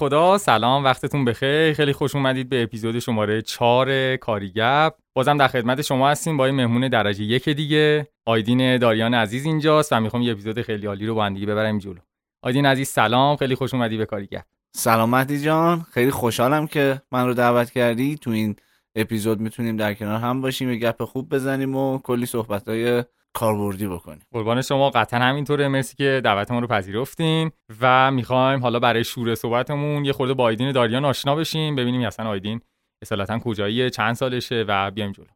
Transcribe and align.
خدا 0.00 0.38
سلام 0.38 0.84
وقتتون 0.84 1.24
بخیر. 1.24 1.72
خیلی 1.72 1.92
خوش 1.92 2.14
اومدید 2.14 2.48
به 2.48 2.62
اپیزود 2.62 2.98
شماره 2.98 3.42
4 3.42 4.16
کاریگپ 4.16 4.92
بازم 5.14 5.36
در 5.36 5.48
خدمت 5.48 5.82
شما 5.82 6.08
هستیم 6.08 6.36
با 6.36 6.46
این 6.46 6.54
مهمون 6.54 6.88
درجه 6.88 7.24
یک 7.24 7.48
دیگه. 7.48 8.08
آیدین 8.26 8.76
داریان 8.78 9.14
عزیز 9.14 9.44
اینجاست 9.44 9.92
و 9.92 10.00
می‌خوام 10.00 10.22
یه 10.22 10.32
اپیزود 10.32 10.62
خیلی 10.62 10.86
عالی 10.86 11.06
رو 11.06 11.14
با 11.14 11.24
هم 11.24 11.34
دیگه 11.34 11.46
ببریم 11.46 11.78
جلو. 11.78 11.98
آیدین 12.42 12.66
عزیز 12.66 12.88
سلام. 12.88 13.36
خیلی 13.36 13.54
خوش 13.54 13.74
اومدی 13.74 13.96
به 13.96 14.06
کاریگپ 14.06 14.42
سلام 14.76 15.10
مهدی 15.10 15.40
جان. 15.40 15.86
خیلی 15.92 16.10
خوشحالم 16.10 16.66
که 16.66 17.02
من 17.12 17.26
رو 17.26 17.34
دعوت 17.34 17.70
کردی. 17.70 18.16
تو 18.16 18.30
این 18.30 18.56
اپیزود 18.96 19.40
می‌تونیم 19.40 19.76
در 19.76 19.94
کنار 19.94 20.20
هم 20.20 20.40
باشیم 20.40 20.70
یه 20.70 20.78
گپ 20.78 21.04
خوب 21.04 21.34
بزنیم 21.34 21.76
و 21.76 21.98
کلی 21.98 22.26
صحبت 22.26 22.68
های 22.68 23.04
کاربردی 23.34 23.88
بکنیم. 23.88 24.22
قربان 24.32 24.62
شما 24.62 24.90
قطعا 24.90 25.20
همینطوره. 25.20 25.68
مرسی 25.68 25.96
که 25.96 26.20
دعوت 26.24 26.50
ما 26.50 26.58
رو 26.58 26.66
پذیرفتین 26.66 27.50
و 27.80 28.10
می‌خوایم 28.10 28.60
حالا 28.60 28.78
برای 28.78 29.04
شور 29.04 29.34
صحبتمون 29.34 30.04
یه 30.04 30.12
خورده 30.12 30.34
با 30.34 30.44
آیدین 30.44 30.72
داریان 30.72 31.04
آشنا 31.04 31.36
بشیم 31.36 31.76
ببینیم 31.76 32.06
اصلا 32.06 32.28
آیدین 32.28 32.60
اصالتا 33.02 33.38
کجاییه 33.38 33.90
چند 33.90 34.14
سالشه 34.14 34.64
و 34.68 34.90
بیایم 34.90 35.12
جلو. 35.12 35.26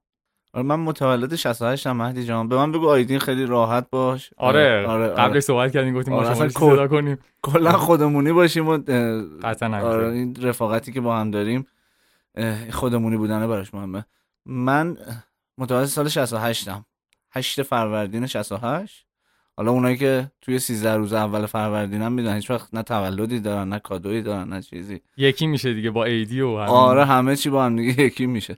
آره 0.55 0.67
من 0.67 0.81
متولد 0.81 1.35
68 1.35 1.87
ام 1.87 1.97
مهدی 1.97 2.25
جان. 2.25 2.49
به 2.49 2.57
من 2.57 2.73
بگو 2.73 2.89
آیدین 2.89 3.19
خیلی 3.19 3.47
راحت 3.47 3.87
باش. 3.91 4.31
آره, 4.37 4.87
آره, 4.87 5.05
آره. 5.05 5.15
قبل 5.15 5.41
صحبت 5.41 5.73
کردیم 5.73 5.95
گفتیم 5.95 6.15
آره 6.15 6.39
ما 6.39 6.49
شما 6.49 6.87
کنیم. 6.87 7.19
کلا 7.43 7.73
خودمونی 7.73 8.33
باشیم 8.33 8.69
و 8.69 8.79
قطعا 9.43 9.87
آره 9.89 10.09
این 10.09 10.37
رفاقتی 10.43 10.93
که 10.93 11.01
با 11.01 11.17
هم 11.17 11.31
داریم 11.31 11.67
خودمونی 12.71 13.17
بودنه 13.17 13.47
براش 13.47 13.75
مهمه. 13.75 14.05
من 14.47 14.97
متولد 15.59 15.85
سال 15.85 16.09
68 16.09 16.69
ام 16.69 16.85
8 17.35 17.63
فروردین 17.63 18.27
68 18.27 19.07
حالا 19.57 19.71
اونایی 19.71 19.97
که 19.97 20.31
توی 20.41 20.59
13 20.59 20.95
روز 20.97 21.13
اول 21.13 21.47
فروردین 21.47 22.03
هم 22.03 22.13
می‌دونن 22.13 22.35
هیچ 22.35 22.51
وقت 22.51 22.75
نه 22.75 22.83
تولدی 22.83 23.41
دارن 23.41 23.69
نه 23.69 23.79
کادویی 23.79 24.23
دارن 24.23 24.49
نه 24.49 24.63
چیزی. 24.63 25.01
یکی 25.17 25.47
میشه 25.47 25.75
دیگه 25.75 25.91
با 25.91 26.05
عیدی 26.05 26.41
و 26.41 26.49
همین. 26.59 26.69
آره 26.69 27.05
همه 27.05 27.37
چی 27.37 27.51
با 27.51 27.65
هم 27.65 27.77
دیگه 27.77 28.03
یکی 28.07 28.27
میشه. 28.27 28.57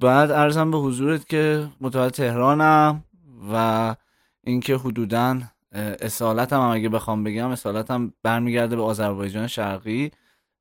بعد 0.00 0.30
عرضم 0.30 0.70
به 0.70 0.78
حضورت 0.78 1.28
که 1.28 1.68
متولد 1.80 2.12
تهرانم 2.12 3.04
و 3.52 3.94
اینکه 4.44 4.76
حدودا 4.76 5.40
اصالتم 6.00 6.60
هم 6.60 6.68
اگه 6.70 6.88
بخوام 6.88 7.24
بگم 7.24 7.50
اصالتم 7.50 8.12
برمیگرده 8.22 8.76
به 8.76 8.82
آذربایجان 8.82 9.46
شرقی 9.46 10.10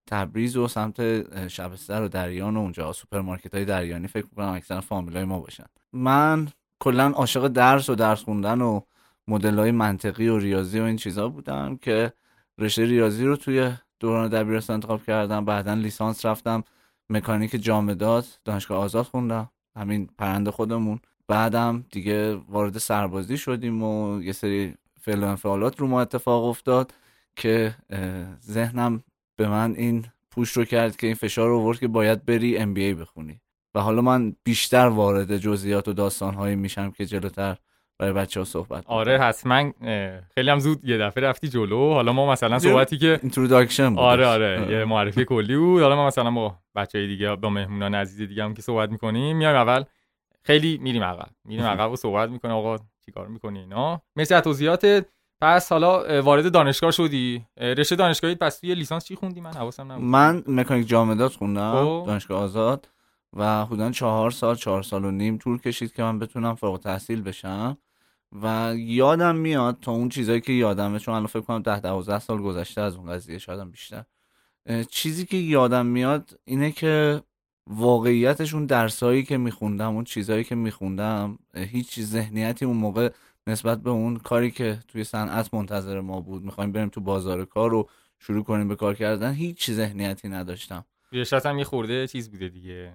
تبریز 0.07 0.57
و 0.57 0.67
سمت 0.67 1.47
شبستر 1.47 2.01
و 2.01 2.07
دریان 2.07 2.57
و 2.57 2.59
اونجا 2.59 2.93
سوپرمارکت 2.93 3.55
های 3.55 3.65
دریانی. 3.65 4.07
فکر 4.07 4.25
می‌کنم 4.25 4.53
اکثر 4.53 4.79
فامیلای 4.79 5.23
ما 5.23 5.39
باشن. 5.39 5.65
من 5.93 6.47
کلا 6.85 7.09
عاشق 7.09 7.47
درس 7.47 7.89
و 7.89 7.95
درس 7.95 8.23
خوندن 8.23 8.61
و 8.61 8.81
مدل 9.27 9.59
های 9.59 9.71
منطقی 9.71 10.27
و 10.27 10.37
ریاضی 10.37 10.79
و 10.79 10.83
این 10.83 10.95
چیزا 10.95 11.29
بودم 11.29 11.77
که 11.77 12.13
رشته 12.57 12.85
ریاضی 12.85 13.25
رو 13.25 13.35
توی 13.35 13.71
دوران 13.99 14.29
دبیرستان 14.29 14.73
انتخاب 14.73 15.03
کردم. 15.03 15.45
بعدا 15.45 15.73
لیسانس 15.73 16.25
رفتم 16.25 16.63
مکانیک 17.09 17.63
جامدات 17.63 18.39
دانشگاه 18.45 18.77
آزاد 18.77 19.05
خوندم. 19.05 19.49
همین 19.75 20.09
پرنده 20.17 20.51
خودمون. 20.51 20.99
بعدم 21.27 21.85
دیگه 21.91 22.35
وارد 22.35 22.77
سربازی 22.77 23.37
شدیم 23.37 23.83
و 23.83 24.21
یه 24.21 24.31
سری 24.31 24.75
فعل 25.01 25.23
و 25.23 25.27
انفعالات 25.27 25.79
رو 25.79 25.87
ما 25.87 26.01
اتفاق 26.01 26.43
افتاد 26.43 26.93
که 27.35 27.75
ذهنم 28.45 29.03
به 29.35 29.47
من 29.47 29.75
این 29.75 30.05
پوش 30.31 30.51
رو 30.51 30.65
کرد 30.65 30.95
که 30.95 31.07
این 31.07 31.15
فشار 31.15 31.49
رو 31.49 31.61
ورد 31.61 31.79
که 31.79 31.87
باید 31.87 32.25
بری 32.25 32.57
ام 32.57 32.73
بخونی. 32.73 33.41
و 33.75 33.79
حالا 33.79 34.01
من 34.01 34.35
بیشتر 34.43 34.87
وارد 34.87 35.37
جزئیات 35.37 35.87
و 35.87 35.93
داستانهایی 35.93 36.55
میشم 36.55 36.91
که 36.91 37.05
جلوتر 37.05 37.57
برای 37.99 38.13
بچه 38.13 38.39
ها 38.39 38.43
صحبت 38.43 38.83
آره 38.85 39.19
حتما. 39.19 39.71
خیلی 40.35 40.49
هم 40.49 40.59
زود 40.59 40.85
یه 40.89 40.97
دفعه 40.97 41.23
رفتی 41.23 41.49
جلو. 41.49 41.93
حالا 41.93 42.13
ما 42.13 42.31
مثلا 42.31 42.59
صحبتی 42.59 42.97
که 42.97 43.19
introduction 43.21 43.89
بود. 43.89 43.99
آره 43.99 44.25
آره 44.25 44.67
یه 44.69 44.85
معرفی 44.85 45.25
کلی 45.25 45.57
بود. 45.57 45.81
حالا 45.81 45.95
ما 45.95 46.07
مثلا 46.07 46.31
با 46.31 46.55
بچه 46.75 46.97
های 46.97 47.07
دیگه 47.07 47.35
با 47.35 47.49
مهمونان 47.49 47.95
عزیز 47.95 48.27
دیگه 48.27 48.43
هم 48.43 48.53
که 48.53 48.61
صحبت 48.61 48.89
می‌کنیم 48.89 49.37
میایم 49.37 49.55
اول. 49.55 49.83
خیلی 50.43 50.77
میریم 50.77 51.03
عقب 51.03 51.29
میریم 51.45 51.65
عقب 51.65 51.91
و 51.91 51.95
صحبت 51.95 52.29
می‌کنه 52.29 52.51
آقا 52.51 52.77
چیکار 53.05 53.27
می‌کنی 53.27 53.59
اینا؟ 53.59 54.01
مرسی 54.15 54.33
از 54.33 54.43
توضیحاتت. 54.43 55.05
پس 55.41 55.71
حالا 55.71 56.21
وارد 56.21 56.51
دانشگاه 56.51 56.91
شدی. 56.91 57.45
رشته 57.57 57.95
دانشگاهی 57.95 58.35
پس 58.35 58.59
توی 58.59 58.75
لیسانس 58.75 59.05
چی 59.05 59.15
خوندی؟ 59.15 59.41
من 59.41 59.53
حواسم 59.53 59.91
نبود. 59.91 60.03
من 60.03 60.43
مکانیک 60.47 60.87
جامدات 60.87 61.31
خوندم. 61.31 61.73
خب. 61.73 62.03
دانشگاه 62.07 62.43
آزاد. 62.43 62.89
و 63.35 63.65
حدودا 63.65 63.91
چهار 63.91 64.31
سال 64.31 64.55
چهار 64.55 64.83
سال 64.83 65.05
و 65.05 65.11
نیم 65.11 65.37
طول 65.37 65.57
کشید 65.57 65.93
که 65.93 66.03
من 66.03 66.19
بتونم 66.19 66.55
فوق 66.55 66.77
تحصیل 66.77 67.21
بشم 67.21 67.77
و 68.41 68.73
یادم 68.77 69.35
میاد 69.35 69.77
تا 69.81 69.91
اون 69.91 70.09
چیزایی 70.09 70.41
که 70.41 70.53
یادمه 70.53 70.99
چون 70.99 71.13
الان 71.13 71.27
فکر 71.27 71.41
کنم 71.41 71.61
ده 71.61 71.79
دوازده 71.79 72.19
سال 72.19 72.41
گذشته 72.41 72.81
از 72.81 72.95
اون 72.95 73.11
قضیه 73.11 73.37
شایدم 73.37 73.71
بیشتر. 73.71 74.03
چیزی 74.89 75.25
که 75.25 75.37
یادم 75.37 75.85
میاد 75.85 76.39
اینه 76.45 76.71
که 76.71 77.21
واقعیتش 77.67 78.53
اون 78.53 78.65
درسایی 78.65 79.23
که 79.23 79.37
میخوندم 79.37 79.95
اون 79.95 80.03
چیزایی 80.03 80.43
که 80.43 80.55
میخوندم 80.55 81.39
هیچ 81.55 81.99
ذهنیتی 81.99 82.65
اون 82.65 82.77
موقع 82.77 83.09
نسبت 83.47 83.81
به 83.81 83.89
اون 83.89 84.17
کاری 84.17 84.51
که 84.51 84.79
توی 84.87 85.03
صنعت 85.03 85.53
منتظر 85.53 86.01
ما 86.01 86.21
بود 86.21 86.43
می‌خوایم 86.43 86.71
بریم 86.71 86.89
تو 86.89 87.01
بازار 87.01 87.45
کار 87.45 87.69
رو 87.69 87.89
شروع 88.19 88.43
کنیم 88.43 88.67
به 88.67 88.75
کار 88.75 88.95
کردن 88.95 89.33
هیچ 89.33 89.71
ذهنیتی 89.71 90.29
نداشتم. 90.29 90.85
هم 91.45 91.57
یه 91.57 91.63
خورده 91.63 92.07
چیز 92.07 92.31
بوده 92.31 92.49
دیگه. 92.49 92.93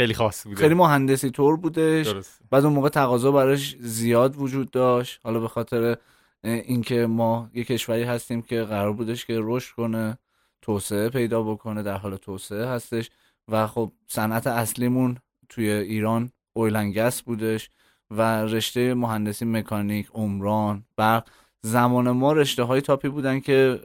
خیلی 0.00 0.14
خاص 0.14 0.46
بوده. 0.46 0.60
خیلی 0.60 0.74
مهندسی 0.74 1.30
طور 1.30 1.56
بودش. 1.56 2.08
درست. 2.08 2.40
بعد 2.50 2.64
اون 2.64 2.74
موقع 2.74 2.88
تقاضا 2.88 3.32
براش 3.32 3.76
زیاد 3.80 4.36
وجود 4.36 4.70
داشت. 4.70 5.20
حالا 5.24 5.40
به 5.40 5.48
خاطر 5.48 5.96
اینکه 6.44 7.06
ما 7.06 7.50
یه 7.54 7.64
کشوری 7.64 8.02
هستیم 8.02 8.42
که 8.42 8.62
قرار 8.62 8.92
بودش 8.92 9.24
که 9.24 9.38
رشد 9.42 9.74
کنه 9.74 10.18
توسعه 10.62 11.08
پیدا 11.08 11.42
بکنه 11.42 11.82
در 11.82 11.96
حال 11.96 12.16
توسعه 12.16 12.66
هستش. 12.66 13.10
و 13.48 13.66
خب 13.66 13.92
صنعت 14.06 14.46
اصلیمون 14.46 15.16
توی 15.48 15.70
ایران 15.70 16.30
اویلنگس 16.52 17.22
بودش 17.22 17.70
و 18.10 18.22
رشته 18.44 18.94
مهندسی 18.94 19.44
مکانیک 19.44 20.08
عمران 20.14 20.84
برق 20.96 21.28
زمان 21.62 22.10
ما 22.10 22.32
رشته 22.32 22.62
های 22.62 22.80
تاپی 22.80 23.08
بودن 23.08 23.40
که 23.40 23.80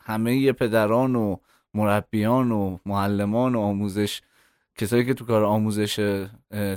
همه 0.00 0.52
پدران 0.52 1.16
و 1.16 1.36
مربیان 1.74 2.52
و 2.52 2.78
معلمان 2.86 3.54
و 3.54 3.60
آموزش 3.60 4.20
کسایی 4.78 5.04
که 5.04 5.14
تو 5.14 5.24
کار 5.24 5.44
آموزش 5.44 6.18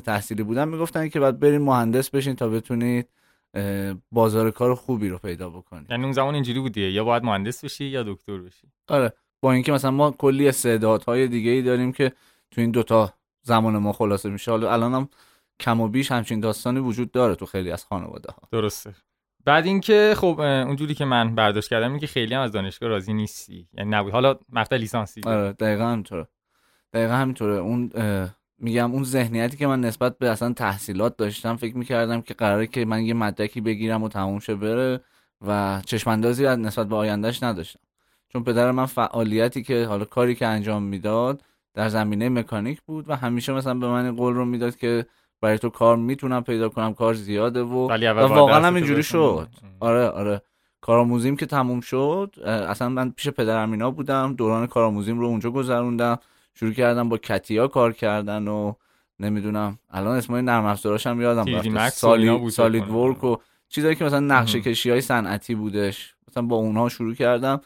تحصیلی 0.05 0.43
بودن 0.43 0.67
می‌گفتن 0.67 1.09
که 1.09 1.19
باید 1.19 1.39
برین 1.39 1.61
مهندس 1.61 2.09
بشین 2.09 2.35
تا 2.35 2.49
بتونید 2.49 3.09
بازار 4.11 4.51
کار 4.51 4.75
خوبی 4.75 5.09
رو 5.09 5.17
پیدا 5.17 5.49
بکنید. 5.49 5.91
یعنی 5.91 6.03
اون 6.03 6.13
زمان 6.13 6.33
اینجوری 6.33 6.59
بودیه؟ 6.59 6.91
یا 6.91 7.03
باید 7.03 7.23
مهندس 7.23 7.63
بشی 7.63 7.85
یا 7.85 8.03
دکتر 8.03 8.37
بشی؟ 8.37 8.67
آره. 8.87 9.13
با 9.41 9.51
اینکه 9.51 9.71
مثلا 9.71 9.91
ما 9.91 10.11
کلی 10.11 10.47
استعدادهای 10.47 11.27
دیگه 11.27 11.51
ای 11.51 11.61
داریم 11.61 11.91
که 11.91 12.11
تو 12.51 12.61
این 12.61 12.71
دوتا 12.71 13.13
زمان 13.41 13.77
ما 13.77 13.93
خلاصه 13.93 14.29
میشه. 14.29 14.51
حالا 14.51 14.73
الان 14.73 14.93
هم 14.93 15.09
کم 15.59 15.81
و 15.81 15.87
بیش 15.87 16.11
همچین 16.11 16.39
داستانی 16.39 16.79
وجود 16.79 17.11
داره 17.11 17.35
تو 17.35 17.45
خیلی 17.45 17.71
از 17.71 17.85
خانواده 17.85 18.31
ها 18.31 18.41
درسته. 18.51 18.95
بعد 19.45 19.65
اینکه 19.65 20.13
خب 20.17 20.39
اونجوری 20.39 20.95
که 20.95 21.05
من 21.05 21.35
برداشت 21.35 21.69
کردم 21.69 21.91
اینکه 21.91 22.07
خیلی 22.07 22.33
هم 22.33 22.41
از 22.41 22.51
دانشگاه 22.51 22.89
راضی 22.89 23.13
نیستی. 23.13 23.67
یعنی 23.73 23.89
نبود. 23.89 24.11
حالا 24.11 24.39
مقطع 24.49 24.77
لیسانسی. 24.77 25.21
آره 25.25 25.53
دقیقاً 25.53 25.83
همینطوره. 25.83 26.27
دقیقا 26.95 27.13
همینطوره. 27.13 27.53
اون 27.53 27.91
میگم 28.59 28.91
اون 28.91 29.03
ذهنیتی 29.03 29.57
که 29.57 29.67
من 29.67 29.81
نسبت 29.81 30.17
به 30.17 30.29
اصلا 30.29 30.53
تحصیلات 30.53 31.17
داشتم 31.17 31.55
فکر 31.55 31.77
می‌کردم 31.77 32.21
که 32.21 32.33
قراره 32.33 32.67
که 32.67 32.85
من 32.85 33.05
یه 33.05 33.13
مدرکی 33.13 33.61
بگیرم 33.61 34.03
و 34.03 34.09
تموم 34.09 34.39
شه 34.39 34.55
بره 34.55 34.99
و 35.47 35.81
چشماندازی 35.85 36.45
از 36.45 36.59
نسبت 36.59 36.87
به 36.87 36.95
آیندهش 36.95 37.43
نداشتم. 37.43 37.79
چون 38.29 38.43
پدر 38.43 38.71
من 38.71 38.85
فعالیتی 38.85 39.63
که 39.63 39.85
حالا 39.85 40.05
کاری 40.05 40.35
که 40.35 40.47
انجام 40.47 40.83
می‌داد 40.83 41.41
در 41.73 41.89
زمینه 41.89 42.29
مکانیک 42.29 42.81
بود 42.81 43.09
و 43.09 43.15
همیشه 43.15 43.53
مثلا 43.53 43.73
به 43.73 43.87
من 43.87 44.15
قول 44.15 44.33
رو 44.33 44.45
می‌داد 44.45 44.75
که 44.75 45.05
برای 45.41 45.57
تو 45.57 45.69
کار 45.69 45.97
می‌تونم 45.97 46.43
پیدا 46.43 46.69
کنم 46.69 46.93
کار 46.93 47.13
زیاده 47.13 47.63
و, 47.63 47.87
و 47.91 48.27
واقعا 48.27 48.67
هم 48.67 48.75
اینجوری 48.75 49.03
شد. 49.03 49.47
آره 49.79 50.07
آره. 50.09 50.41
کارآموزیم 50.81 51.35
که 51.35 51.45
تموم 51.45 51.81
شد 51.81 52.35
اصلا 52.45 52.89
من 52.89 53.11
پیش 53.11 53.29
پدر 53.29 53.57
امینا 53.57 53.91
بودم 53.91 54.33
دوران 54.33 54.67
کارآموزیم 54.67 55.19
رو 55.19 55.25
اونجا 55.25 55.51
گذروندم. 55.51 56.19
شروع 56.55 56.73
کردم 56.73 57.09
با 57.09 57.17
کتیا 57.17 57.67
کار 57.67 57.93
کردن 57.93 58.47
و 58.47 58.73
نمی‌دونم. 59.19 59.79
الان 59.89 60.17
اسمای 60.17 60.41
نرم 60.41 60.65
افزاراش 60.65 61.07
هم 61.07 61.21
یادم 61.21 61.77
رفت 61.77 61.97
سالید 61.97 62.49
سالید 62.49 62.89
ورک 62.89 63.23
و 63.23 63.37
چیزایی 63.69 63.95
که 63.95 64.05
مثلا 64.05 64.19
نقشه 64.19 64.61
کشی 64.61 64.89
های 64.89 65.01
صنعتی 65.01 65.55
بودش. 65.55 66.15
مثلا 66.29 66.43
با 66.43 66.55
اونها 66.55 66.89
شروع 66.89 67.13
کردم 67.13 67.61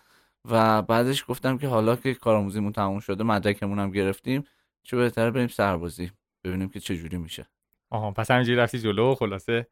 و 0.51 0.81
بعدش 0.81 1.25
گفتم 1.27 1.57
که 1.57 1.68
حالا 1.68 1.95
که 1.95 2.13
کارآموزیمون 2.13 2.71
تموم 2.71 3.00
شده 3.00 3.24
مدرکمون 3.24 3.80
هم 3.80 3.91
گرفتیم 3.91 4.44
چه 4.83 4.97
بهتره 4.97 5.31
بریم 5.31 5.47
سربازی. 5.47 6.12
ببینیم 6.44 6.69
که 6.69 6.80
چه 6.80 6.97
جوری 6.97 7.18
میشه. 7.18 7.47
آها 7.89 8.12
پس 8.12 8.31
همینجوری 8.31 8.57
رفتی 8.57 8.80
جلو 8.80 9.15
خلاصه 9.15 9.68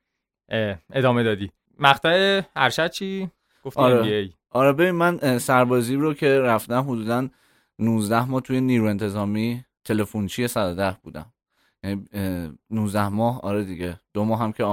ادامه 0.94 1.24
دادی. 1.24 1.52
مقطع 1.80 2.42
ارشد 2.56 2.92
چی؟ 2.92 3.30
گفتی 3.64 3.82
آره. 3.82 4.30
آره 4.50 4.74
ببین 4.74 4.92
من 4.92 5.38
سربازی 5.38 5.96
رو 5.96 6.14
که 6.14 6.40
رفتم 6.40 6.82
حدودا 6.82 7.28
19 7.80 8.26
ماه 8.26 8.42
توی 8.42 8.62
نیرو 8.62 8.86
انتظامی 8.86 9.66
تلفنچی 9.86 10.48
110 10.48 10.98
بودم. 11.04 11.34
یعنی 11.84 12.06
19 12.70 13.08
ماه 13.08 13.42
آره 13.42 13.64
دیگه 13.64 14.00
دو 14.14 14.24
ماه 14.24 14.40
هم 14.40 14.52
که 14.52 14.64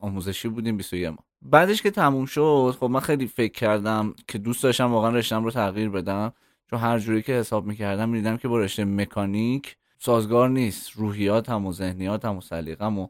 آموزشی 0.00 0.48
بودیم 0.48 0.76
21 0.76 1.06
ماه. 1.06 1.18
بعدش 1.42 1.82
که 1.82 1.90
تموم 1.90 2.26
شد 2.26 2.76
خب 2.80 2.86
من 2.86 3.00
خیلی 3.00 3.26
فکر 3.26 3.52
کردم 3.52 4.14
که 4.28 4.38
دوست 4.38 4.62
داشتم 4.62 4.92
واقعا 4.92 5.10
رشتم 5.10 5.44
رو 5.44 5.50
تغییر 5.50 5.88
بدم 5.88 6.32
چون 6.70 6.78
هر 6.78 6.98
جوری 6.98 7.22
که 7.22 7.32
حساب 7.32 7.66
می‌کردم 7.66 8.08
می‌دیدم 8.08 8.36
که 8.36 8.48
با 8.48 8.58
رشته 8.58 8.84
مکانیک 8.84 9.76
سازگار 9.98 10.48
نیست. 10.48 10.90
روحیات 10.96 11.48
هم 11.48 11.66
و 11.66 11.72
ذهنیات 11.72 12.24
هم 12.24 12.36
و 12.36 12.40
سلیقم 12.40 12.98
و 12.98 13.08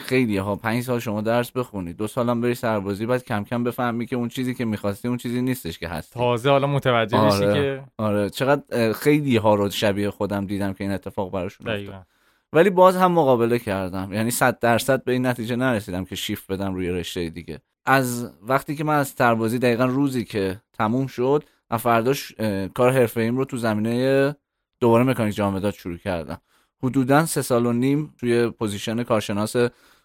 خیلی 0.00 0.36
ها 0.36 0.56
پنج 0.56 0.82
سال 0.82 0.98
شما 0.98 1.20
درس 1.20 1.50
بخونی 1.50 1.92
دو 1.92 2.06
سالم 2.06 2.40
بری 2.40 2.54
سربازی 2.54 3.06
بعد 3.06 3.24
کم 3.24 3.44
کم 3.44 3.64
بفهمی 3.64 4.06
که 4.06 4.16
اون 4.16 4.28
چیزی 4.28 4.54
که 4.54 4.64
می‌خواستی 4.64 5.08
اون 5.08 5.16
چیزی 5.16 5.42
نیستش 5.42 5.78
که 5.78 5.88
هست 5.88 6.12
تازه 6.12 6.50
حالا 6.50 6.66
متوجه 6.66 7.18
آره. 7.18 7.46
میشی 7.46 7.60
که 7.60 7.84
آره. 7.98 8.30
چقدر 8.30 8.92
خیلی 8.92 9.36
ها 9.36 9.54
رو 9.54 9.70
شبیه 9.70 10.10
خودم 10.10 10.46
دیدم 10.46 10.72
که 10.72 10.84
این 10.84 10.92
اتفاق 10.92 11.30
براشون 11.32 11.68
افتاد. 11.68 12.06
ولی 12.52 12.70
باز 12.70 12.96
هم 12.96 13.12
مقابله 13.12 13.58
کردم. 13.58 14.12
یعنی 14.12 14.30
صد 14.30 14.58
درصد 14.58 15.04
به 15.04 15.12
این 15.12 15.26
نتیجه 15.26 15.56
نرسیدم 15.56 16.04
که 16.04 16.16
شیفت 16.16 16.52
بدم 16.52 16.74
روی 16.74 16.90
رشته 16.90 17.30
دیگه. 17.30 17.60
از 17.84 18.32
وقتی 18.42 18.76
که 18.76 18.84
من 18.84 18.98
از 18.98 19.08
سربازی 19.08 19.58
دقیقا 19.58 19.84
روزی 19.84 20.24
که 20.24 20.60
تموم 20.72 21.06
شد 21.06 21.44
و 21.70 21.78
فرداش 21.78 22.32
کار 22.74 22.90
حرفه 22.90 23.20
ایم 23.20 23.36
رو 23.36 23.44
تو 23.44 23.56
زمینه 23.56 24.36
دوباره 24.80 25.04
مکانیک 25.04 25.34
جامدات 25.34 25.74
شروع 25.74 25.96
کردم. 25.96 26.38
حدودا 26.84 27.26
سه 27.26 27.42
سال 27.42 27.66
و 27.66 27.72
نیم 27.72 28.14
توی 28.18 28.50
position 28.50 29.02
کارشناس 29.02 29.56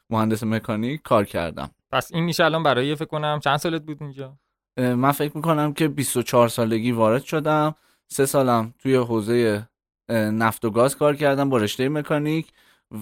مهندس 0.09 0.43
مکانیک 0.43 1.01
کار 1.01 1.25
کردم. 1.25 1.71
پس 1.91 2.13
این 2.13 2.23
میشه 2.23 2.45
الان 2.45 2.63
برای 2.63 2.95
فکر 2.95 3.05
کنم 3.05 3.39
چند 3.43 3.57
سالت 3.57 3.81
بود 3.81 3.97
اینجا؟ 4.01 4.37
من 4.77 5.11
فکر 5.11 5.31
می‌کنم 5.35 5.73
که 5.73 5.87
24 5.87 6.47
سالگی 6.47 6.91
وارد 6.91 7.23
شدم. 7.23 7.75
سه 8.07 8.25
سالم 8.25 8.73
توی 8.79 8.95
حوزه 8.95 9.67
نفت 10.09 10.65
و 10.65 10.69
گاز 10.69 10.97
کار 10.97 11.15
کردم 11.15 11.49
با 11.49 11.57
رشته 11.57 11.89
مکانیک 11.89 12.47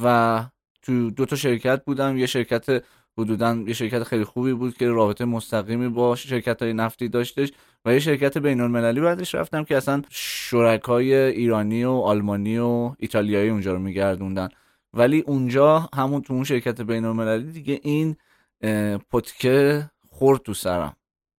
و 0.03 0.43
تو 0.81 1.11
دو 1.11 1.25
تا 1.25 1.35
شرکت 1.35 1.85
بودم. 1.85 2.17
یه 2.17 2.25
شرکت 2.25 2.83
حدودا 3.17 3.55
یه 3.67 3.73
شرکت 3.73 4.03
خیلی 4.03 4.23
خوبی 4.23 4.53
بود 4.53 4.77
که 4.77 4.87
رابطه 4.87 5.25
مستقیمی 5.25 5.89
با 5.89 6.15
شرکت 6.15 6.61
های 6.61 6.73
نفتی 6.73 7.09
داشتش 7.09 7.51
و 7.85 7.93
یه 7.93 7.99
شرکت 7.99 8.37
بین 8.37 8.61
المللی 8.61 9.01
بعدش 9.01 9.35
رفتم 9.35 9.63
که 9.63 9.77
اصلا 9.77 10.01
شرکای 10.09 11.13
ایرانی 11.13 11.83
و 11.83 11.91
آلمانی 11.91 12.57
و 12.57 12.95
ایتالیایی 12.99 13.49
اونجا 13.49 13.73
رو 13.73 13.79
میگردوندن. 13.79 14.49
ولی 14.93 15.19
اونجا 15.19 15.89
همون 15.95 16.21
تو 16.21 16.33
اون 16.33 16.43
شرکت 16.43 16.81
بین 16.81 17.05
المللی 17.05 17.51
دیگه 17.51 17.79
این 17.83 18.15
پتکه 19.11 19.89
خورد 20.09 20.41
تو 20.41 20.53
سرم. 20.53 20.95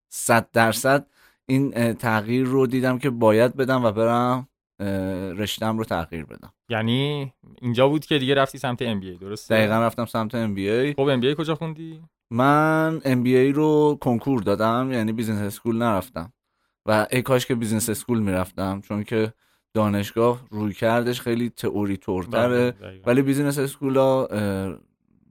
صد 0.09 0.47
درصد 0.53 1.07
این 1.45 1.94
تغییر 1.94 2.45
رو 2.45 2.68
دیدم 2.68 3.00
که 3.00 3.09
باید 3.09 3.56
بدم 3.56 3.85
و 3.85 3.91
برم 3.91 4.47
رشتم 4.79 5.77
رو 5.77 5.83
تغییر 5.83 6.25
بدم. 6.25 6.53
یعنی 6.69 7.33
اینجا 7.62 7.88
بود 7.88 8.06
که 8.06 8.19
دیگه 8.19 8.35
رفتی 8.35 8.57
سمت 8.57 8.81
ام 8.81 9.00
بی 9.00 9.09
ای 9.09 9.18
درسته؟ 9.18 9.56
دقیقا 9.56 9.79
رفتم 9.79 10.06
سمت 10.06 10.35
ام 10.35 10.53
بی 10.53 10.69
ای 10.69 10.94
خب 10.94 11.00
ام 11.00 11.19
بی 11.19 11.27
ای 11.27 11.35
کجا 11.38 11.56
خوندی؟ 11.56 12.01
من 12.31 13.01
MBA 13.05 13.51
رو 13.51 13.97
کنکور 14.01 14.41
دادم 14.41 14.89
یعنی 14.91 15.12
business 15.11 15.41
school 15.41 15.77
نرفتم. 15.77 16.33
و 16.85 17.07
ای 17.12 17.21
کاش 17.21 17.45
که 17.45 17.56
business 17.55 17.89
school 17.89 18.19
می‌رفتم 18.19 18.81
چون 18.81 19.03
که 19.03 19.33
دانشگاه 19.74 20.41
رویکردش 20.49 21.21
خیلی 21.21 21.50
تئوری‌تره 21.49 22.71
بله، 22.71 23.01
ولی 23.06 23.21
business 23.21 23.59
school 23.59 23.97
ها 23.97 24.27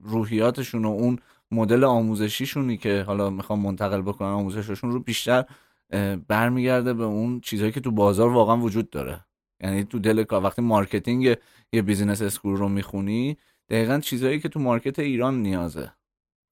روحیاتشون 0.01 0.85
و 0.85 0.89
اون 0.89 1.19
مدل 1.51 1.83
آموزشیشونی 1.83 2.77
که 2.77 3.03
حالا 3.07 3.29
می‌خوام 3.29 3.59
منتقل 3.59 4.01
بکنن 4.01 4.27
آموزششون 4.27 4.91
رو 4.91 4.99
بیشتر 4.99 5.45
برمیگرده 6.27 6.93
به 6.93 7.03
اون 7.03 7.39
چیزهایی 7.39 7.71
که 7.71 7.79
تو 7.79 7.91
بازار 7.91 8.29
واقعا 8.29 8.57
وجود 8.57 8.89
داره. 8.89 9.25
یعنی 9.63 9.83
تو 9.83 9.99
دل 9.99 10.23
کار 10.23 10.43
وقتی 10.43 10.61
marketing 10.61 11.35
یه 11.73 11.81
business 11.81 12.21
school 12.21 12.55
رو 12.55 12.69
می‌خونی 12.69 13.37
دقیقا 13.69 13.99
چیزهایی 13.99 14.39
که 14.39 14.49
تو 14.49 14.59
مارکت 14.59 14.99
ایران 14.99 15.41
نیازه. 15.41 15.91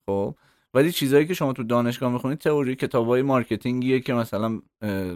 خب؟ 0.06 0.34
ولی 0.74 0.92
چیزهایی 0.92 1.26
که 1.26 1.34
شما 1.34 1.52
تو 1.52 1.62
دانشگاه 1.62 2.12
می‌خونید 2.12 2.38
تئوری 2.38 2.74
کتابای 2.74 3.22
marketing 3.22 3.86
یه 3.86 4.00
که 4.00 4.14
مثلا 4.14 4.60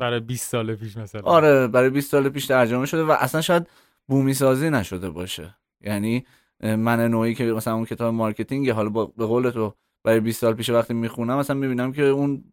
برای 0.01 0.21
20 0.21 0.51
سال 0.51 0.75
پیش 0.75 0.97
مثلا. 0.97 1.23
آره 1.23 1.67
برای 1.67 1.91
20 1.91 2.11
سال 2.11 2.29
پیش 2.29 2.47
ترجمه 2.47 2.87
شده 2.87 3.05
و 3.05 3.11
اصلا 3.11 3.41
شاید 3.41 3.67
بومی 4.09 4.35
سازی 4.35 4.71
نشده 4.71 5.11
باشه. 5.11 5.57
یعنی 5.81 6.25
من 6.63 7.09
نوعی 7.09 7.35
که 7.35 7.45
مثلا 7.45 7.75
اون 7.75 7.85
کتاب 7.85 8.15
marketing 8.15 8.71
حالا 8.71 8.89
به 8.91 9.27
قول 9.27 9.51
تو 9.51 9.75
برای 10.05 10.21
20 10.21 10.41
سال 10.41 10.55
پیش 10.55 10.71
وقتی 10.71 10.95
می‌خونم 10.95 11.39
مثلا 11.39 11.57
می‌بینم 11.57 11.93
که 11.93 12.03
اون 12.03 12.45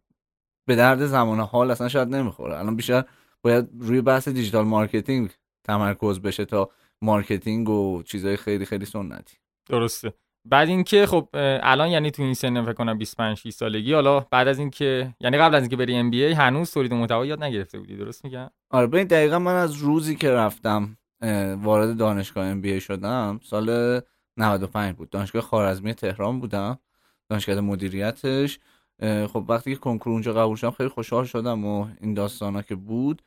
به 0.66 0.76
درد 0.76 1.06
زمان 1.06 1.40
حال 1.40 1.70
اصلا 1.70 1.88
شاید 1.88 2.08
نمی‌خوره. 2.08 2.58
الان 2.58 2.76
بیشتر 2.76 3.04
باید 3.42 3.68
روی 3.80 4.00
بحث 4.00 4.28
digital 4.28 4.64
marketing 4.64 5.30
تمرکز 5.64 6.20
بشه 6.20 6.44
تا 6.44 6.70
marketing 7.02 7.68
و 7.68 8.02
چیزهای 8.02 8.36
خیلی 8.36 8.64
خیلی 8.64 8.84
سنتی. 8.84 9.36
درسته. 9.68 10.12
بعد 10.44 10.68
اینکه 10.68 11.06
خب 11.06 11.28
الان 11.62 11.88
یعنی 11.88 12.10
تو 12.10 12.22
این 12.22 12.34
سن 12.34 12.62
فکر 12.62 12.72
کنم 12.72 12.98
25 12.98 13.36
6 13.36 13.50
سالگی 13.50 13.92
حالا 13.92 14.20
بعد 14.20 14.48
از 14.48 14.58
اینکه 14.58 15.14
یعنی 15.20 15.38
قبل 15.38 15.54
از 15.54 15.62
اینکه 15.62 15.76
بری 15.76 15.96
MBA 15.96 16.32
هنوز 16.32 16.70
تولید 16.70 16.94
محتوا 16.94 17.26
یاد 17.26 17.42
نگرفته 17.42 17.78
بودی 17.78 17.96
درست 17.96 18.24
میگم؟ 18.24 18.50
آره 18.70 18.86
ببین 18.86 19.06
دقیقا 19.06 19.38
من 19.38 19.54
از 19.54 19.74
روزی 19.74 20.16
که 20.16 20.30
رفتم 20.30 20.96
وارد 21.62 21.96
دانشگاه 21.96 22.46
MBA 22.46 22.80
شدم 22.80 23.40
سال 23.42 24.00
95 24.36 24.96
بود. 24.96 25.10
دانشگاه 25.10 25.42
خوارزمی 25.42 25.94
تهران 25.94 26.40
بودم. 26.40 26.78
دانشگاه 27.30 27.60
مدیریتش. 27.60 28.58
خب 29.02 29.44
وقتی 29.48 29.74
که 29.74 29.80
کنکور 29.80 30.12
اونجا 30.12 30.32
قبول 30.32 30.56
شدم 30.56 30.70
خیلی 30.70 30.88
خوشحال 30.88 31.24
شدم 31.24 31.64
و 31.64 31.86
این 32.00 32.14
داستانا 32.14 32.62
که 32.62 32.74
بود. 32.74 33.22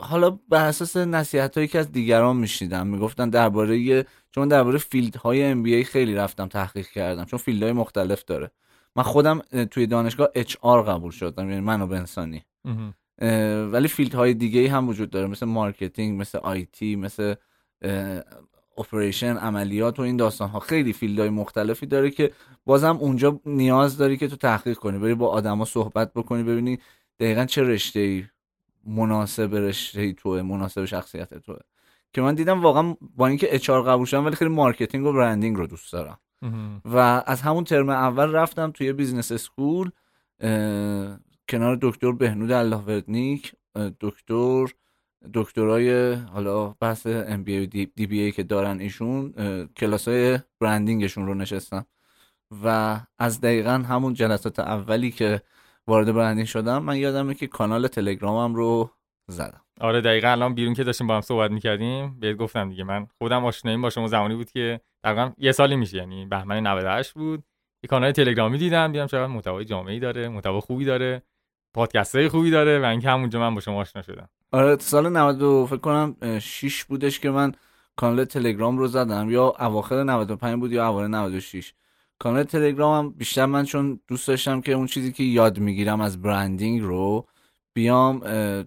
حالا 0.00 0.30
بر 0.48 0.58
اساس 0.58 0.96
نصیحت 0.96 1.54
هایی 1.56 1.68
که 1.68 1.78
از 1.78 1.92
دیگران 1.92 2.36
می‌شنیدم 2.36 2.86
می‌گفتن 2.86 3.30
درباره 3.30 4.06
چون 4.30 4.48
درباره 4.48 4.78
field 4.78 5.16
های 5.16 5.44
MBA 5.44 5.84
خیلی 5.84 6.14
رفتم 6.14 6.46
تحقیق 6.46 6.86
کردم 6.86 7.24
چون 7.24 7.38
field 7.38 7.62
های 7.62 7.72
مختلف 7.72 8.24
داره. 8.24 8.50
من 8.96 9.02
خودم 9.02 9.38
توی 9.70 9.86
دانشگاه 9.86 10.28
HR 10.34 10.82
قبول 10.82 11.10
شدم 11.10 11.50
یعنی 11.50 11.60
منابع 11.60 11.96
انسانی. 11.96 12.44
ولی 13.72 13.88
field 13.88 14.14
های 14.14 14.34
دیگه 14.34 14.70
هم 14.70 14.88
وجود 14.88 15.10
داره 15.10 15.26
مثل 15.26 15.46
marketing 15.46 16.20
مثل 16.20 16.38
IT 16.38 16.96
مثل 16.96 17.34
operation 18.78 19.36
عملیات 19.36 19.98
و 19.98 20.02
این 20.02 20.16
داستان 20.16 20.48
ها 20.48 20.60
خیلی 20.60 20.92
field 20.92 21.18
های 21.18 21.28
مختلفی 21.30 21.86
داره 21.86 22.10
که 22.10 22.32
بازم 22.66 22.96
اونجا 22.96 23.40
نیاز 23.46 23.96
داری 23.96 24.16
که 24.16 24.28
تو 24.28 24.36
تحقیق 24.36 24.76
کنی. 24.76 24.98
بری 24.98 25.14
با 25.14 25.28
آدما 25.28 25.64
صحبت 25.64 26.12
بکنی 26.12 26.42
ببینی 26.42 26.78
دقیقا 27.20 27.44
چه 27.44 27.62
رشته 27.62 28.00
ای 28.00 28.24
مناسب 28.86 29.54
رشته 29.54 30.12
توه 30.12 30.42
مناسب 30.42 30.84
شخصیت 30.84 31.34
توه. 31.34 31.58
که 32.12 32.22
من 32.22 32.34
دیدم 32.34 32.62
واقعا 32.62 32.96
با 33.16 33.26
اینکه 33.26 33.54
HR 33.54 33.82
قبول 33.82 34.06
شدم 34.06 34.26
ولی 34.26 34.36
خیلی 34.36 34.50
marketing 34.50 35.06
و 35.06 35.12
branding 35.12 35.56
رو 35.56 35.66
دوست 35.66 35.92
دارم. 35.92 36.18
و 36.84 37.22
از 37.26 37.40
همون 37.42 37.64
ترم 37.64 37.88
اول 37.88 38.32
رفتم 38.32 38.70
توی 38.70 38.92
business 38.92 39.32
school 39.32 39.90
کنار 41.48 41.78
دکتر 41.82 42.12
بهنود 42.12 42.52
الله 42.52 43.02
دکتر 44.00 44.66
دکترای 45.34 46.14
حالا 46.14 46.74
بحث 46.80 47.06
MB 47.06 47.66
DBA 47.66 48.32
که 48.32 48.42
دارن 48.42 48.80
ایشون 48.80 49.32
کلاس 49.76 50.08
های 50.08 50.38
branding 50.60 51.04
شون 51.04 51.26
رو 51.26 51.34
نشستم. 51.34 51.86
و 52.64 53.00
از 53.18 53.40
دقیقا 53.40 53.70
همون 53.70 54.14
جلسات 54.14 54.58
اولی 54.58 55.10
که 55.10 55.42
وارد 55.86 56.12
برندینگ 56.12 56.46
شدم 56.46 56.82
من 56.82 56.96
یادمه 56.96 57.34
که 57.34 57.46
کانال 57.46 57.88
تلگرامم 57.88 58.54
رو 58.54 58.90
زدم. 59.30 59.60
آره 59.80 60.00
دقیقا 60.00 60.28
الان 60.28 60.54
بیرون 60.54 60.74
که 60.74 60.84
داشتیم 60.84 61.06
با 61.06 61.14
هم 61.14 61.20
صحبت 61.20 61.50
می‌کردیم 61.50 62.20
بهت 62.20 62.36
گفتم 62.36 62.68
دیگه. 62.68 62.84
من 62.84 63.06
خودم 63.18 63.44
آشناییم 63.44 63.82
با 63.82 63.90
شما 63.90 64.06
زمانی 64.06 64.34
بود 64.34 64.50
که 64.50 64.80
دقیقا 65.04 65.32
یه 65.38 65.52
سالی 65.52 65.76
میشه 65.76 65.96
یعنی 65.96 66.26
بهمن 66.26 66.66
98 66.66 67.12
بود. 67.12 67.44
یه 67.82 67.88
کانال 67.88 68.12
تلگرامی 68.12 68.58
دیدم 68.58 68.92
دیدم 68.92 69.06
چقدر 69.06 69.26
محتوای 69.26 69.64
جامعی 69.64 70.00
داره 70.00 70.28
محتوا 70.28 70.60
خوبی 70.60 70.84
داره. 70.84 71.22
پادکست 71.74 72.16
های 72.16 72.28
خوبی 72.28 72.50
داره 72.50 72.80
و 72.80 72.84
اینکه 72.84 73.08
همونجا 73.10 73.40
من 73.40 73.54
با 73.54 73.60
شما 73.60 73.80
آشنا 73.80 74.02
شدم. 74.02 74.28
آره 74.52 74.76
سال 74.78 75.08
92 75.08 75.66
فکر 75.66 75.76
کنم 75.76 76.38
6 76.38 76.84
بودش 76.84 77.20
که 77.20 77.30
من 77.30 77.52
کانال 77.96 78.24
تلگرام 78.24 78.78
رو 78.78 78.86
زدم. 78.86 79.30
یا 79.30 79.54
اواخر 79.60 80.02
95 80.02 80.60
بود 80.60 80.72
یا 80.72 80.88
اوایل 80.88 81.10
96 81.10 81.72
کانال 82.18 82.42
تلگرامم 82.42 83.10
بیشتر 83.10 83.46
من 83.46 83.64
چون 83.64 84.00
دوست 84.08 84.28
داشتم 84.28 84.60
که 84.60 84.72
اون 84.72 84.86
چیزی 84.86 85.12
که 85.12 85.24
یاد 85.24 85.58
می‌گیرم 85.58 86.00
از 86.00 86.22
برندینگ 86.22 86.80
رو 86.82 87.26
بیام 87.74 88.20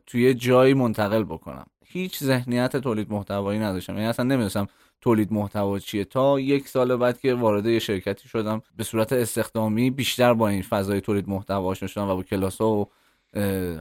توی 0.06 0.34
جایی 0.34 0.74
منتقل 0.74 1.24
بکنم. 1.24 1.66
هیچ 1.86 2.24
ذهنیت 2.24 2.78
تولید 2.78 3.12
محتوایی 3.12 3.60
نداشتم. 3.60 3.94
یعنی 3.94 4.06
اصلا 4.06 4.26
نمی‌دونستم 4.26 4.68
تولید 5.04 5.34
محتوا 5.34 5.80
چیه؟ 5.80 6.06
تا 6.06 6.40
یک 6.40 6.68
سال 6.68 6.96
بعد 6.96 7.20
که 7.20 7.34
وارد 7.34 7.66
یه 7.66 7.80
شرکتی 7.80 8.30
شدم 8.30 8.62
به 8.78 8.84
صورت 8.84 9.14
استخدامی 9.14 9.90
بیشتر 9.90 10.34
با 10.34 10.48
این 10.48 10.62
فضای 10.62 11.02
تولید 11.02 11.30
محتوا 11.30 11.66
آشنا 11.66 11.88
شدم 11.88 12.10
و 12.10 12.16
با 12.16 12.24
کلاس 12.24 12.62
ها 12.62 12.70
و 12.70 12.90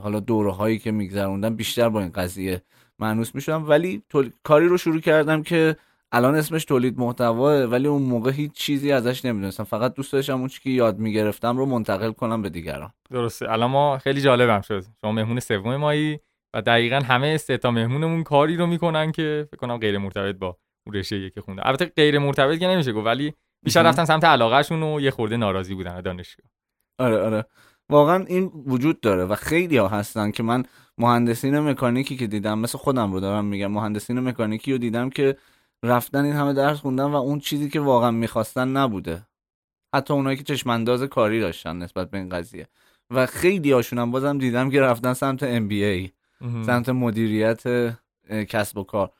حالا 0.02 0.20
دوره 0.20 0.52
هایی 0.52 0.78
که 0.78 0.90
میگذروندم 0.90 1.56
بیشتر 1.56 1.88
با 1.88 2.00
این 2.00 2.12
قضیه 2.12 2.62
معنوس 2.98 3.34
می‌شدم. 3.34 3.68
ولی 3.68 4.02
کاری 4.42 4.68
رو 4.68 4.78
شروع 4.78 5.00
کردم 5.00 5.42
که 5.42 5.76
الان 6.12 6.34
اسمش 6.34 6.64
تولید 6.64 6.98
محتوا 6.98 7.66
ولی 7.66 7.88
اون 7.88 8.02
موقع 8.02 8.30
هیچ 8.30 8.52
چیزی 8.52 8.92
ازش 8.92 9.24
نمی‌دونستم. 9.24 9.64
فقط 9.64 9.94
دوست 9.94 10.12
داشتم 10.12 10.38
اون 10.40 10.48
که 10.48 10.70
یاد 10.70 10.98
می‌گرفتم 10.98 11.58
رو 11.58 11.66
منتقل 11.66 12.12
کنم 12.12 12.42
به 12.42 12.48
دیگران. 12.48 12.92
درسته. 13.10 13.52
الان 13.52 13.70
ما 13.70 13.98
خیلی 13.98 14.20
جالبم 14.20 14.60
شد. 14.60 14.84
شما 15.00 15.12
مهمون 15.12 15.40
سوم 15.40 15.76
مایی 15.76 16.18
و 16.54 16.62
دقیقا 16.62 16.96
همه 16.96 17.36
سه 17.36 17.56
تا 17.56 17.70
مهمونمون 17.70 18.22
کاری 18.22 18.56
رو 18.56 18.66
می‌کنن 18.66 19.12
که 19.12 19.48
فکر 19.50 19.56
کنم 19.56 19.76
غیر 19.76 19.98
مرتبط 19.98 20.36
با 20.36 20.56
رشته 20.86 21.30
که 21.30 21.40
خونده. 21.40 21.66
البته 21.66 21.84
غیر 21.84 22.18
مرتبط 22.18 22.58
که 22.58 22.66
نمیشه 22.66 22.92
گفت 22.92 23.06
ولی 23.06 23.34
بیشتر 23.64 23.82
رفتن 23.82 24.04
سمت 24.04 24.24
علاقهشون 24.24 24.82
و 24.82 25.00
یه 25.00 25.10
خورده 25.10 25.36
ناراضی 25.36 25.74
بودن 25.74 26.00
دانشگاه. 26.00 26.50
آره 26.98 27.18
آره. 27.18 27.44
واقعا 27.88 28.24
این 28.24 28.50
وجود 28.66 29.00
داره 29.00 29.24
و 29.24 29.34
خیلی 29.34 29.76
ها 29.76 29.88
هستن 29.88 30.30
که 30.30 30.42
من 30.42 30.64
مهندسین 30.98 31.58
مکانیکی 31.58 32.16
که 32.16 32.26
دیدم 32.26 32.58
مثل 32.58 32.78
خودم 32.78 33.12
رو 33.12 33.20
دارم 33.20 33.44
میگم 33.44 33.72
مهندسین 33.72 34.20
مکانیکی 34.20 34.72
رو 34.72 34.78
دیدم 34.78 35.10
که 35.10 35.36
رفتن 35.82 36.24
این 36.24 36.34
همه 36.34 36.52
درس 36.52 36.78
خوندن 36.78 37.04
و 37.04 37.14
اون 37.14 37.38
چیزی 37.38 37.68
که 37.70 37.80
واقعا 37.80 38.10
می‌خواستن 38.10 38.68
نبوده. 38.68 39.26
حتی 39.94 40.14
اونایی 40.14 40.36
که 40.36 40.42
چشمانداز 40.42 41.02
کاری 41.02 41.40
داشتن 41.40 41.76
نسبت 41.76 42.10
به 42.10 42.18
این 42.18 42.28
قضیه. 42.28 42.68
و 43.10 43.26
خیلی 43.26 43.72
هاشون 43.72 43.98
هم 43.98 44.10
بازم 44.10 44.38
دیدم 44.38 44.70
که 44.70 44.80
رفتن 44.80 45.12
سمت 45.12 45.58
MBA 45.58 46.10
سمت 46.66 46.88
مدیریت 46.88 47.62
کسب 48.48 48.78
و 48.78 48.84
کار. 48.84 49.10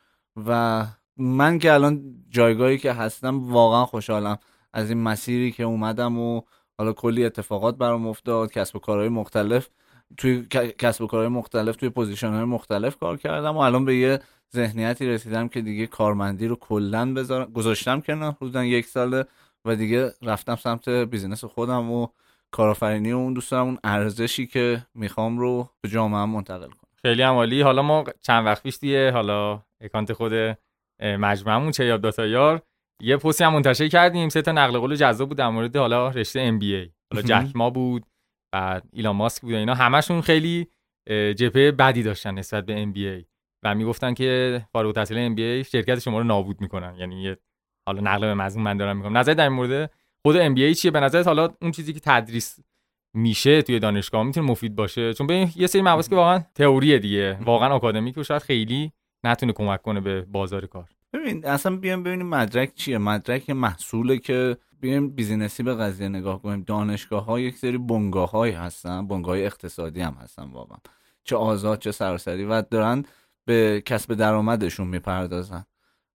و 0.46 0.84
من 1.22 1.58
که 1.58 1.72
الان 1.72 2.14
جایگاهی 2.30 2.78
که 2.78 2.92
هستم 2.92 3.52
واقعا 3.52 3.86
خوشحالم. 3.86 4.38
از 4.72 4.90
این 4.90 5.02
مسیری 5.02 5.52
که 5.52 5.62
اومدم 5.62 6.18
و 6.18 6.42
حالا 6.78 6.92
کلی 6.92 7.24
اتفاقات 7.24 7.76
برام 7.76 8.06
افتاد 8.06 8.52
کسب 8.52 8.76
و 8.76 8.78
کارهای 8.78 9.08
مختلف 9.08 9.68
توی 10.16 10.46
کسب 10.78 11.02
و 11.02 11.06
کارهای 11.06 11.28
مختلف 11.28 11.76
توی 11.76 11.88
position 11.88 12.32
های 12.32 12.44
مختلف 12.44 12.98
کار 12.98 13.16
کردم 13.16 13.56
و 13.56 13.58
الان 13.58 13.84
به 13.84 13.96
یه 13.96 14.20
ذهنیتی 14.54 15.06
رسیدم 15.06 15.48
که 15.48 15.60
دیگه 15.60 15.86
کارمندی 15.86 16.46
رو 16.46 16.56
کلا 16.56 17.14
بذارم. 17.14 17.52
گذاشتم 17.52 18.00
کنار 18.00 18.32
حدودا 18.32 18.64
یک 18.64 18.86
ساله 18.86 19.24
و 19.64 19.76
دیگه 19.76 20.12
رفتم 20.22 20.56
سمت 20.56 20.88
business 20.88 21.44
خودم 21.44 21.90
و 21.90 22.06
کارآفرینی 22.50 23.12
و 23.12 23.16
اون 23.16 23.32
دوست 23.32 23.52
اون 23.52 23.78
ارزشی 23.84 24.46
که 24.46 24.86
می‌خوام 24.94 25.38
رو 25.38 25.68
به 25.80 25.88
جامعه 25.88 26.24
منتقل 26.24 26.68
کنم. 26.68 26.90
خیلی 27.02 27.22
عالی. 27.22 27.60
حالا 27.60 27.82
ما 27.82 28.04
چند 28.22 28.46
وقت 28.46 28.62
پیش 28.62 28.78
دیگه 28.78 29.10
حالا 29.10 29.62
اکانت 29.80 30.12
خود 30.12 30.32
مجموعمون 31.00 31.70
چه 31.70 31.84
یاد 31.84 32.00
دات 32.00 32.26
IR. 32.26 32.62
یه 33.02 33.16
پستی 33.16 33.44
هم 33.44 33.52
منتشر 33.52 33.88
کردیم. 33.88 34.28
سه 34.28 34.42
تا 34.42 34.52
نقل 34.52 34.78
قول 34.78 34.96
جذاب 34.96 35.28
بود 35.28 35.38
در 35.38 35.48
مورد 35.48 35.76
حالا 35.76 36.08
رشته 36.08 36.40
MBA 36.40 36.90
حالا 37.12 37.22
جک 37.22 37.56
ما 37.56 37.70
بود 37.70 38.06
بعد 38.52 38.84
ایلان 38.92 39.16
ماسک 39.16 39.42
بود 39.42 39.54
اینا. 39.54 39.74
همشون 39.74 40.20
خیلی 40.20 40.66
جبهه 41.08 41.72
بدی 41.72 42.02
داشتن 42.02 42.34
نسبت 42.34 42.66
به 42.66 42.80
MBA 42.80 43.24
و 43.64 43.74
می‌گفتن 43.74 44.14
که 44.14 44.60
فارغ 44.72 44.86
التحصیل 44.86 45.18
MBA 45.18 45.64
شرکت 45.64 45.98
شما 45.98 46.18
رو 46.18 46.24
نابود 46.24 46.60
می‌کنن. 46.60 46.96
یعنی 46.96 47.22
یه 47.22 47.36
حالا 47.88 48.00
نقل 48.00 48.20
به 48.20 48.34
مضمون 48.34 48.64
من 48.64 48.76
دارم 48.76 48.96
می‌کنم 48.96 49.18
نظر 49.18 49.34
در 49.34 49.48
مورد 49.48 49.90
خود 50.26 50.36
MBA 50.36 50.74
چیه؟ 50.74 50.90
به 50.90 51.00
نظرت 51.00 51.26
حالا 51.26 51.54
اون 51.62 51.70
چیزی 51.70 51.92
که 51.92 52.00
تدریس 52.00 52.58
میشه 53.16 53.62
توی 53.62 53.78
دانشگاه 53.78 54.22
می‌تونه 54.22 54.46
مفید 54.46 54.76
باشه؟ 54.76 55.14
چون 55.14 55.26
به 55.26 55.48
یه 55.56 55.66
سری 55.66 55.82
مباحث 55.82 56.08
که 56.08 56.16
واقعا 56.16 56.44
تئوریه 56.54 56.98
دیگه. 56.98 57.38
واقعا 57.40 57.68
آکادمیک 57.68 58.18
و 58.18 58.22
شاید 58.22 58.42
خیلی 58.42 58.92
نتونه 59.24 59.52
کمک 59.52 59.82
کنه 59.82 60.00
به 60.00 60.22
بازار 60.22 60.66
کار. 60.66 60.88
ببین 61.12 61.46
اصلا 61.46 61.76
بیام 61.76 62.02
ببینیم 62.02 62.26
مدرک 62.26 62.74
چیه. 62.74 62.98
مدرک 62.98 63.50
محصوله 63.50 64.18
که 64.18 64.56
بیایم 64.80 65.10
business 65.10 65.57
ی 65.57 65.62
به 65.62 65.74
قضیه 65.74 66.08
نگاه 66.08 66.42
کنیم. 66.42 66.62
دانشگاه 66.62 67.24
ها 67.24 67.40
یک 67.40 67.56
سری 67.56 67.78
بنگاه 67.78 68.30
های 68.30 68.50
هستن. 68.50 69.06
بنگاه 69.06 69.38
اقتصادی 69.38 70.00
هم 70.00 70.16
هستن 70.20 70.50
واقعا. 70.50 70.78
چه 71.24 71.36
آزاد 71.36 71.78
چه 71.78 71.92
سراسری 71.92 72.44
و 72.44 72.62
دارن 72.62 73.04
به 73.44 73.82
کسب 73.86 74.14
درآمدشون 74.14 74.86
می‌پردازن. 74.86 75.64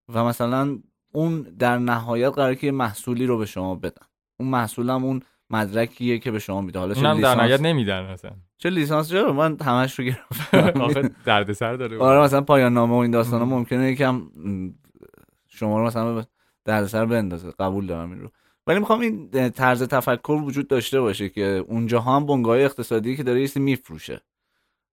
و 0.10 0.24
مثلا 0.24 0.80
اون 1.14 1.42
در 1.42 1.78
نهایت 1.78 2.34
قرار 2.34 2.56
که 2.56 2.72
محصولی 2.72 3.26
رو 3.26 3.38
به 3.38 3.46
شما 3.46 3.76
بدن. 3.76 4.06
اون 4.40 4.50
محصولم 4.50 5.04
اون 5.04 5.22
مدرکیه 5.50 6.20
که 6.20 6.32
به 6.32 6.40
شما 6.40 6.62
میده. 6.62 6.80
حالا 6.80 6.96
اونم 6.96 7.22
در 7.22 7.36
نهایت 7.36 7.62
نمیدن 7.62 8.12
مثلا. 8.12 8.32
چه 8.58 8.70
لیسانس 8.70 9.10
چرا؟ 9.10 9.34
من 9.34 9.58
همش 9.62 10.00
رو 10.00 10.06
گرفتم. 10.06 10.82
آخه 10.86 11.10
دردسر 11.26 11.74
داره 11.74 12.00
آره 12.00 12.22
مثلا 12.22 12.42
پایان 12.42 12.74
نامه 12.74 12.94
و 12.94 12.98
این 12.98 13.12
داستانا 13.12 13.46
ممکنه 13.46 13.92
یکم 13.92 14.22
شما 15.48 15.80
رو 15.80 15.86
مثلا 15.86 16.24
دردسر 16.66 17.06
بندازه. 17.06 17.52
قبول 17.60 17.88
دارم 17.88 18.12
این 18.12 18.22
رو. 18.22 18.30
ولی 18.68 18.80
می‌خوام 18.80 19.00
این 19.00 19.50
طرز 19.50 19.84
تفکر 19.84 20.42
وجود 20.46 20.68
داشته 20.68 21.02
باشه 21.02 21.30
که 21.30 21.66
اونجا 21.68 22.02
هم 22.02 22.26
بنگاه 22.26 22.58
اقتصادی 22.58 23.16
که 23.16 23.24
داره 23.24 23.42
یه 23.42 23.50
میفروشه. 23.56 24.22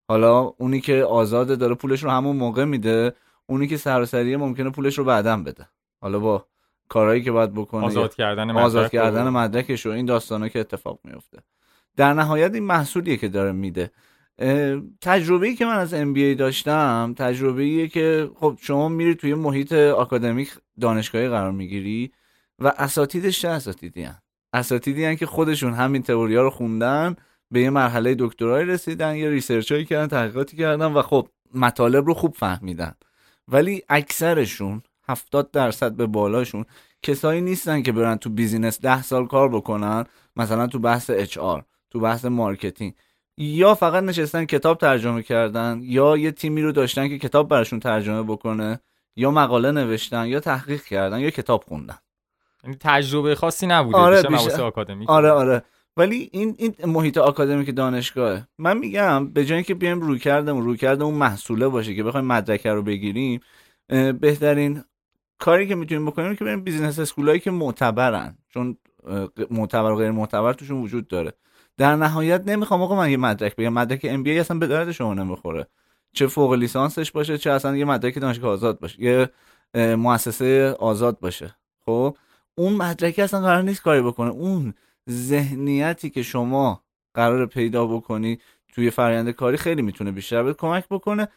حالا 0.09 0.41
اونی 0.41 0.81
که 0.81 1.05
آزاده 1.05 1.57
داره 1.57 1.75
پولش 1.75 2.05
رو 2.05 2.11
همون 2.11 2.37
موقع 2.37 2.65
میده 2.65 3.13
اونی 3.47 3.67
که 3.67 3.77
سراسریه 3.77 4.37
ممکنه 4.37 4.71
پولش 4.71 4.99
رو 4.99 5.05
بعدا 5.05 5.37
بده. 5.37 5.69
حالا 6.01 6.19
با 6.19 6.47
کارهایی 6.89 7.23
که 7.23 7.33
باید 7.33 7.55
بکنه 7.55 7.85
آزاد 7.85 8.15
کردن 8.15 8.45
مدرک 8.45 8.65
آزاد 8.65 8.91
کردن 8.91 9.29
مدرکش 9.29 9.87
و 9.87 9.91
این 9.91 10.07
داستانا 10.07 10.49
که 10.49 10.61
اتفاق 10.61 10.99
میفته 11.05 11.39
در 11.97 12.13
نهایت 12.15 12.55
این 12.55 12.65
محصولیه 12.65 13.17
که 13.17 13.29
داره 13.29 13.53
میده. 13.53 13.91
تجربه‌ای 15.01 15.55
که 15.55 15.65
من 15.65 15.77
از 15.77 15.95
MBA 15.95 16.39
داشتم 16.39 17.15
تجربه‌ایه 17.17 17.89
که 17.89 18.31
خب 18.35 18.59
شما 18.61 18.89
میری 18.89 19.15
توی 19.15 19.35
محیط 19.35 19.73
آکادمیک 19.73 20.53
دانشگاهی 20.81 21.29
قرار 21.29 21.53
می‌گیری 21.53 22.13
و 22.59 22.73
اساتیدش 22.79 23.41
چه 23.41 23.49
اساتیدی 23.49 24.03
هن؟ 24.03 24.19
اساتیدی 24.53 25.05
هن 25.05 25.17
که 25.17 25.27
خودشون 25.27 25.73
همین 25.75 26.03
تئوریا 26.03 26.43
رو 26.43 26.51
خوندن 26.51 27.17
به 27.51 27.61
یه 27.61 27.71
مرحله 27.71 28.17
دکترای 28.19 28.65
رسیدن 28.65 29.17
یه 29.17 29.31
research 29.31 29.74
ایی 29.74 29.85
کردن 29.85 30.07
تحقیقاتی 30.07 30.57
کردن 30.57 30.93
و 30.93 31.03
خب 31.03 31.29
مطالب 31.55 32.07
رو 32.07 32.15
خوب 32.15 32.35
فهمیدن. 32.35 32.95
ولی 33.49 33.83
اکثرشون 33.89 34.83
هفتاد 35.09 35.51
درصد 35.51 35.93
به 35.93 36.07
بالاشون. 36.07 36.65
کسایی 37.03 37.41
نیستن 37.41 37.83
که 37.83 37.93
برن 37.93 38.17
تو 38.17 38.31
business 38.31 38.81
ده 38.81 39.03
سال 39.03 39.27
کار 39.27 39.49
بکنن 39.49 40.05
مثلا 40.37 40.67
تو 40.67 40.79
بحث 40.79 41.11
HR 41.11 41.39
تو 41.91 42.01
بحث 42.01 42.25
marketing. 42.25 42.95
یا 43.39 43.75
فقط 43.75 44.03
نشستن 44.03 44.45
کتاب 44.45 44.79
ترجمه 44.79 45.23
کردن 45.23 45.81
یا 45.83 46.17
یه 46.17 46.31
تیمی 46.31 46.63
رو 46.63 46.73
داشتن 46.73 47.09
که 47.09 47.19
کتاب 47.19 47.49
براشون 47.49 47.81
ترجمه 47.81 48.23
بکنه 48.23 48.81
یا 49.17 49.31
مقاله 49.31 49.71
نوشتن 49.71 50.27
یا 50.27 50.41
تحقیق 50.41 50.83
کردن 50.83 51.21
یا 51.21 51.31
کتاب 51.31 51.65
خوندن. 51.69 51.99
یعنی 52.65 52.77
تجربه 52.81 53.35
خاصی 53.35 53.67
نبوده 53.67 53.99
آره 53.99 54.23
بیشتر 54.23 54.63
آکادمیک. 54.63 55.11
آره 55.11 55.31
آره. 55.31 55.63
ولی 55.97 56.31
این 56.33 56.55
این 56.59 56.75
محیط 56.85 57.19
آکادمیک 57.19 57.77
دانشگاهه. 57.77 58.47
من 58.59 58.79
میگم 58.79 59.33
به 59.33 59.45
جای 59.45 59.57
اینکه 59.57 59.75
بیایم 59.75 60.01
رویکردم 60.01 60.59
رویکردم 60.59 61.05
اون 61.05 61.15
محصوله 61.15 61.69
باشه 61.69 61.95
که 61.95 62.03
بخوایم 62.03 62.27
مدرک 62.27 62.67
رو 62.67 62.83
بگیریم 62.83 63.41
بهترین 64.21 64.85
کاری 65.39 65.69
که 65.69 65.75
می‌تونیم 65.75 66.07
بکنیم 66.07 66.37
که 66.37 66.45
بریم 66.45 66.65
business 66.65 66.99
school 66.99 67.30
ایی 67.30 67.41
که 67.41 67.51
معتبرن 67.51 68.39
چون 68.49 68.77
معتبر 69.51 69.91
و 69.91 69.97
غیر 69.97 70.11
معتبر 70.11 70.53
توشون 70.53 70.83
وجود 70.83 71.09
داره. 71.09 71.33
در 71.77 71.97
نهایت 71.97 72.43
نمی‌خوام 72.47 72.83
آقا 72.83 72.97
من 72.97 73.11
یه 73.11 73.17
مدرک 73.17 73.57
بگم. 73.57 73.73
مدرک 73.73 74.01
MBA 74.11 74.39
اصلا 74.39 74.59
به 74.59 74.67
درد 74.67 74.93
شما 74.93 75.15
نمی‌خوره. 75.15 75.67
چه 76.13 76.27
فوق 76.27 76.53
لیسانسش 76.53 77.13
باشه 77.13 77.39
چه 77.39 77.51
اصلا 77.51 77.77
یه 77.77 77.85
مدرک 77.85 78.19
دانشگاه 78.19 78.53
آزاد 78.53 78.81
باشه 78.81 79.03
یه 79.03 79.29
مؤسسه 79.97 80.77
آزاد 80.79 81.21
باشه. 81.21 81.57
خب؟ 81.87 82.17
اون 82.55 82.73
مدرک 82.73 83.19
اصلا 83.19 83.41
قرار 83.41 83.63
نیست 83.63 83.83
کاری 83.83 84.03
بکنه. 84.03 84.31
اون 84.31 84.75
ذهنیتی 85.11 86.11
که 86.11 86.23
شما 86.23 86.85
قراره 87.15 87.47
پیدا 87.47 87.87
بکنی 87.87 88.39
توی 88.73 88.91
فرآیند 88.91 89.31
کاری 89.31 89.57
خیلی 89.57 89.83
می‌تونه 89.83 90.11
بیشتر 90.11 90.43
به 90.43 90.55
کمک 90.55 90.85
بکنه 90.91 91.29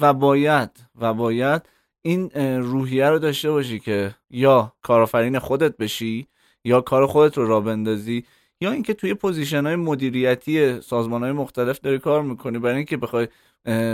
و 0.00 0.14
باید 0.14 0.70
و 1.00 1.14
باید 1.14 1.62
این 2.06 2.30
روحیه 2.60 3.08
رو 3.08 3.18
داشته 3.18 3.50
باشی 3.50 3.78
که 3.78 4.14
یا 4.30 4.72
کارآفرین 4.82 5.38
خودت 5.38 5.76
بشی 5.76 6.26
یا 6.64 6.80
کار 6.80 7.06
خودت 7.06 7.38
رو 7.38 7.46
راه 7.46 7.60
بندازی 7.60 8.24
یا 8.60 8.72
اینکه 8.72 8.94
توی 8.94 9.14
position 9.14 9.66
های 9.66 9.76
مدیریتی 9.76 10.80
سازمان 10.80 11.22
های 11.22 11.32
مختلف 11.32 11.80
داری 11.80 11.98
کار 11.98 12.22
می‌کنی 12.22 12.58
برای 12.58 12.76
اینکه 12.76 12.96
بخوای 12.96 13.28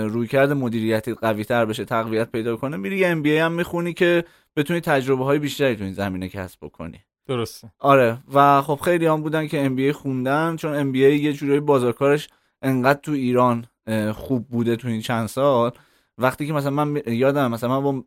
رویکرد 0.08 0.52
مدیریتی 0.52 1.14
قوی 1.14 1.44
تر 1.44 1.64
بشه 1.64 1.84
تقویت 1.84 2.30
پیدا 2.30 2.56
کنه 2.56 2.76
میری 2.76 2.98
یه 2.98 3.08
ام 3.08 3.26
هم 3.26 3.52
می‌خونی 3.52 3.92
که 3.92 4.24
بتونی 4.56 4.80
تجربه 4.80 5.24
های 5.24 5.38
بیشتری 5.38 5.76
تو 5.76 5.84
این 5.84 5.92
زمینه 5.92 6.28
کسب 6.28 6.58
بکنی. 6.62 7.00
درسته. 7.26 7.72
آره. 7.78 8.18
و 8.34 8.62
خب 8.62 8.80
خیلی 8.84 9.06
هم 9.06 9.22
بودن 9.22 9.46
که 9.48 9.64
ام 9.64 9.92
خوندن 9.92 10.56
چون 10.56 10.74
ام 10.74 10.94
یه 10.94 11.32
جورایی 11.32 11.60
بازارکارش 11.60 12.28
انقدر 12.62 13.00
تو 13.00 13.12
ایران 13.12 13.66
خوب 14.14 14.48
بوده 14.48 14.76
تو 14.76 14.88
این 14.88 15.00
چند 15.00 15.26
سال. 15.26 15.72
وقتی 16.20 16.46
که 16.46 16.52
مثلا 16.52 16.70
من 16.70 17.02
یادم 17.06 17.50
مثلا 17.50 17.80
من 17.80 18.02
با 18.02 18.04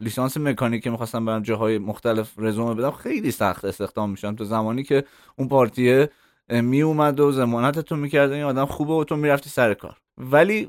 لیسانس 0.00 0.36
مکانیک 0.36 0.86
می‌خواستم 0.86 1.24
برم 1.24 1.42
جاهای 1.42 1.78
مختلف 1.78 2.32
رزومه 2.38 2.74
بدم 2.74 2.90
خیلی 2.90 3.30
سخت 3.30 3.64
استخدام 3.64 4.10
میشم 4.10 4.34
تو 4.34 4.44
زمانی 4.44 4.82
که 4.82 5.04
اون 5.36 5.48
پارتیه 5.48 6.10
می 6.48 6.82
اومد 6.82 7.20
و 7.20 7.32
ضمانتتون 7.32 7.98
می‌کرد 7.98 8.32
این 8.32 8.42
آدم 8.42 8.64
خوبه 8.66 8.92
و 8.92 9.04
تو 9.04 9.16
می‌رفتی 9.16 9.50
سر 9.50 9.74
کار. 9.74 9.96
ولی 10.18 10.68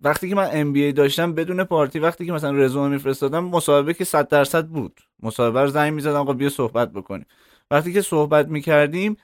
وقتی 0.00 0.28
که 0.28 0.34
من 0.34 0.48
MBA 0.52 0.92
داشتم 0.92 1.32
بدون 1.32 1.64
پارتی 1.64 1.98
وقتی 1.98 2.26
که 2.26 2.32
مثلا 2.32 2.50
رزومه 2.50 2.88
میفرستادم 2.88 3.44
مصاحبه 3.44 3.94
که 3.94 4.04
100 4.04 4.28
درصد 4.28 4.66
بود. 4.66 5.00
مصاحبه 5.22 5.60
رو 5.60 5.68
زنگ 5.68 5.92
می‌زدم 5.92 6.20
آقا 6.20 6.32
بیا 6.32 6.48
صحبت 6.48 6.92
بکنیم. 6.92 7.26
وقتی 7.70 7.92
که 7.92 8.02
صحبت 8.02 8.48
می‌کردیم 8.48 9.16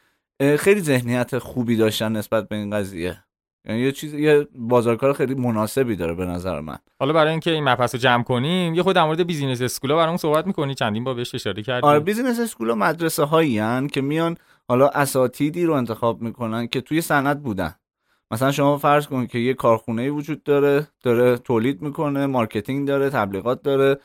خیلی 0.58 0.80
ذهنیت 0.80 1.38
خوبی 1.38 1.76
داشتن 1.76 2.12
نسبت 2.12 2.48
به 2.48 2.56
این 2.56 2.70
قضیه. 2.70 3.24
یعنی 3.64 3.80
یه 3.80 3.92
چیز 3.92 4.14
یه 4.14 4.48
بازار 4.54 4.83
کار 4.83 5.12
خیلی 5.12 5.34
مناسبی 5.34 5.96
داره 5.96 6.14
به 6.14 6.24
نظر 6.24 6.60
من. 6.60 6.78
حالا 7.00 7.12
برای 7.12 7.30
اینکه 7.30 7.50
این 7.50 7.64
مبحث 7.68 7.94
رو 7.94 8.00
جمع 8.00 8.22
کنیم 8.22 8.74
یه 8.74 8.82
خورده 8.82 8.96
در 8.96 9.04
مورد 9.04 9.26
business 9.26 9.62
school 9.62 9.91
ا 9.91 9.96
برامون 9.96 10.16
صحبت 10.16 10.46
می‌کنی. 10.46 10.74
چندین 10.74 11.04
بار 11.04 11.14
بهش 11.14 11.34
اشاره 11.34 11.62
کردیم 11.62 11.88
آره 11.88 12.00
business 12.00 12.40
school 12.40 12.69
ا 12.69 12.74
مدرسه 12.74 13.24
هایی 13.24 13.88
که 13.88 14.00
میان 14.00 14.36
حالا 14.68 14.88
اساتیدی 14.88 15.64
رو 15.64 15.74
انتخاب 15.74 16.22
می‌کنن 16.22 16.66
که 16.66 16.80
توی 16.80 17.00
صنعت 17.00 17.38
بودن. 17.38 17.74
مثلا 18.30 18.52
شما 18.52 18.78
فرض 18.78 19.06
کنید 19.06 19.30
که 19.30 19.38
یه 19.38 19.54
کارخونه 19.54 20.10
وجود 20.10 20.42
داره 20.42 20.86
داره 21.02 21.38
تولید 21.38 21.82
می‌کنه 21.82 22.26
marketing 22.26 22.88
داره 22.88 23.10
تبلیغات 23.10 23.62
داره 23.62 23.98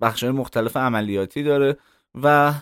بخش 0.00 0.24
مختلف 0.24 0.76
عملیاتی 0.76 1.42
داره 1.42 1.76
و 2.22 2.52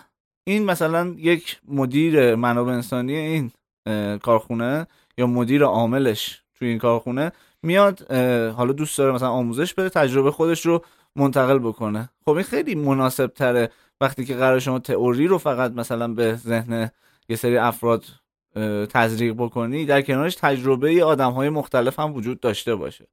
این 0.43 0.65
مثلا 0.65 1.15
یک 1.17 1.59
مدیر 1.67 2.35
منابع 2.35 2.73
انسانی 2.73 3.15
این 3.15 3.51
کارخونه 4.17 4.87
یا 5.17 5.27
مدیر 5.27 5.63
عاملش 5.63 6.41
توی 6.55 6.67
این 6.67 6.77
کارخونه 6.77 7.31
میاد 7.63 8.11
حالا 8.51 8.73
دوست 8.73 8.97
داره 8.97 9.13
مثلا 9.13 9.29
آموزش 9.29 9.73
بده 9.73 9.89
تجربه 9.89 10.31
خودش 10.31 10.65
رو 10.65 10.83
منتقل 11.15 11.59
بکنه. 11.59 12.09
خب 12.25 12.31
این 12.31 12.43
خیلی 12.43 12.75
مناسب 12.75 13.27
تره 13.27 13.69
وقتی 14.01 14.25
که 14.25 14.35
قرار 14.35 14.59
شما 14.59 14.79
تئوری 14.79 15.27
رو 15.27 15.37
فقط 15.37 15.71
مثلا 15.71 16.07
به 16.07 16.35
ذهن 16.35 16.91
یه 17.29 17.35
سری 17.35 17.57
افراد 17.57 18.05
تزریق 18.89 19.33
بکنی 19.33 19.85
در 19.85 20.01
کنارش 20.01 20.35
تجربه 20.35 21.03
آدم 21.03 21.31
های 21.31 21.49
مختلف 21.49 21.99
هم 21.99 22.13
وجود 22.13 22.39
داشته 22.39 22.75
باشه. 22.75 23.07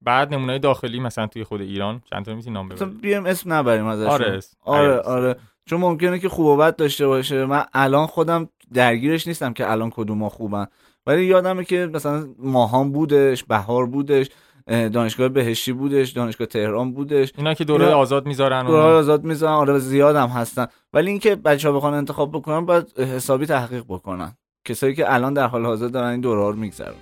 بعد 0.00 0.34
نمونه 0.34 0.58
داخلی 0.58 1.00
مثلا 1.00 1.26
توی 1.26 1.44
خود 1.44 1.60
ایران 1.60 2.02
چند 2.10 2.24
تا 2.24 2.34
می‌تونی 2.34 2.54
نام 2.54 2.68
ببریم 2.68 2.98
بیام 2.98 3.26
اسم 3.26 3.52
نبریم 3.52 3.86
ازش 3.86 4.06
آره 4.06 4.40
آره 4.64 4.98
آره. 4.98 5.36
چون 5.64 5.80
ممکنه 5.80 6.18
که 6.18 6.28
خوب 6.28 6.46
و 6.46 6.56
بد 6.56 6.76
داشته 6.76 7.06
باشه. 7.06 7.46
من 7.46 7.64
الان 7.72 8.06
خودم 8.06 8.48
درگیرش 8.72 9.26
نیستم 9.26 9.52
که 9.52 9.70
الان 9.70 9.90
کدوم 9.90 10.28
خوبن. 10.28 10.66
ولی 11.06 11.24
یادمه 11.24 11.64
که 11.64 11.90
مثلا 11.94 12.28
ماهان 12.38 12.92
بودش 12.92 13.44
بهار 13.44 13.86
بودش 13.86 14.30
دانشگاه 14.66 15.28
بهشتی 15.28 15.72
بودش 15.72 16.10
دانشگاه 16.10 16.46
تهران 16.46 16.92
بودش. 16.92 17.32
اینا 17.36 17.54
که 17.54 17.64
دوره 17.64 17.86
آزاد 17.86 18.26
می‌ذارن 18.26 18.66
دوره 18.66 18.82
آزاد 18.82 19.24
می‌ذارن. 19.24 19.52
آره 19.52 19.78
زیادم 19.78 20.28
هستن. 20.28 20.66
ولی 20.92 21.10
اینکه 21.10 21.34
بچه‌ها 21.34 21.76
بخوان 21.76 21.94
انتخاب 21.94 22.32
بکنن 22.32 22.66
باید 22.66 22.98
حسابی 22.98 23.46
تحقیق 23.46 23.84
بکنن. 23.88 24.32
کسایی 24.64 24.94
که 24.94 25.14
الان 25.14 25.34
در 25.34 25.46
حال 25.46 25.66
حاضر 25.66 25.88
دارن 25.88 26.08
این 26.08 26.20
دوره 26.20 26.40
ها 26.40 26.50
رو 26.50 26.56
میگذرن 26.56 26.94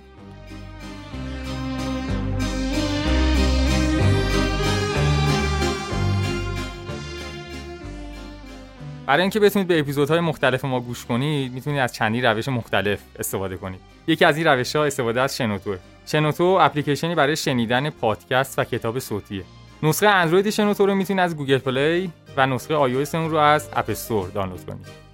برای 9.07 9.21
اینکه 9.21 9.39
بتونید 9.39 9.67
به 9.67 9.79
اپیزودهای 9.79 10.19
مختلف 10.19 10.65
ما 10.65 10.79
گوش 10.79 11.05
کنید 11.05 11.53
می‌تونید 11.53 11.79
از 11.79 11.93
چندی 11.93 12.21
روش 12.21 12.47
مختلف 12.47 12.99
استفاده 13.19 13.57
کنید. 13.57 13.94
یکی 14.07 14.25
از 14.25 14.37
این 14.37 14.47
روش 14.47 14.75
ها 14.75 14.85
استفاده 14.85 15.21
از 15.21 15.37
شنوتوه 15.37 15.77
شنوتو 16.05 16.43
اپلیکیشنی 16.43 17.15
برای 17.15 17.35
شنیدن 17.35 17.89
پادکست 17.89 18.59
و 18.59 18.63
کتاب 18.63 18.99
صوتیه. 18.99 19.43
نسخه 19.83 20.07
اندروید 20.07 20.49
شنوتو 20.49 20.85
رو 20.85 20.95
می‌تونید 20.95 21.23
از 21.23 21.37
Google 21.37 21.57
Play 21.57 22.11
و 22.37 22.47
نسخه 22.47 22.75
آی 22.75 22.95
اون 23.13 23.29
رو 23.29 23.37
از 23.37 23.69
App 23.73 23.89
Store 23.89 24.29
دانلود 24.29 24.65
کنید. 24.65 25.05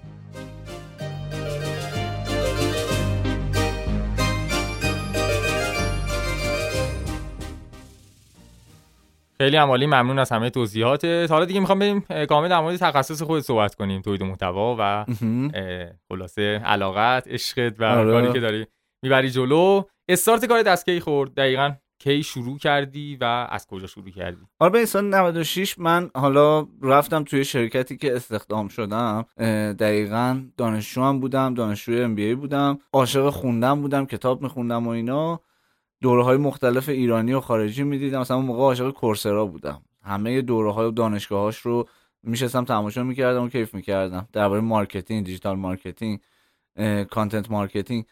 خیلی 9.37 9.57
عالی 9.57 9.85
ممنون 9.85 10.19
از 10.19 10.31
همه 10.31 10.49
توضیحاتت. 10.49 11.31
حالا 11.31 11.45
دیگه 11.45 11.59
می‌خوام 11.59 11.79
بریم 11.79 12.25
کامل 12.29 12.49
در 12.49 12.59
مورد 12.59 12.75
تخصص 12.75 13.21
خودت 13.21 13.41
صحبت 13.41 13.75
کنیم 13.75 14.01
تولید 14.01 14.23
محتوا 14.23 14.75
و 14.79 15.05
خلاصه 16.09 16.61
علاقت 16.65 17.27
عشقت 17.27 17.79
و 17.79 17.83
آره. 17.83 18.11
کاری 18.11 18.33
که 18.33 18.39
داری. 18.39 18.67
می‌بری 19.01 19.31
جلو. 19.31 19.83
استارت 20.07 20.45
کار 20.45 20.61
دست 20.61 20.85
کی 20.85 20.99
خورد؟ 20.99 21.33
دقیقا 21.33 21.71
کی 21.99 22.23
شروع 22.23 22.57
کردی 22.57 23.17
و 23.21 23.47
از 23.49 23.67
کجا 23.67 23.87
شروع 23.87 24.09
کردی؟ 24.09 24.41
آره 24.59 24.71
به 24.71 24.85
سال 24.85 25.05
96 25.05 25.79
من 25.79 26.09
حالا 26.15 26.67
رفتم 26.81 27.23
توی 27.23 27.45
شرکتی 27.45 27.97
که 27.97 28.15
استخدام 28.15 28.67
شدم. 28.67 29.25
دقیقا 29.79 30.43
دانشجو 30.57 31.01
هم 31.03 31.19
بودم 31.19 31.53
دانشجوی 31.53 32.01
ام 32.01 32.35
بودم. 32.35 32.79
عاشق 32.93 33.29
خوندم 33.29 33.81
بودم 33.81 34.05
کتاب 34.05 34.41
میخوندم 34.41 34.87
و 34.87 34.89
اینا. 34.89 35.39
دوره 36.01 36.23
های 36.23 36.37
مختلف 36.37 36.89
ایرانی 36.89 37.33
و 37.33 37.39
خارجی 37.39 37.83
می‌دیدم. 37.83 38.19
مثلا 38.19 38.37
اون 38.37 38.45
موقع 38.45 38.59
عاشق 38.59 38.91
کورسرا 38.91 39.45
بودم. 39.45 39.81
همه 40.03 40.41
دوره 40.41 40.71
های 40.71 40.91
دانشگاهاش 40.91 41.57
رو 41.57 41.87
میشستم 42.23 42.65
تماشا 42.65 43.03
می‌کردم 43.03 43.43
و 43.43 43.49
کیف 43.49 43.73
می‌کردم. 43.73 44.27
درباره 44.33 44.61
marketing 44.61 45.25
digital 45.25 45.55
marketing 45.55 46.19
content 47.09 47.51
marketing. 47.51 48.05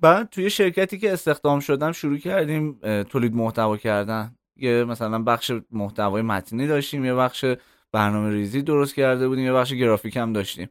بعد 0.00 0.28
توی 0.28 0.50
شرکتی 0.50 0.98
که 0.98 1.12
استخدام 1.12 1.60
شدم 1.60 1.92
شروع 1.92 2.18
کردیم 2.18 2.78
تولید 3.02 3.34
محتوا 3.34 3.76
کردن. 3.76 4.34
یه 4.56 4.84
مثلا 4.84 5.22
بخش 5.22 5.52
محتوای 5.70 6.22
متنی 6.22 6.66
داشتیم 6.66 7.04
یه 7.04 7.14
بخش 7.14 7.44
برنامه 7.92 8.30
ریزی 8.30 8.62
درست 8.62 8.94
کرده 8.94 9.28
بودیم 9.28 9.44
یه 9.44 9.52
بخش 9.52 9.72
گرافیک 9.72 10.16
هم 10.16 10.32
داشتیم. 10.32 10.68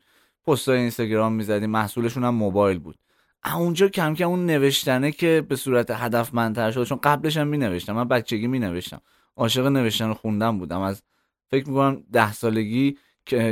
پستای 0.48 0.80
اینستاگرام 0.80 1.34
می‌زدیم 1.34 1.70
محصولشون 1.70 2.24
هم 2.24 2.36
موبایل 2.36 2.80
بود. 2.80 2.96
اونجا 3.56 3.88
کم 3.88 4.14
کم 4.16 4.28
اون 4.28 4.46
نوشتنه 4.46 5.12
که 5.12 5.46
به 5.50 5.56
صورت 5.56 5.92
هدفمندتر 5.92 6.72
شد 6.72 6.84
چون 6.84 7.00
قبلش 7.04 7.38
هم 7.38 7.48
می 7.48 7.58
نوشتم 7.58 7.94
من 7.94 8.08
بچگی 8.08 8.48
می 8.48 8.60
نوشتم 8.60 9.02
عاشق 9.36 9.66
نوشتن 9.66 10.10
و 10.10 10.14
خوندن 10.14 10.58
بودم. 10.58 10.82
از 10.82 11.04
فکر 11.52 11.70
می‌کنم 11.70 12.04
ده 12.12 12.34
سالگی 12.34 12.98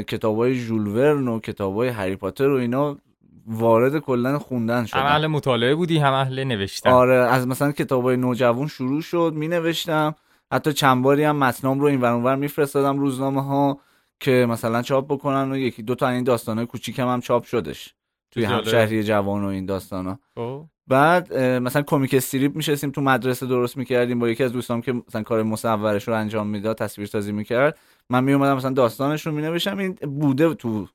کتابای 0.07 0.53
ژول 0.53 0.87
ورن 0.87 1.27
و 1.27 1.39
کتابای 1.39 1.89
هری 1.89 2.15
پاتر 2.15 2.49
و 2.49 2.55
اینا 2.55 2.97
وارد 3.45 3.97
کلا 3.97 4.39
خوندن 4.39 4.85
شدم 4.85 4.99
هم 4.99 5.05
اهل 5.05 5.27
مطالعه 5.27 5.75
بودی 5.75 5.97
هم 5.97 6.13
اهل 6.13 6.43
نوشتن. 6.43 6.89
آره 6.89 7.15
از 7.15 7.47
مثلا 7.47 7.71
کتابای 7.71 8.17
نوجوان 8.17 8.67
شروع 8.67 9.01
شد 9.01 9.33
می 9.35 9.47
نوشتم 9.47 10.15
حتی 10.51 10.73
چند 10.73 11.03
باری 11.03 11.23
هم 11.23 11.35
متنام 11.35 11.79
رو 11.79 11.85
این 11.85 12.01
ور 12.01 12.35
میفرستادم 12.35 12.99
روزنامه 12.99 13.43
ها 13.43 13.79
که 14.19 14.45
مثلا 14.49 14.81
چاپ 14.81 15.13
بکنن 15.13 15.51
و 15.51 15.57
یکی 15.57 15.83
دو 15.83 15.95
تا 15.95 16.09
این 16.09 16.23
داستانه 16.23 16.65
کوچیکم 16.65 17.07
هم 17.07 17.21
چاپ 17.21 17.43
شدش 17.43 17.93
توی 18.31 18.43
همشهری 18.43 19.03
جوان 19.03 19.43
و 19.43 19.47
این 19.47 19.65
داستانا. 19.65 20.19
خب. 20.35 20.65
بعد 20.87 21.37
مثلا 21.37 21.81
کمیک 21.81 22.13
استریپ 22.13 22.55
میشستیم 22.55 22.91
تو 22.91 23.01
مدرسه 23.01 23.45
درست 23.45 23.77
می‌کردیم. 23.77 24.19
با 24.19 24.29
یکی 24.29 24.43
از 24.43 24.51
دوستام 24.51 24.81
که 24.81 24.93
مثلا 25.07 25.23
کار 25.23 25.43
مصورش 25.43 26.07
رو 26.07 26.13
انجام 26.13 26.47
می‌داد 26.47 26.77
تصویر 26.77 27.07
سازی 27.07 27.31
می‌کرد 27.31 27.79
من 28.09 28.23
میومدم 28.23 28.57
مثلا 28.57 28.71
داستانش 28.71 29.27
رو 29.27 29.31
مینوشتم. 29.31 29.77
این 29.77 29.93
بوده 29.93 30.53
تو 30.53 30.87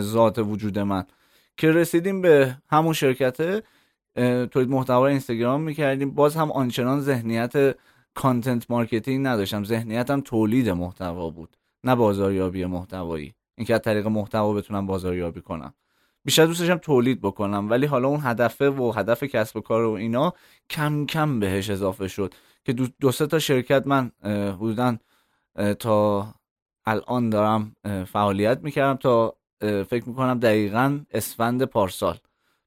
ذات 0.00 0.38
وجود 0.38 0.78
من. 0.78 1.04
که 1.56 1.72
رسیدیم 1.72 2.22
به 2.22 2.56
همون 2.70 2.92
شرکت 2.92 3.64
تولید 4.50 4.68
محتوا 4.68 5.06
اینستاگرام 5.06 5.60
می‌کردیم. 5.60 6.10
باز 6.10 6.36
هم 6.36 6.52
آنچنان 6.52 7.00
ذهنیت 7.00 7.76
content 8.14 8.70
marketing 8.70 9.26
نداشتم. 9.26 9.64
ذهنیتم 9.64 10.20
تولید 10.20 10.68
محتوا 10.68 11.30
بود 11.30 11.56
نه 11.84 11.94
بازاریابی 11.94 12.64
محتوایی. 12.64 13.34
اینکه 13.58 13.74
از 13.74 13.80
طریق 13.80 14.06
محتوا 14.06 14.52
بتونم 14.52 14.86
بازاریابی 14.86 15.40
کنم. 15.40 15.74
بیشتر 16.24 16.46
دوست 16.46 16.60
داشتم 16.60 16.78
تولید 16.78 17.20
بکنم. 17.20 17.70
ولی 17.70 17.86
حالا 17.86 18.08
اون 18.08 18.20
هدفه 18.22 18.70
و 18.70 18.92
هدف 18.96 19.24
کسب 19.24 19.56
و 19.56 19.60
کار 19.60 19.84
و 19.84 19.90
اینا 19.90 20.32
کم 20.70 21.06
کم 21.06 21.40
بهش 21.40 21.70
اضافه 21.70 22.08
شد 22.08 22.34
که 22.64 22.72
دو, 22.72 22.86
دو 23.00 23.12
سه 23.12 23.26
تا 23.26 23.38
شرکت 23.38 23.86
من 23.86 24.10
حدودا 24.24 24.96
تا 25.78 26.26
الان 26.86 27.30
دارم 27.30 27.76
فعالیت 28.06 28.60
می‌کردم 28.62 28.96
تا 28.96 29.36
فکر 29.60 30.08
می‌کنم 30.08 30.38
دقیقا 30.38 31.00
اسفند 31.10 31.62
پارسال. 31.62 32.16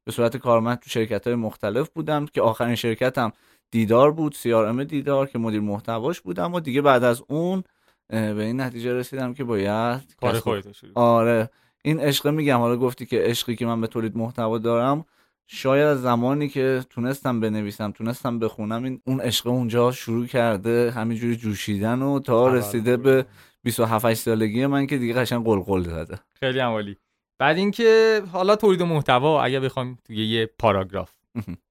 به 0.06 0.12
صورت 0.12 0.38
کارمند 0.38 0.79
تو 0.79 0.89
شرکت 0.89 1.27
های 1.27 1.36
مختلف 1.36 1.89
بودم 1.89 2.25
که 2.25 2.41
آخرین 2.41 2.75
شرکتم 2.75 3.32
دیدار 3.71 4.12
بود 4.12 4.34
سی 4.34 4.86
دیدار 4.86 5.27
که 5.27 5.39
مدیر 5.39 5.62
محتواش 5.62 6.21
بودم 6.21 6.53
و 6.53 6.60
دیگه 6.60 6.82
بعد 6.82 7.03
از 7.03 7.23
اون 7.27 7.63
به 8.10 8.43
این 8.43 8.62
نتیجه 8.62 8.93
رسیدم 8.93 9.34
که 9.34 9.43
باید 9.43 10.15
کار 10.21 10.39
خودت 10.39 10.65
آره. 10.95 11.49
این 11.84 11.99
عشق 11.99 12.27
میگم. 12.27 12.58
حالا 12.58 12.77
گفتی 12.77 13.06
که 13.06 13.19
عشقی 13.19 13.56
که 13.56 13.65
من 13.65 13.82
به 13.82 13.88
تولید 13.88 14.17
محتوا 14.17 14.58
دارم 14.58 15.06
شاید 15.47 15.88
از 15.88 16.01
زمانی 16.01 16.49
که 16.49 16.86
تونستم 16.89 17.39
بنویسم 17.39 17.91
تونستم 17.91 18.39
بخونم 18.39 18.84
این 18.84 19.01
اون 19.06 19.21
عشق 19.21 19.47
اونجا 19.47 19.91
شروع 19.91 20.25
کرده 20.25 20.91
همینجوری 20.91 21.36
جوشیدن 21.36 22.01
و 22.01 22.19
تا 22.19 22.47
رسیده 22.47 22.97
به 22.97 23.25
27 23.63 24.13
سالگی 24.13 24.65
من 24.65 24.88
که 24.88 24.97
دیگه 24.97 25.13
قشنگ 25.13 25.45
قلقل 25.45 25.84
زده. 25.84 26.19
خیلی 26.39 26.60
عالی. 26.60 26.97
بعد 27.39 27.58
اینکه 27.58 28.21
حالا 28.32 28.56
تولید 28.56 28.82
محتوا 28.82 29.43
اگه 29.43 29.60
بخوام 29.60 29.97
توی 30.04 30.26
یه 30.26 30.49
پاراگراف 30.60 31.12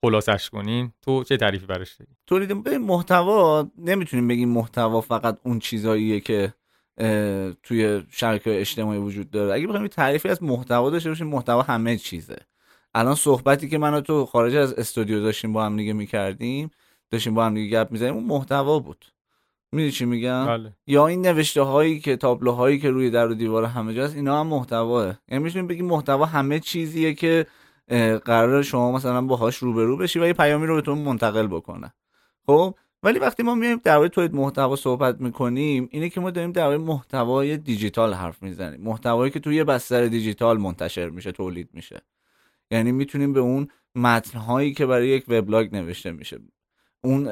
خلاصش 0.04 0.50
کنیم 0.50 0.94
تو 1.02 1.24
چه 1.24 1.36
تعریفی 1.36 1.66
براش 1.66 1.94
داری؟ 1.94 2.10
تولید 2.26 2.52
محتوا 2.76 3.66
نمی‌تونیم 3.78 4.28
بگیم 4.28 4.48
محتوا 4.48 5.00
فقط 5.00 5.38
اون 5.42 5.58
چیزاییه 5.58 6.20
که 6.20 6.54
توی 7.62 8.02
شبکه 8.10 8.60
اجتماعی 8.60 8.98
وجود 8.98 9.30
داره. 9.30 9.54
اگه 9.54 9.66
بخوایم 9.66 9.86
تعریفی 9.86 10.28
از 10.28 10.42
محتوا 10.42 10.90
داشته 10.90 11.08
باشیم 11.08 11.26
محتوا 11.26 11.62
همه 11.62 11.96
چیزه. 11.96 12.36
الان 12.94 13.14
صحبتی 13.14 13.68
که 13.68 13.78
من 13.78 14.00
تو 14.00 14.26
خارج 14.26 14.54
از 14.54 14.72
استودیو 14.72 15.20
داشتیم 15.20 15.52
با 15.52 15.64
هم 15.64 15.76
دیگه 15.76 15.92
می‌کردیم 15.92 16.70
داشتیم 17.10 17.34
با 17.34 17.46
هم 17.46 17.54
دیگه 17.54 17.84
گپ 17.84 17.92
می‌زنیم 17.92 18.14
اون 18.14 18.24
محتوا 18.24 18.78
بود. 18.78 19.04
می‌دونی 19.72 19.92
چی 19.92 20.04
میگم؟ 20.04 20.46
بله. 20.46 20.72
یا 20.86 21.06
این 21.06 21.26
نوشته 21.26 21.62
هایی 21.62 22.00
که 22.00 22.16
تابلوهایی 22.16 22.78
که 22.78 22.90
روی 22.90 23.10
در 23.10 23.28
و 23.28 23.34
دیوار 23.34 23.64
همه 23.64 23.94
جاست 23.94 24.16
اینا 24.16 24.40
هم 24.40 24.46
محتواه 24.46 25.18
یعنی 25.28 25.44
می‌تونیم 25.44 25.66
بگیم 25.66 25.86
محتوا 25.86 26.26
همه 26.26 26.60
چیزیه 26.60 27.14
که 27.14 27.46
قرار 28.24 28.62
شما 28.62 28.92
مثلا 28.92 29.22
باهاش 29.22 29.56
روبرو 29.56 29.96
بشی 29.96 30.18
و 30.18 30.26
یه 30.26 30.32
پیامی 30.32 30.66
رو 30.66 30.74
بهتون 30.74 30.98
منتقل 30.98 31.46
بکنه. 31.46 31.92
خب؟ 32.46 32.74
ولی 33.02 33.18
وقتی 33.18 33.42
ما 33.42 33.54
میایم 33.54 33.80
در 33.84 34.08
تولید 34.08 34.34
محتوا 34.34 34.76
صحبت 34.76 35.20
می‌کنیم 35.20 35.88
اینه 35.90 36.08
که 36.08 36.20
ما 36.20 36.30
داریم 36.30 36.52
در 36.52 36.76
محتوای 36.76 37.56
دیجیتال 37.56 38.14
حرف 38.14 38.42
می‌زنیم. 38.42 38.80
محتوایی 38.80 39.30
که 39.30 39.40
توی 39.40 39.64
بستر 39.64 40.06
دیجیتال 40.06 40.58
منتشر 40.58 41.08
میشه 41.08 41.32
تولید 41.32 41.68
میشه. 41.72 42.02
یعنی 42.70 42.92
می‌تونیم 42.92 43.32
به 43.32 43.40
اون 43.40 43.68
متنهایی 43.94 44.72
که 44.72 44.86
برای 44.86 45.08
یک 45.08 45.24
وبلاگ 45.28 45.76
نوشته 45.76 46.12
میشه 46.12 46.38
اون 47.04 47.22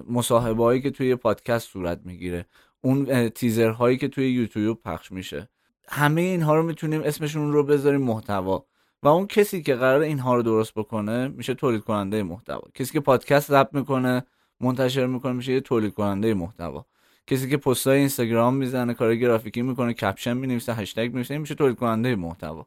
مصاحبه 0.00 0.62
هایی 0.62 0.80
که 0.80 0.90
توی 0.90 1.16
پادکست 1.16 1.68
صورت 1.68 2.00
می‌گیره 2.04 2.46
اون 2.80 3.28
تیزرهایی 3.28 3.96
که 3.96 4.08
توی 4.08 4.30
یوتیوب 4.30 4.82
پخش 4.82 5.12
میشه. 5.12 5.48
همه 5.88 6.20
اینها 6.20 6.54
رو 6.54 6.62
می‌تونیم 6.62 7.02
اسمشون 7.02 7.52
رو 7.52 7.64
بذاریم 7.64 8.00
محتوا. 8.00 8.64
و 9.02 9.08
اون 9.08 9.26
کسی 9.26 9.62
که 9.62 9.74
قرار 9.74 10.00
اینها 10.00 10.34
رو 10.34 10.42
درست 10.42 10.74
بکنه 10.74 11.28
میشه 11.28 11.54
تولید 11.54 11.80
کننده 11.80 12.22
محتوا. 12.22 12.62
کسی 12.74 12.92
که 12.92 13.00
پادکست 13.00 13.48
ضبط 13.48 13.74
می‌کنه 13.74 14.24
منتشر 14.60 15.06
می‌کنه 15.06 15.32
میشه 15.32 15.52
یه 15.52 15.60
تولید 15.60 15.94
کننده 15.94 16.34
محتوا. 16.34 16.86
کسی 17.26 17.50
که 17.50 17.56
پستای 17.56 17.98
اینستاگرام 17.98 18.54
می‌زنه 18.54 18.94
کار 18.94 19.16
گرافیکی 19.16 19.62
می‌کنه 19.62 19.92
کپشن 19.92 20.36
می‌نویسه 20.36 20.74
هشتگ 20.74 21.06
می‌نویسه 21.06 21.38
میشه 21.38 21.54
تولید 21.54 21.76
کننده 21.76 22.16
محتوا. 22.16 22.66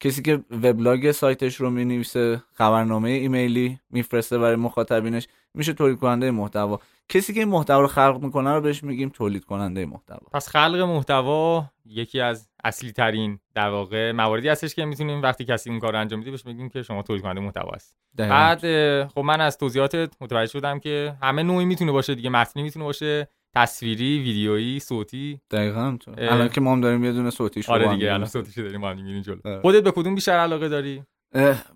کسی 0.00 0.22
که 0.22 0.44
وبلاگ 0.50 1.10
سایتش 1.10 1.56
رو 1.56 1.70
می‌نویسه 1.70 2.42
خبرنامه 2.52 3.10
ایمیلی 3.10 3.80
میفرسته 3.90 4.38
برای 4.38 4.56
مخاطبینش 4.56 5.28
میشه 5.54 5.72
تولید 5.72 5.98
کننده 5.98 6.30
محتوا. 6.30 6.80
کسی 7.08 7.34
که 7.34 7.40
این 7.40 7.48
محتوا 7.48 7.80
رو 7.80 7.86
خلق 7.86 8.20
می‌کنه 8.22 8.54
رو 8.54 8.60
بهش 8.60 8.84
میگیم 8.84 9.08
تولید 9.08 9.44
کننده 9.44 9.86
محتوا. 9.86 10.28
پس 10.32 10.48
خلق 10.48 10.80
محتوا 10.80 11.64
یکی 11.86 12.20
از 12.20 12.48
اصلی 12.64 12.92
ترین 12.92 13.38
در 13.54 13.68
واقع 13.68 14.12
مواردی 14.12 14.48
هستش 14.48 14.74
که 14.74 14.84
می‌تونیم 14.84 15.22
وقتی 15.22 15.44
کسی 15.44 15.70
اون 15.70 15.78
کار 15.78 15.92
رو 15.92 16.00
انجام 16.00 16.18
میده 16.18 16.30
بهش 16.30 16.42
بگیم 16.42 16.68
که 16.68 16.82
شما 16.82 17.02
تولید 17.02 17.22
کننده 17.22 17.40
محتوا 17.40 17.70
هست 17.74 17.96
بعد 18.16 18.60
خب 19.06 19.20
من 19.20 19.40
از 19.40 19.58
توضیحاتت 19.58 20.14
متوجه 20.20 20.52
شدم 20.52 20.78
که 20.78 21.16
همه 21.22 21.42
نوعی 21.42 21.64
می‌تونه 21.64 21.92
باشه 21.92 22.14
دیگه 22.14 22.30
متنی 22.30 22.62
می‌تونه 22.62 22.84
باشه. 22.84 23.28
تصویری 23.54 24.18
ویدیویی 24.18 24.80
صوتی. 24.80 25.40
دقیقاً 25.50 25.98
الان 26.18 26.48
که 26.48 26.60
ما 26.60 26.72
هم 26.72 26.80
داریم 26.80 27.04
یه 27.04 27.12
دونه 27.12 27.30
صوتی 27.30 27.62
شو 27.62 27.72
آره 27.72 27.94
دیگه 27.94 28.12
الان 28.12 28.26
صوتیشو 28.26 28.62
داریم 28.62 28.80
ما 28.80 28.94
میریم 28.94 29.22
جلو. 29.22 29.60
خودت 29.60 29.82
به 29.82 29.90
کدوم 29.90 30.14
بیشتر 30.14 30.32
علاقه 30.32 30.68
داری؟ 30.68 31.02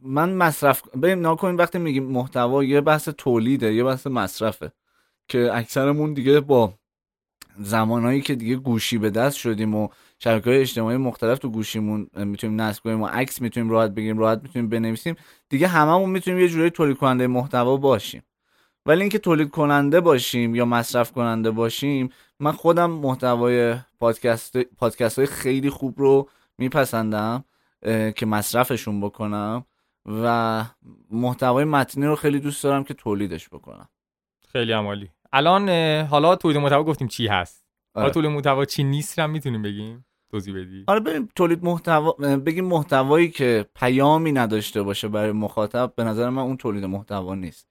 من 0.02 0.32
مصرف 0.34 0.82
ببین 0.88 1.20
ناکنین 1.20 1.56
وقتی 1.56 1.78
میگیم 1.78 2.04
محتوا 2.04 2.64
یه 2.64 2.80
بحث 2.80 3.08
تولیده 3.08 3.74
یه 3.74 3.84
بحث 3.84 4.06
مصرفه 4.06 4.72
که 5.28 5.50
اکثرمون 5.52 6.14
دیگه 6.14 6.40
با 6.40 6.74
زمانهایی 7.60 8.20
که 8.20 8.34
دیگه 8.34 8.56
گوشی 8.56 8.98
به 8.98 9.10
دست 9.10 9.36
شدیم 9.36 9.74
و 9.74 9.88
شبکه 10.18 10.50
های 10.50 10.60
اجتماعی 10.60 10.96
مختلف 10.96 11.38
تو 11.38 11.48
گوشیمون 11.48 12.10
می‌تونیم 12.16 12.60
نصب 12.60 12.82
کنیم 12.82 13.02
و 13.02 13.06
عکس 13.06 13.42
می‌تونیم 13.42 13.70
راحت 13.70 13.90
بگیریم 13.90 14.18
راحت 14.18 14.42
می‌تونیم 14.42 14.68
بنویسیم 14.68 15.16
دیگه 15.48 15.68
هممون 15.68 16.10
می‌تونیم 16.10 16.40
یه 16.40 16.48
جوری 16.48 16.70
تولید 16.70 16.96
کننده 16.96 17.26
محتوا 17.26 17.76
باشیم. 17.76 18.22
ولی 18.88 19.00
اینکه 19.00 19.18
تولید 19.18 19.50
کننده 19.50 20.00
باشیم 20.00 20.54
یا 20.54 20.64
مصرف 20.64 21.12
کننده 21.12 21.50
باشیم 21.50 22.08
من 22.40 22.52
خودم 22.52 22.90
محتوای 22.90 23.76
پادکست 24.00 24.58
پادکست 24.58 25.18
های 25.18 25.26
خیلی 25.26 25.70
خوب 25.70 25.94
رو 26.00 26.28
میپسندم 26.58 27.44
که 28.16 28.26
مصرفشون 28.26 29.00
بکنم 29.00 29.64
و 30.06 30.64
محتوای 31.10 31.64
متنی 31.64 32.06
رو 32.06 32.16
خیلی 32.16 32.40
دوست 32.40 32.64
دارم 32.64 32.84
که 32.84 32.94
تولیدش 32.94 33.48
بکنم. 33.48 33.88
خیلی 34.52 34.72
عمالی 34.72 35.10
الان 35.32 35.68
حالا 36.06 36.36
تولید 36.36 36.58
محتوا 36.58 36.84
گفتیم 36.84 37.08
چی 37.08 37.26
هست. 37.26 37.64
آره. 37.94 38.02
حالا 38.02 38.14
تولید 38.14 38.30
محتوا 38.30 38.64
چی 38.64 38.84
نیست 38.84 39.18
هم 39.18 39.30
می‌تونیم 39.30 39.62
بگیم. 39.62 40.06
توضیح 40.30 40.54
بدی. 40.54 40.84
آره 40.86 41.00
بریم 41.00 41.28
تولید 41.34 41.64
محتوا 41.64 42.12
بگیم 42.12 42.64
محتوایی 42.64 43.30
که 43.30 43.66
پیامی 43.74 44.32
نداشته 44.32 44.82
باشه 44.82 45.08
برای 45.08 45.32
مخاطب 45.32 45.92
به 45.96 46.04
نظر 46.04 46.30
من 46.30 46.42
اون 46.42 46.56
تولید 46.56 46.84
محتوا 46.84 47.34
نیست. 47.34 47.68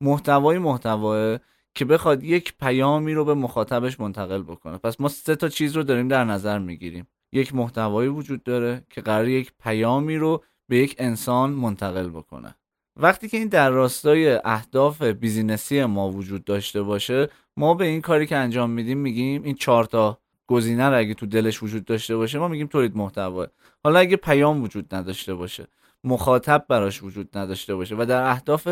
محتوای 0.00 0.58
محتوا 0.58 1.38
که 1.74 1.84
بخواد 1.84 2.24
یک 2.24 2.54
پیامی 2.60 3.14
رو 3.14 3.24
به 3.24 3.34
مخاطبش 3.34 4.00
منتقل 4.00 4.42
بکنه. 4.42 4.78
پس 4.78 5.00
ما 5.00 5.08
سه 5.08 5.36
تا 5.36 5.48
چیز 5.48 5.76
رو 5.76 5.82
داریم 5.82 6.08
در 6.08 6.24
نظر 6.24 6.58
می‌گیریم. 6.58 7.06
یک 7.32 7.54
محتوایی 7.54 8.08
وجود 8.08 8.42
داره 8.42 8.84
که 8.90 9.00
قرار 9.00 9.28
یک 9.28 9.52
پیامی 9.62 10.16
رو 10.16 10.44
به 10.68 10.76
یک 10.76 10.94
انسان 10.98 11.50
منتقل 11.50 12.08
بکنه. 12.08 12.54
وقتی 12.96 13.28
که 13.28 13.36
این 13.36 13.48
در 13.48 13.70
راستای 13.70 14.40
اهداف 14.44 15.02
بیزینسی 15.02 15.84
ما 15.84 16.10
وجود 16.10 16.44
داشته 16.44 16.82
باشه 16.82 17.28
ما 17.56 17.74
به 17.74 17.84
این 17.84 18.00
کاری 18.00 18.26
که 18.26 18.36
انجام 18.36 18.70
میدیم 18.70 18.98
میگیم 18.98 19.42
این 19.42 19.54
چهار 19.54 19.84
تا 19.84 20.18
گزینه 20.46 20.88
رو 20.88 20.98
اگه 20.98 21.14
تو 21.14 21.26
دلش 21.26 21.62
وجود 21.62 21.84
داشته 21.84 22.16
باشه 22.16 22.38
ما 22.38 22.48
میگیم 22.48 22.66
تولید 22.66 22.96
محتوا 22.96 23.46
حالا 23.84 23.98
اگه 23.98 24.16
پیام 24.16 24.62
وجود 24.62 24.94
نداشته 24.94 25.34
باشه 25.34 25.66
مخاطب 26.04 26.64
براش 26.68 27.02
وجود 27.02 27.38
نداشته 27.38 27.74
باشه 27.74 27.96
و 27.98 28.04
در 28.04 28.22
اهداف 28.22 28.68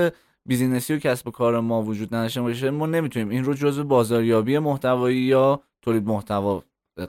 بیزینسی 0.49 0.95
و 0.95 0.99
کسب 0.99 1.29
و 1.29 1.31
کار 1.31 1.61
ما 1.61 1.83
وجود 1.83 2.15
نداشته 2.15 2.43
باشه 2.43 2.71
ما 2.71 2.87
نمی‌تونیم 2.87 3.29
این 3.29 3.45
رو 3.45 3.55
جزء 3.55 3.83
بازاریابی 3.83 4.59
محتوایی 4.59 5.19
یا 5.19 5.63
تولید 5.83 6.07
محتوا 6.07 6.63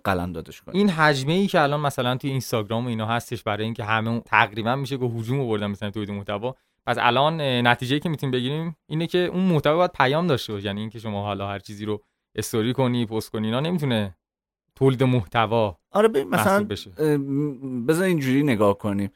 قلم 0.03 0.33
دادش 0.33 0.61
کنیم. 0.61 0.77
این 0.77 0.89
حجمه 0.89 1.33
ای 1.33 1.47
که 1.47 1.61
الان 1.61 1.79
مثلا 1.79 2.17
توی 2.17 2.29
اینستاگرام 2.29 2.85
و 2.85 2.89
اینا 2.89 3.05
هستش 3.05 3.43
برای 3.43 3.63
اینکه 3.63 3.83
همه 3.83 4.19
تقریبا 4.19 4.75
میشه 4.75 4.97
که 4.97 5.05
هجوم 5.05 5.39
آوردن 5.39 5.67
مثلا 5.67 5.89
تولید 5.91 6.11
محتوا. 6.11 6.55
پس 6.85 6.97
الان 6.99 7.41
نتیجه 7.41 7.99
که 7.99 8.09
می‌تونیم 8.09 8.31
بگیریم 8.31 8.75
اینه 8.87 9.07
که 9.07 9.17
اون 9.17 9.43
محتوا 9.43 9.75
باید 9.75 9.91
پیام 9.91 10.27
داشته 10.27 10.53
باشه 10.53 10.65
یعنی 10.65 10.81
اینکه 10.81 10.99
شما 10.99 11.23
حالا 11.23 11.47
هر 11.47 11.59
چیزی 11.59 11.85
رو 11.85 12.03
استوری 12.35 12.73
کنی 12.73 13.05
پست 13.05 13.31
کنی 13.31 13.47
اینا 13.47 13.59
نمی‌تونه 13.59 14.15
تولید 14.75 15.03
محتوا 15.03 15.77
آره 15.91 16.23
مثلا 16.23 16.67
بذار 17.87 18.03
اینجوری 18.03 18.43
نگاه 18.43 18.77
کنیم. 18.77 19.11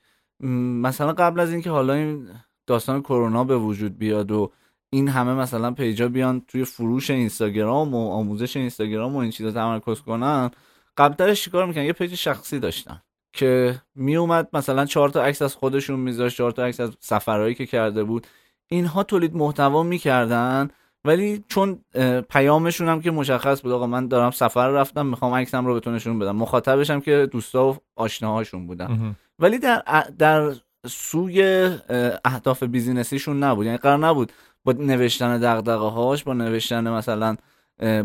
مثلا 0.84 1.14
قبل 1.14 1.40
از 1.40 1.52
اینکه 1.52 1.70
حالا 1.70 1.94
این 1.94 2.30
داستان 2.67 3.02
کرونا 3.02 3.43
به 3.43 3.58
وجود 3.58 3.97
بیاد 3.97 4.32
و 4.32 4.52
این 4.89 5.08
همه 5.08 5.34
مثلا 5.34 5.71
پیجا 5.71 6.08
بیان 6.08 6.41
توی 6.47 6.65
فروش 6.65 7.10
اینستاگرام 7.10 7.95
و 7.95 8.12
آموزش 8.12 8.58
اینستاگرام 8.58 9.15
و 9.15 9.17
این 9.17 9.32
چیزا 9.32 9.52
تمرکز 9.52 10.02
کنن. 10.02 10.52
قبلترش 10.97 11.43
چیکار 11.43 11.65
می‌کنن 11.65 11.84
یه 11.84 11.93
پیج 11.93 12.15
شخصی 12.15 12.60
داشتن 12.60 13.02
که 13.34 13.82
میومد 13.95 14.47
مثلا 14.54 14.86
چهار 14.86 15.10
تا 15.10 15.23
عکس 15.23 15.41
از 15.41 15.56
خودشون 15.56 15.99
میذاشت 15.99 16.38
چهار 16.38 16.52
تا 16.52 16.63
عکس 16.65 16.80
از 16.80 16.97
سفرهایی 16.99 17.56
که 17.56 17.65
کرده 17.65 18.04
بود. 18.04 18.28
اینها 18.67 19.04
تولید 19.04 19.36
محتوا 19.36 19.84
می‌کردن 19.84 20.69
ولی 21.06 21.43
چون 21.47 21.80
پیامشون 22.30 22.89
هم 22.89 23.02
که 23.02 23.12
مشخص 23.12 23.62
بود 23.62 23.71
آقا 23.71 23.88
من 23.88 24.08
دارم 24.08 24.32
سفر 24.32 24.69
رفتم 24.69 25.06
می‌خوام 25.06 25.34
عکسم 25.34 25.65
رو 25.65 25.73
بهتون 25.73 25.95
نشون 25.95 26.19
بدم. 26.19 26.36
مخاطبش 26.36 26.89
هم 26.89 27.02
که 27.02 27.30
دوستا 27.32 27.67
و 27.67 27.78
آشناهاشون 27.95 28.67
بودن. 28.67 29.15
ولی 29.39 29.60
در 29.60 30.04
در 30.17 30.54
سوی 30.88 31.69
اهداف 32.26 32.63
بیزینسیشون 32.63 33.43
نبود. 33.43 33.65
یعنی 33.65 33.78
قرار 33.78 33.98
نبود 33.98 34.32
با 34.63 34.72
نوشتن 34.72 35.38
دغدغه 35.38 35.89
هاش 35.89 36.24
با 36.24 36.34
نوشتن 36.34 36.89
مثلا 36.89 37.36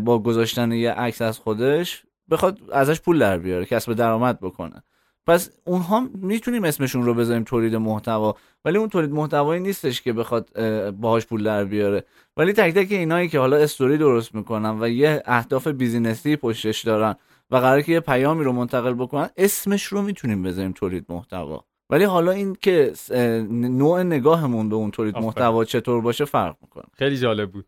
با 0.01 0.19
گذاشتن 0.19 0.71
یه 0.71 0.91
عکس 0.91 1.21
از 1.21 1.39
خودش 1.39 2.03
بخواد 2.31 2.59
ازش 2.71 3.01
پول 3.01 3.19
در 3.19 3.37
بیاره 3.37 3.65
کسب 3.65 3.93
درآمد 3.93 4.39
بکنه. 4.39 4.83
پس 5.27 5.49
اونها 5.65 6.09
می‌تونیم 6.15 6.63
اسمشون 6.63 7.03
رو 7.03 7.13
بذاریم 7.13 7.43
تولید 7.43 7.75
محتوا 7.75 8.35
ولی 8.65 8.77
اون 8.77 8.89
تولید 8.89 9.11
محتوایی 9.11 9.61
نیستش 9.61 10.01
که 10.01 10.13
بخواد 10.13 10.49
باهاش 10.91 11.25
پول 11.25 11.43
در 11.43 11.65
بیاره. 11.65 12.03
ولی 12.37 12.53
تک 12.53 12.73
تک 12.73 12.91
اینایی 12.91 13.29
که 13.29 13.39
حالا 13.39 13.57
استوری 13.57 13.97
درست 13.97 14.35
می‌کنن 14.35 14.81
و 14.81 14.89
یه 14.89 15.23
اهداف 15.25 15.67
بیزینسی 15.67 16.35
پشتش 16.35 16.81
دارن 16.81 17.15
و 17.51 17.57
قرار 17.57 17.81
که 17.81 17.91
یه 17.91 17.99
پیامی 17.99 18.43
رو 18.43 18.53
منتقل 18.53 18.93
بکنن 18.93 19.29
اسمش 19.37 19.83
رو 19.83 20.01
می‌تونیم 20.01 20.43
بذاریم 20.43 20.71
تولید 20.71 21.05
محتوا. 21.09 21.65
ولی 21.89 22.03
حالا 22.03 22.31
این 22.31 22.57
که 22.61 22.93
نوع 23.51 24.03
نگاهمون 24.03 24.69
به 24.69 24.75
اون 24.75 24.91
تولید 24.91 25.17
محتوا 25.17 25.65
چطور 25.65 26.01
باشه 26.01 26.25
فرق 26.25 26.55
می‌کنه. 26.61 26.83
خیلی 26.93 27.17
جالب 27.17 27.51
بود. 27.51 27.65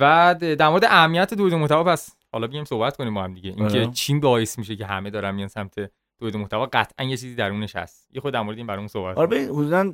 و 0.00 0.34
در 0.58 0.68
مورد 0.68 0.84
اهمیت 0.84 1.34
تولید 1.34 1.54
محتوا 1.54 1.84
پس 1.84 2.16
حالا 2.32 2.46
بیایم 2.46 2.64
صحبت 2.64 2.96
کنیم 2.96 3.14
با 3.14 3.22
هم 3.22 3.34
دیگه. 3.34 3.50
اینکه 3.50 3.78
آره. 3.78 3.90
چی 3.90 4.18
باعث 4.18 4.58
میشه 4.58 4.76
که 4.76 4.86
همه 4.86 5.10
دارن 5.10 5.34
میان 5.34 5.48
سمت 5.48 5.90
تولید 6.18 6.36
محتوا 6.36 6.66
قطعا 6.66 7.06
یه 7.06 7.16
چیزی 7.16 7.34
درونش 7.34 7.76
هست. 7.76 8.08
یه 8.12 8.20
خود 8.20 8.34
در 8.34 8.42
مورد 8.42 8.56
این 8.56 8.66
برامون 8.66 8.88
صحبت 8.88 9.18
آره 9.18 9.26
ببین 9.26 9.48
حدودا 9.48 9.92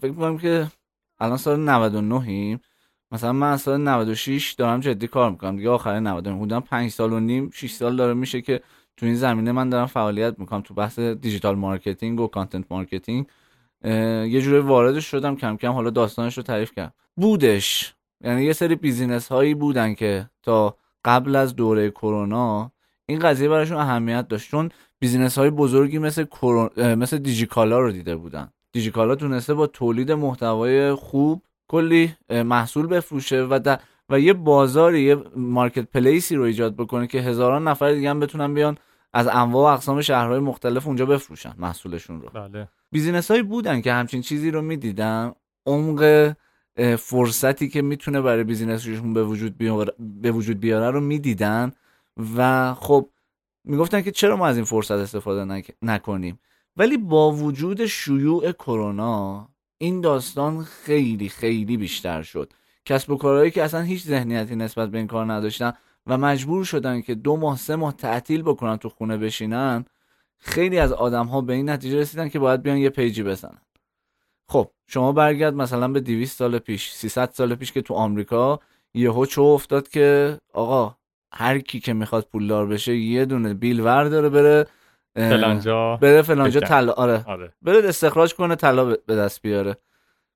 فکر 0.00 0.10
می‌کنم 0.10 0.38
که 0.38 0.66
الان 1.18 1.36
سال 1.36 1.60
99 1.60 2.28
ایم 2.28 2.60
مثلا 3.12 3.32
من 3.32 3.52
از 3.52 3.60
سال 3.60 3.80
96 3.80 4.52
دارم 4.52 4.80
جدی 4.80 5.06
کار 5.06 5.30
می‌کنم. 5.30 5.56
دیگه 5.56 5.70
آخر 5.70 6.00
99 6.00 6.36
حدودا 6.36 6.60
5 6.60 6.90
سال 6.90 7.12
و 7.12 7.20
نیم 7.20 7.50
6 7.50 7.70
سال 7.70 7.96
داره 7.96 8.14
میشه 8.14 8.42
که 8.42 8.60
تو 8.96 9.06
این 9.06 9.14
زمینه 9.14 9.52
من 9.52 9.68
دارم 9.68 9.86
فعالیت 9.86 10.34
می‌کنم 10.38 10.60
تو 10.60 10.74
بحث 10.74 10.98
digital 10.98 11.54
marketing 11.54 12.20
و 12.20 12.26
content 12.26 12.64
marketing. 12.70 13.26
یه 13.84 14.40
جوری 14.40 14.58
واردش 14.58 15.10
شدم 15.10 15.36
کم 15.36 15.56
کم 15.56 15.72
حالا 15.72 15.90
داستانش 15.90 16.36
رو 16.36 16.42
تعریف 16.42 16.72
کردم. 16.72 16.92
بودش. 17.16 17.94
یعنی 18.24 18.44
یه 18.44 18.52
سری 18.52 18.74
business 18.74 19.28
هایی 19.28 19.54
بودن 19.54 19.94
که 19.94 20.30
تا 20.42 20.76
قبل 21.04 21.36
از 21.36 21.56
دوره 21.56 21.90
کرونا 21.90 22.72
این 23.06 23.18
قضیه 23.18 23.48
براشون 23.48 23.76
اهمیت 23.76 24.28
داشت. 24.28 24.50
چون 24.50 24.70
business 24.98 25.38
های 25.38 25.50
بزرگی 25.50 25.98
مثل 25.98 26.24
مثل 26.76 27.18
دیجیکالا 27.18 27.80
رو 27.80 27.92
دیده 27.92 28.16
بودن. 28.16 28.48
دیجیکالا 28.72 29.14
تونسته 29.14 29.54
با 29.54 29.66
تولید 29.66 30.12
محتوای 30.12 30.94
خوب 30.94 31.42
کلی 31.68 32.14
محصول 32.30 32.86
بفروشه 32.86 33.42
و 33.42 33.76
و 34.10 34.20
یه 34.20 34.32
بازاری 34.32 35.02
یه 35.02 35.16
marketplace 35.36 35.90
ی 35.90 36.36
رو 36.36 36.42
ایجاد 36.42 36.76
بکنه 36.76 37.06
که 37.06 37.20
هزاران 37.20 37.68
نفر 37.68 37.92
دیگه 37.92 38.10
هم 38.10 38.20
بتونن 38.20 38.54
بیان 38.54 38.78
از 39.12 39.26
انواع 39.26 39.70
و 39.70 39.74
اقسام 39.74 40.00
شهرهای 40.00 40.38
مختلف 40.38 40.86
اونجا 40.86 41.06
بفروشن 41.06 41.52
محصولشون 41.58 42.20
رو. 42.20 42.28
بله. 42.28 42.68
business 42.92 43.30
هایی 43.30 43.42
بودن 43.42 43.80
که 43.80 43.92
همچین 43.92 44.22
چیزی 44.22 44.50
رو 44.50 44.62
می‌دیدن 44.62 45.32
عمق 45.66 46.32
فرصتی 46.98 47.68
که 47.68 47.82
می‌تونه 47.82 48.20
برای 48.20 48.44
business 48.44 48.91
شون 48.91 49.14
به 49.14 49.24
وجود 49.24 49.58
بیاره 49.58 49.92
به 49.98 50.32
وجود 50.32 50.60
بیاره 50.60 50.90
رو 50.90 51.00
می‌دیدن 51.00 51.72
و 52.36 52.74
خب 52.74 53.08
می‌گفتن 53.64 54.02
که 54.02 54.10
چرا 54.10 54.36
ما 54.36 54.46
از 54.46 54.56
این 54.56 54.64
فرصت 54.64 54.92
استفاده 54.92 55.62
نکنیم؟ 55.82 56.38
ولی 56.76 56.96
با 56.96 57.32
وجود 57.32 57.86
شیوع 57.86 58.52
کرونا 58.52 59.48
این 59.78 60.00
داستان 60.00 60.62
خیلی 60.62 61.28
خیلی 61.28 61.76
بیشتر 61.76 62.22
شد. 62.22 62.52
کسب 62.84 63.10
و 63.10 63.16
کارهایی 63.16 63.50
که 63.50 63.62
اصلا 63.62 63.80
هیچ 63.80 64.02
ذهنیتی 64.02 64.56
نسبت 64.56 64.90
به 64.90 64.98
این 64.98 65.06
کار 65.06 65.32
نداشتن 65.32 65.72
و 66.06 66.18
مجبور 66.18 66.64
شدن 66.64 67.00
که 67.00 67.14
دو 67.14 67.36
ماه 67.36 67.56
سه 67.56 67.76
ماه 67.76 67.92
تعطیل 67.92 68.42
بکنن 68.42 68.76
تو 68.76 68.88
خونه 68.88 69.16
بشینن 69.16 69.84
خیلی 70.38 70.78
از 70.78 70.92
آدم 70.92 71.26
ها 71.26 71.40
به 71.40 71.52
این 71.52 71.70
نتیجه 71.70 71.98
رسیدن 71.98 72.28
که 72.28 72.38
باید 72.38 72.62
بیان 72.62 72.76
یه 72.76 72.90
پیجی 72.90 73.22
بزنن. 73.22 73.62
خب 74.48 74.70
شما 74.86 75.12
برگرد 75.12 75.54
مثلا 75.54 75.88
به 75.88 76.00
200 76.00 76.38
سال 76.38 76.58
پیش 76.58 76.90
300 76.90 77.30
سال 77.30 77.54
پیش 77.54 77.72
که 77.72 77.82
تو 77.82 77.94
آمریکا 77.94 78.60
یهو 78.94 79.26
چو 79.26 79.42
افتاد 79.42 79.88
که 79.88 80.38
آقا 80.54 80.96
هر 81.32 81.58
کی 81.58 81.80
که 81.80 81.92
می‌خواد 81.92 82.28
پولدار 82.32 82.66
بشه 82.66 82.96
یه 82.96 83.24
دونه 83.24 83.54
بیل 83.54 83.80
ور 83.80 84.04
داره 84.04 84.28
بره 84.28 84.66
فلانجا 85.14 85.96
بره 85.96 86.22
فلانجا. 86.22 86.60
طلا 86.60 86.92
آره. 86.92 87.24
آره. 87.26 87.52
بره 87.62 87.88
استخراج 87.88 88.34
کنه 88.34 88.56
طلا 88.56 88.84
به 88.84 89.16
دست 89.16 89.42
بیاره. 89.42 89.76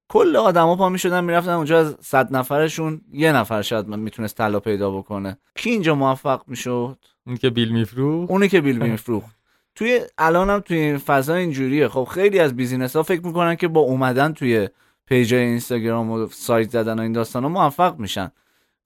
کل 0.08 0.36
آدما 0.36 0.76
پا 0.76 0.88
می‌شدن 0.88 1.24
می‌رفتن 1.24 1.50
اونجا 1.50 1.78
از 1.78 1.96
صد 2.00 2.36
نفرشون. 2.36 3.00
یه 3.12 3.32
نفر 3.32 3.62
شاید 3.62 3.86
می‌تونست 3.86 4.36
طلا 4.36 4.60
پیدا 4.60 4.90
بکنه. 4.90 5.38
کی 5.54 5.70
اینجا 5.70 5.94
موفق 5.94 6.42
می‌شد 6.46 6.98
اون 7.26 7.36
که 7.36 7.50
بیل 7.50 7.72
میفرو 7.72 8.26
اونی 8.28 8.48
که 8.48 8.60
بیل 8.60 8.78
میفروخت. 8.78 9.36
توی 9.74 10.00
الانم 10.18 10.60
توی 10.60 10.78
این 10.78 10.98
فضا 10.98 11.34
اینجوریه. 11.34 11.88
خب 11.88 12.04
خیلی 12.04 12.38
از 12.38 12.56
بیزینس 12.56 12.96
ها 12.96 13.02
فکر 13.02 13.26
می‌کنن 13.26 13.54
که 13.54 13.68
با 13.68 13.80
اومدن 13.80 14.32
توی 14.32 14.68
page 15.06 15.34
اینستاگرام 15.34 16.10
و 16.10 16.26
سایت 16.26 16.70
زدن 16.70 16.98
و 16.98 17.02
این 17.02 17.12
داستان 17.12 17.42
ها 17.42 17.48
موفق 17.48 17.98
میشن. 17.98 18.30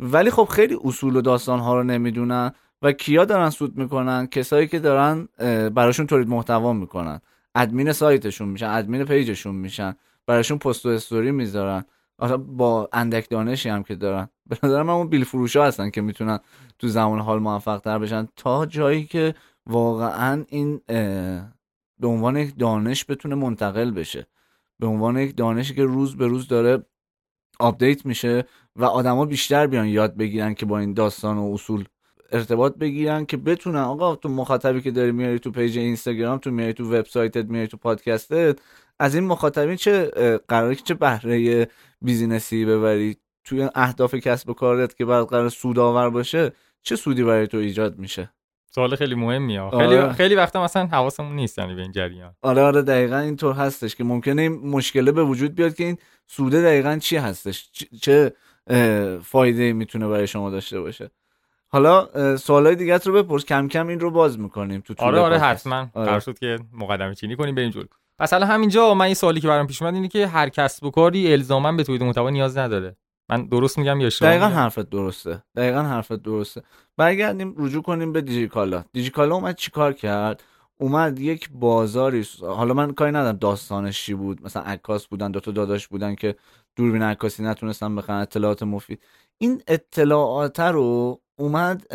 ولی 0.01 0.31
خب 0.31 0.45
خیلی 0.45 0.79
اصول 0.85 1.17
و 1.17 1.21
داستان 1.21 1.61
ها 1.61 1.77
رو 1.77 1.83
نمی‌دونن 1.83 2.53
و 2.83 2.93
کیا 2.93 3.25
دارن 3.25 3.51
سود 3.51 3.79
می‌کنن؟ 3.79 4.27
کسایی 4.27 4.69
که 4.69 4.79
دارن 4.79 5.29
براشون 5.69 6.07
تولید 6.07 6.29
محتوا 6.29 6.73
می‌کنن. 6.73 7.21
ادمین 7.55 7.93
سایتشون 7.93 8.49
میشن 8.49 8.67
admin 8.67 9.05
page 9.05 9.30
شون 9.30 9.55
میشن. 9.55 9.97
براشون 10.29 10.59
پست 10.59 10.87
و 10.87 10.89
استوری 10.89 11.31
می‌ذارن. 11.31 11.85
آخه 12.19 12.37
با 12.37 12.89
اندک 12.93 13.31
دانشی 13.31 13.69
هم 13.69 13.83
که 13.83 13.95
دارن. 13.95 14.29
به 14.47 14.59
نظر 14.63 14.83
من 14.83 14.93
اون 14.93 15.09
بیل 15.09 15.25
فروشا 15.25 15.65
هستن 15.65 15.91
که 15.91 16.01
می‌تونن 16.01 16.39
تو 16.79 16.89
زمان 16.89 17.19
حال 17.19 17.39
موفق 17.39 17.79
تر 17.79 17.99
بشن. 17.99 18.29
تا 18.37 18.67
جایی 18.67 19.05
که 19.05 19.35
واقعا 19.67 20.45
این 20.49 20.81
به 22.01 22.07
عنوان 22.07 22.37
یک 22.37 22.59
دانش 22.59 23.05
بتونه 23.09 23.35
منتقل 23.35 23.91
بشه. 23.91 24.27
به 24.79 24.87
عنوان 24.87 25.19
یک 25.19 25.37
دانشی 25.37 25.75
که 25.75 25.85
روز 25.85 26.17
به 26.17 26.27
روز 26.27 26.49
داره 26.49 26.85
update 27.61 28.07
میشه 28.07 28.45
و 28.77 28.85
آدما 28.85 29.25
بیشتر 29.25 29.67
بیان 29.67 29.87
یاد 29.87 30.17
بگیرن 30.17 30.55
که 30.55 30.67
با 30.67 30.79
این 30.79 30.93
داستان 30.93 31.39
و 31.39 31.53
اصول 31.53 31.85
ارتباط 32.33 32.75
بگیرن 32.75 33.25
که 33.25 33.37
بتونن 33.37 33.79
آقا 33.79 34.17
تو 34.17 34.29
مخاطبی 34.29 34.81
که 34.81 34.91
داری 34.91 35.13
میاری 35.13 35.39
تو 35.39 35.51
page 35.51 35.79
اینستاگرام 35.79 36.39
تو 36.39 36.51
میاری 36.51 36.73
تو 36.73 36.85
وبسایتت 36.95 37.45
میاری 37.45 37.67
تو 37.67 37.77
پادکستت 37.77 38.59
از 38.99 39.15
این 39.15 39.25
مخاطبین 39.25 39.77
چه 39.77 40.11
قراره 40.49 40.75
که 40.75 40.83
چه 40.83 40.95
بهره 40.95 41.69
business 42.03 42.58
ی 42.58 42.65
ببری؟ 42.65 43.17
توی 43.45 43.69
اهداف 43.75 44.15
کسب 44.15 44.51
و 44.51 44.55
کارت 44.55 44.97
که 44.97 45.05
باید 45.05 45.27
قرار 45.27 45.49
سودآور 45.49 46.11
باشه 46.11 46.53
چه 46.83 46.97
سودی 46.97 47.23
برای 47.23 47.47
تو 47.47 47.57
ایجاد 47.57 47.99
میشه؟ 47.99 48.31
سوال 48.71 48.97
خیلی 48.97 49.15
مهمیه 49.15 49.61
آره. 49.61 49.89
خیلی 49.89 50.13
خیلی 50.13 50.35
وقتا 50.35 50.65
مثلا 50.65 50.87
حواسمون 50.87 51.37
نیست 51.37 51.59
یعنی 51.59 51.75
به 51.75 51.83
این 51.83 51.93
جریان. 51.93 52.35
آره 52.43 52.63
آره 52.63 52.83
دقیقا 52.83 53.19
اینطور 53.19 53.55
هستش 53.55 53.97
که 53.97 54.05
ممکنه 54.05 54.43
این 54.43 54.53
مشکله 54.53 55.13
به 55.13 55.25
وجود 55.25 55.55
بیاد 55.55 55.75
که 55.75 55.85
این 55.85 55.99
سوده 56.27 56.63
دقیقا 56.63 56.99
چی 57.01 57.17
هستش؟ 57.17 57.71
چه 58.03 58.33
فایده 59.23 59.73
می‌تونه 59.73 60.09
برای 60.09 60.27
شما 60.27 60.51
داشته 60.51 60.81
باشه؟ 60.81 61.11
حالا 61.69 62.37
سوالای 62.37 62.77
دیگه 62.77 62.97
رو 62.99 63.13
بپرس. 63.13 63.45
کم 63.45 63.69
کم 63.69 63.87
این 63.89 64.01
رو 64.01 64.11
باز 64.11 64.39
می‌کنیم 64.39 64.81
تو 64.81 64.95
آره 64.99 65.19
آره. 65.19 65.39
حتما. 65.39 65.91
آره. 65.95 66.07
قرار 66.07 66.21
شد 66.21 66.39
که 66.39 66.59
مقدمه 66.73 67.15
چینی 67.15 67.37
کنیم. 67.37 67.55
بریم 67.55 67.71
جلو. 67.71 67.85
پس 68.19 68.33
حالا 68.33 68.47
همینجا 68.47 68.95
من 68.95 69.05
این 69.05 69.15
سوالی 69.15 69.41
که 69.41 69.49
برام 69.49 69.67
پیش 69.67 69.83
اومد 69.83 69.95
اینه 69.95 70.09
که 70.09 70.27
هر 70.27 70.49
کسب 70.49 70.85
و 70.85 70.91
کاری 70.91 71.33
الزاما 71.33 71.73
به 71.73 71.85
تولید 71.85 72.03
محتوا 72.03 72.31
نیاز 72.31 72.59
نداره. 72.59 72.97
من 73.31 73.47
درست 73.47 73.79
میگم 73.79 74.01
یا 74.01 74.07
اشتباه 74.07 74.31
دقیقا 74.31 74.49
میگم؟ 74.49 74.59
حرفت 74.59 74.91
درسته. 74.91 75.43
دقیقا 75.57 75.83
حرفت 75.83 76.23
درسته. 76.23 76.63
برگردیم 76.97 77.55
رجوع 77.59 77.83
کنیم 77.83 78.13
به 78.13 78.21
دیجیکالا. 78.21 78.85
دیجیکالا 78.93 79.35
اومد 79.35 79.57
چیکار 79.57 79.93
کرد؟ 79.93 80.43
اومد 80.81 81.19
یک 81.19 81.51
بازاری 81.53 82.27
حالا 82.41 82.75
من 82.75 82.93
کاری 82.93 83.13
ندارم 83.13 83.37
داستانش 83.37 84.05
چی 84.05 84.15
بود. 84.15 84.43
مثلا 84.45 84.63
عکاس 84.63 85.07
بودن 85.07 85.31
دوتا 85.31 85.51
داداش 85.51 85.89
بودن 85.89 86.15
که 86.15 86.35
دوربین 86.77 87.03
عکاسی 87.03 87.43
نتونستن 87.43 87.97
بخرن 87.97 88.21
اطلاعات 88.21 88.63
مفید. 88.63 89.03
این 89.39 89.63
اطلاعات 89.69 90.61
رو 90.61 91.21
اومد 91.37 91.87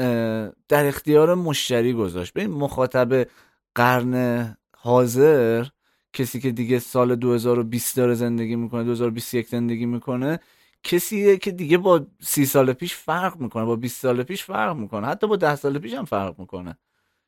در 0.68 0.88
اختیار 0.88 1.36
مشتری 1.36 1.94
گذاشت. 1.94 2.34
ببین 2.34 2.52
مخاطب 2.52 3.28
قرن 3.76 4.58
حاضر 4.78 5.66
کسی 6.14 6.40
که 6.40 6.52
دیگه 6.52 6.80
سال 6.80 7.16
2020 7.16 7.98
داره 7.98 8.14
زندگی 8.14 8.56
می‌کنه 8.56 8.84
2021 8.84 9.48
زندگی 9.48 9.86
می‌کنه 9.86 10.40
کسیه 10.84 11.38
که 11.38 11.52
دیگه 11.52 11.78
با 11.78 12.06
سی 12.22 12.46
سال 12.46 12.74
پیش 12.74 12.96
فرق 12.96 13.38
می‌کنه 13.40 13.66
با 13.66 13.76
20 13.76 14.02
سال 14.02 14.24
پیش 14.24 14.44
فرق 14.44 14.76
می‌کنه 14.76 15.08
حتی 15.08 15.28
با 15.28 15.36
10 15.36 15.56
سال 15.56 15.80
پیش 15.80 15.94
هم 15.94 16.06
فرق 16.06 16.40
می‌کنه. 16.40 16.78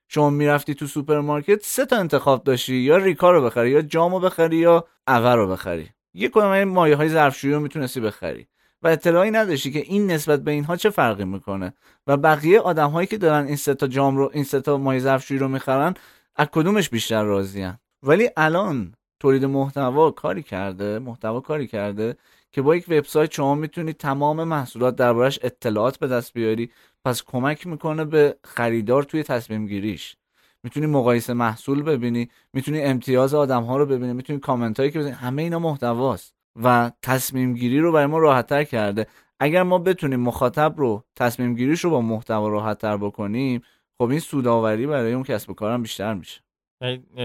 شما 0.08 0.30
می‌رفتی 0.30 0.76
تو 0.76 0.88
سوپرمارکت 0.88 1.64
سه 1.64 1.86
تا 1.86 1.98
انتخاب 1.98 2.44
داشتی 2.44 2.76
یا 2.76 2.98
ریکا 2.98 3.32
رو 3.32 3.46
بخری 3.46 3.70
یا 3.70 3.82
جام 3.82 4.01
رو 4.01 4.20
بخری 4.20 4.58
یا 4.58 4.88
اوه 5.08 5.36
رو 5.36 5.48
بخری. 5.48 5.90
یه 6.14 6.38
این 6.38 6.64
مایع 6.64 6.96
های 6.96 7.10
ظرفشویی 7.10 7.54
رو 7.54 7.60
می‌تونستی 7.60 8.00
بخری. 8.00 8.48
و 8.82 8.88
اطلاعی 8.88 9.32
نداشتی 9.32 9.72
که 9.72 9.80
این 9.80 10.12
نسبت 10.12 10.44
به 10.44 10.52
اینها 10.52 10.76
چه 10.76 10.90
فرقی 10.90 11.26
می‌کنه. 11.26 11.74
و 12.08 12.18
بقیه 12.18 12.60
آدم 12.60 12.90
هایی 12.90 13.08
که 13.08 13.18
دارن 13.18 13.46
این 13.46 13.56
سه 13.56 13.74
تا 13.74 13.88
جام 13.88 14.18
رو 14.18 14.32
این 14.34 14.44
سه 14.44 14.62
تا 14.62 14.78
مایع 14.78 15.00
ظرفشویی 15.00 15.40
رو 15.40 15.48
می‌خرن 15.48 15.94
از 16.36 16.48
کدومش 16.52 16.90
بیشتر 16.90 17.24
راضیان؟ 17.24 17.80
ولی 18.08 18.30
الان 18.38 18.94
تولید 19.20 19.46
محتوا 19.46 20.12
کاری 20.12 20.44
کرده 20.44 21.00
محتوا 21.00 21.40
کاری 21.40 21.68
کرده 21.68 22.18
که 22.52 22.62
با 22.62 22.76
یک 22.76 22.86
وبسایت 22.88 23.32
شما 23.34 23.56
می‌تونی 23.56 23.94
تمام 23.94 24.44
محصولات 24.44 24.96
دربارش 24.96 25.40
اطلاعات 25.44 25.98
به 25.98 26.08
دست 26.08 26.34
بیاری 26.34 26.72
پس 27.06 27.24
کمک 27.24 27.68
می‌کنه 27.68 28.06
به 28.06 28.38
خریدار 28.44 29.04
توی 29.04 29.24
تصمیم 29.24 29.68
گیریش. 29.68 30.16
می‌تونی 30.64 30.86
مقایسه 30.86 31.34
محصول 31.34 31.84
ببینی 31.84 32.30
می‌تونی 32.54 32.82
امتیاز 32.82 33.34
آدم 33.34 33.64
ها 33.64 33.78
رو 33.78 33.86
ببینی 33.86 34.14
می‌تونی 34.14 34.40
کامنت 34.40 34.80
هایی 34.80 34.92
که 34.92 35.00
بزنی 35.00 35.12
همه 35.12 35.42
اینا 35.42 35.60
محتواست 35.60 36.34
و 36.64 36.92
تصمیم 37.02 37.54
گیری 37.54 37.80
رو 37.80 37.92
برای 37.92 38.06
ما 38.06 38.18
راحت 38.18 38.48
تر 38.48 38.64
کرده. 38.64 39.08
اگر 39.40 39.64
ما 39.64 39.78
بتونیم 39.78 40.20
مخاطب 40.20 40.74
رو 40.78 41.04
تصمیم 41.16 41.56
گیریش 41.56 41.84
رو 41.84 41.90
با 41.90 42.02
محتوا 42.02 42.48
راحت 42.48 42.78
تر 42.78 42.98
بکنیم 42.98 43.62
خب 43.98 44.10
این 44.10 44.20
سوداوری 44.20 44.88
برای 44.88 45.14
اون 45.14 45.24
کسب 45.24 45.50
و 45.50 45.54
کارم 45.54 45.82
بیشتر 45.82 46.14
میشه. 46.14 46.45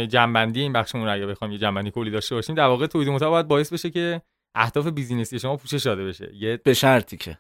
جمع‌بندی 0.09 0.61
این 0.61 0.73
بخشمون 0.73 1.05
رو 1.05 1.13
اگه 1.13 1.27
بخوام 1.27 1.53
یه 1.53 1.59
جمع‌بندی 1.59 1.91
کلی 1.91 2.11
داشته 2.11 2.35
باشیم 2.35 2.55
در 2.55 2.67
واقع 2.67 2.87
تولید 2.87 3.09
محتوا 3.09 3.31
باید 3.31 3.49
باعث 3.49 3.73
بشه 3.73 3.91
که 3.91 4.23
اهداف 4.55 4.87
business 4.87 5.33
ی 5.33 5.39
شما 5.39 5.57
پوشش 5.57 5.83
داده 5.83 6.05
بشه. 6.05 6.31
یه 6.35 6.61
به 6.65 6.75
شرطی 6.75 7.17
که. 7.17 7.39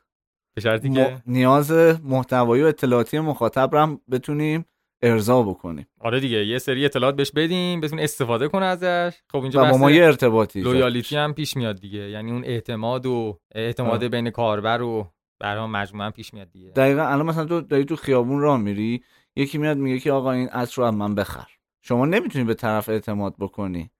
به 0.55 0.61
شرطی 0.61 0.88
م- 0.88 0.94
که؟ 0.94 1.23
نیاز 1.27 1.70
محتوایی 2.05 2.62
و 2.62 2.66
اطلاعاتی 2.66 3.18
مخاطب 3.18 3.68
رو 3.73 3.79
هم 3.79 4.01
بتونیم 4.11 4.64
ارضا 5.03 5.42
بکنیم. 5.42 5.87
آره 6.01 6.20
دیگه 6.20 6.46
یه 6.46 6.59
سری 6.59 6.85
اطلاعات 6.85 7.16
بهش 7.16 7.31
بدیم 7.31 7.81
بتونه 7.81 8.03
استفاده 8.03 8.49
کنه 8.49 8.66
ازش. 8.66 9.16
خب 9.31 9.38
اینجا 9.38 9.64
و 9.64 9.70
با 9.70 9.77
ما 9.77 9.90
یه 9.90 10.05
ارتباطی 10.05 10.61
loyalty 10.61 11.16
هم 11.16 11.35
پیش 11.35 11.57
میاد 11.57 11.81
دیگه. 11.81 12.11
یعنی 12.11 12.31
اون 12.31 12.44
اعتماد 12.44 13.07
و 13.07 13.38
اعتماد 13.55 14.03
آه. 14.05 14.09
بین 14.09 14.31
کاربر 14.31 14.83
و 14.83 15.12
برای 15.40 15.66
مجموعه 15.66 16.11
پیش 16.11 16.35
میاد 16.35 16.51
دیگه. 16.51 16.70
دقیقا 16.70 17.03
الان 17.03 17.27
مثلا 17.27 17.44
تو 17.44 17.61
داری 17.61 17.85
تو 17.85 17.96
خیابون 17.96 18.40
راه 18.40 18.59
میری 18.59 19.05
یکی 19.37 19.59
میاد 19.59 19.77
میگه 19.77 19.99
که 19.99 20.12
آقا 20.12 20.33
این 20.33 20.49
عطر 20.49 20.75
رو 20.77 20.85
از 20.88 20.94
من 20.94 21.14
بخر. 21.14 21.46
شما 21.83 22.07
نمی‌تونی 22.07 22.45
به 22.45 22.55
طرف 22.55 22.88
اعتماد 22.88 23.35
بکنی. 23.38 23.90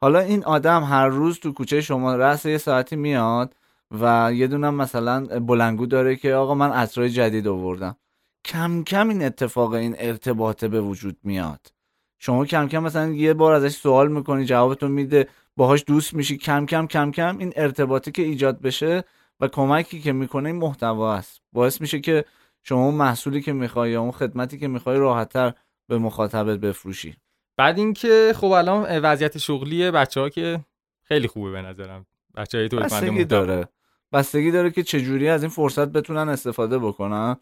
حالا 0.00 0.20
این 0.20 0.44
آدم 0.44 0.84
هر 0.84 1.08
روز 1.08 1.38
تو 1.38 1.52
کوچه 1.52 1.80
شما 1.80 2.14
رأس 2.14 2.46
یه 2.46 2.58
ساعتی 2.58 2.96
میاد 2.96 3.54
و 4.00 4.30
یه 4.34 4.46
دونم 4.46 4.74
مثلا 4.74 5.40
بلنگو 5.40 5.86
داره 5.86 6.16
که 6.16 6.34
آقا 6.34 6.54
من 6.54 6.70
عطرهای 6.70 7.10
جدید 7.10 7.48
آوردم. 7.48 7.96
کم 8.44 8.82
کم 8.84 9.08
این 9.08 9.24
اتفاق 9.24 9.72
این 9.72 9.96
ارتباطه 9.98 10.68
به 10.68 10.80
وجود 10.80 11.18
میاد. 11.22 11.72
شما 12.18 12.44
کم 12.44 12.68
کم 12.68 12.82
مثلا 12.82 13.08
یه 13.08 13.34
بار 13.34 13.52
ازش 13.52 13.76
سوال 13.76 14.12
می‌کنی 14.12 14.44
جوابتو 14.44 14.88
میده 14.88 15.28
باهاش 15.56 15.84
دوست 15.86 16.14
میشی 16.14 16.36
کم 16.36 16.66
کم 16.66 16.86
کم 16.86 17.10
کم 17.10 17.38
این 17.38 17.52
ارتباطی 17.56 18.12
که 18.12 18.22
ایجاد 18.22 18.60
بشه 18.60 19.04
و 19.40 19.48
کمکی 19.48 20.00
که 20.00 20.12
می‌کنه 20.12 20.48
این 20.48 20.58
محتوا 20.58 21.14
است. 21.14 21.40
باعث 21.52 21.80
میشه 21.80 22.00
که 22.00 22.24
شما 22.62 22.84
اون 22.84 22.94
محصولی 22.94 23.42
که 23.42 23.52
می‌خوای 23.52 23.90
یا 23.90 24.00
اون 24.00 24.10
خدمتی 24.10 24.58
که 24.58 24.68
می‌خوای 24.68 24.98
راحتتر 24.98 25.52
به 25.88 25.98
مخاطبت 25.98 26.58
بفروشی. 26.58 27.16
بعد 27.60 27.78
اینکه 27.78 28.32
خب 28.36 28.50
الان 28.50 28.98
وضعیت 28.98 29.38
شغلی 29.38 29.90
بچه 29.90 30.20
ها 30.20 30.28
که 30.28 30.60
خیلی 31.02 31.28
خوبه 31.28 31.50
به 31.50 31.62
نظرم. 31.62 32.06
بچه 32.36 32.58
های 32.58 32.68
بستگی. 32.68 33.24
داره. 33.24 33.68
بستگی 34.12 34.50
داره 34.50 34.70
که 34.70 34.82
چجوری 34.82 35.28
از 35.28 35.42
این 35.42 35.50
فرصت 35.50 35.88
بتونن 35.88 36.28
استفاده 36.28 36.78
بکنن. 36.78 37.36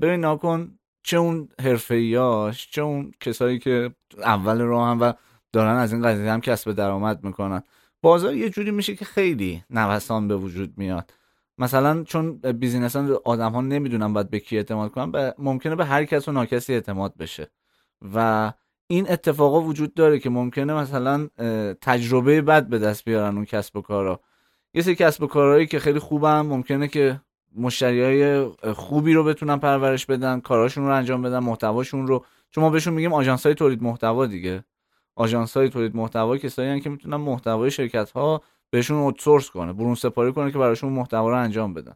ببین 0.00 0.20
ناکن 0.20 0.78
چه 1.02 1.16
اون 1.16 1.48
حرفه‌ایاش 1.60 2.70
چه 2.70 2.82
اون 2.82 3.12
کسایی 3.20 3.58
که 3.58 3.94
اول 4.18 4.60
راه 4.60 4.88
هم 4.88 5.00
و 5.00 5.12
دارن 5.52 5.76
از 5.76 5.92
این 5.92 6.02
قضیه 6.02 6.32
هم 6.32 6.40
کسب 6.40 6.72
درآمد 6.72 7.24
می‌کنن. 7.24 7.62
بازار 8.02 8.34
یه 8.34 8.50
جوری 8.50 8.70
میشه 8.70 8.96
که 8.96 9.04
خیلی 9.04 9.64
نوسان 9.70 10.28
به 10.28 10.36
وجود 10.36 10.74
میاد. 10.76 11.12
مثلا 11.58 12.02
چون 12.02 12.32
بیزینس 12.38 12.96
آدم 13.24 13.52
ها 13.52 13.60
نمی‌دونن 13.60 14.12
باید 14.12 14.30
به 14.30 14.38
کی 14.40 14.56
اعتماد 14.56 14.90
کنن 14.90 15.10
به 15.10 15.34
ممکنه 15.38 15.76
به 15.76 15.84
هر 15.84 16.04
کس 16.04 16.28
و 16.28 16.32
ناکسی 16.32 16.74
اعتماد 16.74 17.16
بشه. 17.16 17.50
و 18.14 18.52
این 18.86 19.10
اتفاقا 19.10 19.60
وجود 19.60 19.94
داره 19.94 20.18
که 20.18 20.30
ممکنه 20.30 20.74
مثلا 20.74 21.28
تجربه 21.80 22.42
بد 22.42 22.68
به 22.68 22.78
دست 22.78 23.04
بیارن 23.04 23.36
اون 23.36 23.44
کسب 23.44 23.76
و 23.76 23.80
کارا. 23.80 24.20
یه 24.74 24.82
سری 24.82 24.94
کسب 24.94 25.22
و 25.22 25.26
کارهایی 25.26 25.66
که 25.66 25.78
خیلی 25.78 25.98
خوبن 25.98 26.40
ممکنه 26.40 26.88
که 26.88 27.20
مشتری 27.56 28.02
های 28.02 28.46
خوبی 28.72 29.12
رو 29.12 29.24
بتونن 29.24 29.56
پرورش 29.56 30.06
بدن 30.06 30.40
کاراشون 30.40 30.86
رو 30.86 30.94
انجام 30.94 31.22
بدن 31.22 31.38
محتواشون 31.38 32.06
رو. 32.06 32.24
چون 32.50 32.64
ما 32.64 32.70
بهشون 32.70 32.94
میگیم 32.94 33.12
آژانس 33.12 33.46
های 33.46 33.54
تولید 33.54 33.82
محتوا 33.82 34.26
دیگه. 34.26 34.64
آژانس 35.16 35.56
های 35.56 35.68
تولید 35.68 35.96
محتوا 35.96 36.36
کسایی 36.36 36.80
که 36.80 36.90
می‌تونن 36.90 37.16
محتوای 37.16 37.70
شرکت 37.70 38.10
ها 38.10 38.42
بهشون 38.70 38.96
اوتسورس 38.96 39.50
کنه 39.50 39.72
برون 39.72 39.94
سپاری 39.94 40.32
کنه 40.32 40.52
که 40.52 40.58
براشون 40.58 40.92
محتوا 40.92 41.30
رو 41.30 41.36
انجام 41.36 41.74
بدن. 41.74 41.94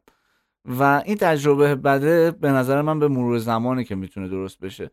و 0.65 1.03
این 1.05 1.17
تجربه 1.17 1.75
بده 1.75 2.31
به 2.31 2.51
نظر 2.51 2.83
من 2.83 2.99
به 2.99 3.09
مرور 3.09 3.39
زمانی 3.39 3.85
که 3.85 3.95
می‌تونه 3.95 4.29
درست 4.29 4.61
بشه. 4.61 4.91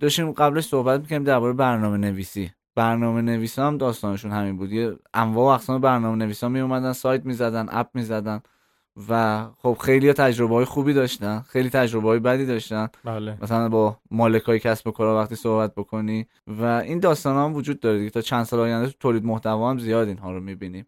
داشتیم 0.00 0.32
قبلش 0.32 0.64
صحبت 0.64 1.00
می‌کنیم 1.00 1.24
درباره 1.24 1.52
برنامه 1.52 1.96
نویسی 1.96 2.50
برنامه 2.74 3.22
نویسا 3.22 3.66
هم 3.66 3.78
داستانشون 3.78 4.30
همین 4.30 4.56
بود. 4.56 4.72
یه 4.72 4.96
انواع 5.14 5.44
و 5.44 5.54
اقسام 5.54 5.80
برنامه 5.80 6.24
نویسا 6.24 6.48
می 6.48 6.60
اومدن 6.60 6.92
سایت 6.92 7.24
می‌زدن 7.26 7.66
اپ 7.70 7.88
می‌زدن 7.94 8.40
و 9.08 9.46
خب 9.56 9.76
خیلی 9.80 10.12
تجربه 10.12 10.54
های 10.54 10.64
خوبی 10.64 10.92
داشتن 10.92 11.40
خیلی 11.40 11.70
تجربه 11.70 12.08
های 12.08 12.18
بدی 12.18 12.46
داشتن. 12.46 12.88
بله. 13.04 13.38
مثلا 13.42 13.68
با 13.68 13.96
مالک 14.10 14.42
های 14.42 14.58
کسب 14.58 14.86
و 14.86 14.90
کار 14.90 15.16
وقتی 15.16 15.34
صحبت 15.34 15.74
بکنی 15.74 16.26
و 16.46 16.64
این 16.64 16.98
داستان 17.00 17.36
هم 17.36 17.54
وجود 17.54 17.80
داره 17.80 17.98
دیگه. 17.98 18.10
تا 18.10 18.20
چند 18.20 18.44
سال 18.44 18.60
آینده 18.60 18.86
تو 18.86 18.94
تولید 19.00 19.24
محتوا 19.24 19.70
هم 19.70 19.78
زیاد 19.78 20.08
اینها 20.08 20.32
رو 20.32 20.40
می‌بینیم. 20.40 20.86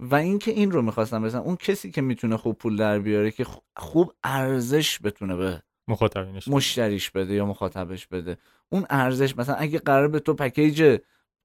و 0.00 0.14
اینکه 0.14 0.50
این 0.50 0.70
رو 0.70 0.82
می‌خواستم 0.82 1.22
بزنم 1.22 1.42
اون 1.42 1.56
کسی 1.56 1.90
که 1.90 2.00
می‌تونه 2.00 2.36
خوب 2.36 2.58
پول 2.58 2.76
در 2.76 2.98
بیاره 2.98 3.30
که 3.30 3.46
خوب 3.76 4.12
ارزش 4.24 4.98
بتونه 5.04 5.36
به 5.36 5.62
مخاطبینش 5.88 6.48
مشتریش 6.48 7.10
بده 7.10 7.34
یا 7.34 7.46
مخاطبش 7.46 8.06
بده. 8.06 8.36
اون 8.68 8.86
ارزش 8.90 9.38
مثلا 9.38 9.54
اگه 9.54 9.78
قرار 9.78 10.08
به 10.08 10.20
تو 10.20 10.34
پکیج 10.34 10.98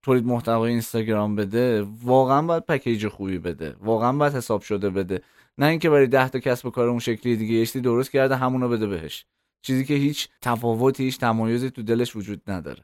تولید 0.04 0.26
محتوای 0.26 0.72
اینستاگرام 0.72 1.36
بده 1.36 1.82
واقعا 2.04 2.42
باید 2.42 2.66
پکیج 2.66 3.08
خوبی 3.08 3.38
بده. 3.38 3.76
واقعا 3.80 4.14
باید 4.14 4.34
حساب 4.34 4.62
شده 4.62 4.90
بده. 4.90 5.22
نه 5.58 5.66
اینکه 5.66 5.90
برای 5.90 6.08
10 6.08 6.30
تا 6.30 6.40
کسب 6.40 6.66
و 6.66 6.70
کار 6.70 6.90
اون 6.90 7.00
شکلی 7.00 7.36
دیگه 7.36 7.54
یشتی 7.54 7.82
درست 7.82 8.12
کرده 8.12 8.36
همونو 8.36 8.70
بده 8.70 8.88
بهش. 8.88 9.26
چیزی 9.62 9.86
که 9.86 9.94
هیچ 9.94 10.30
تفاوتی 10.42 11.04
هیچ 11.04 11.20
تمایزی 11.20 11.70
تو 11.70 11.84
دلش 11.84 12.16
وجود 12.16 12.42
نداره. 12.48 12.84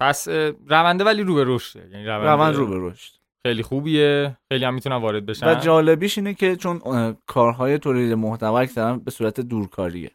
پس 0.00 0.28
رونده 0.66 1.04
ولی 1.04 1.22
رو 1.22 1.34
به 1.34 1.44
رشده 1.46 1.88
یعنی 1.92 2.04
روند 2.04 2.54
رو 2.54 2.66
به 2.66 2.90
رشد. 2.90 3.12
خیلی 3.46 3.62
خوبیه. 3.62 4.36
خیلی 4.52 4.64
هم 4.64 4.74
می‌تونن 4.74 4.96
وارد 4.96 5.26
بشن. 5.26 5.46
و 5.46 5.54
جالبیش 5.54 6.18
اینه 6.18 6.34
که 6.34 6.56
چون 6.56 6.80
کارهای 7.26 7.78
تولید 7.78 8.12
محتوا 8.12 8.60
اکثرا 8.60 8.96
به 8.96 9.10
صورت 9.10 9.40
دورکاریه. 9.40 10.10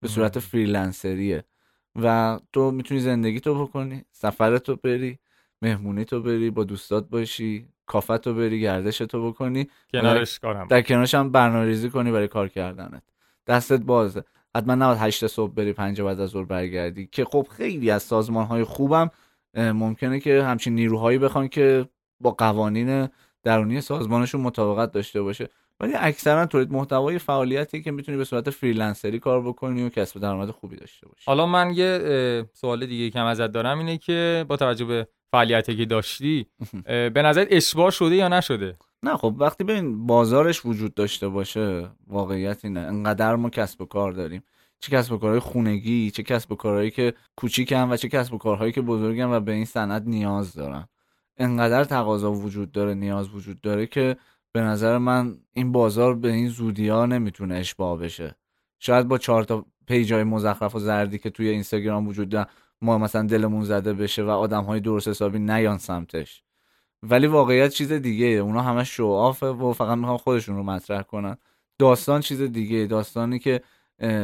به 0.00 0.08
صورت 0.08 0.38
فریلنسریه 0.38 1.44
و 2.02 2.38
تو 2.52 2.70
می‌تونی 2.70 3.00
زندگی 3.00 3.40
تو 3.40 3.66
بکنی 3.66 4.04
سفر 4.12 4.58
تو 4.58 4.76
بری 4.76 5.18
مهمونی 5.62 6.04
تو 6.04 6.22
بری 6.22 6.50
با 6.50 6.64
دوستات 6.64 7.08
باشی 7.08 7.68
کافت 7.86 8.16
تو 8.16 8.34
بری 8.34 8.60
گردش 8.60 8.98
تو 8.98 9.28
بکنی. 9.30 9.68
کنارش 9.92 10.38
کارم 10.38 10.66
در 10.66 10.82
کنارش 10.82 11.14
هم 11.14 11.32
برنامه‌ریزی 11.32 11.90
کنی 11.90 12.12
برای 12.12 12.28
کار 12.28 12.48
کردنت. 12.48 13.02
دستت 13.46 13.80
بازه. 13.80 14.24
حتما 14.56 14.74
نباید 14.74 14.98
هشت 15.00 15.26
صبح 15.26 15.52
بری 15.54 15.72
پنج 15.72 16.00
بعد 16.00 16.20
از 16.20 16.30
ظهر 16.30 16.44
برگردی. 16.44 17.06
که 17.06 17.24
خب 17.24 17.46
خیلی 17.50 17.90
از 17.90 18.02
سازمان 18.02 18.46
های 18.46 18.64
خوبم 18.64 19.10
ممکنه 19.54 20.20
که 20.20 20.42
همچین 20.42 20.74
نیروهایی 20.74 21.18
بخوان 21.18 21.48
که 21.48 21.88
با 22.20 22.30
قوانین 22.30 23.08
درونی 23.42 23.80
سازمانشون 23.80 24.40
مطابقت 24.40 24.92
داشته 24.92 25.22
باشه. 25.22 25.48
ولی 25.80 25.92
اکثرا 25.96 26.46
تولید 26.46 26.72
محتوای 26.72 27.18
فعالیتی 27.18 27.82
که 27.82 27.90
می‌تونی 27.90 28.18
به 28.18 28.24
صورت 28.24 28.50
فریلنسری 28.50 29.18
کار 29.18 29.42
بکنی 29.42 29.82
و 29.82 29.88
کسب 29.88 30.20
درآمد 30.20 30.50
خوبی 30.50 30.76
داشته 30.76 31.08
باشی. 31.08 31.24
حالا 31.26 31.46
من 31.46 31.70
یه 31.74 32.44
سوال 32.52 32.86
دیگه 32.86 33.10
که 33.10 33.20
ازت 33.20 33.46
دارم 33.52 33.78
اینه 33.78 33.98
که 33.98 34.44
با 34.48 34.56
توجه 34.56 34.84
به 34.84 35.08
فعالیتی 35.30 35.76
که 35.76 35.84
داشتی 35.84 36.46
به 37.14 37.22
نظر 37.22 37.46
اشباه 37.50 37.90
شده 37.90 38.14
یا 38.14 38.28
نشده؟ 38.28 38.76
نه 39.02 39.16
خب 39.16 39.34
وقتی 39.38 39.64
ببین 39.64 40.06
بازارش 40.06 40.66
وجود 40.66 40.94
داشته 40.94 41.28
باشه 41.28 41.90
واقعیت 42.06 42.64
اینه. 42.64 42.80
انقدر 42.80 43.36
ما 43.36 43.50
کسب 43.50 43.80
و 43.80 43.84
کار 43.84 44.12
داریم. 44.12 44.42
چه 44.80 44.92
کسب 44.92 45.12
و 45.12 45.18
کارهای 45.18 45.40
خونگی 45.40 46.10
چه 46.10 46.22
کسب 46.22 46.52
و 46.52 46.54
کارهایی 46.54 46.90
که 46.90 47.14
کوچیکن 47.36 47.88
و 47.90 47.96
چه 47.96 48.08
کسب 48.08 48.34
و 48.34 48.38
کارهایی 48.38 48.72
که 48.72 48.80
بزرگن 48.80 49.24
و 49.24 49.40
به 49.40 49.52
این 49.52 49.64
صنعت 49.64 50.02
نیاز 50.06 50.52
دارن. 50.54 50.88
انقدر 51.36 51.84
تقاضا 51.84 52.32
وجود 52.32 52.72
داره 52.72 52.94
نیاز 52.94 53.34
وجود 53.34 53.60
داره 53.60 53.86
که 53.86 54.16
به 54.52 54.60
نظر 54.60 54.98
من 54.98 55.38
این 55.52 55.72
بازار 55.72 56.14
به 56.14 56.32
این 56.32 56.48
زودی 56.48 56.88
ها 56.88 57.06
نمی‌تونه 57.06 57.54
اشباه 57.54 57.98
بشه. 57.98 58.36
شاید 58.78 59.08
با 59.08 59.18
چهار 59.18 59.44
تا 59.44 59.66
پیجای 59.86 60.24
مزخرف 60.24 60.74
و 60.74 60.78
زردی 60.78 61.18
که 61.18 61.30
توی 61.30 61.48
اینستاگرام 61.48 62.08
وجود 62.08 62.28
دارن 62.28 62.46
ما 62.80 62.98
مثلا 62.98 63.22
دلمون 63.26 63.64
زده 63.64 63.92
بشه 63.92 64.22
و 64.22 64.30
آدم 64.30 64.64
های 64.64 64.80
درست 64.80 65.08
حسابی 65.08 65.38
نیان 65.38 65.78
سمتش. 65.78 66.42
ولی 67.02 67.26
واقعیت 67.26 67.70
چیز 67.70 67.92
دیگه 67.92 68.26
اونا 68.26 68.62
همه 68.62 68.84
شو 68.84 69.06
آفه 69.06 69.46
و 69.46 69.72
فقط 69.72 69.98
می‌خوان 69.98 70.16
خودشون 70.16 70.56
رو 70.56 70.62
مطرح 70.62 71.02
کنن. 71.02 71.36
داستان 71.78 72.20
چیز 72.20 72.42
دیگه 72.42 72.86
داستانی 72.86 73.38
که 73.38 73.60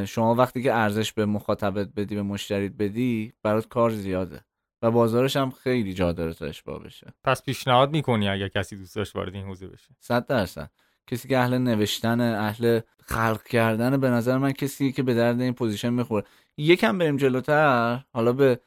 شما 0.06 0.34
وقتی 0.34 0.62
که 0.62 0.74
ارزش 0.74 1.12
به 1.12 1.26
مخاطبت 1.26 1.88
بدی 1.96 2.14
به 2.14 2.22
مشتریت 2.22 2.72
بدی 2.72 3.32
برات 3.42 3.68
کار 3.68 3.90
زیاده. 3.90 4.44
و 4.84 4.90
بازارش 4.90 5.36
هم 5.36 5.50
خیلی 5.50 5.94
جا 5.94 6.12
داره 6.12 6.34
تا 6.34 6.46
اشباع 6.46 6.82
بشه. 6.82 7.14
پس 7.24 7.42
پیشنهاد 7.42 7.90
می‌کنی 7.90 8.28
اگر 8.28 8.48
کسی 8.48 8.76
دوست 8.76 8.96
داشت 8.96 9.16
وارد 9.16 9.34
این 9.34 9.44
حوزه 9.44 9.66
بشه؟ 9.66 9.88
صد 10.00 10.26
درصد. 10.26 10.70
کسی 11.06 11.28
که 11.28 11.38
اهل 11.38 11.58
نوشتن 11.58 12.20
اهل 12.20 12.80
خلق 13.06 13.42
کردن 13.42 13.96
به 13.96 14.10
نظر 14.10 14.38
من 14.38 14.52
کسی 14.52 14.92
که 14.92 15.02
به 15.02 15.14
درد 15.14 15.40
این 15.40 15.52
position 15.52 15.90
می‌خوره. 15.90 16.24
یکم 16.56 16.98
بریم 16.98 17.16
جلوتر. 17.16 18.04
حالا 18.12 18.32
به 18.32 18.60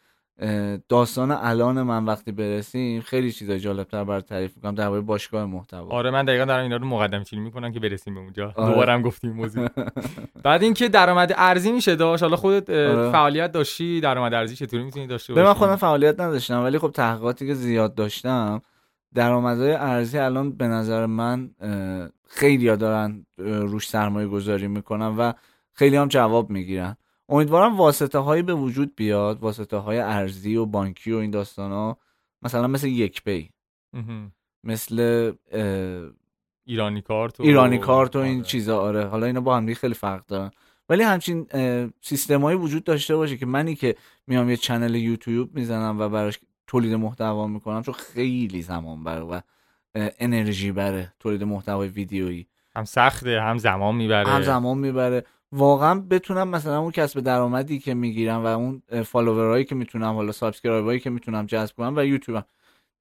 داستان 0.89 1.32
الان 1.32 1.82
من 1.82 2.06
وقتی 2.06 2.32
برسیم 2.32 3.02
خیلی 3.02 3.32
چیزای 3.32 3.60
جالبتر 3.60 4.04
برات 4.03 4.19
تعریف 4.19 4.56
می‌کنم 4.56 4.76
درباره 4.76 5.02
باشگاه 5.02 5.45
محتوا. 5.45 5.89
آره 5.89 6.12
من 6.12 6.26
دقیقا 6.26 6.45
دارم 6.45 6.63
اینا 6.63 6.78
رو 6.78 6.86
مقدم 6.86 7.23
چینی 7.23 7.41
می‌کنم 7.41 7.71
که 7.71 7.80
برسیم 7.80 8.13
به 8.13 8.19
اونجا. 8.19 8.54
آره. 8.56 8.73
دوباره 8.73 9.02
گفتیم 9.02 9.32
موضوع. 9.32 9.67
بعد 10.43 10.63
اینکه 10.63 10.89
درآمد 10.89 11.34
ارزی 11.38 11.71
میشه 11.71 11.95
داشت. 11.95 12.23
حالا 12.23 12.36
خودت 12.36 12.69
آره. 12.69 13.12
فعالیت 13.12 13.52
داشتی 13.52 14.02
درآمد 14.02 14.34
ارزی 14.34 14.56
چطوری 14.56 14.84
می‌تونی 14.84 15.08
داشته 15.08 15.34
باشی 15.34 15.45
من 15.45 15.54
خودم 15.54 15.76
فعالیت 15.76 16.19
نداشتم 16.19 16.63
ولی 16.63 16.80
خب 16.80 16.91
تحقیقاتی 16.91 17.47
که 17.47 17.54
زیاد 17.54 17.95
داشتم 17.95 18.62
درآمدهای 19.13 19.71
ارزی 19.73 20.17
الان 20.17 20.52
به 20.52 20.67
نظر 20.67 21.06
من 21.06 21.50
خیلی 22.28 22.78
دارن 22.78 23.26
روش 23.38 23.88
سرمایه 23.88 24.28
گذاری 24.28 24.67
می‌کنن 24.67 25.08
و 25.08 25.34
خیلی 25.73 25.95
هم 25.95 26.08
جواب 26.08 26.50
می‌گیرن. 26.50 26.95
امیدوارم 27.29 27.77
واسطه 27.77 28.19
هایی 28.19 28.43
به 28.43 28.53
وجود 28.53 28.95
بیاد 28.95 29.39
واسطه 29.39 29.77
های 29.77 29.99
ارزی 29.99 30.55
و 30.55 30.65
بانکی 30.65 31.11
و 31.11 31.17
این 31.17 31.31
داستان 31.31 31.71
ها 31.71 31.97
مثلا 32.41 32.67
مثل 32.67 32.87
یک 32.87 33.23
pay. 33.23 33.49
مثل 34.63 35.31
ایرانی 36.65 37.01
کارت 37.01 37.39
و 37.39 37.43
ایرانی 37.43 37.77
کارت 37.77 38.15
و 38.15 38.19
این 38.19 38.37
آره. 38.37 38.45
چیزا 38.45 38.81
آره. 38.81 39.05
حالا 39.05 39.25
اینا 39.25 39.41
با 39.41 39.57
هم 39.57 39.73
خیلی 39.73 39.93
فرق 39.93 40.25
دارن. 40.25 40.51
ولی 40.89 41.03
همچین 41.03 41.47
سیستمایی 42.01 42.57
وجود 42.57 42.83
داشته 42.83 43.15
باشه 43.15 43.37
که 43.37 43.45
منی 43.45 43.75
که 43.75 43.95
میام 44.27 44.49
یه 44.49 44.57
channel 44.57 44.95
یوتیوب 44.95 45.55
می‌زنم 45.55 45.99
و 45.99 46.09
براش 46.09 46.39
تولید 46.67 46.93
محتوا 46.93 47.47
می‌کنم 47.47 47.81
چون 47.81 47.93
خیلی 47.93 48.61
زمان 48.61 49.03
بره 49.03 49.21
و 49.21 49.41
انرژی 49.95 50.71
بره 50.71 51.13
تولید 51.19 51.43
محتوای 51.43 51.87
ویدیویی. 51.87 52.47
هم 52.75 52.85
سخته 52.85 53.41
هم 53.41 53.57
زمان 53.57 53.95
می‌بره. 53.95 54.29
هم 54.29 54.41
زمان 54.41 54.77
می‌بره. 54.77 55.23
واقعا 55.51 56.00
بتونم 56.00 56.48
مثلا 56.48 56.79
اون 56.79 56.91
کسب 56.91 57.19
درآمدی 57.19 57.79
که 57.79 57.93
می‌گیرم 57.93 58.43
و 58.43 58.48
اون 58.48 58.81
follower 59.04 59.53
ایی 59.53 59.65
که 59.65 59.75
می‌تونم 59.75 60.13
حالا 60.13 60.31
subscribe 60.31 60.87
ایی 60.87 61.00
که 61.00 61.10
می‌تونم 61.10 61.45
جذب 61.45 61.75
کنم 61.75 61.93
و 61.95 62.06
یوتیوبم. 62.06 62.45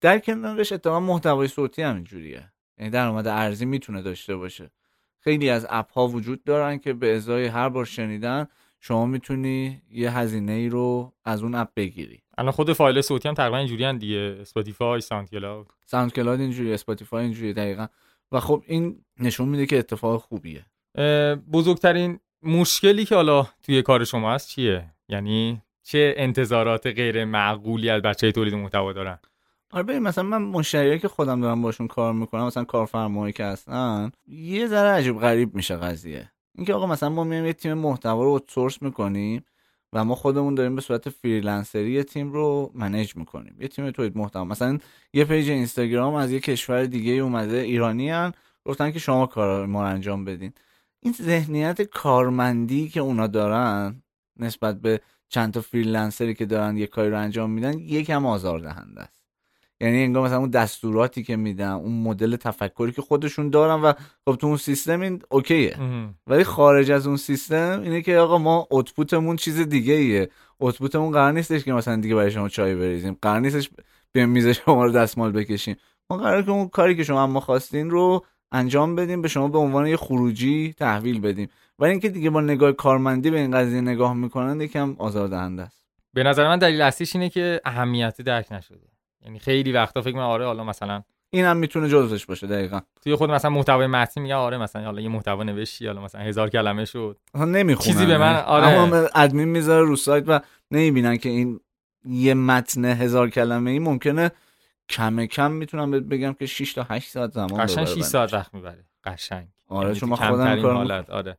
در 0.00 0.18
کنارش 0.18 0.72
اتفاقا 0.72 1.00
محتوای 1.00 1.48
صوتی 1.48 1.82
هم 1.82 1.94
اینجوریه. 1.94 2.52
یعنی 2.78 2.90
درآمد 2.90 3.26
ارزی 3.26 3.64
می‌تونه 3.64 4.02
داشته 4.02 4.36
باشه. 4.36 4.70
خیلی 5.18 5.50
از 5.50 5.66
app 5.70 5.92
ها 5.92 6.08
وجود 6.08 6.44
دارن 6.44 6.78
که 6.78 6.92
به 6.92 7.16
ازای 7.16 7.46
هر 7.46 7.68
بار 7.68 7.84
شنیدن 7.84 8.46
شما 8.80 9.06
می‌تونی 9.06 9.82
یه 9.90 10.18
هزینه 10.18 10.52
ای 10.52 10.68
رو 10.68 11.12
از 11.24 11.42
اون 11.42 11.54
app 11.54 11.68
بگیری. 11.76 12.22
الان 12.38 12.52
خود 12.52 12.72
فایل 12.72 13.00
صوتی 13.00 13.28
هم 13.28 13.34
تقریبا 13.34 13.56
اینجوری 13.56 13.98
دیگه. 13.98 14.38
اسپاتیفای 14.40 15.00
ساوند 15.00 15.30
کلاود 15.30 15.66
ساوند 15.86 16.12
کلاود 16.12 16.40
اینجوری 16.40 16.72
اسپاتیفای 16.72 17.24
اینجوری 17.24 17.52
دقیقا. 17.52 17.86
و 18.32 18.40
خب 18.40 18.62
این 18.66 19.04
نشون 19.20 19.48
میده 19.48 19.66
که 19.66 19.78
اتفاق 19.78 20.20
خوبیه. 20.20 20.66
بزرگترین 21.52 22.18
مشکلی 22.42 23.04
که 23.04 23.14
حالا 23.14 23.46
توی 23.62 23.82
کار 23.82 24.04
شما 24.04 24.32
هست 24.34 24.48
چیه؟ 24.48 24.84
یعنی 25.08 25.62
چه 25.82 26.14
انتظارات 26.16 26.86
غیر 26.86 27.24
معقولی 27.24 27.90
از 27.90 28.02
بچه 28.02 28.32
تولید 28.32 28.54
محتوا 28.54 28.92
دارن؟ 28.92 29.18
آره 29.70 29.82
ببین 29.82 29.98
مثلا 29.98 30.24
من 30.24 30.42
مشتریایی 30.42 30.98
که 30.98 31.08
خودم 31.08 31.40
دارم 31.40 31.62
باشون 31.62 31.86
کار 31.86 32.12
می‌کنم 32.12 32.46
مثلا 32.46 32.64
کارفرمایی 32.64 33.32
که 33.32 33.44
هستن 33.44 34.10
یه 34.26 34.66
ذره 34.66 34.88
عجیب 34.88 35.18
غریب 35.18 35.54
میشه 35.54 35.76
قضیه. 35.76 36.32
اینکه 36.54 36.74
آقا 36.74 36.86
مثلا 36.86 37.08
ما 37.08 37.24
میایم 37.24 37.46
یه 37.46 37.52
تیم 37.52 37.74
محتوا 37.74 38.22
رو 38.24 38.30
outsource 38.30 38.82
می‌کنیم 38.82 39.44
و 39.92 40.04
ما 40.04 40.14
خودمون 40.14 40.54
داریم 40.54 40.74
به 40.74 40.80
صورت 40.80 41.08
freelancer 41.08 41.84
ی 41.84 41.92
یه 41.92 42.04
تیم 42.04 42.32
رو 42.32 42.70
manage 42.74 43.16
می‌کنیم. 43.16 43.56
یه 43.60 43.68
تیم 43.68 43.90
تولید 43.90 44.18
محتوا. 44.18 44.44
مثلا 44.44 44.78
یه 45.12 45.24
page 45.24 45.50
اینستاگرام 45.50 46.14
از 46.14 46.32
یه 46.32 46.40
کشور 46.40 46.84
دیگه 46.84 47.12
اومده 47.12 47.56
ایرانی 47.56 48.10
هستن 48.10 48.32
گفتن 48.64 48.90
که 48.90 48.98
شما 48.98 49.26
کار 49.26 49.66
ما 49.66 49.82
رو 49.82 49.88
انجام 49.88 50.24
بدین. 50.24 50.52
این 51.06 51.14
ذهنیت 51.22 51.82
کارمندی 51.82 52.88
که 52.88 53.00
اونا 53.00 53.26
دارن 53.26 54.02
نسبت 54.36 54.80
به 54.80 55.00
چند 55.28 55.52
تا 55.52 55.60
فریلنسری 55.60 56.34
که 56.34 56.46
دارن 56.46 56.76
یه 56.76 56.86
کاری 56.86 57.10
رو 57.10 57.18
انجام 57.18 57.50
میدن 57.50 57.78
یکم 57.78 58.26
آزار 58.26 58.58
دهنده 58.58 59.00
است. 59.00 59.22
یعنی 59.80 60.02
انگار 60.02 60.26
مثلا 60.26 60.38
اون 60.38 60.50
دستوراتی 60.50 61.22
که 61.22 61.36
میدن 61.36 61.70
اون 61.70 62.02
مدل 62.02 62.36
تفکری 62.36 62.92
که 62.92 63.02
خودشون 63.02 63.50
دارن 63.50 63.82
و 63.82 63.92
خب 64.24 64.36
تو 64.36 64.46
اون 64.46 64.56
سیستم 64.56 65.00
این 65.00 65.22
اوکیه. 65.30 65.76
ولی 66.26 66.44
خارج 66.44 66.90
از 66.90 67.06
اون 67.06 67.16
سیستم 67.16 67.80
اینه 67.82 68.02
که 68.02 68.16
آقا 68.16 68.38
ما 68.38 68.66
اوتپوتمون 68.70 69.36
چیز 69.36 69.60
دیگه 69.60 69.94
ایه 69.94 70.30
اوتپوتمون 70.58 71.10
قرار 71.12 71.32
نیستش 71.32 71.64
که 71.64 71.72
مثلا 71.72 71.96
دیگه 71.96 72.14
برای 72.14 72.30
شما 72.30 72.48
چای 72.48 72.74
بریزیم. 72.74 73.18
قرار 73.22 73.40
نیستش 73.40 73.70
به 74.12 74.26
میز 74.26 74.48
شما 74.48 74.84
رو 74.84 74.92
دستمال 74.92 75.32
بکشیم. 75.32 75.76
ما 76.10 76.16
قرار 76.16 76.42
که 76.42 76.50
اون 76.50 76.68
کاری 76.68 76.96
که 76.96 77.04
شما 77.04 77.26
ما 77.26 77.40
خواستین 77.40 77.90
رو 77.90 78.24
انجام 78.52 78.96
بدیم 78.96 79.22
به 79.22 79.28
شما 79.28 79.48
به 79.48 79.58
عنوان 79.58 79.86
یه 79.86 79.96
خروجی 79.96 80.74
تحویل 80.78 81.20
بدیم. 81.20 81.48
ولی 81.78 81.90
اینکه 81.90 82.08
دیگه 82.08 82.30
با 82.30 82.40
نگاه 82.40 82.72
کارمندی 82.72 83.30
به 83.30 83.38
این 83.38 83.50
قضیه 83.50 83.80
نگاه 83.80 84.14
می‌کنن 84.14 84.60
یکم 84.60 84.96
آزاردهنده 84.98 85.62
است. 85.62 85.84
به 86.14 86.22
نظر 86.22 86.48
من 86.48 86.58
دلیل 86.58 86.82
اصلیش 86.82 87.16
اینه 87.16 87.28
که 87.28 87.60
اهمیتی 87.64 88.22
درک 88.22 88.52
نشده. 88.52 88.88
یعنی 89.24 89.38
خیلی 89.38 89.72
وقتا 89.72 90.02
فکر 90.02 90.12
می‌کنم 90.12 90.26
آره 90.26 90.46
حالا 90.46 90.64
مثلا 90.64 91.02
این 91.30 91.44
هم 91.44 91.56
می‌تونه 91.56 91.88
جزش 91.88 92.26
باشه 92.26 92.46
دقیقا. 92.46 92.80
توی 93.02 93.14
خود 93.14 93.30
مثلا 93.30 93.50
محتوای 93.50 93.86
متنی 93.86 94.22
میگه 94.22 94.34
آره 94.34 94.58
مثلا 94.58 94.84
حالا 94.84 95.00
یه 95.00 95.08
محتوا 95.08 95.42
نوشتی 95.42 95.86
حالا 95.86 96.02
مثلا 96.02 96.20
هزار 96.20 96.50
کلمه 96.50 96.84
شد. 96.84 97.16
نمی‌خونن 97.34 97.86
چیزی 97.86 98.06
به 98.06 98.18
من 98.18 98.36
آره. 98.36 98.66
اما 98.66 98.96
ادمین 99.14 99.48
می‌ذاره 99.48 99.86
رو 99.86 99.96
سایت 99.96 100.24
و 100.26 100.40
نمی‌بینن 100.70 101.16
که 101.16 101.28
این 101.28 101.60
یه 102.04 102.34
متن 102.34 102.84
هزار 102.84 103.30
کلمه 103.30 103.70
ای 103.70 103.78
ممکنه 103.78 104.30
کم 104.88 105.26
کم 105.26 105.52
می‌تونم 105.52 105.90
بهت 105.90 106.02
بگم 106.02 106.32
که 106.32 106.46
6 106.46 106.72
تا 106.72 106.86
8 106.90 107.10
ساعت 107.10 107.32
زمان 107.32 107.64
قشنگ 107.64 107.84
6 107.84 107.92
ببره 107.92 108.02
ساعت 108.02 108.34
وقت 108.34 108.54
می‌بره 108.54 108.84
قشنگ. 109.04 109.48
آره 109.68 109.88
یعنی 109.88 110.00
چون 110.00 110.08
تو 110.08 110.16
من 110.16 110.28
خودم 110.28 110.44
کمترین 110.44 110.62
کار 110.62 110.74
حالت 110.74 111.10
آره. 111.10 111.38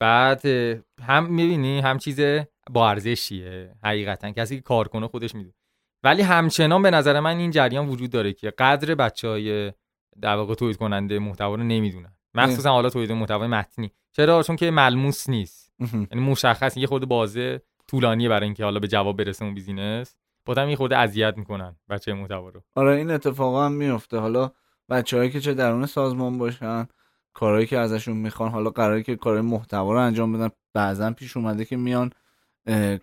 بعد 0.00 0.46
هم 1.02 1.26
می‌بینی 1.26 1.80
هم 1.80 1.98
چیز 1.98 2.20
با 2.70 2.90
ارزشیه 2.90 3.74
حقیقتا. 3.84 4.30
کسی 4.30 4.56
که 4.56 4.62
کار 4.62 4.88
کنه 4.88 5.08
خودش 5.08 5.34
می‌دونه. 5.34 5.54
ولی 6.04 6.22
همچنان 6.22 6.82
به 6.82 6.90
نظر 6.90 7.20
من 7.20 7.36
این 7.36 7.50
جریان 7.50 7.88
وجود 7.88 8.10
داره 8.10 8.32
که 8.32 8.50
قدر 8.50 8.94
بچه 8.94 9.28
های 9.28 9.72
در 10.20 10.36
واقع 10.36 10.54
تولید 10.54 10.76
کننده 10.76 11.18
محتوا 11.18 11.54
رو 11.54 11.62
نمی‌دونن. 11.62 12.12
مخصوصا 12.34 12.70
حالا 12.70 12.90
تولید 12.90 13.12
محتوای 13.12 13.48
متنی. 13.48 13.92
چرا؟ 14.12 14.42
چون 14.42 14.56
که 14.56 14.70
ملموس 14.70 15.28
نیست. 15.28 15.72
یعنی 15.80 16.30
مشخص 16.30 16.76
یه 16.76 16.86
خود 16.86 17.08
بازه 17.08 17.62
طولانیه 17.88 18.28
برای 18.28 18.44
اینکه 18.44 18.64
حالا 18.64 18.80
به 18.80 18.88
جواب 18.88 19.16
برسه 19.16 19.44
اون 19.44 19.54
بیزینس. 19.54 20.16
بازم 20.46 20.68
یه 20.68 20.76
خود 20.76 20.92
اذیت 20.92 21.34
می‌کنن 21.36 21.76
بچه 21.88 22.12
محتوا 22.12 22.48
رو. 22.48 22.62
آره 22.74 22.96
این 22.96 23.10
اتفاقا 23.10 23.66
هم 23.66 23.72
میفته 23.72 24.18
حالا 24.18 24.50
بچههایی 24.88 25.30
که 25.30 25.40
چه 25.40 25.54
درون 25.54 25.86
سازمان 25.86 26.38
باشن 26.38 26.86
کارهایی 27.32 27.66
که 27.66 27.78
ازشون 27.78 28.16
می‌خوان 28.16 28.50
حالا 28.50 28.70
قراره 28.70 29.02
که 29.02 29.16
کارهای 29.16 29.42
محتوا 29.42 29.92
رو 29.92 29.98
انجام 29.98 30.32
بدن. 30.32 30.50
بعضا 30.74 31.10
پیش 31.10 31.36
اومده 31.36 31.64
که 31.64 31.76
میان 31.76 32.10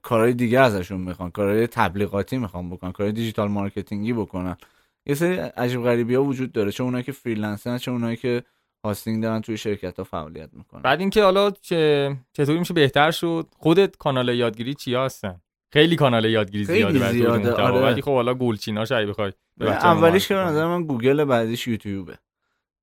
کارهای 0.02 0.34
دیگه 0.34 0.60
ازشون 0.60 1.02
می‌خوان 1.02 1.32
کارهای 1.32 1.68
تبلیغاتی 1.68 2.38
می‌خوان 2.38 2.70
بکنن 2.70 2.92
کارهای 2.92 3.14
digital 3.14 3.48
marketing 3.48 4.07
ی 4.07 4.14
بکنن. 4.14 4.58
یه 5.06 5.16
سری 5.16 5.36
عجیب 5.36 5.84
غریبی 5.84 6.16
ها 6.16 6.24
وجود 6.24 6.52
داره. 6.52 6.72
چه 6.72 6.84
اونایی 6.84 7.04
که 7.04 7.12
freelancer 7.12 7.72
ن 7.72 7.78
چه 7.78 7.92
اونایی 7.92 8.18
که 8.18 8.44
هاستینگ 8.86 9.24
دارن 9.24 9.42
توی 9.42 9.58
شرکت 9.58 9.98
ها 9.98 10.04
فعالیت 10.04 10.50
می‌کنن. 10.54 10.82
بعد 10.82 11.00
اینکه 11.00 11.24
حالا 11.24 11.52
چه 11.52 12.16
چطوری 12.34 12.60
میشه 12.60 12.74
بهتر 12.74 13.12
شد؟ 13.12 13.48
خودت 13.60 13.98
کانال 13.98 14.30
یادگیری 14.30 14.74
چیا 14.74 15.06
هستن؟ 15.06 15.42
خیلی 15.74 15.96
کانال 15.96 16.26
یادگیری 16.26 16.66
خیلی 16.66 16.80
زیاده 16.80 17.00
تولید 17.00 17.12
زیاده،. 17.44 17.62
آره. 17.62 17.82
ولی 17.82 18.02
خب 18.02 18.14
حالا 18.14 18.34
گلچیناش 18.34 18.92
اگه 18.92 19.06
بخوای 19.06 19.32
اولیش 19.62 20.28
که 20.28 20.34
به 20.34 20.40
نظر. 20.40 20.66
من 20.68 20.84
گوگل 20.84 21.24
بعدیش 21.24 21.68
یوتیوبه 21.68 22.18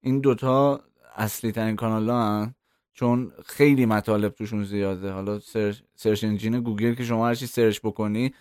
این 0.02 0.20
دوتا 0.20 0.80
اصلی 1.16 1.52
ترین 1.52 1.76
کانال 1.76 2.10
هن 2.10 2.54
چون 2.92 3.32
خیلی 3.46 3.86
مطالب 3.86 4.32
توشون 4.32 4.64
زیاده 4.64 5.10
حالا 5.10 5.38
search, 5.38 5.76
search 5.94 6.24
engine 6.24 6.60
گوگل 6.60 6.94
که 6.94 7.04
شما 7.04 7.28
هرچی 7.28 7.46
search 7.46 7.80
بکنی 7.84 8.34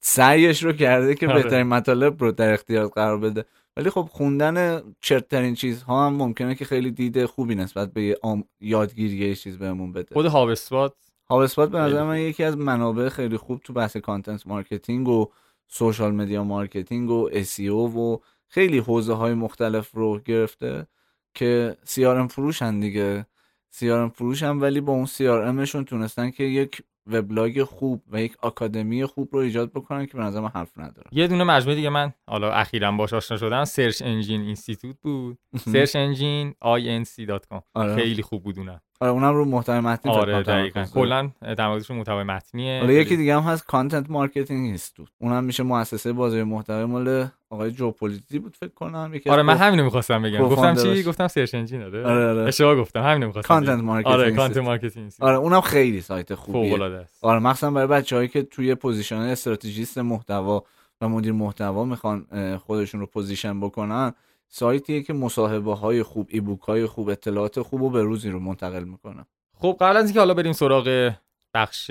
سعیش 0.00 0.62
رو 0.62 0.72
کرده 0.72 1.14
که 1.14 1.26
آره. 1.30 1.42
بهترین 1.42 1.66
مطالب 1.66 2.22
رو 2.22 2.32
در 2.32 2.52
اختیار 2.52 2.88
قرار 2.88 3.18
بده 3.18 3.44
ولی 3.76 3.90
خب 3.90 4.08
خوندن 4.12 4.82
چرترین 5.00 5.54
چیزها 5.54 6.06
هم 6.06 6.14
ممکنه 6.14 6.54
که 6.54 6.64
خیلی 6.64 6.90
دید 6.90 7.24
خوبی 7.24 7.54
نسبت 7.54 7.92
به 7.92 8.18
آم- 8.22 8.44
یادگیری 8.60 9.16
یه 9.16 9.34
چیز 9.34 9.58
بهمون 9.58 9.92
بده 9.92 10.14
خود 10.14 10.26
HubSpot 10.26 10.94
HubSpot 11.30 11.70
به 11.70 11.78
نظر 11.78 12.04
من 12.04 12.18
یکی 12.18 12.44
از 12.44 12.58
منابع 12.58 13.08
خیلی 13.08 13.36
خوب 13.36 13.60
تو 13.64 13.72
بحث 13.72 13.96
content 13.96 14.46
marketing 14.46 15.08
و 15.08 15.26
social 15.68 16.14
media 16.14 16.44
marketing 16.44 17.10
و 17.10 17.30
SEO 17.30 17.96
و 17.96 18.20
خیلی 18.48 18.78
حوزه 18.78 19.12
های 19.12 19.34
مختلف 19.34 19.90
رو 19.94 20.18
گرفته 20.18 20.86
که 21.34 21.76
CRM 21.86 22.32
فروش 22.32 22.62
هم 22.62 22.80
دیگه. 22.80 23.26
CRM 23.74 24.10
فروش 24.14 24.42
هم 24.42 24.60
ولی 24.60 24.80
با 24.80 24.92
اون 24.92 25.06
CRM 25.06 25.64
شون 25.64 25.84
تونستن 25.84 26.30
که 26.30 26.44
یک 26.44 26.82
وبلاگ 27.06 27.62
خوب 27.62 28.02
و 28.12 28.22
یک 28.22 28.36
آکادمی 28.42 29.04
خوب 29.04 29.28
رو 29.32 29.40
ایجاد 29.40 29.72
بکنن 29.72 30.06
که 30.06 30.16
به 30.16 30.22
نظر 30.22 30.40
من 30.40 30.48
حرف 30.48 30.78
نداره. 30.78 31.08
یه 31.12 31.26
دونه 31.26 31.44
مجموعه 31.44 31.76
دیگه 31.76 31.88
من 31.88 32.12
حالا 32.26 32.52
اخیرا 32.52 32.92
باش 32.92 33.12
آشنا 33.12 33.36
شدم. 33.36 33.64
Search 33.64 34.02
Engine 34.02 34.40
Institute 34.40 34.96
بود. 35.02 35.38
Search 35.56 35.96
Engine 35.96 36.54
inc.com 36.62 37.62
آره. 37.74 37.96
خیلی 37.96 38.22
خوب 38.22 38.42
بود 38.42 38.58
اونم. 38.58 38.80
آره 39.02 39.12
اونم 39.12 39.34
رو 39.34 39.44
محتوای 39.44 39.80
متنی 39.80 40.12
آره 40.12 40.42
دقیقاً. 40.42 40.84
کلا 40.94 41.30
موردشون 41.58 41.96
محتوای 41.96 42.24
متنیه. 42.24 42.80
حالا 42.80 42.92
یکی 42.92 43.16
دیگه 43.16 43.36
هم 43.36 43.42
هست 43.42 43.66
Content 43.66 44.10
Marketing 44.10 44.66
Institute 44.66 45.08
اونم 45.18 45.44
میشه 45.44 45.62
مؤسسه 45.62 46.12
بازار 46.12 46.44
محتوای 46.44 46.84
مال 46.84 47.26
آقای 47.50 47.70
جو 47.70 47.85
پولیتزی 47.85 48.38
بود 48.38 48.56
فکر 48.56 48.68
کنم 48.74 49.10
یکی 49.14 49.30
آره 49.30 49.42
من 49.42 49.54
کو- 49.56 49.62
همینو 49.62 49.84
می‌خواستم 49.84 50.22
بگم. 50.22 50.38
گفتم 50.38 50.74
چی. 50.74 51.02
گفتم 51.02 51.28
search 51.28 51.54
engine 51.54 51.82
آره 51.82 52.04
آره 52.06 52.26
آره. 52.30 52.42
اشتباه 52.42 52.76
گفتم 52.76 53.02
همینو 53.02 53.26
می‌خواستم 53.26 53.48
content. 53.48 53.80
marketing 53.84 54.14
آره. 54.20 54.32
content 54.32 54.64
marketing 54.64 55.12
آره 55.20 55.36
اونم 55.36 55.60
خیلی 55.60 56.00
سایت 56.00 56.34
خوبیه. 56.34 56.82
است. 56.82 57.24
آره 57.24 57.38
مخصوصا 57.38 57.70
برای 57.70 57.86
بچه‌هایی 57.86 58.28
که 58.28 58.42
توی 58.42 58.74
position 58.74 59.16
استراتژیست 59.16 59.98
محتوا 59.98 60.64
و 61.00 61.08
مدیر 61.08 61.32
محتوا 61.32 61.84
می‌خوان 61.84 62.26
خودشون 62.66 63.00
رو 63.00 63.06
position 63.06 63.60
بکنن. 63.60 64.12
سایتیه 64.52 65.02
که 65.02 65.12
مصاحبه 65.12 65.74
های 65.74 66.02
خوب 66.02 66.26
ایبوک 66.30 66.60
های 66.60 66.86
خوب 66.86 67.08
اطلاعات 67.08 67.62
خوب 67.62 67.82
و 67.82 67.90
به 67.90 68.02
روزی 68.02 68.30
رو 68.30 68.40
منتقل 68.40 68.84
می‌کنه. 68.84 69.26
خب 69.54 69.76
قبل 69.80 69.96
از 69.96 70.04
اینکه 70.04 70.18
حالا 70.18 70.34
بریم 70.34 70.52
سراغ 70.52 71.12
بخش 71.54 71.90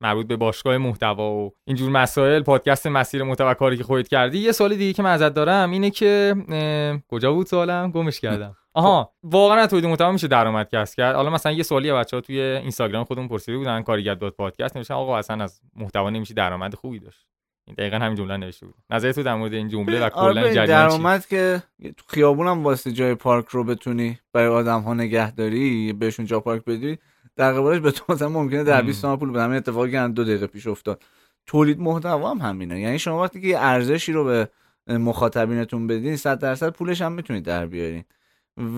مربوط 0.00 0.26
به 0.26 0.36
باشگاه 0.36 0.78
محتوا 0.78 1.32
و 1.32 1.52
اینجور 1.64 1.90
مسائل 1.90 2.42
پادکست 2.42 2.86
مسیر 2.86 3.22
محتوا 3.22 3.54
کاری 3.54 3.76
که 3.76 3.84
خودت 3.84 4.08
کردی 4.08 4.38
یه 4.38 4.52
سوال 4.52 4.74
دیگه 4.74 4.92
که 4.92 5.02
من 5.02 5.10
ازت 5.10 5.34
دارم 5.34 5.70
اینه 5.70 5.90
که 5.90 6.34
اه، 6.48 6.98
کجا 7.08 7.32
بود 7.32 7.46
سوالم؟ 7.46 7.90
گمش 7.90 8.20
کردم. 8.20 8.56
آها 8.74 9.12
واقعا 9.22 9.58
از 9.58 9.68
تولید 9.68 9.86
محتوا 9.86 10.12
میشه 10.12 10.28
درآمد 10.28 10.68
کسب 10.72 10.96
کرد. 10.96 11.16
حالا 11.16 11.30
مثلا 11.30 11.52
یه 11.52 11.62
سوالی 11.62 11.92
بچه‌ها 11.92 12.20
توی 12.20 12.40
اینستاگرام 12.40 13.04
خودمون 13.04 13.28
پرسیده 13.28 13.58
بودن 13.58 13.82
کارگر 13.82 14.14
دات 14.14 14.36
پادکست 14.36 14.76
نوشتن 14.76 14.94
آقا 14.94 15.18
اصلا 15.18 15.44
از 15.44 15.60
محتوا 15.76 16.10
نمیشه 16.10 16.34
درآمد 16.34 16.74
خوبی 16.74 16.98
داشت. 16.98 17.33
این 17.66 17.74
دقیقا 17.78 17.96
همین 17.96 18.16
جمله 18.16 18.36
نوشته 18.36 18.66
بود. 18.66 18.74
نظر 18.90 19.12
تو 19.12 19.22
در 19.22 19.34
مورد 19.34 19.54
این 19.54 19.68
جمله 19.68 20.00
و 20.00 20.02
آره 20.02 20.10
کلا 20.10 20.40
ببین، 20.40 20.54
جریان 20.54 20.88
درآمد 20.88 21.26
که 21.26 21.62
تو 21.96 22.04
خیابون 22.06 22.46
هم 22.46 22.64
واسه 22.64 22.92
جای 22.92 23.14
پارک 23.14 23.48
رو 23.48 23.64
بتونی 23.64 24.18
برای 24.32 24.48
آدم 24.48 24.80
ها 24.80 24.94
نگهداری 24.94 25.92
بهشون 25.92 26.26
جا 26.26 26.40
پارک 26.40 26.64
بدی 26.64 26.98
در 27.36 27.52
قبالش 27.52 27.80
به 27.80 27.90
تو 27.90 28.04
مثلا 28.12 28.28
ممکنه 28.28 28.64
در 28.64 28.80
مم. 28.80 28.86
20 28.86 29.02
تومن 29.02 29.16
پول 29.16 29.30
بدم 29.30 29.44
همین 29.44 29.56
اتفاقی 29.56 29.90
که 29.90 30.08
دو 30.08 30.24
دقیقه 30.24 30.46
پیش 30.46 30.66
افتاد. 30.66 31.02
تولید 31.46 31.80
محتوا 31.80 32.30
هم 32.30 32.38
همینه. 32.38 32.80
یعنی 32.80 32.98
شما 32.98 33.22
وقتی 33.22 33.40
که 33.40 33.58
ارزشی 33.58 34.12
رو 34.12 34.24
به 34.24 34.48
مخاطبینتون 34.88 35.86
بدین 35.86 36.16
100 36.16 36.38
درصد 36.38 36.72
پولش 36.72 37.02
هم 37.02 37.12
می‌تونید 37.12 37.44
در 37.44 37.66
بیارین 37.66 38.04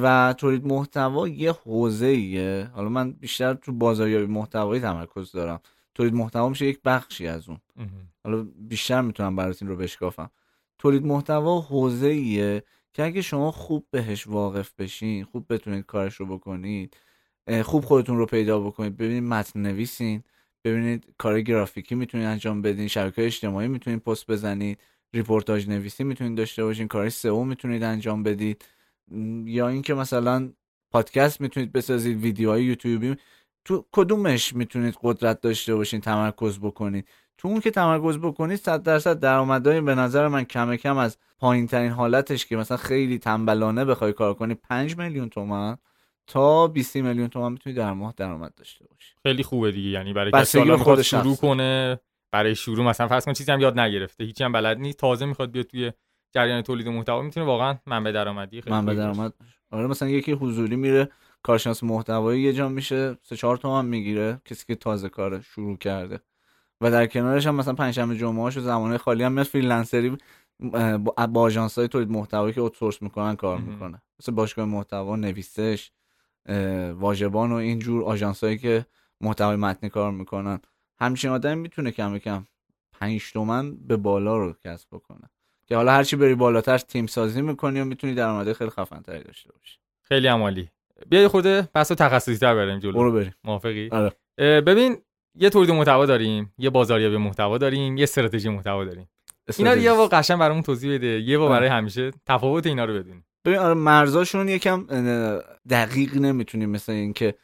و 0.02 0.34
تولید 0.38 0.66
محتوا 0.66 1.28
یه 1.28 1.52
حوزه 1.52 2.06
ایه 2.06 2.70
حالا 2.74 2.88
من 2.88 3.12
بیشتر 3.12 3.54
تو 3.54 3.72
بازاریابی 3.72 4.26
محتوایی 4.26 4.80
تمرکز 4.80 5.32
دارم. 5.32 5.60
تولید 5.96 6.14
محتوا 6.14 6.48
میشه 6.48 6.66
یک 6.66 6.80
بخشی 6.84 7.26
از 7.26 7.48
اون. 7.48 7.58
حالا 8.24 8.46
بیشتر 8.58 9.00
می‌تونم 9.00 9.36
براتون 9.36 9.68
رو 9.68 9.76
بشکافم. 9.76 10.30
تولید 10.78 11.06
محتوا 11.06 11.60
حوزه 11.60 12.06
ایه 12.06 12.62
که 12.92 13.04
اگه 13.04 13.22
شما 13.22 13.50
خوب 13.50 13.86
بهش 13.90 14.26
واقف 14.26 14.74
بشین 14.78 15.24
خوب 15.24 15.46
بتونید 15.52 15.86
کارش 15.86 16.14
رو 16.14 16.26
بکنید 16.26 16.96
خوب 17.62 17.84
خودتون 17.84 18.16
رو 18.18 18.26
پیدا 18.26 18.60
بکنید 18.60 18.96
ببینید 18.96 19.22
متن 19.22 19.62
نویسین 19.62 20.22
ببینید 20.64 21.06
کار 21.18 21.40
گرافیکی 21.40 21.94
می‌تونید 21.94 22.26
انجام 22.26 22.62
بدین 22.62 22.88
شبکه 22.88 23.26
اجتماعی 23.26 23.68
می‌تونید 23.68 24.00
پست 24.00 24.30
بزنید 24.30 24.78
ریپورتاج 25.14 25.68
نویسی 25.68 26.04
می‌تونید 26.04 26.38
داشته 26.38 26.64
باشین 26.64 26.88
کار 26.88 27.08
سئو 27.08 27.44
می‌تونید 27.44 27.82
انجام 27.82 28.22
بدید. 28.22 28.64
یا 29.44 29.68
اینکه 29.68 29.94
مثلا 29.94 30.52
پادکست 30.90 31.40
می‌تونید 31.40 31.72
بسازید 31.72 32.20
ویدیوهای 32.20 32.64
یوتیوبی 32.64 33.16
تو 33.66 33.84
کدومش 33.92 34.54
می‌تونید 34.54 34.98
قدرت 35.02 35.40
داشته 35.40 35.74
باشین 35.74 36.00
تمرکز 36.00 36.58
بکنید 36.58 37.08
تو 37.38 37.48
اون 37.48 37.60
که 37.60 37.70
تمرکز 37.70 38.18
بکنید 38.18 38.58
100 38.58 38.82
درصد 38.82 39.20
درآمدهای 39.20 39.80
به 39.80 39.94
نظر 39.94 40.28
من 40.28 40.44
کم 40.44 40.76
کم 40.76 40.96
از 40.96 41.18
پایین 41.38 41.66
ترین 41.66 41.90
حالتش 41.92 42.46
که 42.46 42.56
مثلا 42.56 42.76
خیلی 42.76 43.18
تنبلانه 43.18 43.84
بخوای 43.84 44.12
کار 44.12 44.34
کنی 44.34 44.54
5 44.54 44.98
میلیون 44.98 45.28
تومن 45.28 45.76
تا 46.26 46.66
20 46.66 46.96
میلیون 46.96 47.28
تومن 47.28 47.52
می‌تونی 47.52 47.76
در 47.76 47.92
ماه 47.92 48.14
درآمد 48.16 48.54
داشته 48.56 48.84
باشی 48.84 49.14
خیلی 49.22 49.42
خوبه 49.42 49.72
دیگه 49.72 49.88
یعنی 49.88 50.12
برای 50.12 50.32
کسی 50.32 50.52
که 50.52 50.58
حالا 50.58 50.72
به 50.72 50.78
می‌خواد 50.78 50.96
خود 50.96 51.04
شروع. 51.04 51.36
کنه 51.36 52.00
برای 52.32 52.54
شروع 52.54 52.84
مثلا 52.84 53.08
فرض 53.08 53.24
کن 53.24 53.32
چیزی 53.32 53.52
هم 53.52 53.60
یاد 53.60 53.80
نگرفته 53.80 54.24
هیچی 54.24 54.44
هم 54.44 54.52
بلد 54.52 54.78
نیست 54.78 54.98
تازه 54.98 55.26
می‌خواد 55.26 55.50
بیاد 55.50 55.66
توی 55.66 55.92
جریان 56.34 56.62
تولید 56.62 56.88
محتوا 56.88 57.22
می‌تونه 57.22 57.46
واقعا 57.46 57.78
منبع 57.86 58.12
درآمدی 58.12 58.60
خیلی 58.60 58.76
منبع. 58.76 58.94
درآمد. 58.94 59.32
آره 59.70 59.86
مثلا 59.86 60.08
یکی 60.08 60.32
حضوری 60.32 60.76
میره 60.76 61.08
کارشناس 61.46 61.82
محتوایی 61.82 62.42
یه 62.42 62.52
جا 62.52 62.68
میشه 62.68 63.18
3 63.22 63.36
4 63.36 63.56
تومن 63.56 63.84
می‌گیره 63.84 64.40
کسی 64.44 64.64
که 64.66 64.74
تازه 64.74 65.08
کار 65.08 65.40
شروع 65.40 65.76
کرده. 65.76 66.20
و 66.80 66.90
در 66.90 67.06
کنارش 67.06 67.46
هم 67.46 67.54
مثلا 67.54 67.74
پنجشنبه 67.74 68.16
جمعه 68.16 68.42
هاش 68.42 68.56
و 68.56 68.60
زمانه 68.60 68.98
خالی 68.98 69.22
هم 69.22 69.32
میاد 69.32 69.46
فریلنسری 69.46 70.16
با 70.98 71.26
با 71.26 71.40
آژانس 71.40 71.78
های 71.78 71.88
تولید 71.88 72.10
محتوایی 72.10 72.54
که 72.54 72.60
اوتسورس 72.60 73.02
می‌کنن 73.02 73.36
کار. 73.36 73.58
می‌کنه. 73.58 74.02
مثل 74.20 74.32
باشگاه 74.32 74.64
محتوا 74.64 75.16
نویسش 75.16 75.90
واژبان 76.92 77.52
و 77.52 77.54
اینجور 77.54 78.04
آژانس 78.04 78.44
هایی 78.44 78.58
که 78.58 78.86
محتوای 79.20 79.56
متنی 79.56 79.90
کار 79.90 80.12
می‌کنن. 80.12 80.60
همچین 81.00 81.30
آدمی 81.30 81.54
می‌تونه 81.54 81.90
کم 81.90 82.18
کم 82.18 82.46
5 82.92 83.32
تومن 83.32 83.76
به 83.76 83.96
بالا 83.96 84.36
رو 84.36 84.52
کسب 84.64 84.88
بکنه. 84.92 85.30
که 85.66 85.76
حالا 85.76 85.92
هرچی 85.92 86.16
بری 86.16 86.34
بالاتر 86.34 86.78
تیم 86.78 87.06
سازی 87.06 87.42
می‌کنی 87.42 87.80
و 87.80 87.84
می‌تونی 87.84 88.14
درآمد 88.14 88.52
خیلی 88.52 88.70
خفن 88.70 89.00
تری 89.00 89.22
داشته 89.22 89.52
باشی. 89.52 89.78
خیلی 90.02 90.26
عمالی. 90.26 90.70
بیا 91.08 91.28
خود 91.28 91.44
بحث 91.72 91.92
تخصصی 91.92 92.36
تر 92.36 92.54
بریم 92.54 92.78
جلو. 92.78 92.92
برو 92.92 93.12
بریم. 93.12 93.34
موافقی؟ 93.44 93.88
آره. 93.92 94.12
ببین 94.60 94.96
یه 95.38 95.50
تولید 95.50 95.70
محتوا 95.70 96.06
داریم 96.06 96.54
یه 96.58 96.70
بازاریابی 96.70 97.16
محتوا 97.16 97.58
داریم 97.58 97.96
یه 97.96 98.02
استراتژی 98.02 98.48
محتوا 98.48 98.84
داریم. 98.84 99.08
اینا 99.58 99.72
رو 99.72 99.78
یه 99.78 99.92
بار 99.92 100.08
قشنگ 100.12 100.38
برامون 100.38 100.62
توضیح 100.62 100.94
بده. 100.94 101.06
یه 101.06 101.38
بار 101.38 101.50
برای 101.50 101.68
همیشه 101.68 102.10
تفاوت 102.26 102.66
اینا 102.66 102.84
رو 102.84 102.94
بدونیم. 102.94 103.24
ببین 103.44 103.58
آره 103.58 103.74
مرزاشون 103.74 104.48
یکم 104.48 104.86
دقیق 105.70 106.16
نمی‌تونیم 106.16 106.70
مثل 106.70 106.92
اینکه 106.92 107.34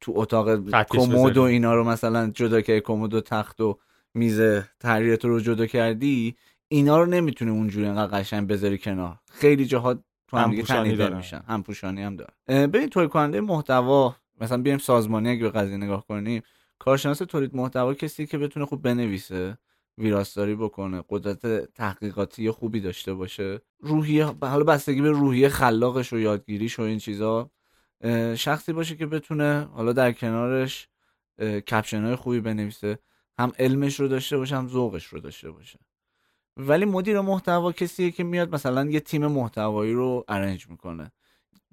تو 0.00 0.12
اتاق 0.16 0.70
کمد 0.84 1.36
و 1.36 1.42
اینا 1.42 1.74
رو 1.74 1.84
مثلا 1.84 2.30
جدا 2.34 2.60
که 2.60 2.80
کمد 2.80 3.14
و 3.14 3.20
تخت 3.20 3.60
و 3.60 3.78
میز 4.14 4.40
تحریرت 4.80 5.24
رو 5.24 5.40
جدا 5.40 5.66
کردی 5.66 6.36
اینا 6.68 6.98
رو 6.98 7.06
نمی‌تونی 7.06 7.50
اونجوری 7.50 7.86
انقدر 7.86 8.18
قشنگ 8.18 8.48
بذاری 8.48 8.78
کنار. 8.78 9.16
خیلی 9.32 9.66
جاها 9.66 9.98
تو 10.28 10.36
هم 10.36 10.50
دیگه 10.50 10.62
تنیده 10.62 11.08
میشن. 11.16 11.40
هم 11.48 11.62
پوشانی 11.62 12.02
هم 12.02 12.16
داره 12.16 12.66
ببین 12.66 12.88
تولید 12.88 13.10
کننده 13.10 13.40
محتوا 13.40 14.16
مثلا 14.40 14.62
بیایم 14.62 14.78
سازمانی 14.78 15.30
اگه 15.30 15.42
به 15.42 15.50
قضیه 15.50 15.76
نگاه 15.76 16.06
کنیم 16.06 16.42
کارشناس 16.78 17.18
تولید 17.18 17.56
محتوا 17.56 17.94
کسی 17.94 18.26
که 18.26 18.38
بتونه 18.38 18.66
خوب 18.66 18.82
بنویسه 18.82 19.58
ویراستاری 19.98 20.54
بکنه 20.54 21.04
قدرت 21.08 21.72
تحقیقاتی 21.74 22.50
خوبی 22.50 22.80
داشته 22.80 23.14
باشه 23.14 23.60
روحیه 23.80 24.24
حالا 24.24 24.64
بستگی 24.64 25.02
به 25.02 25.10
روحیه 25.10 25.48
خلاقش 25.48 26.12
و 26.12 26.18
یادگیریش 26.18 26.78
و 26.78 26.82
این 26.82 26.98
چیزا 26.98 27.50
شخصی 28.36 28.72
باشه 28.72 28.96
که 28.96 29.06
بتونه 29.06 29.68
حالا 29.72 29.92
در 29.92 30.12
کنارش 30.12 30.88
caption 31.40 32.04
های 32.04 32.16
خوبی 32.16 32.40
بنویسه 32.40 32.98
هم 33.38 33.52
علمش 33.58 34.00
رو 34.00 34.08
داشته 34.08 34.36
باشه 34.36 34.56
هم 34.56 34.68
ذوقش 34.68 35.06
رو 35.06 35.20
داشته 35.20 35.50
باشه. 35.50 35.78
ولی 36.58 36.84
مدیر 36.84 37.20
محتوا 37.20 37.72
کسیه 37.72 38.10
که 38.10 38.24
میاد 38.24 38.54
مثلا 38.54 38.90
یه 38.90 39.00
تیم 39.00 39.26
محتوایی 39.26 39.92
رو 39.92 40.24
arrange 40.28 40.68
می‌کنه. 40.68 41.12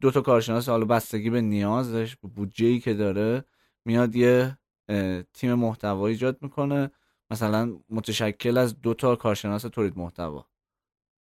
دو 0.02 0.12
تا 0.12 0.22
کارشناس 0.22 0.70
حالا 0.70 0.86
بستگی 0.86 1.30
به 1.30 1.42
نیازش 1.42 2.16
به 2.16 2.28
بودجه 2.28 2.80
که 2.80 2.94
داره 2.94 3.46
میاد 3.86 4.16
یه 4.16 4.58
تیم 5.34 5.54
محتوایی 5.54 6.14
ایجاد 6.14 6.38
می‌کنه. 6.42 6.92
مثلا 7.32 7.80
متشکل 7.90 8.58
از 8.58 8.82
دو 8.82 8.94
تا 8.94 9.16
کارشناس 9.16 9.62
تولید 9.62 9.98
محتوا. 9.98 10.46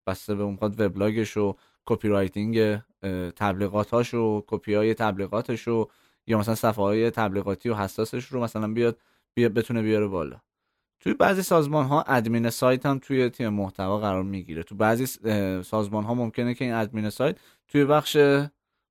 بسته 0.07 0.35
به 0.35 0.43
اون 0.43 0.57
وبلاگش 0.61 1.37
و 1.37 1.55
copywriting 1.85 2.77
تبلیغاتاش 3.35 4.13
و 4.13 4.43
کپی 4.47 4.73
های 4.73 4.93
تبلیغاتش 4.93 5.67
و 5.67 5.87
یا 6.27 6.39
مثلا 6.39 6.55
صفحه 6.55 6.83
های 6.83 7.11
تبلیغاتی 7.11 7.69
و 7.69 7.75
حساسش 7.75 8.25
رو 8.25 8.43
مثلا 8.43 8.73
بیاد 8.73 8.99
بیا 9.33 9.49
بتونه 9.49 9.81
بیاره 9.81 10.07
بالا. 10.07 10.41
توی 11.03 11.13
بعضی 11.13 11.41
سازمان 11.41 11.85
ها 11.85 12.01
ادمین 12.01 12.49
سایت 12.49 12.85
هم 12.85 12.99
توی 12.99 13.29
تیم 13.29 13.49
محتوا 13.49 13.99
قرار 13.99 14.23
می‌گیره. 14.23 14.63
تو 14.63 14.75
بعضی 14.75 15.05
سازمان 15.63 16.03
ها 16.03 16.13
ممکنه 16.13 16.53
که 16.53 16.65
این 16.65 16.73
ادمین 16.73 17.09
سایت 17.09 17.37
توی 17.67 17.85
بخش 17.85 18.17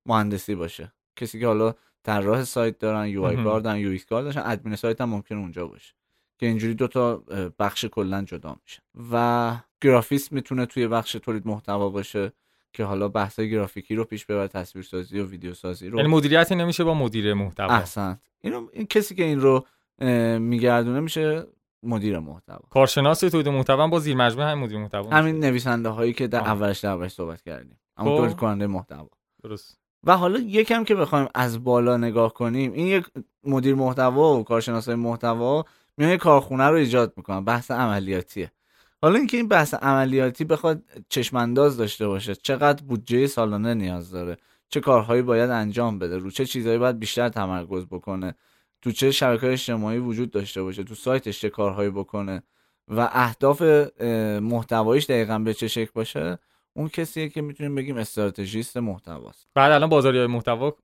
مهندسی 0.05 0.55
باشه. 0.55 0.93
کسی 1.15 1.39
که 1.39 1.47
حالا 1.47 1.73
طراح 2.03 2.43
سایت 2.43 2.79
دارن 2.79 3.07
UI 3.07 3.43
کار 3.43 3.59
دارن 3.59 3.77
UX 3.77 4.05
کار 4.05 4.23
داشتن 4.23 4.41
ادمین 4.45 4.75
سایت 4.75 5.01
هم 5.01 5.09
ممکنه 5.09 5.39
اونجا 5.39 5.67
باشه. 5.67 5.93
که 6.39 6.45
اینجوری 6.45 6.73
دو 6.73 6.87
تا 6.87 7.17
بخش 7.59 7.85
کلا 7.85 8.21
جدا 8.21 8.55
میشه. 8.63 8.81
و 9.11 9.55
گرافیست 9.81 10.31
می‌تونه 10.31 10.65
توی 10.65 10.87
بخش 10.87 11.11
تولید 11.11 11.47
محتوا 11.47 11.89
باشه 11.89 12.33
که 12.73 12.83
حالا 12.83 13.07
بحث 13.07 13.39
گرافیکی 13.39 13.95
رو 13.95 14.03
پیش 14.03 14.25
ببره 14.25 14.47
تصویرسازی 14.47 15.19
و 15.19 15.25
ویدیو 15.25 15.53
سازی 15.53 15.89
رو. 15.89 15.97
یعنی 15.97 16.09
مدیریتی 16.09 16.55
نمیشه 16.55 16.83
با 16.83 16.93
مدیر 16.93 17.33
محتوا. 17.33 17.75
احسن 17.75 18.19
اینو 18.41 18.67
این 18.73 18.85
کسی 18.85 19.15
که 19.15 19.23
این 19.23 19.41
رو 19.41 19.65
میگردونه 20.39 20.99
میشه 20.99 21.47
مدیر 21.83 22.19
محتوا. 22.19 22.61
کارشناس 22.69 23.19
تولید 23.19 23.49
محتوا 23.49 23.87
با 23.87 23.99
زیر 23.99 24.15
مجموعه 24.15 24.47
همین 24.47 24.63
مدیر 24.63 24.79
محتوا 24.79 25.09
همین 25.09 25.39
نویسنده 25.39 25.89
هایی 25.89 26.13
که 26.13 26.27
در 26.27 26.39
اولش 26.39 26.79
در 26.79 26.89
اولش 26.89 27.11
صحبت 27.11 27.41
کردیم. 27.41 27.79
اما 27.97 28.09
خب. 28.09 28.17
تولید 28.17 28.37
کننده 28.37 28.67
محتوا. 28.67 29.09
درست. 29.43 29.79
و 30.03 30.17
حالا 30.17 30.39
یکم 30.39 30.83
که 30.83 30.95
بخوایم 30.95 31.27
از 31.35 31.63
بالا 31.63 31.97
نگاه 31.97 32.33
کنیم 32.33 32.71
این 32.71 32.87
یک 32.87 33.05
مدیر 33.43 33.75
محتوا 33.75 34.39
و 34.39 34.43
کارشناس 34.43 34.89
محتوا 34.89 35.65
میان 35.97 36.17
کارخونه 36.17 36.67
رو 36.67 36.75
ایجاد 36.75 37.13
می‌کنن. 37.17 37.43
بحث 37.45 37.71
عملیاتیه. 37.71 38.51
حالا 39.01 39.15
اینکه 39.15 39.37
این 39.37 39.47
بحث 39.47 39.73
عملیاتی 39.73 40.45
بخواد 40.45 40.83
چشمانداز 41.09 41.77
داشته 41.77 42.07
باشه 42.07 42.35
چقدر 42.35 42.83
بودجه 42.83 43.27
سالانه 43.27 43.73
نیاز 43.73 44.11
داره 44.11 44.37
چه 44.69 44.79
کارهایی 44.79 45.21
باید 45.21 45.49
انجام 45.49 45.99
بده 45.99 46.17
رو 46.17 46.31
چه 46.31 46.45
چیزهایی 46.45 46.77
باید 46.77 46.99
بیشتر 46.99 47.29
تمرکز 47.29 47.85
بکنه. 47.85 48.35
تو 48.83 48.91
چه 48.91 49.11
شبکه 49.11 49.51
اجتماعی 49.51 49.97
وجود 49.97 50.31
داشته 50.31 50.63
باشه 50.63 50.83
تو 50.83 50.95
سایتش 50.95 51.41
چه 51.41 51.49
کارهایی 51.49 51.89
بکنه 51.89 52.43
و 52.87 53.09
اهداف 53.13 53.61
محتوایش 54.41 55.05
دقیقا 55.05 55.39
به 55.39 55.53
چه 55.53 55.67
شکل 55.67 55.91
باشه 55.93 56.39
اون 56.73 56.89
کسیه 56.89 57.29
که 57.29 57.41
می‌تونیم 57.41 57.75
بگیم 57.75 57.97
استراتژیست 57.97 58.77
محتواست. 58.77 59.47
بعد 59.55 59.71
الان 59.71 59.89
بازاریابی 59.89 60.33
محتوا 60.33 60.75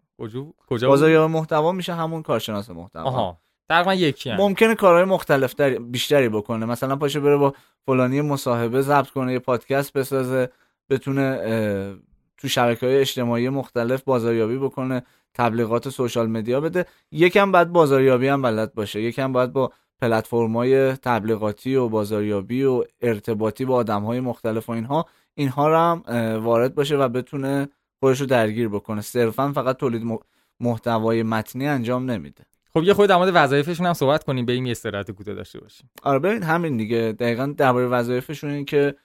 کجا 0.68 0.88
بازاریابی 0.88 1.34
محتوا 1.34 1.72
میشه 1.72 1.94
همون 1.94 2.24
کارشناس 2.24 2.70
محتوا. 2.70 3.38
تقریبا 3.70 3.94
یکی 3.94 4.30
هم. 4.30 4.38
ممکنه 4.38 4.76
کارهای 4.76 5.04
مختلف 5.04 5.62
بیشتری 5.62 6.30
بکنه. 6.30 6.66
مثلا 6.66 6.96
پاشه 6.96 7.20
بره 7.20 7.38
با 7.38 7.54
فلانی 7.86 8.22
مصاحبه 8.22 8.82
ضبط 8.82 9.10
کنه 9.10 9.34
یه 9.34 9.40
پادکست 9.40 9.94
بسازه 9.94 10.50
بتونه 10.90 12.00
تو 12.38 12.48
شبکه 12.48 12.86
های 12.86 12.98
اجتماعی 12.98 13.50
مختلف 13.50 14.04
بازاریابی 14.04 14.58
بکنه. 14.58 15.04
تبلیغات 15.34 15.90
سوشال 15.90 16.30
مدیا 16.30 16.62
بده. 16.62 16.86
یکم 17.12 17.52
بعد 17.52 17.72
بازاریابی 17.72 18.28
هم 18.28 18.42
بلد 18.42 18.74
باشه. 18.74 19.02
یکم 19.02 19.32
باید 19.32 19.54
با 19.54 19.72
پلتفرم‌های 20.02 20.94
تبلیغاتی 20.94 21.76
و 21.76 21.90
بازاریابی 21.90 22.64
و 22.64 22.84
ارتباطی 23.02 23.66
با 23.66 23.76
آدم‌های 23.76 24.20
مختلف 24.20 24.70
و 24.70 24.72
اینها 24.72 25.06
اینها 25.36 25.68
رو 25.70 25.78
هم 25.78 26.04
وارد 26.44 26.76
باشه 26.76 26.98
و 26.98 27.10
بتونه 27.10 27.70
خودش 28.00 28.22
رو 28.22 28.26
درگیر 28.26 28.70
بکنه. 28.70 29.02
صرفا 29.02 29.52
فقط 29.52 29.78
تولید 29.78 30.20
محتوای 30.60 31.24
متنی 31.24 31.68
انجام 31.68 32.12
نمیده. 32.12 32.46
خب 32.74 32.84
یه 32.84 32.94
خود 32.94 33.10
در 33.10 33.18
مورد 33.18 33.32
وظایفشون 33.34 33.86
هم 33.86 33.94
صحبت 33.94 34.24
کنیم 34.24 34.46
بریم 34.46 34.66
یه 34.66 34.72
استراحت 34.72 35.12
کوتاه 35.12 35.36
داشته 35.36 35.60
باشیم. 35.60 35.90
آره 36.04 36.20
ببین 36.20 36.44
همین 36.44 36.78
دیگه. 36.78 37.16
دقیقا 37.20 37.54
درباره 37.58 37.88
وظایفشون 37.88 38.50
این 38.50 38.66
که 38.66 38.96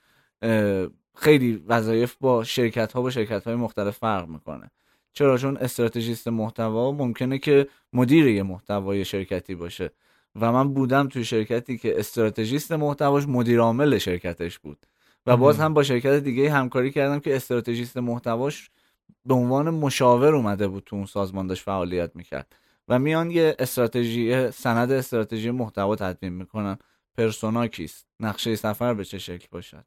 خیلی 1.15 1.63
وظایف 1.67 2.15
با 2.19 2.43
شرکت 2.43 2.93
ها 2.93 3.01
با 3.01 3.09
شرکت 3.09 3.43
های 3.43 3.55
مختلف 3.55 3.97
فرق 3.97 4.27
می‌کنه. 4.27 4.71
چرا؟ 5.17 5.37
چون 5.37 5.57
استراتژیست 5.57 6.27
محتوا 6.27 6.91
ممکنه 6.91 7.37
که 7.37 7.67
مدیر 7.93 8.27
یه 8.27 8.43
محتوای 8.43 9.05
شرکتی 9.05 9.55
باشه. 9.55 9.91
و 10.41 10.51
من 10.51 10.73
بودم 10.73 11.07
توی 11.07 11.25
شرکتی 11.25 11.77
که 11.77 11.99
استراتژیست 11.99 12.71
محتواش 12.71 13.27
مدیر 13.27 13.59
عامل 13.59 13.97
شرکتش 13.97 14.59
بود. 14.59 14.85
و 15.25 15.37
باز 15.37 15.59
هم 15.59 15.73
با 15.73 15.83
شرکت 15.83 16.13
دیگه 16.13 16.51
همکاری 16.51 16.91
کردم 16.91 17.19
که 17.19 17.35
استراتژیست 17.35 17.97
محتواش 17.97 18.69
به 19.25 19.33
عنوان 19.33 19.69
مشاور 19.69 20.35
اومده 20.35 20.67
بود 20.67 20.83
تو 20.85 20.95
اون 20.95 21.05
سازمان 21.05 21.47
داشت 21.47 21.63
فعالیت 21.63 22.11
می‌کرد. 22.15 22.55
و 22.87 22.99
میان 22.99 23.31
یه 23.31 23.55
استراتژی 23.59 24.51
سند 24.51 24.91
استراتژی 24.91 25.51
محتوا 25.51 25.95
تدوین 25.95 26.33
می‌کنن. 26.33 26.77
پرسونا 27.17 27.67
کیست؟ 27.67 28.05
نقشه 28.19 28.55
سفر 28.55 28.93
به 28.93 29.05
چه 29.05 29.17
شکل 29.17 29.47
باشد؟ 29.51 29.85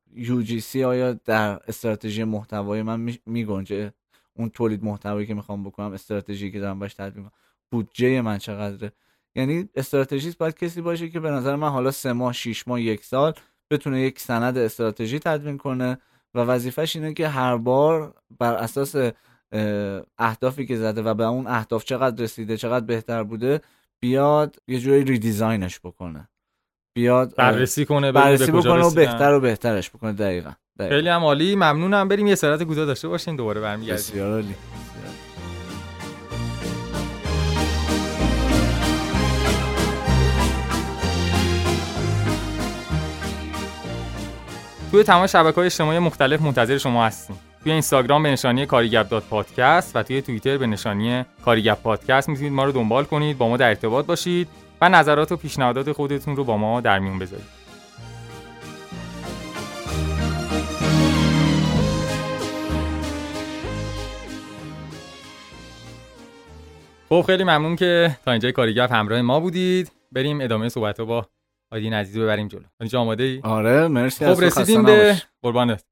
سی 0.62 0.84
آیا 0.84 1.12
در 1.12 1.60
استراتژی 1.68 2.24
محتوای 2.24 2.82
من 2.82 3.16
میگنجه؟ 3.26 3.92
اون 4.38 4.50
تولید 4.50 4.84
محتوایی 4.84 5.26
که 5.26 5.34
می‌خوام 5.34 5.64
بکنم 5.64 5.92
استراتژی 5.92 6.52
که 6.52 6.60
دارم 6.60 6.78
باش 6.78 6.94
تدوین 6.94 7.30
بودجه 7.70 8.20
من 8.20 8.38
چقدره؟ 8.38 8.92
یعنی 9.34 9.68
استراتژیست 9.74 10.38
باید 10.38 10.58
کسی 10.58 10.80
باشه 10.80 11.08
که 11.08 11.20
به 11.20 11.30
نظر 11.30 11.56
من 11.56 11.68
حالا 11.68 11.90
سه 11.90 12.12
ماه 12.12 12.32
شیش 12.32 12.68
ماه 12.68 12.80
یک 12.80 13.04
سال 13.04 13.32
بتونه 13.70 14.00
یک 14.00 14.20
سند 14.20 14.58
استراتژی 14.58 15.18
تدوین 15.18 15.58
کنه 15.58 15.98
و 16.34 16.40
وظیفش 16.40 16.96
اینه 16.96 17.14
که 17.14 17.28
هر 17.28 17.56
بار 17.56 18.14
بر 18.38 18.54
اساس 18.54 19.12
اهدافی 20.18 20.66
که 20.66 20.76
زده 20.76 21.02
و 21.02 21.14
به 21.14 21.24
اون 21.24 21.46
اهداف 21.46 21.84
چقدر 21.84 22.22
رسیده 22.22 22.56
چقدر 22.56 22.84
بهتر 22.84 23.22
بوده 23.22 23.60
بیاد 24.00 24.56
یه 24.68 24.78
جوری 24.80 25.04
ریدیزاینش 25.04 25.80
بکنه. 25.80 26.28
بیاد 26.96 27.34
بررسی 27.36 27.84
کنه 27.84 28.12
بررسی 28.12 28.52
بکنه 28.52 28.84
و 28.84 28.90
بهتر 28.90 29.34
و 29.34 29.40
بهترش 29.40 29.90
بکنه 29.90 30.12
دقیقا, 30.12 30.52
دقیقا. 30.78 30.94
خیلی 30.94 31.08
هم 31.08 31.24
عالی. 31.24 31.54
ممنونم. 31.54 32.08
بریم 32.08 32.26
یه 32.26 32.34
سرعت 32.34 32.62
کوتاه 32.62 32.86
داشته 32.86 33.08
باشین. 33.08 33.36
دوباره 33.36 33.60
برمیگردیم. 33.60 33.94
بسیار 33.94 34.32
عالی. 34.32 34.54
توی 44.90 45.02
تمام 45.02 45.26
شبکه 45.26 45.56
های 45.56 45.66
اجتماعی 45.66 45.98
مختلف 45.98 46.40
منتظر 46.42 46.78
شما 46.78 47.06
هستیم. 47.06 47.38
توی 47.62 47.72
اینستاگرام 47.72 48.22
به 48.22 48.30
نشانی 48.30 48.66
کاریگپ 48.66 49.08
دات 49.08 49.24
پادکست 49.24 49.96
و 49.96 50.02
توی 50.02 50.22
توییتر 50.22 50.58
به 50.58 50.66
نشانی 50.66 51.24
کاریگپ 51.44 51.82
پادکست 51.82 52.28
می‌تونید 52.28 52.52
ما 52.52 52.64
رو 52.64 52.72
دنبال 52.72 53.04
کنید 53.04 53.38
با 53.38 53.48
ما 53.48 53.56
در 53.56 53.68
ارتباط 53.68 54.06
باشید 54.06 54.48
و 54.80 54.88
نظرات 54.88 55.32
و 55.32 55.36
پیشنهادات 55.36 55.92
خودتون 55.92 56.36
رو 56.36 56.44
با 56.44 56.56
ما 56.56 56.80
در 56.80 56.98
میون 56.98 57.18
بذارید. 57.18 57.57
خب 67.08 67.24
خیلی 67.26 67.44
ممنون 67.44 67.76
که 67.76 68.16
تا 68.24 68.30
اینجای 68.30 68.52
کاریگپ 68.52 68.92
همراه 68.92 69.22
ما 69.22 69.40
بودید. 69.40 69.92
بریم 70.12 70.40
ادامه 70.40 70.68
صحبت 70.68 71.00
با 71.00 71.26
آیدین 71.72 71.92
عزیز 71.92 72.18
ببریم 72.18 72.48
جلو. 72.48 72.62
اینجا 72.80 73.00
آماده 73.00 73.24
ای؟ 73.24 73.40
آره 73.44 73.88
مرسی 73.88 74.34
خب 74.34 74.40
رسیدیم 74.40 74.84
به 74.84 75.22
قربانت 75.42 75.84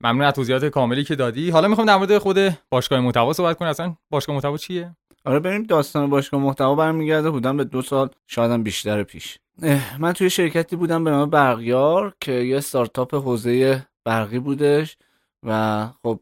ممنون 0.00 0.22
از 0.22 0.34
توضیحات 0.34 0.64
کاملی 0.64 1.04
که 1.04 1.14
دادی. 1.14 1.50
حالا 1.50 1.68
می‌خوام 1.68 1.86
در 1.86 1.96
مورد 1.96 2.18
خود 2.18 2.38
باشگاه 2.70 3.00
محتوا 3.00 3.32
صحبت 3.32 3.58
کنیم 3.58 3.70
اصلا 3.70 3.94
باشگاه 4.10 4.34
محتوا 4.34 4.56
چیه؟ 4.56 4.96
آره 5.24 5.38
بریم 5.38 5.62
داستان 5.62 6.10
باشگاه 6.10 6.40
محتوا 6.40 6.74
برمیگرده. 6.74 7.30
بودم 7.30 7.56
به 7.56 7.64
دو 7.64 7.82
سال 7.82 8.08
شاید 8.26 8.62
بیشتر 8.62 9.02
پیش. 9.02 9.38
من 9.98 10.12
توی 10.12 10.30
شرکتی 10.30 10.76
بودم 10.76 11.04
به 11.04 11.10
نام 11.10 11.30
برقیار 11.30 12.14
که 12.20 12.32
یه 12.32 12.56
استارتاپ 12.56 13.14
حوزه 13.14 13.86
برقی 14.04 14.38
بودش 14.38 14.96
و 15.46 15.86
خب 16.02 16.20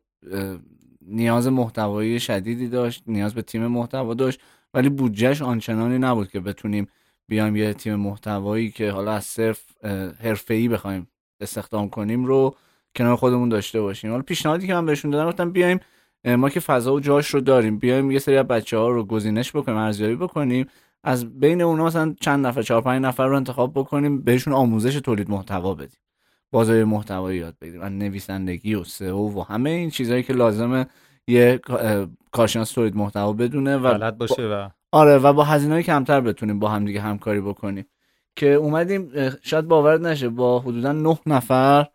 نیاز 1.09 1.47
محتوایی 1.47 2.21
شدیدی 2.21 2.69
داشت 2.69 3.03
نیاز 3.07 3.35
به 3.35 3.43
تیم 3.43 3.67
محتوا 3.67 4.15
داشت 4.15 4.41
ولی 4.75 4.89
بودجهش 4.89 5.43
آنچنانی 5.43 5.99
نبود 5.99 6.31
که 6.31 6.41
بتونیم 6.41 6.89
بیایم 7.29 7.57
یه 7.57 7.75
تیم 7.75 7.95
محتوایی 7.95 8.71
که 8.71 8.91
حالا 8.91 9.13
از 9.13 9.25
صرف 9.25 9.85
حرفه‌ای 10.21 10.69
بخوایم 10.69 11.09
استخدام 11.41 11.91
کنیم 11.91 12.25
رو 12.25 12.57
کنار 12.95 13.17
خودمون 13.17 13.49
داشته 13.49 13.81
باشیم. 13.81 14.11
حالا 14.11 14.23
پیشنهادی 14.23 14.67
که 14.67 14.75
من 14.75 14.87
بهشون 14.87 15.11
دادم 15.11 15.31
گفتم 15.31 15.51
بیایم 15.51 15.81
ما 16.25 16.51
که 16.51 16.61
فضا 16.61 16.95
و 16.95 17.01
جاش 17.01 17.29
رو 17.29 17.41
داریم 17.41 17.79
بیایم 17.79 18.11
یه 18.11 18.19
سری 18.19 18.37
از 18.37 18.47
بچه 18.47 18.79
ها 18.79 18.89
رو 18.89 19.05
گزینش 19.05 19.57
بکنیم 19.57 19.79
ارزیابی 19.79 20.17
بکنیم 20.17 20.67
از 21.05 21.41
بین 21.41 21.63
اونا 21.63 21.85
مثلا 21.85 22.15
چند 22.21 22.47
نفر 22.47 22.63
چهار 22.63 22.83
پنج 22.83 23.03
نفر 23.03 23.27
رو 23.27 23.37
انتخاب 23.37 23.73
بکنیم 23.75 24.23
بهشون 24.23 24.53
آموزش 24.53 24.95
تولید 24.95 25.31
محتوا 25.31 25.75
بدیم. 25.75 25.99
بازار 26.53 26.85
محتوایی 26.85 27.39
یاد 27.39 27.57
بگیریم. 27.61 27.83
از 27.83 27.93
نویسندگی 27.93 28.75
و 28.75 28.85
سئو 28.85 29.39
و 29.39 29.43
همه 29.43 29.71
این 29.71 29.91
چیزهایی 29.91 30.23
که 30.23 30.33
لازمه 30.33 30.87
یه 31.27 31.61
کارشناس 32.33 32.73
تولید 32.73 32.97
محتوا 32.97 33.33
بدونه 33.33 33.77
و 33.77 33.95
بلد 33.95 34.19
باشه 34.19 34.43
و 34.43 34.69
آره 34.93 35.19
و 35.19 35.33
با 35.33 35.45
هزینه 35.45 35.83
کمتر 35.83 36.21
بتونیم 36.21 36.59
با 36.59 36.69
همدیگه 36.69 37.01
همکاری 37.01 37.41
بکنیم. 37.41 37.85
که 38.37 38.47
اومدیم 38.47 39.13
شاید 39.43 39.69
باور 39.69 40.01
نشه 40.01 40.29
با 40.29 40.59
حدودا 40.61 40.93
نه 40.93 41.19
نفر 41.27 41.87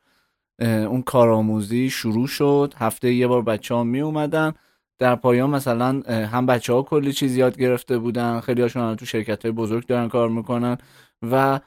اون 0.59 1.01
کارآموزی 1.01 1.89
شروع 1.89 2.27
شد. 2.27 2.73
هفته 2.77 3.13
یه 3.13 3.27
بار 3.27 3.41
بچه 3.41 3.75
ها 3.75 3.83
می 3.83 4.01
اومدن 4.01 4.53
در 4.99 5.15
پایان 5.15 5.49
مثلا 5.49 6.01
هم 6.07 6.45
بچه 6.45 6.73
ها 6.73 6.81
کلی 6.81 7.13
چیز 7.13 7.37
یاد 7.37 7.57
گرفته 7.57 7.97
بودن. 7.97 8.39
خیلی 8.39 8.61
هاشون 8.61 8.95
تو 8.95 9.05
شرکت 9.05 9.45
های 9.45 9.51
بزرگ 9.51 9.87
دارن 9.87 10.07
کار 10.07 10.29
می‌کنن 10.29 10.77
و 11.21 11.59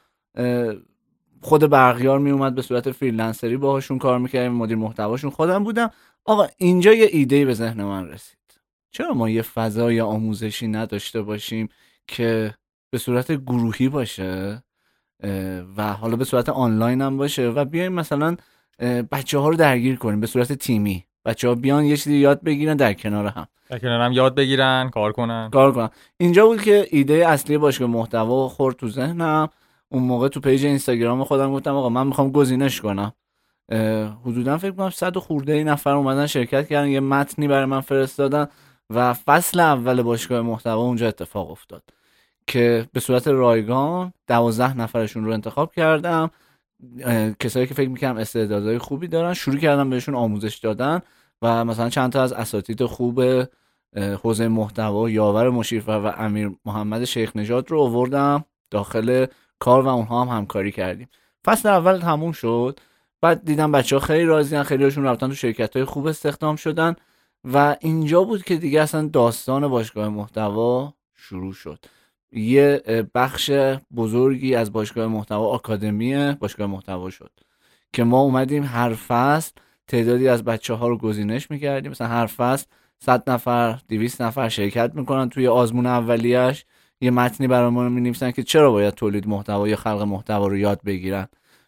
خود 1.41 1.69
برقیار 1.69 2.19
می 2.19 2.31
اومد 2.31 2.55
به 2.55 2.61
صورت 2.61 2.91
فریلنسری 2.91 3.57
باهاشون 3.57 3.97
کار 3.97 4.19
می‌کردیم 4.19 4.51
مدیر 4.51 4.77
محتواشون. 4.77 5.29
خودم 5.29 5.63
بودم. 5.63 5.91
آقا 6.25 6.47
اینجا 6.57 6.93
یه 6.93 7.09
ایده 7.11 7.45
به 7.45 7.53
ذهن 7.53 7.83
من 7.83 8.07
رسید. 8.07 8.37
چرا 8.91 9.13
ما 9.13 9.29
یه 9.29 9.41
فضای 9.41 10.01
آموزشی 10.01 10.67
نداشته 10.67 11.21
باشیم 11.21 11.69
که 12.07 12.53
به 12.89 12.97
صورت 12.97 13.31
گروهی 13.31 13.89
باشه 13.89 14.63
و 15.77 15.93
حالا 15.93 16.15
به 16.15 16.25
صورت 16.25 16.49
آنلاین 16.49 17.01
هم 17.01 17.17
باشه 17.17 17.49
و 17.49 17.65
بیایم 17.65 17.93
مثلا 17.93 18.35
بچه 19.11 19.39
ها 19.39 19.49
رو 19.49 19.55
درگیر 19.55 19.95
کنیم 19.95 20.19
به 20.19 20.27
صورت 20.27 20.53
تیمی. 20.53 21.05
بچه 21.25 21.47
ها 21.47 21.55
بیان 21.55 21.85
یه 21.85 21.97
چیزی 21.97 22.17
یاد 22.17 22.43
بگیرن 22.43 22.75
در 22.75 22.93
کنار 22.93 23.25
هم. 23.25 23.47
در 23.69 23.79
کنار 23.79 24.01
هم 24.01 24.11
یاد 24.11 24.35
بگیرن 24.35 24.89
کار 24.89 25.11
کنن. 25.11 25.49
کار 25.49 25.71
کنن. 25.71 25.89
اینجا 26.17 26.45
بود 26.45 26.61
که 26.61 26.87
ایده 26.91 27.27
اصلی 27.27 27.57
باشگاه 27.57 27.89
محتوا 27.89 28.49
خورد 28.49 28.75
تو 28.75 28.89
ذهنم. 28.89 29.49
اون 29.89 30.03
موقع 30.03 30.27
تو 30.27 30.39
پیج 30.39 30.65
اینستاگرام 30.65 31.23
خودم 31.23 31.53
گفتم 31.53 31.75
آقا 31.75 31.89
من 31.89 32.07
می‌خوام 32.07 32.31
گزینش 32.31 32.81
کنم. 32.81 33.13
حدودا 34.25 34.57
فکر 34.57 34.71
کنم 34.71 34.89
صد 34.89 35.17
خورده 35.17 35.53
ای 35.53 35.63
نفر 35.63 35.93
اومدن 35.93 36.25
شرکت 36.27 36.67
کردن 36.67 36.87
یه 36.87 36.99
متنی 36.99 37.47
برای 37.47 37.65
من 37.65 37.81
فرستادن 37.81 38.47
و 38.89 39.13
فصل 39.13 39.59
اول 39.59 40.01
باشگاه 40.01 40.41
محتوا 40.41 40.81
اونجا 40.81 41.07
اتفاق 41.07 41.51
افتاد 41.51 41.83
که 42.47 42.89
به 42.93 42.99
صورت 42.99 43.27
رایگان 43.27 44.13
دوازده 44.27 44.77
نفرشون 44.77 45.25
رو 45.25 45.33
انتخاب 45.33 45.73
کردم. 45.73 46.31
کسایی 47.39 47.67
که 47.67 47.73
فکر 47.73 47.89
می‌کنم 47.89 48.17
استعدادهای 48.17 48.77
خوبی 48.77 49.07
دارن 49.07 49.33
شروع 49.33 49.57
کردم 49.57 49.89
بهشون 49.89 50.15
آموزش 50.15 50.55
دادن 50.57 51.01
و 51.41 51.65
مثلا 51.65 51.89
چند 51.89 52.11
تا 52.11 52.23
از 52.23 52.33
اساتید 52.33 52.85
خوب 52.85 53.21
حوزه 54.23 54.47
محتوا 54.47 55.09
یاور 55.09 55.49
مشیرفر 55.49 56.01
و 56.05 56.21
امیر 56.21 56.51
محمد 56.65 57.05
شیخ 57.05 57.35
نژاد 57.35 57.71
رو 57.71 57.81
آوردم 57.81 58.45
داخل 58.71 59.25
کار 59.59 59.83
و 59.83 59.87
اونها 59.87 60.25
هم 60.25 60.37
همکاری 60.37 60.71
کردیم. 60.71 61.09
فصل 61.45 61.69
اول 61.69 61.99
تموم 61.99 62.31
شد. 62.31 62.79
بعد 63.21 63.45
دیدم 63.45 63.71
بچه 63.71 63.95
ها 63.95 63.99
خیلی 63.99 64.25
راضی 64.25 64.63
خیلی 64.63 64.83
هاشون 64.83 65.03
رفتن 65.03 65.27
تو 65.27 65.35
شرکت 65.35 65.75
های 65.75 65.85
خوب 65.85 66.07
استخدام 66.07 66.55
شدن 66.55 66.95
و 67.53 67.75
اینجا 67.81 68.23
بود 68.23 68.43
که 68.43 68.55
دیگه 68.55 68.81
اصلا 68.81 69.07
داستان 69.07 69.67
باشگاه 69.67 70.09
محتوا 70.09 70.93
شروع 71.15 71.53
شد. 71.53 71.85
یه 72.31 72.81
بخش 73.15 73.51
بزرگی 73.95 74.55
از 74.55 74.71
باشگاه 74.71 75.07
محتوا 75.07 75.47
آکادمی 75.47 76.33
باشگاه 76.33 76.67
محتوا 76.67 77.09
شد 77.09 77.31
که 77.93 78.03
ما 78.03 78.21
اومدیم 78.21 78.63
هر 78.63 78.93
فصل 78.93 79.51
تعدادی 79.87 80.27
از 80.27 80.43
بچه 80.43 80.73
ها 80.73 80.87
رو 80.87 80.97
گزینش 80.97 81.51
می‌کردیم. 81.51 81.91
مثلا 81.91 82.07
هر 82.07 82.25
فصل 82.25 82.65
100 82.99 83.29
نفر 83.29 83.79
200 83.89 84.21
نفر 84.21 84.49
شرکت 84.49 84.91
می‌کنن 84.93 85.29
توی 85.29 85.47
آزمون 85.47 85.85
اولیش 85.85 86.65
یه 87.01 87.11
متنی 87.11 87.47
برای 87.47 87.69
ما 87.69 87.89
می 87.89 88.13
که 88.13 88.43
چرا 88.43 88.71
باید 88.71 88.93
تولید 88.93 89.27
محتوا 89.27 89.67
یا 89.67 89.75
خلق 89.75 90.01
محتوا 90.01 90.47
رو 90.47 90.57
یاد 90.57 90.81
بگیرن. 90.85 91.27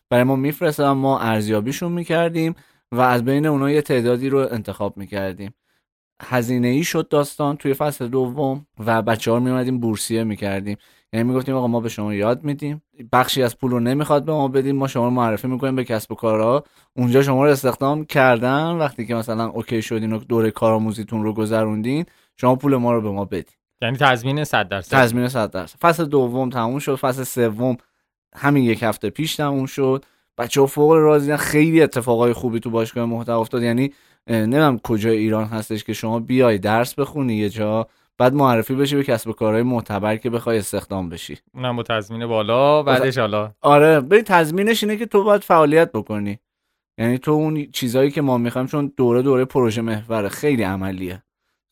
برای 0.10 0.24
ما 0.24 0.36
میفرستن 0.36 0.92
ما 0.92 1.20
ارزیابیشون 1.20 1.92
می‌کردیم 1.92 2.56
و 2.92 3.02
از 3.02 3.26
بین 3.26 3.46
اونها 3.46 3.72
یه 3.72 3.82
تعدادی 3.82 4.30
رو 4.30 4.48
انتخاب 4.52 4.98
می‌کردیم. 4.98 5.54
هزینه 6.22 6.68
ای 6.68 6.84
شد 6.84 7.08
داستان 7.08 7.58
توی 7.58 7.74
فصل 7.74 8.08
دوم 8.08 8.66
و 8.80 9.02
بچه 9.02 9.32
ها 9.32 9.40
میومدیم 9.40 9.80
بورسیه 9.80 10.24
می‌کردیم. 10.24 10.78
یعنی 11.14 11.30
می‌گفتیم 11.30 11.56
آقا 11.56 11.68
ما 11.68 11.80
به 11.80 11.90
شما 11.90 12.14
یاد 12.14 12.44
میدیم. 12.44 12.82
بخشی 13.12 13.44
از 13.44 13.58
پول 13.58 13.72
رو 13.72 13.80
نمی‌خواد 13.80 14.26
به 14.26 14.32
ما 14.32 14.48
بدیم 14.48 14.76
ما 14.76 14.88
شما 14.88 15.06
رو 15.06 15.12
معرفی 15.12 15.48
می‌کنیم 15.48 15.76
به 15.76 15.84
کسب 15.84 16.12
و 16.12 16.16
کارها 16.16 16.64
اونجا 16.96 17.22
شما 17.24 17.46
رو 17.46 17.52
استخدام 17.52 18.06
کردن. 18.06 18.72
وقتی 18.72 19.06
که 19.06 19.16
مثلا 19.16 19.48
اوکی 19.50 19.82
شدین 19.82 20.14
و 20.14 20.18
دوره 20.18 20.52
کارآموزیتون 20.52 21.24
رو 21.24 21.34
گذروندین 21.34 22.06
شما 22.38 22.56
پول 22.56 22.76
ما 22.76 22.92
رو 22.92 23.02
به 23.02 23.12
ما 23.12 23.26
بدین. 23.26 23.59
یعنی 23.82 23.98
تضمین 23.98 24.44
100 24.44 24.70
درصد. 24.70 24.98
تضمین 24.98 25.28
100 25.28 25.52
درصد. 25.52 25.78
فصل 25.80 26.06
دوم 26.06 26.50
تموم 26.50 26.80
شد 26.80 26.96
فصل 26.96 27.24
سوم 27.24 27.78
همین 28.36 28.64
یک 28.64 28.84
هفته 28.84 29.10
پیش 29.10 29.36
تموم 29.36 29.66
شد. 29.66 30.06
بچه 30.38 30.62
ها 30.62 30.68
فوق 30.68 30.92
راضی 30.92 31.38
خیلی 31.38 31.82
اتفاقای 31.82 32.34
خوبی 32.34 32.60
تو 32.60 32.70
باشگاه 32.70 33.06
محتوا 33.06 33.40
افتاد. 33.40 33.64
یعنی 33.64 33.94
نمی‌دونم 34.28 34.80
کجا 34.80 35.10
ایران 35.10 35.46
هستش 35.46 35.84
که 35.84 35.94
شما 35.94 36.20
بیای 36.20 36.58
درس 36.58 36.96
بخونی 36.96 37.36
یه 37.36 37.50
جا 37.50 37.88
بعد 38.18 38.34
معرفی 38.34 38.76
بشی 38.76 38.96
به 38.96 39.04
کسب 39.04 39.30
و 39.30 39.34
کارهای 39.34 39.64
معتبر 39.64 40.18
که 40.18 40.30
بخوای 40.30 40.58
استخدام 40.58 41.10
بشی. 41.10 41.38
اونم 41.54 41.76
با 41.76 41.84
تضمین 41.84 42.28
بالا 42.28 42.84
بعدش 42.84 43.18
حالا 43.18 43.52
آره 43.62 44.00
ببین 44.00 44.22
تضمینش 44.22 44.84
اینه 44.84 44.98
که 44.98 45.06
تو 45.06 45.24
باید 45.24 45.44
فعالیت 45.44 45.92
بکنی. 45.92 46.40
یعنی 46.98 47.18
تو 47.18 47.32
اون 47.32 47.72
چیزایی 47.72 48.12
که 48.12 48.22
ما 48.22 48.38
می‌خوایم 48.38 48.68
چون 48.68 48.94
دوره 48.98 49.22
دوره 49.22 49.46
پروژه 49.46 49.82
محور 49.82 50.28
خیلی 50.28 50.64
عملیه. 50.64 51.24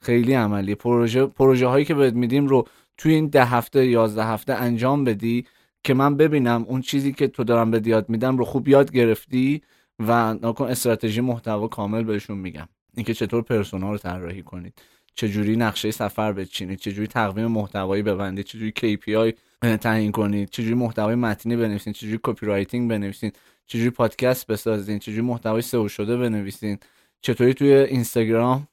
خیلی 0.07 0.33
عملیه 0.33 0.75
پروژه 0.75 1.25
پروژه 1.25 1.67
هایی 1.67 1.85
که 1.85 1.93
بهت 1.93 2.13
میدیم 2.13 2.47
رو 2.47 2.67
توی 2.97 3.13
این 3.13 3.27
ده 3.27 3.45
هفته 3.45 3.87
یازده 3.87 4.25
هفته 4.25 4.53
انجام 4.53 5.03
بدی 5.03 5.45
که 5.83 5.93
من 5.93 6.17
ببینم 6.17 6.65
اون 6.67 6.81
چیزی 6.81 7.13
که 7.13 7.27
تو 7.27 7.43
دارم 7.43 7.71
بهت 7.71 7.81
یاد 7.85 8.09
میدم 8.09 8.37
رو 8.37 8.45
خوب 8.45 8.67
یاد 8.67 8.91
گرفتی 8.91 9.61
و 9.99 10.33
نکن 10.33 10.65
استراتژی 10.65 11.21
محتوا 11.21 11.67
کامل 11.67 12.03
بهشون 12.03 12.37
میگم. 12.37 12.67
اینکه 12.95 13.13
چطور 13.13 13.41
persona 13.41 13.91
رو 13.91 13.97
طراحی 13.97 14.41
کنید. 14.41 14.73
چجوری 15.15 15.55
نقشه 15.55 15.91
سفر 15.91 16.33
بچینید. 16.33 16.79
چجوری 16.79 17.07
تقویم 17.07 17.47
محتوایی 17.47 18.03
ببندید. 18.03 18.45
چجوری 18.45 18.73
KPI 18.79 19.33
تعیین 19.77 20.11
کنید. 20.11 20.49
چجوری 20.49 20.75
محتوای 20.75 21.15
متنی 21.15 21.55
بنویسید. 21.55 21.93
چجوری 21.93 22.19
copywriting 22.23 22.89
بنویسید. 22.89 23.39
چجوری 23.65 23.89
پادکست 23.89 24.47
بسازید. 24.47 25.01
چجوری 25.01 25.21
محتوای 25.21 25.61
سئو 25.61 25.87
شده 25.87 26.17
بنویسید. 26.17 26.85
چطوری 27.21 27.53
توی 27.53 27.73
اینستاگرام 27.73 28.67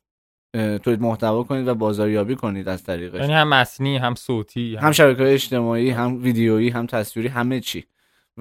تولید 0.55 1.01
محتوا 1.01 1.43
کنید 1.43 1.69
و 1.69 1.75
بازاریابی 1.75 2.37
کنید 2.37 2.69
از 2.69 2.85
طریقش. 2.85 3.21
یعنی 3.21 3.33
هم 3.33 3.49
متنی 3.49 3.97
هم 3.97 4.15
صوتی 4.15 4.77
هم, 4.77 4.87
هم 4.87 4.93
شبکه 4.93 5.33
اجتماعی 5.33 5.91
هم 5.91 6.23
ویدیویی 6.23 6.69
هم 6.71 6.87
تصویری 6.87 7.29
همه 7.29 7.61
چی. 7.61 7.85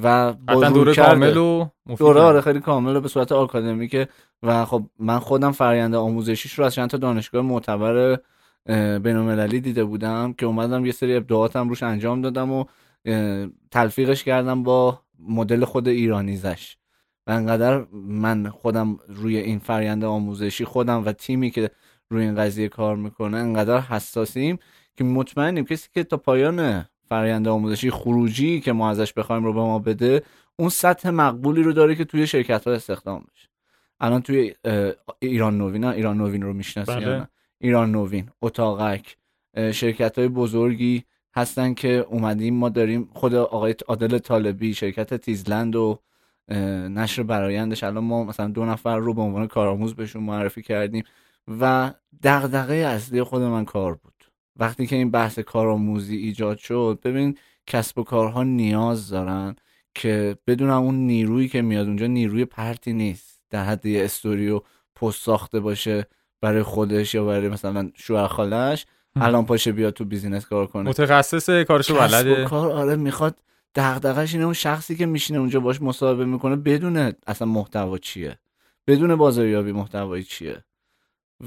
و 0.04 0.34
دوره 0.74 0.96
کامل 0.96 1.38
و 1.38 1.68
دوره 1.98 2.22
آره 2.22 2.42
خیلی 2.42 2.60
کامل 2.60 2.96
و 2.96 3.02
به 3.02 3.08
صورت 3.08 3.32
آکادمیکه 3.32 4.08
و 4.44 4.66
خب 4.66 4.84
من 5.00 5.20
خودم 5.20 5.52
فرآیند 5.52 5.96
آموزشیش 5.96 6.54
رو 6.54 6.66
از 6.66 6.74
چند 6.74 6.90
تا 6.90 6.98
دانشگاه 6.98 7.42
معتبر 7.42 8.20
بین‌المللی 9.00 9.60
دیده 9.60 9.84
بودم 9.84 10.34
که 10.34 10.46
اومدم 10.46 10.86
یه 10.86 10.92
سری 10.92 11.16
ابداعاتم 11.16 11.70
روش 11.70 11.84
انجام 11.84 12.22
دادم 12.22 12.52
و 12.52 12.66
تلفیقش 13.72 14.24
کردم 14.24 14.64
با 14.64 15.02
مدل 15.20 15.66
خود 15.66 15.88
ایرانیزش. 15.88 16.78
و 17.28 17.32
انقدر 17.32 17.86
من 17.94 18.50
خودم 18.50 18.98
روی 19.08 19.38
این 19.38 19.60
فرآیند 19.60 20.04
آموزشی 20.04 20.66
خودم 20.66 21.06
و 21.06 21.12
تیمی 21.12 21.52
که 21.52 21.72
روی 22.10 22.24
این 22.24 22.36
قضیه 22.36 22.68
کار 22.70 22.96
می‌کنه. 22.96 23.38
انقدر 23.38 23.80
حساسیم 23.80 24.60
که 24.98 25.04
مطمئنیم 25.04 25.66
کسی 25.66 25.90
که 25.94 26.04
تا 26.04 26.18
پایان 26.18 26.86
فرآیند 27.10 27.48
آموزشی 27.48 27.92
خروجی 27.92 28.62
که 28.62 28.72
ما 28.72 28.90
ازش 28.90 29.14
بخوایم 29.14 29.44
رو 29.44 29.54
به 29.54 29.60
ما 29.60 29.80
بده 29.80 30.24
اون 30.56 30.70
سطح 30.70 31.10
مقبولی 31.10 31.64
رو 31.64 31.74
داره 31.74 31.96
که 31.96 32.06
توی 32.06 32.28
شرکت 32.28 32.68
ها 32.68 32.74
استخدام 32.74 33.26
بشه. 33.34 33.50
الان 34.00 34.22
توی 34.22 34.54
ایران 35.20 35.58
نوین 35.58 35.84
ایران 35.84 36.18
نوین 36.18 36.42
رو 36.42 36.54
می‌شناسی 36.54 36.92
بله. 36.92 37.28
ایران 37.60 37.92
نوین 37.92 38.30
اتاقک 38.42 39.18
شرکت 39.72 40.20
های 40.20 40.28
بزرگی 40.28 41.04
هستن 41.36 41.74
که 41.74 42.06
اومدیم 42.10 42.54
ما 42.54 42.70
داریم 42.70 43.10
خود 43.14 43.36
آقای 43.36 43.76
عادل 43.88 44.18
طالبی 44.18 44.74
شرکت 44.74 45.14
تیزلند 45.14 45.76
و 45.76 46.00
نشر 46.90 47.24
برایندش. 47.24 47.84
الان 47.84 48.04
ما 48.04 48.24
مثلا 48.24 48.48
دو 48.48 48.66
نفر 48.66 48.98
رو 48.98 49.14
به 49.14 49.22
عنوان 49.22 49.48
کارآموز 49.48 49.96
بهشون 49.96 50.24
معرفی 50.24 50.62
کردیم. 50.62 51.04
و 51.48 51.94
دغدغه 52.24 52.74
اصلی 52.74 53.24
خود 53.24 53.42
من 53.42 53.66
کار 53.66 53.94
بود. 53.94 54.14
وقتی 54.56 54.88
که 54.88 54.96
این 54.96 55.12
بحث 55.12 55.40
کارآموزی 55.40 56.18
ایجاد 56.18 56.58
شد 56.58 57.00
ببین 57.04 57.38
کسب 57.68 58.00
و 58.00 58.04
کارها 58.04 58.44
نیاز 58.44 59.10
دارن 59.10 59.56
که 59.96 60.38
بدونم 60.48 60.84
اون 60.84 60.96
نیرویی 60.96 61.48
که 61.48 61.62
میاد 61.62 61.88
اونجا 61.88 62.08
نیروی 62.08 62.46
پرتی 62.46 62.94
نیست. 62.94 63.42
در 63.50 63.64
حد 63.64 63.86
یه 63.86 64.04
استوری 64.04 64.50
و 64.50 64.62
پست 64.96 65.22
ساخته 65.24 65.60
باشه 65.60 66.06
برای 66.42 66.64
خودش 66.64 67.14
یا 67.16 67.26
برای 67.26 67.50
مثلا 67.50 67.92
شوهر 67.96 68.28
خالش 68.28 68.86
الان 69.16 69.46
پاشه 69.46 69.72
بیاد 69.72 69.94
تو 69.94 70.06
business 70.06 70.46
کار 70.46 70.68
کنه. 70.68 70.90
متخصص 70.90 71.50
کارشو 71.50 71.96
بلده. 71.96 72.46
کار 72.46 72.72
آره 72.72 72.96
می‌خواد 72.96 73.40
دغدغش 73.76 74.34
اینه 74.34 74.46
اون 74.46 74.54
شخصی 74.54 74.96
که 74.96 75.06
میشینه 75.06 75.40
اونجا 75.40 75.60
باش 75.60 75.82
مصاحبه 75.82 76.26
می‌کنه 76.26 76.56
بدونه 76.56 77.16
اصلا 77.28 77.48
محتوا 77.48 77.98
چیه. 77.98 78.40
بدون 78.88 79.16
بازاریابی 79.16 79.72
محتوایی 79.72 80.24
چیه. 80.24 80.64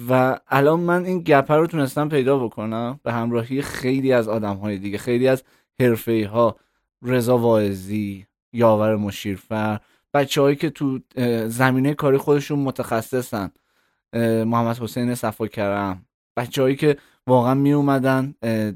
و 0.09 0.39
الان 0.49 0.81
من 0.81 1.05
این 1.05 1.19
گپه 1.21 1.55
رو 1.55 1.67
تونستم 1.67 2.09
پیدا 2.09 2.39
بکنم 2.39 3.01
به 3.03 3.13
همراهی 3.13 3.63
خیلی 3.63 4.13
از 4.13 4.29
آدم 4.29 4.57
های 4.57 4.79
دیگه 4.79 4.99
خیلی 4.99 5.29
از 5.29 5.43
حرفه 5.81 6.29
ها 6.33 6.57
رضا 7.03 7.39
واعظی 7.39 8.27
یاور 8.53 8.97
مشیرفر 8.97 9.81
بچه 10.15 10.43
هایی 10.43 10.57
که 10.57 10.71
تو 10.71 10.99
زمینه 11.47 11.95
کاری 11.95 12.17
خودشون 12.17 12.59
متخصصن 12.59 13.51
محمد 14.47 14.79
حسین 14.79 15.15
صفا 15.15 15.47
کرم 15.47 16.07
بچه 16.37 16.63
هایی 16.63 16.77
که 16.77 16.97
واقعا 17.27 17.55
می 17.55 17.73
اومدن 17.73 18.35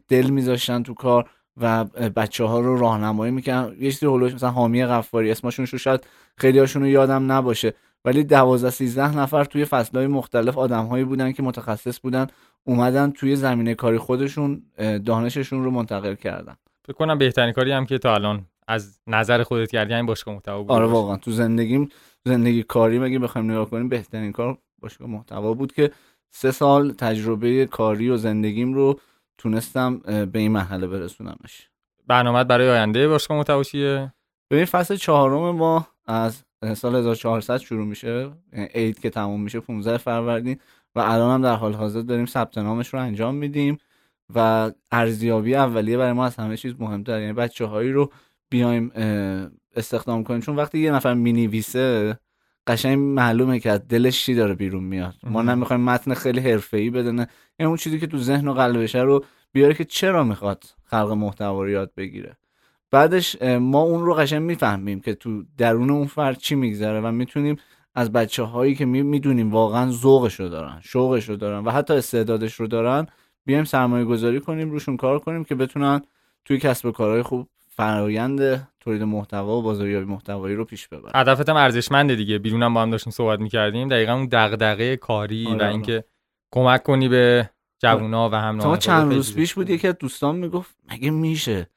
دل 0.08 0.30
میذاشتن 0.30 0.82
تو 0.82 0.94
کار 0.94 1.30
و 1.56 1.84
بچه 2.16 2.44
ها 2.44 2.60
رو 2.60 2.78
راهنمایی 2.78 3.32
می‌کنن 3.32 3.76
یه 3.80 3.90
چیزی 3.90 4.06
هولوش 4.06 4.34
مثلا 4.34 4.50
حامی 4.50 4.84
غفاری 4.84 5.30
اسمشون 5.30 5.66
شو 5.66 5.78
شاید 5.78 6.06
خیلی 6.36 6.58
هاشون 6.58 6.82
رو 6.82 6.88
یادم 6.88 7.32
نباشه. 7.32 7.74
ولی 8.04 8.24
دوازده 8.24 8.70
سیزده 8.70 9.18
نفر 9.18 9.44
توی 9.44 9.64
فصلهای 9.64 10.06
مختلف 10.06 10.58
آدمهایی 10.58 11.04
بودن 11.04 11.32
که 11.32 11.42
متخصص 11.42 12.00
بودن 12.00 12.26
اومدن 12.64 13.10
توی 13.10 13.36
زمینه 13.36 13.74
کاری 13.74 13.98
خودشون 13.98 14.62
دانششون 15.04 15.64
رو 15.64 15.70
منتقل 15.70 16.14
کردن. 16.14 16.56
فکر 16.84 16.92
کنم 16.92 17.18
بهترین 17.18 17.52
کاری 17.52 17.72
هم 17.72 17.86
که 17.86 17.98
تا 17.98 18.14
الان 18.14 18.46
از 18.68 18.98
نظر 19.06 19.42
خودت 19.42 19.70
کردی 19.70 19.94
این 19.94 20.06
باشگاه 20.06 20.34
محتوا 20.34 20.62
بود. 20.62 20.72
آره 20.72 20.86
واقعا. 20.86 21.16
تو 21.16 21.30
زندگیم 21.30 21.88
زندگی 22.24 22.62
کاری 22.62 22.98
مگه 22.98 23.18
بخوایم 23.18 23.50
نگاه 23.50 23.70
کنیم 23.70 23.88
بهترین 23.88 24.32
کار 24.32 24.58
باشگاه 24.78 25.08
محتوا 25.08 25.54
بود 25.54 25.72
که 25.72 25.90
سه 26.30 26.50
سال 26.50 26.92
تجربه 26.92 27.66
کاری 27.66 28.10
و 28.10 28.16
زندگیم 28.16 28.74
رو 28.74 29.00
تونستم 29.38 29.98
به 30.32 30.38
این 30.38 30.52
مرحله 30.52 30.86
برسونمش. 30.86 31.68
برنامه 32.06 32.44
برای 32.44 32.70
آینده 32.70 33.08
باشگاه 33.08 33.36
محتوا 33.36 33.62
چیه؟ 33.62 34.12
ببین 34.50 34.64
فصل 34.64 34.96
چهارم 34.96 35.56
ما 35.56 35.86
از 36.06 36.42
سال 36.74 36.96
1400 36.96 37.56
شروع 37.56 37.86
میشه. 37.86 38.30
یعنی 38.52 38.68
عید 38.74 38.98
که 38.98 39.10
تموم 39.10 39.42
میشه 39.42 39.60
15 39.60 39.96
فروردین 39.96 40.58
و 40.94 41.00
الان 41.00 41.34
هم 41.34 41.42
در 41.42 41.54
حال 41.54 41.72
حاضر 41.72 42.00
داریم 42.00 42.26
ثبت 42.26 42.58
نامش 42.58 42.94
رو 42.94 43.00
انجام 43.00 43.34
میدیم 43.34 43.78
و 44.34 44.70
ارزیابی 44.92 45.54
اولیه 45.54 45.98
برای 45.98 46.12
ما 46.12 46.26
از 46.26 46.36
همه 46.36 46.56
چیز 46.56 46.74
مهمتر. 46.78 47.20
یعنی 47.20 47.32
بچه 47.32 47.64
هایی 47.64 47.92
رو 47.92 48.12
بیایم 48.50 48.92
استخدام 49.76 50.24
کنیم. 50.24 50.40
چون 50.40 50.56
وقتی 50.56 50.78
یه 50.78 50.92
نفر 50.92 51.14
می‌نویسه 51.14 52.18
قشنگ 52.66 52.98
معلومه 52.98 53.60
که 53.60 53.70
از 53.70 53.88
دلش 53.88 54.24
چی 54.24 54.34
داره 54.34 54.54
بیرون 54.54 54.84
میاد. 54.84 55.14
ما 55.22 55.42
نمی‌خوایم 55.42 55.82
متن 55.82 56.14
خیلی 56.14 56.40
حرفه‌ای 56.40 56.90
بدونه 56.90 57.28
یعنی 57.58 57.68
اون 57.68 57.76
چیزی 57.76 57.98
که 57.98 58.06
تو 58.06 58.18
ذهن 58.18 58.48
و 58.48 58.54
قلبشه 58.54 59.00
رو 59.00 59.24
بیاره 59.52 59.74
که 59.74 59.84
چرا 59.84 60.24
می‌خواد 60.24 60.64
خلق 60.84 61.10
محتوا 61.10 61.62
رو 61.62 61.70
یاد 61.70 61.92
بگیره. 61.96 62.36
بعدش 62.90 63.42
ما 63.42 63.80
اون 63.80 64.04
رو 64.04 64.14
قشنگ 64.14 64.42
می‌فهمیم 64.42 65.00
که 65.00 65.14
تو 65.14 65.44
درون 65.58 65.90
اون 65.90 66.06
فرد 66.06 66.38
چی 66.38 66.54
میگذره 66.54 67.00
و 67.00 67.12
می‌تونیم 67.12 67.56
از 67.94 68.12
بچه 68.12 68.42
هایی 68.42 68.74
که 68.74 68.84
می‌دونیم 68.84 69.50
واقعا 69.50 69.90
ذوقش 69.90 70.40
رو 70.40 70.48
دارن 70.48 70.80
شوقش 70.82 71.28
رو 71.28 71.36
دارن 71.36 71.64
و 71.64 71.70
حتی 71.70 71.94
استعدادش 71.94 72.54
رو 72.54 72.66
دارن 72.66 73.06
بیایم 73.44 73.64
سرمایه 73.64 74.04
گذاری 74.04 74.40
کنیم 74.40 74.70
روشون 74.70 74.96
کار 74.96 75.18
کنیم 75.18 75.44
که 75.44 75.54
بتونن 75.54 76.02
توی 76.44 76.58
کسب 76.58 76.90
کارهای 76.90 77.22
خوب 77.22 77.48
فرایند 77.68 78.68
تولید 78.80 79.02
محتوا 79.02 79.58
و 79.58 79.62
بازاریابی 79.62 80.04
محتوایی 80.04 80.56
رو 80.56 80.64
پیش 80.64 80.88
ببرن. 80.88 81.12
هدفت 81.14 81.48
هم 81.48 81.56
ارزشمنده 81.56 82.14
دیگه. 82.16 82.38
بیرونم 82.38 82.74
با 82.74 82.82
هم 82.82 82.90
داشتیم 82.90 83.12
صحبت 83.12 83.40
می‌کردیم. 83.40 83.88
دقیقا 83.88 84.12
اون 84.12 84.28
دغدغه 84.32 84.96
کاری 84.96 85.46
آره 85.46 85.66
و 85.66 85.70
اینکه 85.70 86.04
کمک 86.50 86.82
کنی 86.82 87.08
به 87.08 87.50
جوونا 87.78 88.30
و 88.30 88.34
هم 88.34 88.76
چند 88.76 89.14
روز 89.14 89.34
پیش 89.34 89.54
بود 89.54 89.70
یکی 89.70 89.88
از 89.88 89.98
دوستان 89.98 90.36
می‌گفت 90.36 90.76
مگه 90.92 91.10
میشه؟ 91.10 91.68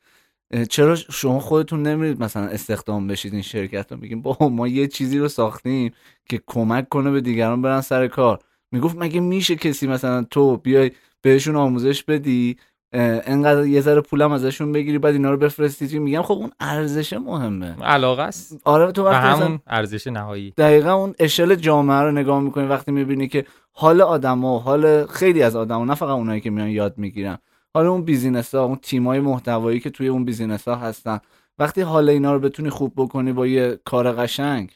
چرا 0.70 0.96
شما 0.96 1.40
خودتون 1.40 1.84
نمیرید 1.84 2.24
مثلا 2.24 2.44
استخدام 2.44 3.08
بشید 3.08 3.34
این 3.34 3.42
شرکت 3.42 3.92
رو؟ 3.92 3.98
میگیم 3.98 4.22
با 4.22 4.38
ما 4.50 4.68
یه 4.68 4.88
چیزی 4.88 5.18
رو 5.18 5.28
ساختیم 5.28 5.92
که 6.30 6.42
کمک 6.48 6.90
کنه 6.90 7.12
به 7.12 7.22
دیگران 7.22 7.62
برن 7.62 7.82
سر 7.82 8.08
کار. 8.08 8.40
می‌گفت 8.72 8.98
مگه 8.98 9.20
میشه 9.20 9.56
کسی 9.56 9.88
مثلا 9.88 10.24
تو 10.24 10.58
بیای 10.58 10.92
بهشون 11.22 11.56
آموزش 11.56 12.04
بدی؟ 12.04 12.58
انقدر 12.94 13.66
یه 13.66 13.82
ذره 13.82 14.02
پولم 14.02 14.32
ازشون 14.32 14.72
بگیری 14.72 14.98
بعد 14.98 15.14
اینا 15.14 15.32
رو 15.32 15.38
بفرستی 15.38 16.00
میگم؟ 16.00 16.22
خب 16.22 16.34
اون 16.34 16.52
ارزش 16.60 17.14
مهمه. 17.14 17.84
علاقه 17.84 18.22
است. 18.22 18.62
آره 18.64 18.92
تو 18.92 19.06
وقتی 19.06 19.44
همون 19.44 19.60
ارزش 19.68 20.08
نهایی. 20.08 20.54
دقیقا 20.58 20.94
اون 20.94 21.14
اشل 21.20 21.56
جامعه 21.56 22.02
رو 22.02 22.12
نگاه 22.12 22.42
می‌کنی 22.42 22.68
وقتی 22.68 22.92
می‌بینی 22.92 23.28
که 23.28 23.46
حال 23.72 24.02
آدما 24.02 24.60
حال 24.60 25.06
خیلی 25.06 25.44
از 25.44 25.56
آدما 25.56 25.86
نه 25.86 25.96
فقط 25.96 26.10
اونایی 26.10 26.42
که 26.42 26.50
میان 26.50 26.70
یاد 26.70 26.94
می‌گیرن 26.98 27.38
حالا 27.74 27.92
اون 27.92 28.06
business 28.06 28.56
ها 28.56 28.64
اون 28.64 28.76
تیمای 28.76 29.20
محتوایی 29.20 29.80
که 29.80 29.90
توی 29.90 30.08
اون 30.08 30.26
business 30.26 30.68
ها 30.68 30.76
هستن. 30.76 31.20
وقتی 31.60 31.82
حال 31.82 32.10
اینا 32.10 32.34
رو 32.34 32.40
بتونی 32.40 32.70
خوب 32.70 32.94
بکنی 32.96 33.34
با 33.34 33.48
یه 33.48 33.80
کار 33.86 34.12
قشنگ 34.12 34.72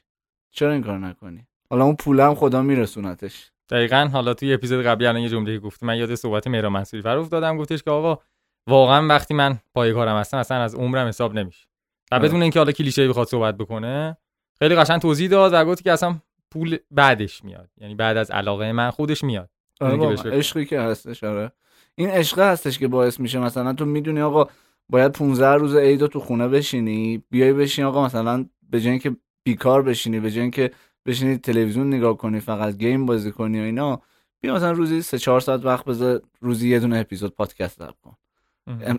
چرا 0.51 0.71
این 0.71 0.83
کار 0.83 0.97
نکنی؟ 0.97 1.47
حالا 1.69 1.85
اون 1.85 1.95
پولم 1.95 2.35
خدا 2.35 2.61
میرسونتش. 2.61 3.51
دقیقا 3.69 4.09
حالا 4.13 4.33
توی 4.33 4.53
اپیزود 4.53 4.85
قبلی 4.85 5.07
الان 5.07 5.21
یه 5.21 5.29
جمله 5.29 5.59
گفتی. 5.59 5.85
من 5.85 5.97
یاد 5.97 6.15
صحبت 6.15 6.47
مهران 6.47 6.71
منصوری 6.71 7.03
فر 7.03 7.17
افتادم. 7.17 7.57
گفتش 7.57 7.83
که 7.83 7.91
آقا 7.91 8.21
واقعا 8.67 9.07
وقتی 9.07 9.33
من 9.33 9.59
پای 9.73 9.93
کارم 9.93 10.17
هستم 10.17 10.37
اصلا 10.37 10.57
از 10.57 10.75
عمرم 10.75 11.07
حساب 11.07 11.33
نمیشه. 11.33 11.67
و 12.11 12.15
آره. 12.15 12.27
بدون 12.27 12.41
اینکه 12.41 12.59
حالا 12.59 12.71
کلیشه 12.71 13.09
بخواد 13.09 13.27
صحبت 13.27 13.57
بکنه 13.57 14.17
خیلی 14.59 14.75
قشنگ 14.75 15.01
توضیح 15.01 15.29
داد 15.29 15.53
و 15.53 15.65
گفت 15.65 15.83
که 15.83 15.91
اصلا 15.91 16.15
پول 16.51 16.77
بعدش 16.91 17.43
میاد. 17.43 17.69
یعنی 17.77 17.95
بعد 17.95 18.17
از 18.17 18.31
علاقه 18.31 18.71
من 18.71 18.89
خودش 18.89 19.23
میاد. 19.23 19.49
آره 19.81 20.31
عشقی 20.31 20.65
که 20.65 20.79
هستش 20.79 21.23
آره. 21.23 21.51
این 21.97 22.09
عشقه 22.09 22.51
هستش 22.51 22.79
که 22.79 22.87
باعث 22.87 23.19
میشه 23.19 23.39
مثلا 23.39 23.73
تو 23.73 23.85
می‌دونی 23.85 24.21
آقا 24.21 24.47
باید 24.89 25.11
15 25.11 25.47
روز 25.53 25.75
عید 25.75 26.05
تو 26.05 26.19
خونه 26.19 26.47
بشینی 26.47 27.23
بیای 27.29 27.53
بشین 27.53 27.85
آقا 27.85 28.05
مثلا 28.05 28.45
به 28.69 28.81
جای 28.81 28.91
اینکه 28.91 29.15
بیکار 29.43 29.81
بشینی 29.81 30.19
به 30.19 30.31
جای 30.31 30.41
اینکه 30.41 30.71
بشینی 31.05 31.37
تلویزیون 31.37 31.87
نگاه 31.87 32.17
کنی 32.17 32.39
فقط 32.39 32.77
گیم 32.77 33.05
بازی 33.05 33.31
کنی 33.31 33.59
و 33.59 33.63
اینا 33.63 34.01
بیا 34.41 34.55
مثلا 34.55 34.71
روزی 34.71 35.01
3 35.01 35.19
4 35.19 35.39
ساعت 35.39 35.65
وقت 35.65 35.85
بذار 35.85 36.21
روزی 36.41 36.69
یه 36.69 36.79
دونه 36.79 36.97
اپیزود 36.97 37.35
پادکست 37.35 37.79
ضبط 37.79 37.99
کن. 38.01 38.15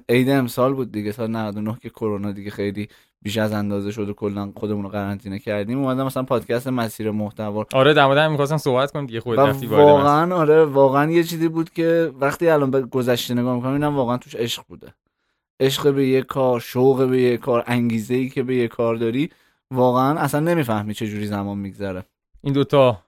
عید 0.09 0.31
امسال 0.31 0.75
بود 0.75 0.93
دیگه 0.93 1.13
سال 1.13 1.31
99 1.31 1.79
که 1.83 1.91
کرونا 1.91 2.33
دیگه 2.33 2.51
خیلی 2.51 2.89
بیش 3.23 3.39
از 3.39 3.53
اندازه 3.53 3.93
شد 3.93 4.09
و 4.09 4.13
کلا 4.13 4.53
خودمون 4.57 4.83
رو 4.83 4.89
قرنطینه 4.89 5.39
کردیم. 5.39 5.79
اومدم 5.79 6.07
مثلا 6.07 6.23
پادکست 6.23 6.69
مسیر 6.69 7.11
محتوا. 7.11 7.67
آره 7.73 7.95
در 7.95 8.07
مورد 8.07 8.31
می‌خواستم 8.31 8.57
صحبت 8.57 8.91
کنم 8.91 9.07
دیگه 9.07 9.21
خودت 9.21 9.39
رفتی 9.39 9.67
واقعا 9.67 10.37
آره 10.37 10.65
واقعا 10.65 11.11
یه 11.11 11.25
چیزی 11.25 11.49
بود 11.49 11.71
که 11.71 12.13
وقتی 12.21 12.49
الان 12.49 12.71
به 12.71 12.83
گذشته 12.83 13.35
نگاه 13.35 13.57
می‌کنم 13.57 13.73
اینم 13.73 13.97
واقعا 13.97 14.17
توش 14.17 14.35
عشق 14.35 14.63
بوده. 14.69 14.95
عشق 15.61 15.95
به 15.95 16.07
یه 16.07 16.23
کار 16.23 16.61
شوق 16.61 17.09
به 17.09 17.23
یه 17.23 17.37
کار 17.37 17.65
انگیزه 17.67 18.15
ای 18.15 18.29
که 18.29 18.43
به 18.43 18.55
یه 18.55 18.69
کار 18.69 18.97
داری 18.97 19.31
واقعا 19.71 20.19
اصلا 20.19 20.41
نمی‌فهمی 20.41 20.95
چه 20.95 21.07
جوری 21.07 21.27
زمان 21.27 21.59
میگذره. 21.59 22.05
این 22.43 22.53
دوتا 22.53 23.03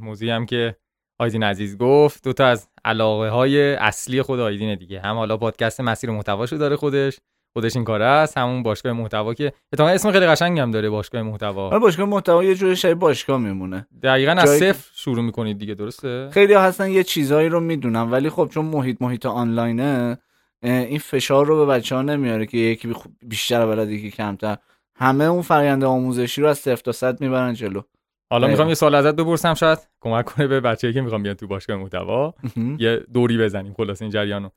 موضوعی 0.00 0.30
هم 0.30 0.46
که 0.46 0.76
آیدین 1.18 1.42
عزیز 1.42 1.78
گفت 1.78 2.24
دوتا 2.24 2.46
از 2.46 2.68
علاقه 2.84 3.28
های 3.28 3.74
اصلی 3.74 4.22
خود 4.22 4.40
آیدین 4.40 4.74
دیگه. 4.74 5.00
هم 5.00 5.16
حالا 5.16 5.36
پادکست 5.36 5.80
مسیر 5.80 6.10
محتواشو 6.10 6.56
داره 6.56 6.76
خودش 6.76 7.20
خودش 7.52 7.76
این 7.76 7.84
کاره 7.84 8.04
است. 8.04 8.38
همون 8.38 8.62
باشگاه 8.62 8.92
محتوا 8.92 9.34
که 9.34 9.52
اتفاقا 9.72 9.90
اسم 9.90 10.12
خیلی 10.12 10.26
قشنگی 10.26 10.60
هم 10.60 10.70
داره 10.70 10.90
باشگاه 10.90 11.22
محتوا. 11.22 11.66
آره 11.66 11.78
باشگاه 11.78 12.06
محتوا 12.06 12.44
یه 12.44 12.54
جوری 12.54 12.76
شای 12.76 12.94
باشگاه 12.94 13.38
میمونه. 13.38 13.86
دقیقا 14.02 14.32
از 14.32 14.50
صفر 14.50 14.90
شروع 14.94 15.22
می‌کنید 15.24 15.58
دیگه 15.58 15.74
درسته؟ 15.74 16.28
خیلی 16.32 16.52
ها 16.52 16.62
هستن 16.62 16.90
یه 16.90 17.04
چیزایی 17.04 17.48
رو 17.48 17.60
می‌دونن 17.60 18.10
ولی 18.10 18.30
خب 18.30 18.50
چون 18.52 18.64
محیط 18.64 18.96
محیط 19.00 19.26
آنلاینه 19.26 20.18
این 20.62 20.98
فشار 20.98 21.46
رو 21.46 21.66
به 21.66 21.72
بچه 21.72 21.94
ها 21.94 22.02
نمیاره 22.02 22.46
که 22.46 22.58
یکی 22.58 22.94
بیشتر 23.22 23.66
بلد 23.66 23.90
یکی 23.90 24.10
کمتر. 24.10 24.56
همه 24.94 25.24
اون 25.24 25.42
فرآیند 25.42 25.84
آموزشی 25.84 26.42
رو 26.42 26.48
از 26.48 26.58
صفر 26.58 26.82
تا 26.82 26.92
صد 26.92 27.20
می‌برن 27.20 27.54
جلو. 27.54 27.82
حالا 28.30 28.46
می‌خوام 28.46 28.68
یه 28.68 28.74
سوال 28.74 28.94
ازت 28.94 29.16
بپرسم 29.16 29.54
شاید. 29.54 29.78
کمک 30.00 30.24
کنه 30.24 30.46
به 30.46 30.60
بچه‌ای 30.60 30.92
که 30.92 31.00
می‌خوام 31.00 31.22
بیان 31.22 31.34
تو 31.34 31.46
باشگاه 31.46 31.76
محتوا. 31.76 32.34
یه 32.78 33.00
دوری 33.14 33.38
بزنیم 33.38 33.74
خلاص 33.76 34.02
این 34.02 34.10
جریانو. 34.10 34.48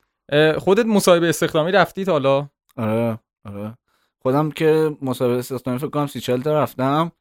خودت 0.57 0.85
مصاحبه 0.85 1.29
استخدامی 1.29 1.71
رفتی 1.71 2.03
حالا؟ 2.03 2.49
آره 2.77 3.19
آره. 3.45 3.77
خودم 4.19 4.51
که 4.51 4.97
مصاحبه 5.01 5.37
استخدامی 5.37 5.79
فکر 5.79 5.89
کنم 5.89 6.07
سی 6.07 6.21
تا 6.21 6.61
رفتم 6.63 7.11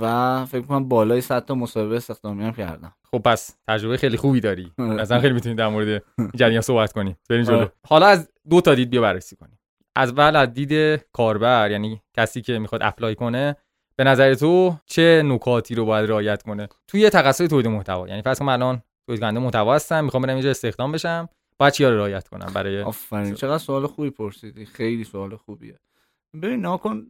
و 0.00 0.44
فکر 0.46 0.62
کنم 0.62 0.88
بالای 0.88 1.20
100 1.20 1.44
تا 1.44 1.54
مصاحبه 1.54 1.96
استخدامی 1.96 2.44
هم 2.44 2.52
کردم. 2.52 2.94
خب 3.10 3.18
پس 3.18 3.56
تجربه 3.68 3.96
خیلی 3.96 4.16
خوبی 4.16 4.40
داری. 4.40 4.72
مثلا 4.78 5.20
خیلی 5.20 5.34
می‌تونید 5.34 5.58
در 5.58 5.68
مورد 5.68 6.02
جریان 6.34 6.60
صحبت 6.60 6.92
کنیم. 6.92 7.16
بریم 7.30 7.42
جلو. 7.44 7.56
آره. 7.56 7.72
حالا 7.86 8.06
از 8.06 8.30
دو 8.50 8.60
تا 8.60 8.74
دید 8.74 8.90
بیا 8.90 9.00
بررسی 9.00 9.36
کنیم. 9.36 9.58
از 9.96 10.10
اول 10.10 10.36
از 10.36 10.52
دید 10.52 11.02
کاربر 11.12 11.70
یعنی 11.70 12.02
کسی 12.14 12.42
که 12.42 12.58
می‌خواد 12.58 12.80
اپلای 12.84 13.14
کنه 13.14 13.56
به 13.96 14.04
نظر 14.04 14.34
تو 14.34 14.76
چه 14.86 15.22
نکاتی 15.26 15.74
رو 15.74 15.84
باید 15.84 16.10
رعایت 16.10 16.42
کنه؟ 16.42 16.68
توی 16.88 17.10
تخصص 17.10 17.48
تولید 17.48 17.68
محتوا 17.68 18.08
یعنی 18.08 18.22
فرض 18.22 18.38
کن 18.38 18.44
من 18.44 18.52
الان 18.52 18.82
تولید 19.06 19.20
کننده 19.20 19.40
محتوا 19.40 19.74
هستم 19.74 20.04
می‌خوام 20.04 20.22
برم 20.22 20.34
اینجا 20.34 20.50
استخدام 20.50 20.92
بشم. 20.92 21.28
باید 21.62 21.74
چیا 21.74 21.90
رو 21.90 21.96
رعایت 21.96 22.28
کنم 22.28 22.52
برای 22.54 22.82
آفرین 22.82 23.34
چقدر 23.34 23.58
سوال 23.58 23.86
خوبی 23.86 24.10
پرسیدی. 24.10 24.64
خیلی 24.64 25.04
سوال 25.04 25.36
خوبیه. 25.36 25.78
ببین 26.42 26.60
ناکن 26.60 27.06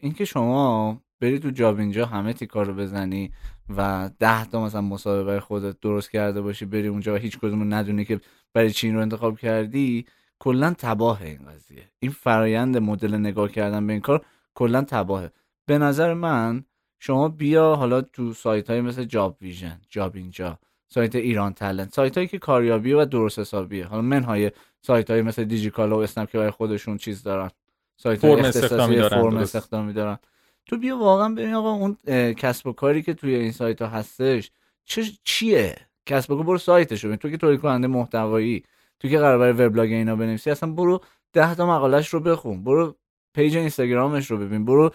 اینکه 0.00 0.24
شما 0.24 1.02
بری 1.20 1.38
تو 1.38 1.50
جاب 1.50 1.78
اینجا 1.78 2.06
همه 2.06 2.32
تیکار 2.32 2.66
رو 2.66 2.74
بزنی 2.74 3.32
و 3.76 4.10
ده 4.18 4.44
تا 4.44 4.64
مثلا 4.64 4.80
مسابقه 4.80 5.40
خودت 5.40 5.80
درست 5.80 6.10
کرده 6.10 6.40
باشی 6.40 6.64
بری 6.64 6.88
اونجا 6.88 7.14
و 7.14 7.16
هیچ 7.16 7.38
کدوم 7.38 7.74
ندونی 7.74 8.04
که 8.04 8.20
برای 8.54 8.70
چی 8.70 8.84
این 8.84 8.94
رو 8.94 9.00
انتخاب 9.00 9.38
کردی 9.38 10.06
کلا 10.38 10.74
تباه 10.78 11.22
این 11.22 11.38
قضیه. 11.48 11.90
این 11.98 12.10
فرایند 12.10 12.76
مدل 12.76 13.14
نگاه 13.14 13.48
کردن 13.48 13.86
به 13.86 13.92
این 13.92 14.02
کار 14.02 14.24
کلا 14.54 14.82
تباهه. 14.82 15.32
به 15.66 15.78
نظر 15.78 16.14
من 16.14 16.64
شما 16.98 17.28
بیا 17.28 17.74
حالا 17.74 18.00
تو 18.00 18.32
سایت 18.32 18.70
های 18.70 18.80
مثل 18.80 19.04
جاب 19.04 19.36
ویژن 19.40 19.80
جابینجا. 19.90 20.58
سایت 20.88 21.14
ایران 21.14 21.52
تلنت. 21.52 21.94
سایت 21.94 22.16
هایی 22.16 22.28
که 22.28 22.38
کاریابیه 22.38 22.96
و 22.96 23.04
درست 23.04 23.38
حسابیه. 23.38 23.86
حالا 23.86 24.02
منهای 24.02 24.50
سایت 24.80 25.10
های 25.10 25.22
مثل 25.22 25.44
دیجی‌کالا 25.44 25.92
و 25.92 25.96
اسنپ 25.96 26.30
که 26.30 26.50
خودشون 26.50 26.96
چیز 26.96 27.22
دارن. 27.22 27.50
سایت 27.96 28.24
های 28.24 28.40
اختصاصی 28.40 29.02
فرم 29.02 29.36
استخدامی 29.36 29.92
دارن. 29.92 30.18
تو 30.66 30.78
بیا 30.78 30.98
واقعا 30.98 31.28
ببین 31.28 31.54
آقا 31.54 31.70
اون 31.70 31.96
کسب 32.32 32.66
و 32.66 32.72
کاری 32.72 33.02
که 33.02 33.14
توی 33.14 33.34
این 33.34 33.52
سایت 33.52 33.82
ها 33.82 33.88
هستش 33.88 34.50
چه 34.84 35.02
چیه؟ 35.24 35.76
کسب 36.06 36.30
و 36.30 36.36
کار 36.36 36.44
برو 36.44 36.58
سایتش 36.58 37.04
رو 37.04 37.16
تو 37.16 37.30
که 37.30 37.36
تولید 37.36 37.60
کننده 37.60 37.86
محتوایی 37.86 38.64
تو 39.00 39.08
که 39.08 39.18
قرار 39.18 39.38
برای 39.38 39.66
وبلاگ 39.66 39.92
اینا 39.92 40.16
بنویسی 40.16 40.50
اصلا 40.50 40.72
برو 40.72 41.00
ده 41.32 41.54
تا 41.54 41.66
مقالش 41.66 42.08
رو 42.08 42.20
بخون. 42.20 42.64
برو 42.64 42.96
page 43.34 43.56
اینستاگرامش 43.56 44.30
رو 44.30 44.38
ببین. 44.38 44.64
برو 44.64 44.90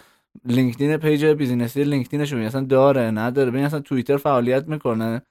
لینکدین 0.45 0.97
page 0.97 1.25
business 1.25 1.77
ی 1.77 1.83
لینکدینش 1.83 2.31
رو 2.31 2.37
ببین. 2.37 2.47
اصلا 2.47 2.61
داره 2.61 3.01
نداره. 3.01 3.51
ببین 3.51 3.63
اصلا 3.63 3.79
توییتر 3.79 4.17
فعالیت 4.17 4.67
می‌کنه. 4.67 5.21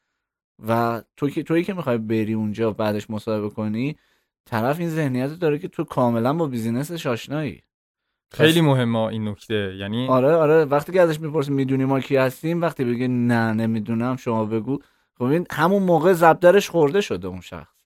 و 0.68 1.02
تو 1.16 1.30
که 1.30 1.42
تویی 1.42 1.64
که 1.64 1.74
می‌خوای 1.74 1.98
بری 1.98 2.32
اونجا 2.32 2.70
بعدش 2.70 3.10
مصاحبه 3.10 3.50
کنی 3.50 3.96
طرف 4.46 4.80
این 4.80 4.88
ذهنیت 4.88 5.30
داره 5.30 5.58
که 5.58 5.68
تو 5.68 5.84
کاملا 5.84 6.32
با 6.32 6.46
business 6.46 6.94
ش 6.94 7.06
آشنایی. 7.06 7.62
خیلی 8.32 8.60
مهمه 8.60 8.98
این 8.98 9.28
نکته. 9.28 9.74
یعنی 9.78 10.08
آره 10.08 10.34
آره. 10.34 10.64
وقتی 10.64 10.92
که 10.92 11.00
ازش 11.00 11.20
می‌پرسی 11.20 11.52
می‌دونی 11.52 11.84
ما 11.84 12.00
کی 12.00 12.16
هستیم 12.16 12.60
وقتی 12.60 12.84
بگه 12.84 13.08
نه 13.08 13.52
نمی‌دونم 13.52 14.16
شما 14.16 14.44
بگو. 14.44 14.78
خب 15.18 15.24
این 15.24 15.46
همون 15.50 15.82
موقع 15.82 16.12
زبدرش 16.12 16.70
خورده 16.70 17.00
شده 17.00 17.28
اون 17.28 17.40
شخص. 17.40 17.80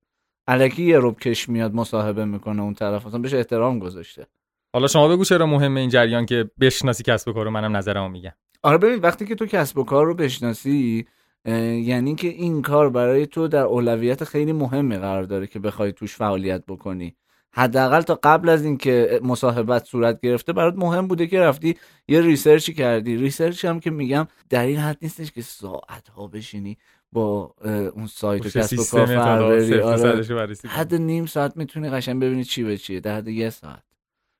الکی 0.46 0.82
یه 0.82 0.98
روب 0.98 1.20
کش 1.20 1.48
میاد 1.48 1.74
مصاحبه 1.74 2.24
می‌کنه 2.24 2.62
اون 2.62 2.74
طرف 2.74 3.06
اصلا 3.06 3.20
بهش 3.20 3.34
احترام 3.34 3.78
گذاشته. 3.78 4.26
حالا 4.72 4.86
شما 4.86 5.08
بگو 5.08 5.24
چرا 5.24 5.46
مهمه 5.46 5.80
این 5.80 5.90
جریان 5.90 6.26
که 6.26 6.50
بشناسی 6.60 7.02
کسب 7.02 7.28
و 7.28 7.32
کارو 7.32 7.50
منم 7.50 7.76
نظرمو 7.76 8.08
میگم. 8.08 8.32
آره 8.62 8.78
ببین 8.78 8.98
وقتی 8.98 9.26
که 9.26 9.34
تو 9.34 9.46
کسب 9.46 9.78
و 9.78 9.84
کار 9.84 10.06
رو 10.06 10.14
بشناسی 10.14 11.06
یعنی 11.46 12.14
که 12.14 12.28
این 12.28 12.62
کار 12.62 12.90
برای 12.90 13.26
تو 13.26 13.48
در 13.48 13.62
اولویت 13.62 14.24
خیلی 14.24 14.52
مهمی 14.52 14.96
قرار 14.96 15.22
داره 15.22 15.46
که 15.46 15.58
بخوای 15.58 15.92
توش 15.92 16.16
فعالیت 16.16 16.66
بکنی. 16.66 17.16
حداقل 17.56 18.00
تا 18.00 18.20
قبل 18.22 18.48
از 18.48 18.64
اینکه 18.64 19.20
مصاحبت 19.22 19.84
صورت 19.84 20.20
گرفته 20.20 20.52
برات 20.52 20.74
مهم 20.76 21.06
بوده 21.06 21.26
که 21.26 21.40
رفتی 21.40 21.76
یه 22.08 22.20
research 22.20 22.68
ی 22.68 22.74
کردی. 22.74 23.16
research 23.16 23.64
هم 23.64 23.80
که 23.80 23.90
میگم 23.90 24.26
در 24.50 24.66
این 24.66 24.76
حد 24.76 24.98
نیستش 25.02 25.32
که 25.32 25.42
ساعت 25.42 26.08
ها 26.08 26.26
بشینی 26.26 26.78
با 27.12 27.54
اون 27.94 28.06
سایت 28.06 28.46
و 28.46 28.60
کسب 28.60 28.78
و 28.78 28.84
کار 28.84 29.16
آره. 29.16 30.24
حد 30.66 30.94
نیم 30.94 31.26
ساعت 31.26 31.56
می‌تونی 31.56 31.90
قشنگ 31.90 32.22
ببینی 32.22 32.44
چی 32.44 32.64
به 32.64 32.78
چیه. 32.78 33.00
در 33.00 33.16
حد 33.16 33.28
یه 33.28 33.50
ساعت. 33.50 33.82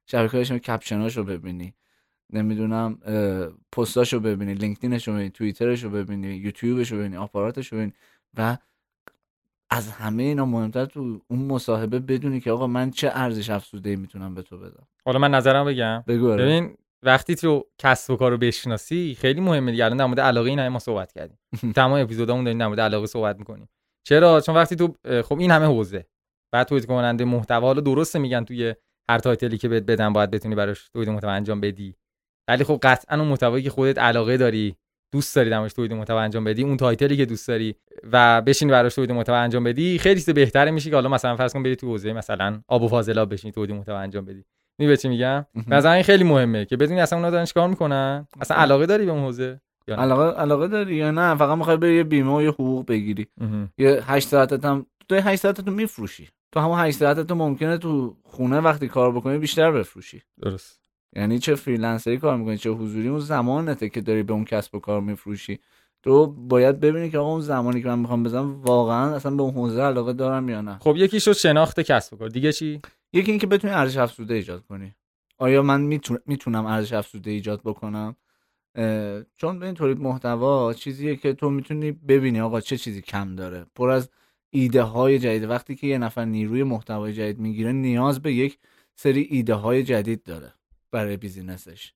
شبکه‌هاش 0.07 0.53
caption 0.53 1.03
اش 1.03 1.17
رو 1.17 1.25
ببینی. 1.25 1.75
نمی‌دونم 2.35 2.99
پستاش 3.73 4.13
رو 4.13 4.21
ببینی 4.21 4.55
لینکدینش 4.55 5.09
رو 5.09 5.15
ببینی 5.15 5.31
توییترش 5.31 5.85
رو 5.85 5.91
ببینی 5.91 6.35
یوتیوبش 6.35 6.93
رو 6.93 6.99
ببینی 6.99 7.17
آپاراتش 7.17 7.69
رو 7.73 7.79
ببینی 7.79 7.93
و 8.39 8.57
از 9.71 9.91
همه 9.91 10.23
اینا 10.23 10.47
مهمتر 10.47 10.85
تو 10.85 11.21
اون 11.29 11.39
مصاحبه 11.39 11.99
بدونی 11.99 12.41
که 12.41 12.51
آقا 12.51 12.67
من 12.67 12.91
چه 12.91 13.11
ارزش 13.15 13.51
افزوده 13.51 13.97
می‌تونم 13.97 14.35
به 14.35 14.43
تو 14.43 14.59
بدم. 14.59 14.87
حالا 15.05 15.19
من 15.19 15.31
نظرم 15.31 15.67
بگم. 15.67 16.05
بگو 16.07 16.31
آره. 16.33 16.45
ببین 16.45 16.77
وقتی 17.03 17.35
تو 17.35 17.65
کسب 17.79 18.11
و 18.13 18.17
کار 18.17 18.31
رو 18.31 18.39
بشناسی 18.39 19.17
خیلی 19.21 19.41
مهمه 19.41 19.71
دیگه. 19.71 19.85
الان 19.85 19.97
در 19.97 20.07
مورد 20.07 20.21
علاقه 20.21 20.51
این 20.51 20.59
همه 20.59 20.69
ما 20.69 20.79
صحبت 20.79 21.13
کردیم. 21.13 21.39
تمام 21.77 22.01
اپیزودامون 22.01 22.45
داریم 22.45 22.59
در 22.59 22.67
مورد 22.67 22.81
علاقه 22.81 23.07
صحبت 23.07 23.39
می‌کنیم. 23.39 23.69
چرا؟ 24.05 24.41
چون 24.41 24.55
وقتی 24.55 24.77
تو 24.77 24.95
خب 25.23 25.39
این 25.39 25.51
همه 25.51 25.67
حوزه. 25.67 26.07
بعد 26.53 26.67
تولید 26.67 26.87
کننده 26.87 27.25
محتوا 27.25 27.73
رو 27.73 27.81
درسته 27.81 28.19
میگن 28.19 28.45
توی 28.45 28.75
هر 29.11 29.19
تایتلی 29.19 29.59
که 29.59 29.69
بهت 29.69 29.83
بدن 29.83 30.13
باید 30.13 30.31
بتونی 30.31 30.55
براش 30.55 30.89
تولید 30.89 31.09
محتوا 31.09 31.31
انجام 31.31 31.61
بدی. 31.61 31.97
ولی 32.49 32.65
خب 32.65 32.79
قطعا 32.83 33.19
اون 33.19 33.29
محتوایی 33.29 33.65
که 33.65 33.71
خودت 33.71 33.99
علاقه 33.99 34.37
داری 34.37 34.77
دوست 35.13 35.37
داری 35.37 35.51
دمش 35.51 35.73
تولید 35.73 35.93
محتوا 35.93 36.21
انجام 36.21 36.45
بدی 36.45 36.63
اون 36.63 36.77
تایتلی 36.77 37.17
که 37.17 37.27
دوست 37.27 37.49
داری 37.49 37.75
و 38.13 38.43
بشین 38.43 38.69
براش 38.69 38.95
تولید 38.95 39.13
محتوا 39.13 39.37
انجام 39.37 39.65
بدی 39.65 39.99
خیلی 39.99 40.15
چیز 40.15 40.31
بهتره 40.31 40.71
میشه 40.71 40.91
که 40.91 40.97
حالا 40.97 41.09
مثلا 41.09 41.37
فرض 41.37 41.53
کن 41.53 41.63
بری 41.63 41.77
تو 41.77 41.87
حوزه 41.87 42.13
مثلا 42.13 42.61
آب 42.69 42.83
و 42.83 42.89
فاضلاب 42.89 43.33
بشین 43.33 43.53
تولید 43.53 43.77
محتوا 43.77 43.99
انجام 43.99 44.25
بدی. 44.25 44.45
می 44.79 44.97
چی 44.97 45.09
میگم؟ 45.09 45.47
مثلا 45.67 45.93
این 45.93 46.03
خیلی 46.03 46.25
مهمه 46.25 46.65
که 46.65 46.77
بدونی 46.77 47.01
اصلا 47.01 47.19
اونا 47.19 47.31
دارن 47.31 47.45
چیکار 47.45 47.69
می‌کنن؟ 47.69 48.27
اصلا 48.41 48.57
علاقه 48.57 48.87
داری 48.87 49.07
به 49.07 49.13
اون 49.13 49.23
حوزه 49.23 49.61
علاقه 49.89 50.41
علاقه 50.41 50.69
داری 50.69 50.97
یا 50.97 51.11
نه؟ 51.11 51.35
فقط 51.35 51.59
می‌خوای 51.59 51.77
بری 51.77 51.97
یه 51.97 52.05
بیمه 52.05 52.37
و 52.37 52.43
یه 52.43 52.49
حقوق 52.49 52.87
بگیری. 52.87 53.27
یه 53.79 54.03
8 54.07 54.29
ساعتت 54.29 54.65
هم 54.65 54.87
تو 55.09 55.15
8 55.15 55.43
ساعتت 55.43 55.69
میفروشی. 55.69 56.29
تو 56.53 56.61
همون 56.61 56.79
8 56.79 56.99
ساعتت 56.99 57.33
ممکنه 57.33 57.79
تو 57.79 58.17
خونه 58.25 58.61
وقتی 58.61 58.89
کار 58.89 59.13
بکنی 59.13 59.39
بیشتر 59.39 59.71
بفروشی. 59.73 60.23
درست. 60.43 60.84
یعنی 61.17 61.39
چه 61.39 61.55
فریلنسری 61.55 62.19
کار 62.19 62.37
می‌کنی 62.37 62.59
چه 62.59 62.71
حضوری 62.71 63.09
اون 63.09 63.21
زمانته 63.21 63.89
که 63.89 64.01
داری 64.01 64.23
به 64.23 64.33
اون 64.33 64.45
کسب 64.45 64.75
و 64.75 64.79
کار 64.79 65.01
میفروشی. 65.01 65.59
تو 66.03 66.27
باید 66.27 66.81
ببینی 66.81 67.11
که 67.11 67.19
آقا 67.19 67.31
اون 67.31 67.41
زمانی 67.41 67.83
که 67.83 67.89
من 67.89 67.99
می‌خوام 67.99 68.23
بزنم 68.23 68.63
واقعا 68.63 69.15
اصلا 69.15 69.35
به 69.35 69.43
اون 69.43 69.55
حوزه 69.55 69.83
علاقه 69.83 70.13
دارم 70.13 70.49
یا 70.49 70.61
نه. 70.61 70.79
خب 70.79 70.97
یکی 70.97 71.21
شد 71.21 71.33
شناخت 71.33 71.81
کسب 71.81 72.15
و 72.15 72.17
کار. 72.17 72.29
دیگه 72.29 72.53
چی؟ 72.53 72.81
یکی 73.13 73.31
اینکه 73.31 73.47
بتونی 73.47 73.75
ارزش 73.75 73.97
افزوده 73.97 74.35
ایجاد 74.35 74.65
کنی. 74.69 74.95
آیا 75.39 75.63
من 75.63 75.81
می‌تونم 76.27 76.67
ارزش 76.67 76.93
افزوده 76.93 77.31
ایجاد 77.31 77.61
بکنم؟ 77.65 78.17
چون 79.37 79.59
به 79.59 79.67
این 79.67 79.75
تولید 79.75 79.99
محتوا 80.01 80.73
چیزیه 80.73 81.17
که 81.17 81.33
تو 81.33 81.51
می‌تونی 81.51 81.93
ببینی 81.93 82.41
آقا 82.41 82.61
چه 82.61 82.77
چیزی 82.77 83.03
کم 83.03 83.37
داره. 83.37 83.67
پر 83.75 83.91
از 83.91 84.11
ایده 84.51 84.83
های 84.83 85.19
جدید. 85.19 85.51
وقتی 85.51 85.75
که 85.75 85.87
یه 85.87 85.99
نفر 85.99 86.25
نیروی 86.25 86.63
محتوای 86.63 87.13
جدید 87.13 87.39
می‌گیره 87.39 87.73
نیاز 87.73 88.23
به 88.23 88.33
یک 88.33 88.59
سری 88.97 89.21
ایده 89.31 89.55
های 89.55 89.83
جدید 89.83 90.23
داره. 90.23 90.53
برای 90.95 91.17
بیزینسش. 91.17 91.93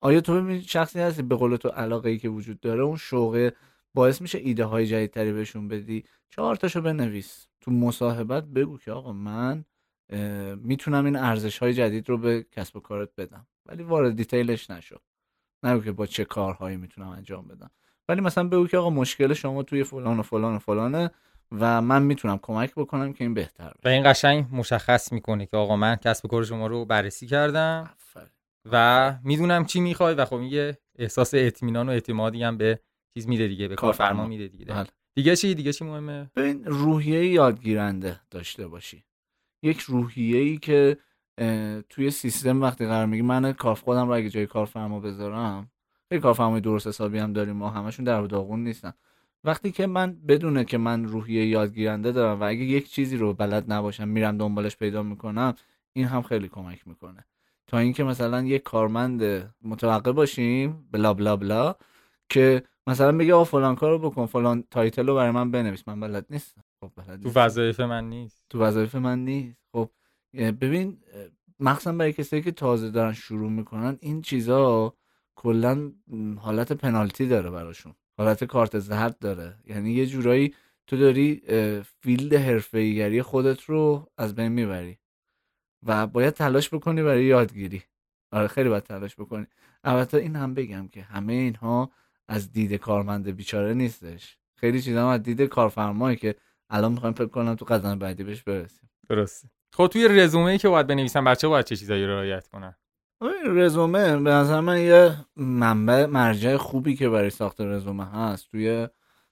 آیا 0.00 0.20
تو 0.20 0.60
شخصی 0.60 1.00
هستی 1.00 1.22
به 1.22 1.36
قول 1.36 1.56
تو 1.56 1.68
علاقه 1.68 2.10
ای 2.10 2.18
که 2.18 2.28
وجود 2.28 2.60
داره 2.60 2.82
اون 2.82 2.96
شوقه 2.96 3.52
باعث 3.94 4.20
میشه 4.22 4.38
ایده 4.38 4.64
های 4.64 4.86
جدیدتری 4.86 5.32
بهشون 5.32 5.68
بدی؟ 5.68 6.04
چهار 6.30 6.56
تاشو 6.56 6.80
بنویس. 6.80 7.46
تو 7.60 7.70
مصاحبت 7.70 8.44
بگو 8.44 8.78
که 8.78 8.92
آقا 8.92 9.12
من 9.12 9.64
می‌تونم 10.56 11.04
این 11.04 11.16
ارزش 11.16 11.58
های 11.58 11.74
جدید 11.74 12.08
رو 12.08 12.18
به 12.18 12.46
کسب 12.52 12.76
و 12.76 12.80
کارت 12.80 13.08
بدم. 13.18 13.46
ولی 13.66 13.82
وارد 13.82 14.16
دیتیلش 14.16 14.70
نشو. 14.70 14.96
نگو 15.62 15.80
که 15.80 15.92
با 15.92 16.06
چه 16.06 16.24
کارهایی 16.24 16.76
می‌تونم 16.76 17.08
انجام 17.08 17.48
بدم. 17.48 17.70
ولی 18.08 18.20
مثلا 18.20 18.48
بگو 18.48 18.66
که 18.66 18.78
آقا 18.78 18.90
مشکل 18.90 19.32
شما 19.32 19.62
توی 19.62 19.84
فلان 19.84 20.18
و 20.18 20.22
فلان 20.22 20.56
و 20.56 20.58
فلانه 20.58 21.10
و 21.52 21.82
من 21.82 22.02
می‌تونم 22.02 22.38
کمک 22.42 22.74
بکنم 22.74 23.12
که 23.12 23.24
این 23.24 23.34
بهتر 23.34 23.72
و 23.84 23.88
این 23.88 24.12
قشنگ 24.12 24.46
مشخص 24.52 25.12
می‌کنه 25.12 25.46
که 25.46 25.56
آقا 25.56 25.76
من 25.76 25.96
کسب 25.96 26.24
و 26.24 26.28
کار 26.28 26.44
شما 26.44 26.66
رو 26.66 26.84
بررسی 26.84 27.26
کردم. 27.26 27.90
و 28.72 29.18
می‌دونم 29.24 29.64
چی 29.64 29.80
می‌خوای 29.80 30.14
و 30.14 30.24
خب 30.24 30.42
یه 30.42 30.78
احساس 30.98 31.34
اطمینان 31.34 31.88
و 31.88 31.92
اعتمادی 31.92 32.42
هم 32.42 32.56
به 32.56 32.80
چیز 33.14 33.28
میده 33.28 33.48
دیگه 33.48 33.68
به 33.68 33.74
کارفرما 33.74 34.26
میده 34.26 34.48
دیگه. 34.48 34.64
بله. 34.64 34.86
دیگه 35.14 35.36
چی؟ 35.36 35.54
دیگه 35.54 35.72
چی 35.72 35.84
مهمه؟ 35.84 36.30
ببین 36.36 36.64
روحیه 36.64 37.26
یادگیرنده 37.26 38.20
داشته 38.30 38.68
باشی. 38.68 39.04
یک 39.62 39.80
روحیه 39.80 40.38
ای 40.38 40.58
که 40.58 40.96
توی 41.88 42.10
سیستم 42.10 42.62
وقتی 42.62 42.86
قرار 42.86 43.06
میگی 43.06 43.22
من 43.22 43.52
کارف 43.52 43.80
خودم 43.80 44.08
رو 44.08 44.14
اگه 44.14 44.30
جای 44.30 44.46
کارفرما 44.46 45.00
بذارم 45.00 45.70
خیلی 46.08 46.20
کارفرمای 46.20 46.60
درست 46.60 46.86
حسابی 46.86 47.18
هم 47.18 47.32
داریم 47.32 47.56
ما 47.56 47.70
همشون 47.70 48.04
در 48.04 48.22
داغون 48.22 48.64
نیستن. 48.64 48.92
وقتی 49.44 49.72
که 49.72 49.86
من 49.86 50.16
بدونه 50.28 50.64
که 50.64 50.78
من 50.78 51.04
روحیه 51.04 51.46
یادگیرنده 51.46 52.12
دارم 52.12 52.40
و 52.40 52.44
اگه 52.44 52.60
یک 52.60 52.90
چیزی 52.90 53.16
رو 53.16 53.34
بلد 53.34 53.72
نباشم 53.72 54.08
میرم 54.08 54.38
دنبالش 54.38 54.76
پیدا 54.76 55.02
می‌کنم 55.02 55.54
این 55.92 56.04
هم 56.04 56.22
خیلی 56.22 56.48
کمک 56.48 56.88
می‌کنه. 56.88 57.24
تا 57.68 57.78
اینکه 57.78 58.04
مثلا 58.04 58.42
یک 58.42 58.62
کارمند 58.62 59.52
متوقع 59.62 60.12
باشیم 60.12 60.88
blah 60.90 61.14
blah 61.14 61.36
blah 61.36 61.74
که 62.28 62.62
مثلا 62.86 63.18
بگه 63.18 63.34
آ 63.34 63.44
فلان 63.44 63.74
کارو 63.74 63.98
بکن 63.98 64.26
فلان 64.26 64.64
title 64.70 65.06
رو 65.06 65.14
برای 65.14 65.30
من 65.30 65.50
بنویس. 65.50 65.88
من 65.88 66.00
بلد 66.00 66.26
نیستم. 66.30 66.64
خب 66.80 66.90
بلد 66.96 67.22
تو 67.22 67.30
وظایف 67.34 67.80
من 67.80 68.08
نیست. 68.08 68.44
تو 68.48 68.58
وظایف 68.58 68.94
من 68.94 69.24
نیست. 69.24 69.58
خب 69.72 69.90
ببین 70.34 70.98
مخصوصا 71.60 71.92
برای 71.92 72.12
کسایی 72.12 72.42
که 72.42 72.52
تازه 72.52 72.90
دارن 72.90 73.12
شروع 73.12 73.50
می‌کنن 73.50 73.98
این 74.00 74.22
چیزا 74.22 74.94
کلا 75.34 75.92
حالت 76.36 76.72
پنالتی 76.72 77.26
داره 77.26 77.50
براشون. 77.50 77.94
حالت 78.18 78.44
کارت 78.44 78.78
زرد 78.78 79.18
داره. 79.18 79.56
یعنی 79.66 79.92
یه 79.92 80.06
جورایی 80.06 80.54
تو 80.86 80.96
داری 80.96 81.42
فیلد 82.00 82.34
حرفه‌ایگری 82.34 83.22
خودت 83.22 83.62
رو 83.62 84.08
از 84.18 84.34
بین 84.34 84.48
می‌بری. 84.48 84.98
و 85.86 86.06
باید 86.06 86.34
تلاش 86.34 86.74
بکنی 86.74 87.02
برای 87.02 87.24
یادگیری. 87.24 87.82
آره 88.32 88.48
خیلی 88.48 88.68
باید 88.68 88.82
تلاش 88.82 89.16
بکنی. 89.16 89.46
البته 89.84 90.16
این 90.16 90.36
هم 90.36 90.54
بگم 90.54 90.88
که 90.88 91.02
همه 91.02 91.32
اینها 91.32 91.90
از 92.28 92.52
دید 92.52 92.74
کارمند 92.74 93.28
بیچاره 93.28 93.74
نیستش. 93.74 94.38
خیلی 94.56 94.82
چیزا 94.82 95.10
از 95.12 95.22
دید 95.22 95.42
کارفرمایی 95.42 96.16
که 96.16 96.34
الان 96.70 96.92
می‌خوایم 96.92 97.14
فکر 97.14 97.26
کنم 97.26 97.54
تو 97.54 97.64
قدم 97.64 97.98
بعدی 97.98 98.24
بهش 98.24 98.42
برسیم. 98.42 98.90
درسته. 99.08 99.48
خب 99.72 99.86
توی 99.86 100.08
رزومه 100.08 100.50
ای 100.50 100.58
که 100.58 100.68
باید 100.68 100.86
بنویسن 100.86 101.24
بچه 101.24 101.48
باید 101.48 101.64
چه 101.64 101.76
چیزایی 101.76 102.06
رو 102.06 102.12
رعایت 102.12 102.48
کنن؟ 102.48 102.74
رزومه 103.46 104.16
به 104.16 104.30
نظر 104.30 104.60
من 104.60 104.80
یه 104.80 105.16
منبع 105.36 106.06
مرجع 106.06 106.56
خوبی 106.56 106.96
که 106.96 107.08
برای 107.08 107.30
ساخت 107.30 107.60
رزومه 107.60 108.04
هست 108.10 108.50
توی 108.50 108.88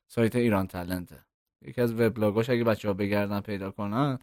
سایت 0.07 0.37
ایران 0.37 0.67
تلنته. 0.67 1.19
یکی 1.63 1.81
از 1.81 2.01
وبلاگاش 2.01 2.51
اگه 2.51 2.65
بچه 2.65 2.89
ها 2.89 2.95
بگردن 2.95 3.41
پیدا 3.41 3.71
کنن 3.71 4.19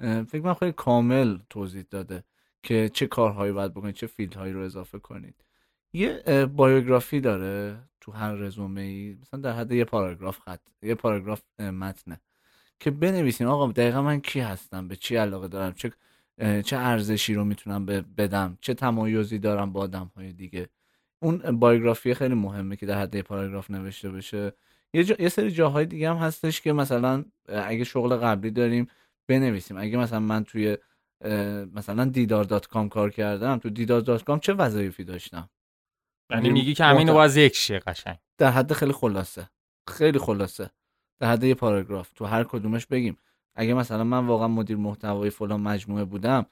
فکر 0.00 0.40
من 0.40 0.54
خیلی 0.54 0.72
کامل 0.72 1.38
توضیح 1.50 1.84
داده 1.90 2.24
که 2.62 2.90
چه 2.94 3.06
کارهایی 3.06 3.52
باید 3.52 3.74
بکنید 3.74 3.94
چه 3.94 4.06
فیلدهایی 4.06 4.52
رو 4.52 4.60
اضافه 4.60 4.98
کنید. 4.98 5.34
یه 5.92 6.46
بایوگرافی 6.46 7.20
داره 7.20 7.78
تو 8.00 8.12
هر 8.12 8.32
رزومه 8.32 8.80
ای 8.80 9.16
مثلا 9.22 9.40
در 9.40 9.52
حد 9.52 9.72
یه 9.72 9.84
پاراگراف 9.84 10.38
خط 10.38 10.60
یه 10.82 10.94
پاراگراف 10.94 11.42
متنه 11.60 12.20
که 12.80 12.90
بنویسین 12.90 13.46
آقا 13.46 13.72
دقیقا 13.72 14.02
من 14.02 14.20
کی 14.20 14.40
هستم؟ 14.40 14.88
به 14.88 14.96
چی 14.96 15.16
علاقه 15.16 15.48
دارم؟ 15.48 15.72
چه 15.72 15.92
چه 16.62 16.76
ارزشی 16.76 17.34
رو 17.34 17.44
می‌تونم 17.44 17.86
بدم؟ 17.86 18.58
چه 18.60 18.74
تمایزی 18.74 19.38
دارم 19.38 19.72
با 19.72 19.80
آدم 19.80 20.10
های 20.16 20.32
دیگه؟ 20.32 20.68
اون 21.18 21.38
biography 21.38 22.14
خیلی 22.14 22.34
مهمه 22.34 22.76
که 22.76 22.86
در 22.86 23.00
حد 23.00 23.20
پاراگراف 23.20 23.70
نوشته 23.70 24.10
بشه. 24.10 24.52
یه, 24.94 25.20
یه 25.22 25.28
سری 25.28 25.50
جاهای 25.50 25.86
دیگه 25.86 26.10
هم 26.10 26.16
هستش 26.16 26.60
که 26.60 26.72
مثلا 26.72 27.24
اگه 27.48 27.84
شغل 27.84 28.16
قبلی 28.16 28.50
داریم 28.50 28.88
بنویسیم. 29.28 29.76
اگه 29.76 29.96
مثلا 29.98 30.20
من 30.20 30.44
توی 30.44 30.78
مثلا 31.74 32.04
دیدار 32.04 32.44
dot 32.44 32.66
com 32.66 32.88
کار 32.88 33.10
کردم 33.10 33.56
تو 33.56 33.70
دیدار 33.70 34.00
dot 34.00 34.24
com 34.24 34.38
چه 34.38 34.52
وظایفی 34.52 35.04
داشتم؟ 35.04 35.50
یعنی 36.30 36.50
میگی 36.50 36.74
که 36.74 36.84
همین 36.84 37.26
ذکر 37.26 37.58
شه 37.58 37.78
قشنگ. 37.78 38.16
در 38.38 38.50
حد 38.50 38.72
خیلی 38.72 38.92
خلاصه. 38.92 39.50
خیلی 39.88 40.18
خلاصه. 40.18 40.70
در 41.20 41.32
حد 41.32 41.44
یه 41.44 41.54
پاراگراف. 41.54 42.12
تو 42.12 42.24
هر 42.24 42.44
کدومش 42.44 42.86
بگیم. 42.86 43.16
اگه 43.54 43.74
مثلا 43.74 44.04
من 44.04 44.26
واقعا 44.26 44.48
مدیر 44.48 44.76
محتوای 44.76 45.30
فلان 45.30 45.60
مجموعه 45.60 46.04
بودم 46.04 46.46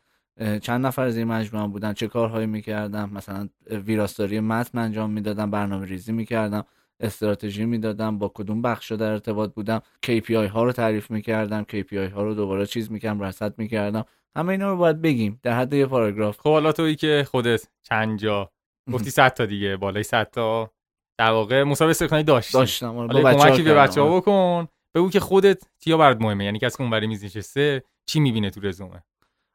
چند 0.62 0.86
نفر 0.86 1.02
از 1.02 1.16
این 1.16 1.26
مجموعه 1.26 1.68
بودن 1.68 1.92
چه 1.92 2.08
کارهایی 2.08 2.46
می‌کردم؟ 2.46 3.10
مثلا 3.10 3.48
ویراستاری 3.70 4.40
متن 4.40 4.78
انجام 4.78 5.10
می‌دادم 5.10 5.50
برنامه 5.50 5.86
ریزی 5.86 6.12
می‌کردم. 6.12 6.64
استراتژی 7.00 7.64
می‌دادم 7.64 8.18
با 8.18 8.28
کدوم 8.34 8.62
بخش 8.62 8.92
در 8.92 9.10
ارتباط 9.10 9.54
بودم. 9.54 9.82
KPI 10.06 10.30
ها 10.30 10.64
رو 10.64 10.72
تعریف 10.72 11.10
می‌کردم 11.10 11.66
KPI 11.72 12.12
ها 12.12 12.22
رو 12.22 12.34
دوباره 12.34 12.66
چیز 12.66 12.92
می‌کردم 12.92 13.22
رصد 13.22 13.58
می‌کردم. 13.58 14.04
همه 14.36 14.48
اینا 14.48 14.70
رو 14.70 14.76
باید 14.76 15.02
بگیم 15.02 15.40
در 15.42 15.58
حد 15.58 15.74
یه 15.74 15.86
پاراگراف. 15.86 16.38
خب 16.38 16.50
حالا 16.50 16.72
تویی 16.72 16.96
که 16.96 17.26
خودت 17.30 17.68
چند 17.82 18.18
جا 18.18 18.50
گفتی 18.92 19.10
100 19.10 19.34
تا 19.34 19.46
دیگه 19.46 19.76
بالای 19.76 20.02
100 20.02 20.30
تا 20.30 20.70
در 21.18 21.30
واقع 21.30 21.62
مسابقه 21.62 21.90
استخدامی 21.90 22.22
داشتی. 22.22 22.52
داشتم 22.52 22.96
آره 22.96 23.22
با 23.22 23.34
کمکی 23.34 23.62
به 23.62 23.74
بچه‌ها 23.74 24.06
آره. 24.06 24.16
بکن. 24.16 24.68
بگو 24.94 25.10
که 25.10 25.20
خودت 25.20 25.62
چیا 25.80 25.96
برات 25.96 26.20
مهمه؟ 26.20 26.44
یعنی 26.44 26.58
کسی 26.58 26.76
که 26.76 26.82
اونور 26.82 27.06
میز 27.06 27.24
نشسته 27.24 27.82
چی 28.06 28.20
می‌بینه 28.20 28.50
تو 28.50 28.60
رزومه؟ 28.60 29.02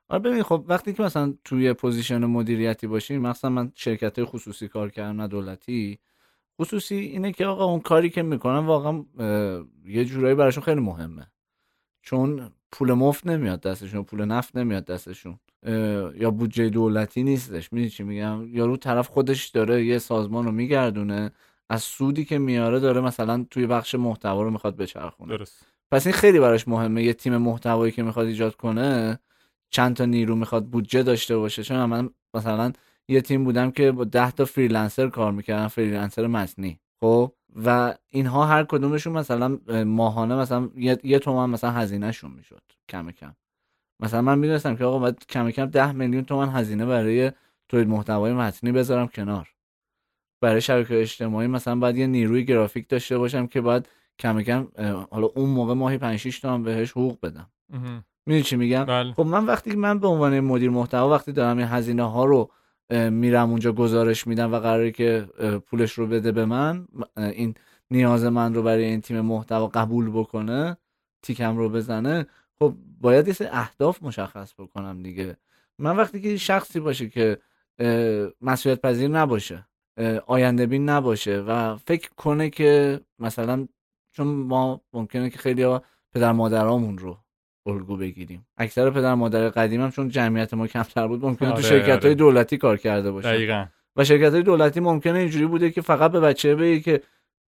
آره 0.09 0.21
ببین 0.21 0.43
خب 0.43 0.65
وقتی 0.67 0.93
که 0.93 1.03
مثلا 1.03 1.33
توی 1.43 1.73
position 1.73 2.25
مدیریتی 2.25 2.87
باشیم 2.87 3.21
مثلا 3.21 3.49
من 3.49 3.71
شرکت 3.75 4.23
خصوصی 4.23 4.67
کار 4.67 4.89
کردم 4.89 5.21
نه 5.21 5.27
دولتی 5.27 5.99
خصوصی 6.59 6.95
اینه 6.95 7.31
که 7.31 7.45
آقا 7.45 7.65
اون 7.65 7.79
کاری 7.79 8.09
که 8.09 8.21
می‌کنن 8.21 8.65
واقعا 8.65 9.03
یه 9.85 10.05
جورایی 10.05 10.35
براشون 10.35 10.63
خیلی 10.63 10.81
مهمه. 10.81 11.27
چون 12.01 12.51
پول 12.71 12.93
مفت 12.93 13.27
نمیاد 13.27 13.61
دستشون 13.61 14.03
پول 14.03 14.25
نفت 14.25 14.57
نمیاد 14.57 14.85
دستشون. 14.85 15.39
یا 16.15 16.31
بودجه 16.31 16.69
دولتی 16.69 17.23
نیستش. 17.23 17.73
می‌دونی 17.73 17.89
چی 17.89 18.03
میگم؟ 18.03 18.47
یارو 18.55 18.77
طرف 18.77 19.07
خودش 19.07 19.47
داره 19.47 19.85
یه 19.85 19.97
سازمان 19.97 20.45
رو 20.45 20.51
میگردونه 20.51 21.31
از 21.69 21.83
سودی 21.83 22.25
که 22.25 22.37
میاره 22.37 22.79
داره 22.79 23.01
مثلا 23.01 23.45
توی 23.51 23.67
بخش 23.67 23.95
محتوا 23.95 24.41
رو 24.41 24.51
می‌خواد 24.51 24.77
بچرخونه. 24.77 25.37
درست. 25.37 25.65
پس 25.91 26.07
این 26.07 26.15
خیلی 26.15 26.39
براش 26.39 26.67
مهمه. 26.67 27.03
یه 27.03 27.13
تیم 27.13 27.37
محتوایی 27.37 27.91
که 27.91 28.03
می‌خواد 28.03 28.27
ایجاد 28.27 28.55
کنه 28.55 29.19
چند 29.69 29.95
تا 29.95 30.05
نیرو 30.05 30.35
می‌خواد 30.35 30.65
بودجه 30.65 31.03
داشته 31.03 31.37
باشه. 31.37 31.63
چون 31.63 31.85
من 31.85 32.09
مثلا 32.33 32.71
یه 33.09 33.21
تیم 33.21 33.43
بودم 33.43 33.71
که 33.71 33.91
با 33.91 34.03
10 34.03 34.31
تا 34.31 34.45
freelancer 34.45 35.09
کار 35.09 35.31
می‌کردن 35.31 35.67
freelancer 35.67 36.27
متنی. 36.27 36.79
خب؟ 37.01 37.33
و 37.65 37.95
اینها 38.09 38.45
هر 38.45 38.63
کدومشون 38.63 39.13
مثلا 39.13 39.59
ماهانه 39.85 40.35
مثلا 40.35 40.69
یه, 40.75 40.97
یه 41.03 41.19
تومن 41.19 41.49
مثلا 41.49 41.71
هزینهشون 41.71 42.31
می‌شد 42.31 42.61
کم 42.89 43.11
کم. 43.11 43.35
مثلا 44.01 44.21
من 44.21 44.39
می‌دونستم 44.39 44.75
که 44.75 44.85
آقا 44.85 44.99
باید 44.99 45.25
کم 45.25 45.51
کم 45.51 45.65
10 45.65 45.91
میلیون 45.91 46.25
تومن 46.25 46.49
هزینه 46.49 46.85
برای 46.85 47.31
تولید 47.69 47.87
محتوای 47.87 48.33
متنی 48.33 48.71
بذارم 48.71 49.07
کنار. 49.07 49.49
برای 50.41 50.61
شبکه 50.61 51.01
اجتماعی 51.01 51.47
مثلا 51.47 51.75
باید 51.75 51.97
یه 51.97 52.07
نیروی 52.07 52.45
گرافیک 52.45 52.89
داشته 52.89 53.17
باشم 53.17 53.47
که 53.47 53.61
باید 53.61 53.89
کم 54.19 54.41
کم 54.41 54.67
حالا 55.11 55.27
اون 55.35 55.49
موقع 55.49 55.73
ماهی 55.73 55.97
5 55.97 56.19
6 56.19 56.39
تومن 56.39 56.63
بهش 56.63 56.91
حقوق 56.91 57.17
بدم. 57.23 57.49
می‌دونی 58.25 58.43
چی 58.43 58.55
میگم؟ 58.55 58.83
بله. 58.83 59.13
خب 59.13 59.25
من 59.25 59.45
وقتی 59.45 59.75
من 59.75 59.99
به 59.99 60.07
عنوان 60.07 60.39
مدیر 60.39 60.69
محتوا 60.69 61.09
وقتی 61.09 61.31
دارم 61.31 61.57
این 61.57 61.67
هزینه 61.67 62.03
ها 62.03 62.25
رو 62.25 62.51
میرم 62.89 63.49
اونجا 63.49 63.71
گزارش 63.71 64.27
میدم 64.27 64.53
و 64.53 64.59
قراره 64.59 64.91
که 64.91 65.27
پولش 65.65 65.93
رو 65.93 66.07
بده 66.07 66.31
به 66.31 66.45
من. 66.45 66.87
این 67.17 67.55
نیاز 67.91 68.23
من 68.23 68.53
رو 68.53 68.63
برای 68.63 68.83
این 68.83 69.01
تیم 69.01 69.21
محتوا 69.21 69.67
قبول 69.67 70.09
بکنه 70.09 70.77
تیکم 71.21 71.57
رو 71.57 71.69
بزنه. 71.69 72.25
خب 72.59 72.75
باید 73.01 73.27
یه 73.27 73.33
سری 73.33 73.47
اهداف 73.51 74.03
مشخص 74.03 74.53
بکنم 74.57 75.03
دیگه. 75.03 75.37
من 75.79 75.97
وقتی 75.97 76.21
که 76.21 76.37
شخصی 76.37 76.79
باشه 76.79 77.09
که 77.09 77.37
مسئولیت 78.41 78.81
پذیر 78.81 79.07
نباشه 79.07 79.67
آینده 80.27 80.65
بین 80.65 80.89
نباشه 80.89 81.39
و 81.39 81.77
فکر 81.77 82.09
کنه 82.17 82.49
که 82.49 83.01
مثلا 83.19 83.67
چون 84.11 84.27
ما 84.27 84.81
ممکنه 84.93 85.29
که 85.29 85.37
خیلی 85.37 85.79
پدر 86.13 86.31
مادرامون 86.31 86.97
رو 86.97 87.17
الگو 87.69 87.97
بگیریم. 87.97 88.47
اکثر 88.57 88.89
پدر 88.89 89.13
مادر 89.13 89.49
قدیمم 89.49 89.91
چون 89.91 90.09
جمعیت 90.09 90.53
ما 90.53 90.67
کمتر 90.67 91.07
بود 91.07 91.25
ممکنه 91.25 91.49
آره، 91.49 91.57
تو 91.57 91.67
شرکت 91.67 91.87
های 91.87 91.97
آره. 91.97 92.15
دولتی 92.15 92.57
کار 92.57 92.77
کرده 92.77 93.11
باشه 93.11 93.27
دقیقا. 93.27 93.65
و 93.95 94.03
شرکت 94.03 94.33
های 94.33 94.43
دولتی 94.43 94.79
ممکنه 94.79 95.19
اینجوری 95.19 95.45
بوده 95.45 95.71
که 95.71 95.81
فقط 95.81 96.11
به 96.11 96.19
بچه 96.19 96.55
بگی 96.55 96.81
که 96.81 97.01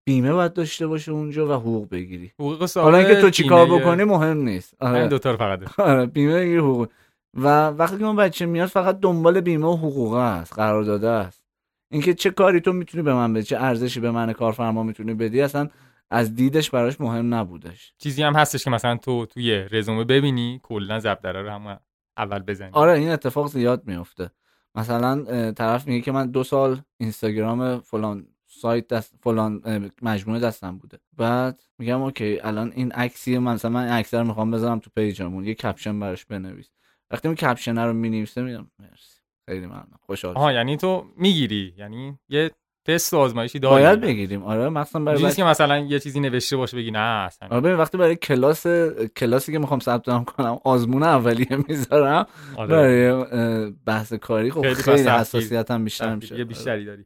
بیمه 0.06 0.34
باید 0.34 0.54
داشته 0.54 0.88
باشه 0.88 1.12
اونجا 1.12 1.48
و 1.48 1.52
حقوق 1.52 1.90
بگیری. 1.90 2.32
حقوق 2.40 2.78
حالا 2.78 2.98
اینکه 2.98 3.22
تو 3.22 3.30
چیکار 3.30 3.66
بکنی 3.66 4.04
مهم 4.04 4.38
نیست. 4.38 4.74
آره. 4.80 5.08
دو 5.08 5.20
تا 5.20 5.38
فقط 5.38 5.80
آره 5.80 6.06
بیمه 6.06 6.34
بگیری 6.34 6.58
حقوق. 6.58 6.88
و 7.34 7.68
وقتی 7.68 7.98
که 7.98 8.06
اون 8.06 8.16
بچه 8.16 8.46
میاد 8.46 8.70
فقط 8.70 9.00
دنبال 9.00 9.42
بیمه 9.42 9.68
و 9.68 9.76
حقوق 9.76 10.14
است 10.14 10.58
داده 10.58 11.10
است. 11.10 11.44
اینکه 11.92 12.14
چه 12.14 12.30
کاری 12.30 12.62
تو 12.62 12.74
می‌تونی 12.74 13.04
به 13.04 13.14
من 13.14 13.34
بدی 13.34 13.44
چه 13.44 13.58
ارزشی 13.58 14.00
به 14.00 14.12
من 14.12 14.34
کارفرما 14.34 14.84
می‌تونی 14.84 15.14
بدی 15.14 15.42
اصلا 15.42 15.70
از 16.12 16.36
دیدش 16.36 16.70
براش 16.70 17.02
مهم 17.02 17.34
نبودش. 17.34 17.94
چیزی 17.98 18.24
هم 18.24 18.36
هستش 18.36 18.64
که 18.64 18.70
مثلا 18.70 18.98
تو 18.98 19.26
توی 19.26 19.52
رزومه 19.72 20.04
ببینی 20.04 20.60
کلا 20.64 21.00
ضربدر 21.00 21.42
رو 21.42 21.50
همون 21.50 21.80
اول 22.18 22.40
بزنی. 22.40 22.70
آره 22.74 22.92
این 22.92 23.10
اتفاق 23.10 23.48
زیاد 23.48 23.88
میفته 23.88 24.32
مثلا 24.76 25.52
طرف 25.52 25.88
میگه 25.88 26.02
که 26.02 26.12
من 26.12 26.32
دو 26.32 26.44
سال 26.44 26.82
اینستاگرام 26.98 27.80
فلان 27.80 28.28
سایت 28.48 28.88
دست 28.88 29.14
فلان 29.24 29.62
مجموعه 30.02 30.40
دستم 30.40 30.78
بوده. 30.78 31.00
بعد 31.18 31.64
میگم 31.78 32.02
اوکی 32.02 32.40
الان 32.40 32.72
این 32.76 32.92
عکسی 32.92 33.38
من 33.38 33.54
مثلا 33.54 33.72
من 33.72 33.88
عکس 33.88 34.14
رو 34.14 34.24
می‌خوام 34.24 34.52
بذارم 34.52 34.80
تو 34.80 34.90
page 34.96 35.24
مون 35.24 35.46
یه 35.46 35.54
caption 35.54 36.00
براش 36.00 36.26
بنویس. 36.26 36.70
وقتی 37.12 37.28
اون 37.28 37.36
کپشن 37.36 37.78
رو 37.78 37.94
می‌نویسه 37.94 38.42
میگم 38.42 38.68
مرسی. 38.80 39.22
خیلی 39.46 39.66
ممنون. 39.66 40.00
خوشحال 40.06 40.36
آها 40.36 40.52
یعنی 40.52 40.78
تو 40.78 41.06
می‌گیری 41.18 41.74
یعنی 41.78 42.20
یه 42.30 42.52
تست 42.86 43.14
آزمایشی 43.14 43.60
داریم 43.60 43.78
باید 43.78 44.02
بگیریم. 44.02 44.44
آره 44.44 44.70
مثلا 44.70 45.04
برای 45.04 45.22
چیزی 45.22 45.36
که 45.36 45.44
مثلا 45.44 45.80
یه 45.80 46.00
چیزی 46.00 46.20
نوشته 46.20 46.58
باشه 46.58 46.78
بگی 46.78 46.92
نه 46.92 47.00
اصلا. 47.00 47.50
آره 47.52 47.62
ببین 47.62 47.76
وقتی 47.76 47.98
برای 47.98 48.16
کلاس 48.16 48.68
کلاسی 49.16 49.52
که 49.52 49.60
می‌خوام 49.60 49.80
ثبت 49.80 50.10
نام 50.10 50.26
کنم 50.26 50.60
آزمون 50.64 51.04
اولیه 51.04 51.58
می‌ذارم. 51.68 52.26
آره. 52.56 52.68
برای 52.68 53.72
بحث 53.86 54.14
کاری 54.14 54.52
خب 54.52 54.74
خیلی, 54.74 55.10
حساسیت 55.10 55.72
هم 55.72 55.84
بیشتر 55.84 56.16
میشه. 56.16 56.38
یه 56.38 56.44
بیشتری 56.44 56.86
داری. 56.86 57.06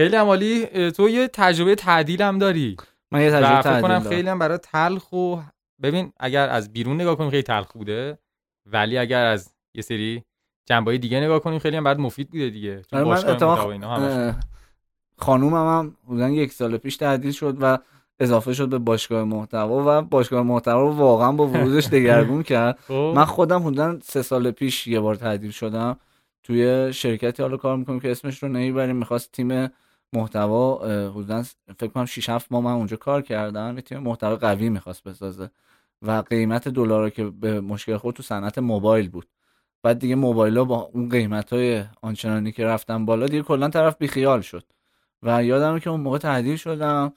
خیلی 0.00 0.16
عمالی 0.16 0.90
تو 0.90 1.08
یه 1.08 1.28
تجربه 1.28 1.74
تعدیل 1.74 2.22
هم 2.22 2.38
داری. 2.38 2.76
من 3.12 3.20
یه 3.20 3.30
تجربه 3.30 3.62
تعدیل 3.62 3.82
کنم 3.82 4.00
خیلی 4.00 4.28
هم 4.28 4.38
برای 4.38 4.58
تلخ 4.58 5.12
و 5.12 5.36
ببین 5.82 6.12
اگر 6.20 6.48
از 6.48 6.72
بیرون 6.72 7.00
نگاه 7.00 7.16
کنیم 7.16 7.30
خیلی 7.30 7.42
تلخ 7.42 7.72
بوده. 7.72 8.18
ولی 8.66 8.98
اگر 8.98 9.26
از 9.26 9.54
یه 9.74 9.82
سری 9.82 10.24
جنبه 10.68 10.98
دیگه 10.98 11.20
نگاه 11.20 11.40
کنیم 11.40 11.58
خیلی 11.58 11.76
هم 11.76 11.84
بعد 11.84 11.98
مفید 11.98 12.30
بوده 12.30 12.50
دیگه. 12.50 12.82
چون 12.90 13.00
آره 13.00 13.08
من 13.08 14.34
خانومم 15.16 15.78
هم 15.78 15.96
بودن 16.06 16.32
یک 16.32 16.52
سال 16.52 16.76
پیش 16.76 16.96
تعدیل 16.96 17.32
شد 17.32 17.56
و 17.60 17.78
اضافه 18.20 18.52
شد 18.54 18.68
به 18.68 18.78
باشگاه 18.78 19.24
محتوا 19.24 19.84
و 19.86 20.02
باشگاه 20.02 20.42
محتوا 20.42 20.80
رو 20.80 20.90
واقعا 20.90 21.32
با 21.32 21.46
ورودش 21.46 21.86
دگرگون 21.86 22.42
کرد. 22.52 22.78
خب. 22.88 23.12
من 23.16 23.24
خودم 23.24 23.62
حدودا 23.62 23.98
سه 24.02 24.22
سال 24.22 24.50
پیش 24.50 24.86
یه 24.86 25.00
بار 25.00 25.14
تعدیل 25.14 25.50
شدم. 25.50 25.96
توی 26.42 26.92
شرکتی 26.92 27.42
حالا 27.42 27.56
کار 27.56 27.76
می‌کنم 27.76 28.00
که 28.00 28.10
اسمش 28.10 28.42
رو 28.42 28.48
نمی‌بریم. 28.48 28.96
می‌خواست 28.96 29.32
تیم 29.32 29.68
محتوا 30.12 30.76
حدودا 31.10 31.42
فکر 31.78 31.90
کنم 31.90 32.04
6 32.04 32.28
7 32.28 32.52
ماه 32.52 32.62
من 32.62 32.72
اونجا 32.72 32.96
کار 32.96 33.22
کردم. 33.22 33.72
یه 33.76 33.82
تیم 33.82 33.98
محتوا 33.98 34.36
قوی 34.36 34.68
می‌خواست 34.68 35.04
بسازه 35.04 35.50
و 36.02 36.22
قیمت 36.30 36.68
دلار 36.68 37.10
که 37.10 37.24
به 37.24 37.60
مشکل 37.60 37.96
خود 37.96 38.14
تو 38.14 38.22
صنعت 38.22 38.58
موبایل 38.58 39.08
بود. 39.08 39.26
بعد 39.82 39.98
دیگه 39.98 40.14
موبایل 40.14 40.62
با 40.62 40.90
اون 40.92 41.08
قیمت 41.08 41.52
های 41.52 41.84
آنچنانی 42.02 42.52
که 42.52 42.64
رفتن 42.64 43.04
بالا 43.04 43.26
دیگه 43.26 43.42
کلا 43.42 43.68
طرف 43.68 43.96
بیخیال 43.98 44.40
شد. 44.40 44.64
و 45.24 45.44
یادم 45.44 45.78
که 45.78 45.90
اون 45.90 46.00
موقع 46.00 46.18
تعدیل 46.18 46.56
شدم 46.56 47.12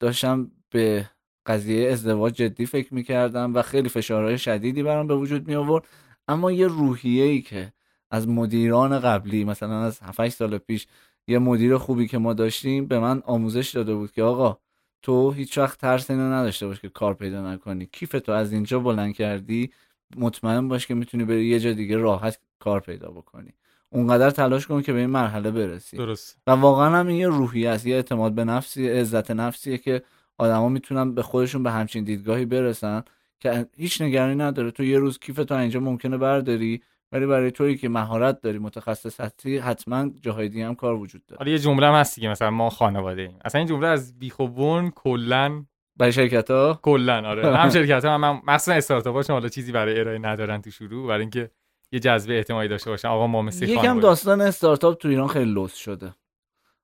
داشتم 0.00 0.50
به 0.70 1.10
قضیه 1.46 1.90
ازدواج 1.92 2.34
جدی 2.34 2.66
فکر 2.66 2.94
می‌کردم 2.94 3.54
و 3.54 3.62
خیلی 3.62 3.88
فشارهای 3.88 4.38
شدیدی 4.38 4.82
برام 4.82 5.06
به 5.06 5.16
وجود 5.16 5.48
می 5.48 5.54
آورد 5.54 5.88
اما 6.28 6.52
یه 6.52 6.66
روحیه 6.66 7.24
ای 7.24 7.42
که 7.42 7.72
از 8.10 8.28
مدیران 8.28 9.00
قبلی 9.00 9.44
مثلا 9.44 9.82
از 9.84 10.00
7 10.02 10.28
سال 10.28 10.58
پیش 10.58 10.86
یه 11.28 11.38
مدیر 11.38 11.76
خوبی 11.78 12.08
که 12.08 12.18
ما 12.18 12.34
داشتیم 12.34 12.86
به 12.86 12.98
من 12.98 13.22
آموزش 13.26 13.70
داده 13.70 13.94
بود 13.94 14.12
که 14.12 14.22
آقا 14.22 14.58
تو 15.02 15.30
هیچ 15.30 15.58
وقت 15.58 15.80
ترس 15.80 16.10
اینو 16.10 16.32
نداشته 16.32 16.66
باش 16.66 16.80
که 16.80 16.88
کار 16.88 17.14
پیدا 17.14 17.52
نکنی. 17.54 17.86
کیف 17.92 18.10
تو 18.12 18.32
از 18.32 18.52
اینجا 18.52 18.80
بلند 18.80 19.14
کردی 19.14 19.72
مطمئن 20.16 20.68
باش 20.68 20.86
که 20.86 20.94
می‌تونی 20.94 21.24
بری 21.24 21.46
یه 21.46 21.60
جا 21.60 21.72
دیگه 21.72 21.96
راحت 21.96 22.40
کار 22.58 22.80
پیدا 22.80 23.10
بکنی. 23.10 23.54
اونقدر 23.92 24.30
تلاش 24.30 24.66
کن 24.66 24.82
که 24.82 24.92
به 24.92 24.98
این 24.98 25.10
مرحله 25.10 25.50
برسی. 25.50 25.96
درست 25.96 26.38
و 26.46 26.50
واقعا 26.50 26.98
هم 26.98 27.06
این 27.06 27.16
یه 27.16 27.28
روحیه 27.28 27.70
است 27.70 27.86
یه 27.86 27.94
اعتماد 27.96 28.32
به 28.34 28.44
نفسی 28.44 28.88
عزت 28.88 29.30
نفسیه 29.30 29.78
که 29.78 30.02
آدما 30.38 30.68
می‌تونن 30.68 31.14
به 31.14 31.22
خودشون 31.22 31.62
به 31.62 31.70
همچین 31.70 32.04
دیدگاهی 32.04 32.44
برسن 32.44 33.02
که 33.40 33.66
هیچ 33.76 34.02
نگرانی 34.02 34.34
نداره. 34.34 34.70
تو 34.70 34.84
یه 34.84 34.98
روز 34.98 35.18
کیف 35.18 35.36
تو 35.36 35.54
اینجا 35.54 35.80
ممکنه 35.80 36.18
برداری 36.18 36.82
ولی 37.12 37.26
برای 37.26 37.50
تویی 37.50 37.76
که 37.76 37.88
مهارت 37.88 38.40
داری 38.40 38.58
متخصص 38.58 39.20
هستی 39.20 39.58
حتما 39.58 40.10
جاهای 40.22 40.48
دیگه 40.48 40.66
هم 40.66 40.74
کار 40.74 40.94
وجود 40.94 41.26
داره. 41.26 41.38
حالا 41.38 41.50
یه 41.50 41.58
جمله 41.58 41.86
هم 41.86 41.94
هست 41.94 42.20
که 42.20 42.28
مثلا 42.28 42.50
ما 42.50 42.70
خانواده 42.70 43.22
ایم. 43.22 43.38
اصلا 43.44 43.58
این 43.58 43.68
جمله 43.68 43.86
از 43.86 44.18
بیخوبون 44.18 44.90
کلا 44.90 45.64
برای 45.96 46.12
شرکت 46.12 46.50
ها 46.50 46.80
کلا 46.82 47.28
آره. 47.28 47.56
هم 47.62 47.70
شرکت 47.70 48.04
ها 48.04 48.14
هم 48.14 48.42
مثلا 48.46 48.74
استارتاپ 48.74 49.30
حالا 49.30 49.48
چیزی 49.48 49.72
برای 49.72 50.00
ارائه 50.00 50.18
ندارن 50.18 50.62
تو 50.62 50.70
شروع 50.70 51.08
برای 51.08 51.20
اینکه 51.20 51.50
یه 51.92 52.00
جذبه 52.00 52.34
اعتمادی 52.34 52.68
داشته 52.68 52.90
باشن. 52.90 53.08
آقا 53.08 53.26
ما 53.26 53.42
مثل 53.42 53.68
یکم 53.68 54.00
داستان 54.00 54.40
استارتاپ 54.40 54.98
تو 54.98 55.08
ایران 55.08 55.28
خیلی 55.28 55.52
لوس 55.52 55.74
شده. 55.74 56.14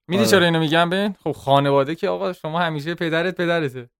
میدی 0.08 0.22
آره. 0.22 0.30
چرا 0.30 0.44
اینو 0.44 0.58
میگم 0.58 0.90
ببین؟ 0.90 1.14
خب 1.24 1.32
خانواده 1.32 1.94
که 1.94 2.08
آقا 2.08 2.32
شما 2.32 2.60
همیشه 2.60 2.94
پدرت 2.94 3.36
پدرته. 3.36 3.90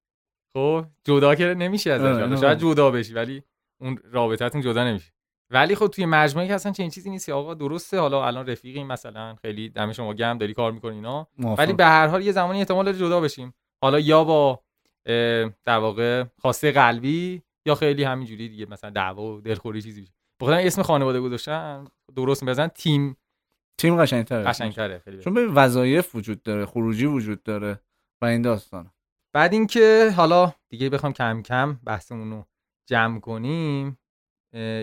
خب 0.52 0.86
جدا 1.04 1.34
که 1.34 1.44
نمیشه 1.44 1.92
ازش. 1.92 2.22
آره، 2.22 2.36
شاید 2.36 2.58
جدا 2.58 2.90
بشی 2.90 3.14
ولی 3.14 3.42
اون 3.80 3.98
رابطتون 4.04 4.60
جدا 4.60 4.84
نمیشه. 4.84 5.12
ولی 5.50 5.74
خب 5.74 5.86
توی 5.86 6.06
مجموعه 6.06 6.48
که 6.48 6.54
اصلا 6.54 6.72
چنین 6.72 6.90
چیزی 6.90 7.10
نیست. 7.10 7.28
آقا 7.28 7.54
درسته 7.54 7.98
حالا 8.00 8.26
الان 8.26 8.46
رفیقی 8.46 8.84
مثلا 8.84 9.34
خیلی 9.42 9.68
دم 9.68 9.92
شما 9.92 10.14
گرم 10.14 10.38
داری 10.38 10.54
کار 10.54 10.72
می‌کنی 10.72 10.94
اینا. 10.94 11.28
ولی 11.38 11.72
به 11.72 11.84
هر 11.84 12.06
حال 12.06 12.22
یه 12.22 12.32
زمانی 12.32 12.58
احتمال 12.58 12.84
داره 12.84 12.98
جدا 12.98 13.20
بشیم. 13.20 13.54
حالا 13.82 14.00
یا 14.00 14.24
با 14.24 14.60
در 15.64 15.78
واقع 15.78 16.24
خواسته 16.38 16.72
قلبی 16.72 17.42
یا 17.66 17.74
خیلی 17.74 18.04
همینجوری 18.04 18.48
دیگه 18.48 18.66
مثلا 18.66 18.90
دعوا 18.90 19.22
و 19.22 19.40
دلخوری 19.40 19.82
چیزی. 19.82 20.02
بشه 20.02 20.15
بخاطر 20.40 20.66
اسم 20.66 20.82
خانواده 20.82 21.20
گذاشتن 21.20 21.84
درست 22.16 22.42
می‌زنن 22.42 22.68
تیم. 22.68 23.16
تیم 23.78 24.02
قشنگتره. 24.02 24.44
قشنگتره 24.44 24.98
خیلی 24.98 25.18
چون 25.18 25.34
به 25.34 25.46
وظایف 25.46 26.14
وجود 26.14 26.42
داره 26.42 26.66
خروجی 26.66 27.06
وجود 27.06 27.42
داره 27.42 27.80
و 28.22 28.24
این 28.24 28.42
داستان. 28.42 28.90
بعد 29.32 29.52
اینکه 29.52 30.12
حالا 30.16 30.52
دیگه 30.68 30.90
بخوام 30.90 31.12
کم 31.12 31.42
کم 31.42 31.80
بحثمون 31.84 32.30
رو 32.30 32.46
جمع 32.86 33.20
کنیم 33.20 33.98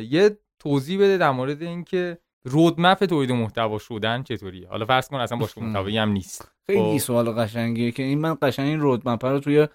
یه 0.10 0.38
توضیح 0.60 1.00
بده 1.00 1.18
در 1.18 1.32
مورد 1.32 1.62
اینکه 1.62 2.18
رودمپ 2.46 3.06
تولید 3.06 3.32
محتوا 3.32 3.80
شدن 3.80 4.24
چطوریه. 4.24 4.68
حالا 4.68 4.86
فرض 4.86 5.08
کن 5.08 5.18
اصلا 5.18 5.38
باشگاه 5.38 5.64
محتوایی 5.68 5.98
هم 5.98 6.10
نیست. 6.10 6.52
خیلی 6.66 7.00
خب. 7.00 7.06
سوال 7.06 7.32
قشنگیه 7.32 7.92
که 7.92 8.04
این 8.04 8.20
من 8.20 8.38
قشنگ 8.42 8.68
این 8.68 8.80
رودمپ 8.80 9.26
رو 9.26 9.40
توی 9.40 9.68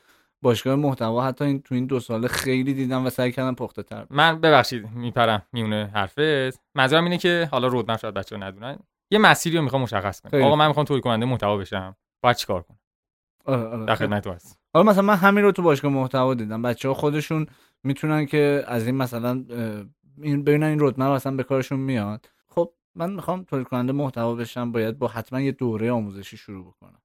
باشگاه 0.43 0.75
محتوا 0.75 1.25
حتی 1.25 1.45
این 1.45 1.63
تو 1.63 1.75
این 1.75 1.87
دو 1.87 2.01
سال 2.01 2.27
خیلی 2.27 2.75
دیدم 2.75 3.07
و 3.07 3.11
سعی 3.11 3.33
کردم 3.33 3.55
پخته 3.55 3.83
تر 3.83 4.07
من 4.11 4.41
ببخشید 4.41 4.91
میپرم 4.91 5.43
میونه 5.53 5.91
حرفت. 5.95 6.61
منظورم 6.75 7.05
اینه 7.05 7.19
که 7.19 7.49
حالا 7.53 7.67
رودمپ 7.67 7.99
شاید 7.99 8.15
بچه‌ها 8.15 8.43
ندونن. 8.43 8.79
یه 9.11 9.19
مسیری 9.19 9.57
رو 9.57 9.63
می‌خوام 9.63 9.83
مشخص 9.83 10.21
کنم. 10.21 10.43
آقا 10.43 10.57
من 10.57 10.67
می‌خوام 10.69 10.87
تولید 10.87 11.05
کننده 11.05 11.27
محتوا 11.27 11.57
بشم. 11.57 11.97
باید 12.23 12.37
چیکار 12.37 12.63
کنم؟ 12.63 12.79
آره 13.45 13.63
آره 13.63 13.85
در 13.85 13.95
خدمت 13.95 14.25
تو 14.25 14.33
هست 14.33 14.59
حالا 14.75 14.91
مثلا 14.91 15.03
من 15.03 15.17
همین 15.17 15.45
رو 15.45 15.53
تو 15.53 15.63
باشگاه 15.63 15.93
محتوا 15.93 16.35
دیدم. 16.35 16.63
بچه 16.63 16.89
ها 16.89 16.95
خودشون 16.95 17.47
می‌تونن 17.83 18.27
که 18.27 18.65
از 18.67 18.87
این 18.87 18.97
مثلا 18.97 19.45
این 20.23 20.45
ببینن 20.45 20.67
این 20.67 20.79
رودمپ 20.79 21.11
اصلا 21.11 21.37
به 21.37 21.43
کارشون 21.43 21.81
میاد. 21.81 22.29
خب 22.49 22.73
من 22.95 23.13
می‌خوام 23.13 23.45
تولید 23.45 23.69
کننده 23.69 23.93
محتوا 23.93 24.35
بشم 24.35 24.73
باید 24.73 24.99
با 24.99 25.09
حتما 25.09 25.41
یه 25.41 25.53
دوره 25.53 25.91
آموزشی 25.91 26.37
شروع 26.37 26.67
بکنم. 26.67 27.03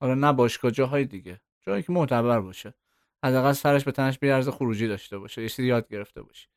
حالا 0.00 0.14
نه 0.14 0.32
باشگاه 0.32 0.70
جاهای 0.70 1.04
دیگه. 1.04 1.40
جایی 1.68 1.82
که 1.82 1.92
معتبر 1.92 2.40
باشه. 2.40 2.74
حداقل 3.24 3.52
سرش 3.52 3.84
به 3.84 3.92
تنش 3.92 4.18
بیارزه 4.18 4.50
خروجی 4.50 4.88
داشته 4.88 5.18
باشه 5.18 5.42
یه 5.42 5.48
چیزی 5.48 5.68
یاد 5.68 5.88
گرفته 5.88 6.22
باشه. 6.22 6.48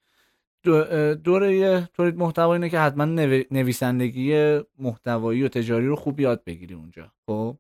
دوره 1.14 1.82
تولید 1.94 2.18
محتوا 2.18 2.54
اینه 2.54 2.70
که 2.70 2.80
حتما 2.80 3.06
نویسندگی 3.52 4.60
محتوایی 4.80 5.44
و 5.44 5.48
تجاری 5.48 5.88
رو 5.88 5.96
خوب 5.96 6.20
یاد 6.20 6.44
بگیری 6.44 6.74
اونجا. 6.74 7.12
خب؟ 7.26 7.58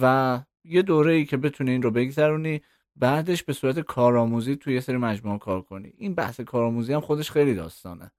و 0.00 0.40
یه 0.64 0.82
دوره 0.82 1.12
ای 1.12 1.24
که 1.24 1.36
بتونی 1.36 1.70
این 1.70 1.82
رو 1.82 1.90
بگذرونی 1.90 2.60
بعدش 2.96 3.42
به 3.42 3.52
صورت 3.52 3.80
کارآموزی 3.80 4.56
توی 4.56 4.74
یه 4.74 4.80
سری 4.80 4.96
مجموعه 4.96 5.38
کار 5.38 5.62
کنی. 5.62 5.92
این 5.98 6.14
بحث 6.14 6.40
کارآموزی 6.40 6.92
هم 6.92 7.00
خودش 7.00 7.30
خیلی 7.30 7.54
داستانه. 7.54 8.12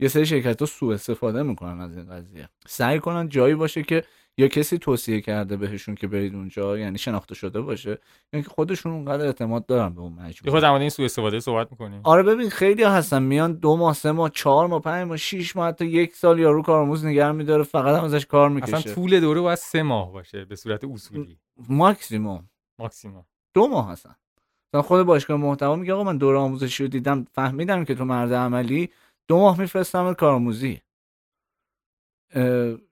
یه 0.00 0.08
سری 0.08 0.26
شرکت 0.26 0.60
ها 0.60 0.66
سوء 0.66 0.94
استفاده 0.94 1.42
می‌کنن 1.42 1.80
از 1.80 1.96
این 1.96 2.06
قضیه. 2.06 2.48
سعی 2.66 2.98
کنن 2.98 3.28
جایی 3.28 3.54
باشه 3.54 3.82
که 3.82 4.04
یا 4.38 4.48
کسی 4.48 4.78
توصیه 4.78 5.20
کرده 5.20 5.56
بهشون 5.56 5.94
که 5.94 6.06
برید 6.06 6.34
اونجا 6.34 6.78
یعنی 6.78 6.98
شناخته 6.98 7.34
شده 7.34 7.60
باشه 7.60 7.98
یعنی 8.32 8.44
که 8.44 8.50
خودشون 8.50 8.92
اونقدر 8.92 9.26
اعتماد 9.26 9.66
دارن 9.66 9.94
به 9.94 10.00
اون 10.00 10.12
مجموعه. 10.12 10.60
خود 10.60 10.64
این 10.64 10.88
سوء 10.88 11.04
استفاده 11.04 11.40
صحبت 11.40 11.70
می‌کنیم. 11.70 12.00
آره 12.04 12.22
ببین 12.22 12.50
خیلی 12.50 12.82
هستن. 12.82 13.22
میان 13.22 13.52
دو 13.52 13.76
ماه 13.76 13.94
سه 13.94 14.12
ماه 14.12 14.30
چهار 14.30 14.66
ماه 14.66 14.80
پنج 14.80 15.08
ماه 15.08 15.16
شش 15.16 15.56
ماه 15.56 15.68
حتی 15.68 15.86
یک 15.86 16.16
سال 16.16 16.38
یارو 16.38 16.62
کارآموز 16.62 17.04
نگه 17.04 17.32
میداره 17.32 17.62
فقط 17.62 17.98
هم 17.98 18.04
ازش 18.04 18.26
کار 18.26 18.48
می‌کشه. 18.48 18.76
اصلا 18.76 18.94
طول 18.94 19.20
دوره 19.20 19.40
باید 19.40 19.58
سه 19.58 19.82
ماه 19.82 20.12
باشه 20.12 20.44
به 20.44 20.56
صورت 20.56 20.84
اصولی. 20.84 21.38
ماکسیموم. 21.68 22.48
ماکسیموم. 22.78 23.24
دو 23.54 23.68
ماه 23.68 23.90
هستن. 23.90 24.14
مثلا 24.68 24.82
خود 24.82 25.02
باشگاه 25.02 25.36
محتوا 25.36 25.76
میگه 25.76 25.92
آقا 25.92 26.04
من 26.04 26.18
دوره 26.18 26.38
آموزشی 26.38 26.82
رو 26.82 26.88
دیدم 26.88 27.24
فهمیدم 27.32 27.84
که 27.84 27.94
تو 27.94 28.04
مرد 28.04 28.32
عملی 28.32 28.90
دو 29.28 29.38
ماه 29.38 29.60
میفرستم 29.60 30.14
کارآموزی. 30.14 30.80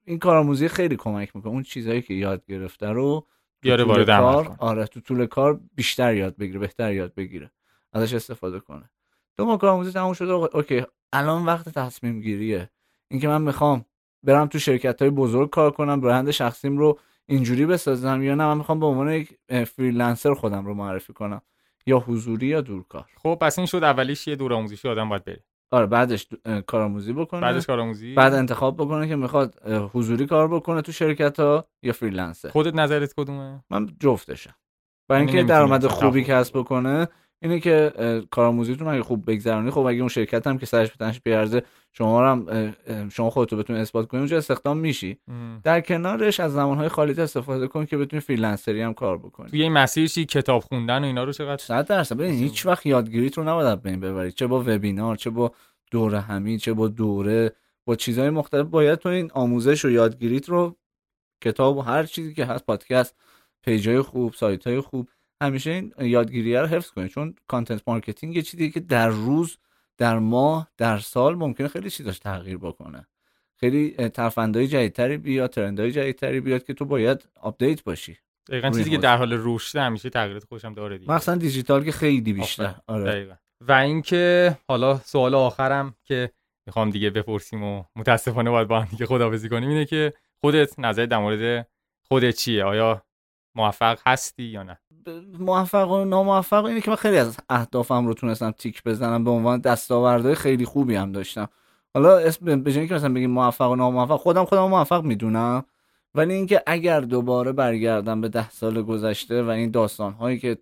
این 0.04 0.18
کارآموزی 0.20 0.68
خیلی 0.68 0.96
کمک 0.96 1.36
می‌کنه. 1.36 1.52
اون 1.52 1.62
چیزهایی 1.62 2.02
که 2.02 2.14
یاد 2.14 2.46
گرفته 2.46 2.88
رو 2.88 3.26
بیاره 3.60 3.84
وارد 3.84 4.06
کار 4.06 4.56
آره 4.58 4.86
تو 4.86 5.00
طول 5.00 5.26
کار 5.26 5.60
بیشتر 5.74 6.14
یاد 6.14 6.36
بگیره 6.36 6.58
بهتر 6.58 6.92
یاد 6.92 7.14
بگیره 7.14 7.50
ازش 7.92 8.14
استفاده 8.14 8.60
کنه. 8.60 8.90
دو 9.36 9.44
ماه 9.44 9.58
کارآموزی 9.58 9.92
تموم 9.92 10.12
شده 10.12 10.32
اوکی. 10.32 10.82
الان 11.12 11.46
وقت 11.46 11.68
تصمیم 11.68 12.20
گیریه. 12.20 12.70
اینکه 13.08 13.28
من 13.28 13.42
می‌خوام 13.42 13.84
برم 14.22 14.46
تو 14.46 14.58
شرکت 14.58 15.02
های 15.02 15.10
بزرگ 15.10 15.50
کار 15.50 15.70
کنم 15.70 16.00
برند 16.00 16.30
شخصیم 16.30 16.78
رو 16.78 16.98
اینجوری 17.26 17.66
بسازم 17.66 18.22
یا 18.22 18.34
نه 18.34 18.44
من 18.44 18.56
می‌خوام 18.56 18.80
به 18.80 18.86
عنوان 18.86 19.12
یک 19.12 19.38
freelancer 19.64 20.34
خودم 20.34 20.66
رو 20.66 20.74
معرفی 20.74 21.12
کنم 21.12 21.42
یا 21.86 21.98
حضوری 21.98 22.46
یا 22.46 22.60
دورکار. 22.60 23.06
خب 23.16 23.38
پس 23.40 23.58
این 23.58 23.66
شد 23.66 23.84
اولیش 23.84 24.28
یه 24.28 24.36
دور 24.36 24.52
آموزشی 24.52 24.88
آدم 24.88 25.08
باید 25.08 25.24
بره. 25.24 25.44
آره 25.72 25.86
بعدش 25.86 26.26
کارآموزی 26.66 27.12
بکنه. 27.12 27.40
بعدش 27.40 27.66
کارآموزی. 27.66 28.14
بعد 28.14 28.34
انتخاب 28.34 28.76
بکنه 28.76 29.08
که 29.08 29.16
می‌خواد 29.16 29.62
حضوری 29.92 30.26
کار 30.26 30.48
بکنه 30.48 30.82
تو 30.82 30.92
شرکت 30.92 31.40
ها 31.40 31.64
یا 31.82 31.92
freelancer. 31.92 32.48
خودت 32.48 32.74
نظرت 32.74 33.14
کدومه؟ 33.16 33.64
من 33.70 33.88
جفتشم. 34.00 34.54
برای 35.08 35.22
اینکه 35.22 35.42
درآمد 35.42 35.86
خوبی 35.86 36.24
کسب 36.24 36.58
بکنه 36.58 37.08
اینه 37.42 37.60
که 37.60 37.92
کارآموزیتون 38.30 38.88
اگه 38.88 39.02
خوب 39.02 39.30
بگذرونی 39.30 39.70
خب 39.70 39.80
اگه 39.80 40.00
اون 40.00 40.08
شرکت 40.08 40.46
هم 40.46 40.58
که 40.58 40.66
سرش 40.66 40.92
به 40.92 41.01
تنش 41.01 41.20
بیارزه 41.20 41.62
شما 41.92 42.30
هم 42.30 42.72
شما 43.08 43.30
خودتو 43.30 43.56
بتون 43.56 43.76
اثبات 43.76 44.08
کنی 44.08 44.20
اونجا 44.20 44.36
استخدام 44.36 44.78
میشی. 44.78 45.18
در 45.64 45.80
کنارش 45.80 46.40
از 46.40 46.52
زمانهای 46.52 46.88
خالی 46.88 47.20
استفاده 47.20 47.66
کن 47.66 47.86
که 47.86 47.96
بتونی 47.96 48.20
freelancer 48.20 48.77
ی 48.77 48.82
هم 48.82 48.94
کار 48.94 49.18
بکنی. 49.18 49.50
توی 49.50 49.62
این 49.62 49.72
مسیر 49.72 50.06
چی 50.06 50.24
کتاب 50.24 50.62
خوندن 50.62 51.02
و 51.02 51.06
اینا 51.06 51.24
رو 51.24 51.32
چقدر 51.32 51.62
100 51.62 51.86
درصد. 51.86 52.16
ببین 52.16 52.34
هیچ 52.34 52.66
وقت 52.66 52.86
یادگیریت 52.86 53.38
رو 53.38 53.44
نباید 53.44 53.82
بین 53.82 54.00
ببری 54.00 54.32
چه 54.32 54.46
با 54.46 54.60
وبینار 54.60 55.16
چه 55.16 55.30
با 55.30 55.52
دوره 55.90 56.20
همی 56.20 56.58
چه 56.58 56.72
با 56.72 56.88
دوره 56.88 57.52
با 57.86 57.96
چیزهای 57.96 58.30
مختلف. 58.30 58.66
باید 58.66 58.98
تو 58.98 59.08
این 59.08 59.30
آموزش 59.34 59.84
و 59.84 59.90
یادگیریت 59.90 60.48
رو 60.48 60.76
کتاب 61.40 61.76
و 61.76 61.80
هر 61.80 62.02
چیزی 62.02 62.34
که 62.34 62.44
هست 62.44 62.66
پادکست 62.66 63.16
page 63.64 63.95
ای 63.95 64.02
خوب 64.02 64.34
سایت 64.34 64.66
های 64.66 64.80
خوب 64.80 65.08
همیشه 65.42 65.70
این 65.70 65.92
یادگیری 65.98 66.56
رو 66.56 66.66
حفظ 66.66 66.90
کنید. 66.90 67.10
چون 67.10 67.34
content 67.48 67.82
marketing 67.86 68.36
یه 68.36 68.42
چیزی 68.42 68.70
که 68.70 68.80
در 68.80 69.08
روز 69.08 69.58
در 69.98 70.18
ماه 70.18 70.68
در 70.76 70.98
سال 70.98 71.34
ممکنه 71.34 71.68
خیلی 71.68 71.90
چیزاش 71.90 72.18
تغییر 72.18 72.58
بکنه. 72.58 73.06
خیلی 73.56 73.90
ترفندهای 74.08 74.66
جدیدتری 74.66 75.16
بیاد 75.16 75.50
trend 75.50 75.80
های 75.80 75.92
جدیدتری 75.92 76.40
بیاد 76.40 76.64
که 76.64 76.74
تو 76.74 76.84
باید 76.84 77.28
update 77.40 77.84
باشی. 77.84 78.16
دقیقا 78.48 78.70
چیزی 78.70 78.90
که 78.90 78.98
در 78.98 79.16
حال 79.16 79.38
رشد 79.42 79.78
همیشه 79.78 80.10
تغییرات 80.10 80.44
خودشم 80.44 80.74
داره 80.74 80.98
دیگه. 80.98 81.12
مثلا 81.12 81.36
دیجیتال 81.36 81.84
که 81.84 81.92
خیلی 81.92 82.32
بیشتر. 82.32 82.74
آره. 82.86 83.38
و 83.60 83.72
اینکه 83.72 84.56
حالا 84.68 84.98
سوال 84.98 85.34
آخرم 85.34 85.94
که 86.04 86.30
می‌خوام 86.66 86.90
دیگه 86.90 87.10
بپرسیم 87.10 87.62
و 87.64 87.84
متاسفانه 87.96 88.50
باید 88.50 88.68
با 88.68 88.80
هم 88.80 88.88
دیگه 88.90 89.06
خداحافظی 89.06 89.48
کنیم 89.48 89.68
اینه 89.68 89.84
که 89.84 90.12
خودت 90.40 90.78
نظر 90.78 91.06
در 91.06 91.18
مورد 91.18 91.66
خودت 92.08 92.34
چیه؟ 92.34 92.64
آیا 92.64 93.02
موفق 93.54 93.98
هستی 94.06 94.42
یا 94.42 94.62
نه؟ 94.62 94.78
موفق 95.38 95.90
و 95.90 96.04
ناموفق 96.04 96.64
اینه 96.64 96.80
که 96.80 96.90
من 96.90 96.96
خیلی 96.96 97.18
از 97.18 97.36
اهدافم 97.48 98.06
رو 98.06 98.14
تونستم 98.14 98.50
تیک 98.50 98.82
بزنم 98.84 99.24
به 99.24 99.30
عنوان 99.30 99.60
دستاوردهای 99.60 100.34
خیلی 100.34 100.64
خوبی 100.64 100.94
هم 100.94 101.12
داشتم. 101.12 101.48
حالا 101.94 102.18
اسم 102.18 102.62
به 102.62 102.86
که 102.86 102.94
مثلا 102.94 103.14
بگیم 103.14 103.30
موفق 103.30 103.70
و 103.70 103.76
ناموفق 103.76 104.16
خودم 104.16 104.44
خودم 104.44 104.68
موفق 104.68 105.04
می‌دونم 105.04 105.64
ولی 106.14 106.34
اینکه 106.34 106.62
اگر 106.66 107.00
دوباره 107.00 107.52
برگردم 107.52 108.20
به 108.20 108.28
ده 108.28 108.50
سال 108.50 108.82
گذشته 108.82 109.42
و 109.42 109.48
این 109.48 109.70
داستان 109.70 110.12
هایی 110.12 110.38
که 110.38 110.58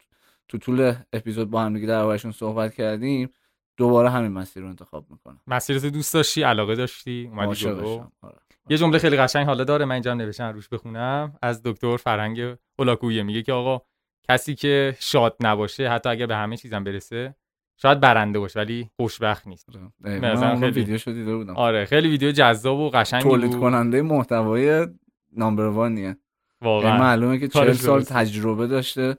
تو 0.49 0.59
طول 0.59 0.95
اپیزود 1.13 1.51
با 1.51 1.63
هم 1.63 1.75
دیگه 1.75 1.87
دربارشون 1.87 2.33
صحبت 2.33 2.75
کردیم 2.75 3.31
دوباره 3.77 4.11
همین 4.11 4.33
مسیر 4.33 4.63
رو 4.63 4.69
انتخاب 4.69 5.07
می‌کنم. 5.11 5.41
مسیر 5.47 5.79
دوست 5.79 6.15
داشتی؟ 6.15 6.43
علاقه 6.43 6.75
داشتی؟ 6.75 7.31
اومدی 7.33 7.55
جلو. 7.55 8.05
آره. 8.23 8.39
یه 8.71 8.77
جمله 8.79 8.99
خیلی 8.99 9.17
قشنگ 9.17 9.47
حالا 9.47 9.65
داره 9.65 9.85
من 9.85 9.93
اینجا 9.93 10.15
نوشتم 10.15 10.53
روش 10.53 10.69
بخونم. 10.69 11.33
از 11.43 11.63
دکتر 11.65 11.97
فرهنگ 11.97 12.57
اولاکویه 12.79 13.23
میگه 13.23 13.43
که 13.43 13.53
آقا 13.53 13.83
کسی 14.29 14.55
که 14.55 14.97
شاد 15.01 15.37
نباشه 15.41 15.91
حتی 15.91 16.09
اگر 16.09 16.27
به 16.27 16.37
همه 16.37 16.57
چیزم 16.57 16.85
برسه 16.85 17.35
شاید 17.77 18.01
برنده 18.01 18.39
باشه 18.39 18.61
ولی 18.61 18.91
خوشبخت 18.97 19.47
نیست. 19.47 19.69
اون 20.05 20.61
خیلی- 20.61 20.71
ویدیوشو 20.71 21.11
دیده 21.11 21.37
بودم. 21.37 21.57
آره 21.57 21.85
خیلی 21.85 22.09
ویدیو 22.09 22.31
جذاب 22.33 22.79
و 22.79 22.91
قشنگی 22.91 23.23
تولید 23.23 23.51
بود. 23.51 23.61
کننده 23.61 24.03
محتوای 24.03 24.87
نامبر 25.33 25.67
وانیه 25.67 26.03
یعنی 26.05 26.17
واقعا. 26.63 26.99
معلومه 26.99 27.39
که 27.39 27.49
چهل 27.49 27.65
کارش 27.65 27.77
سال 27.77 27.99
درسته. 27.99 28.15
تجربه 28.15 28.67
داشته. 28.67 29.17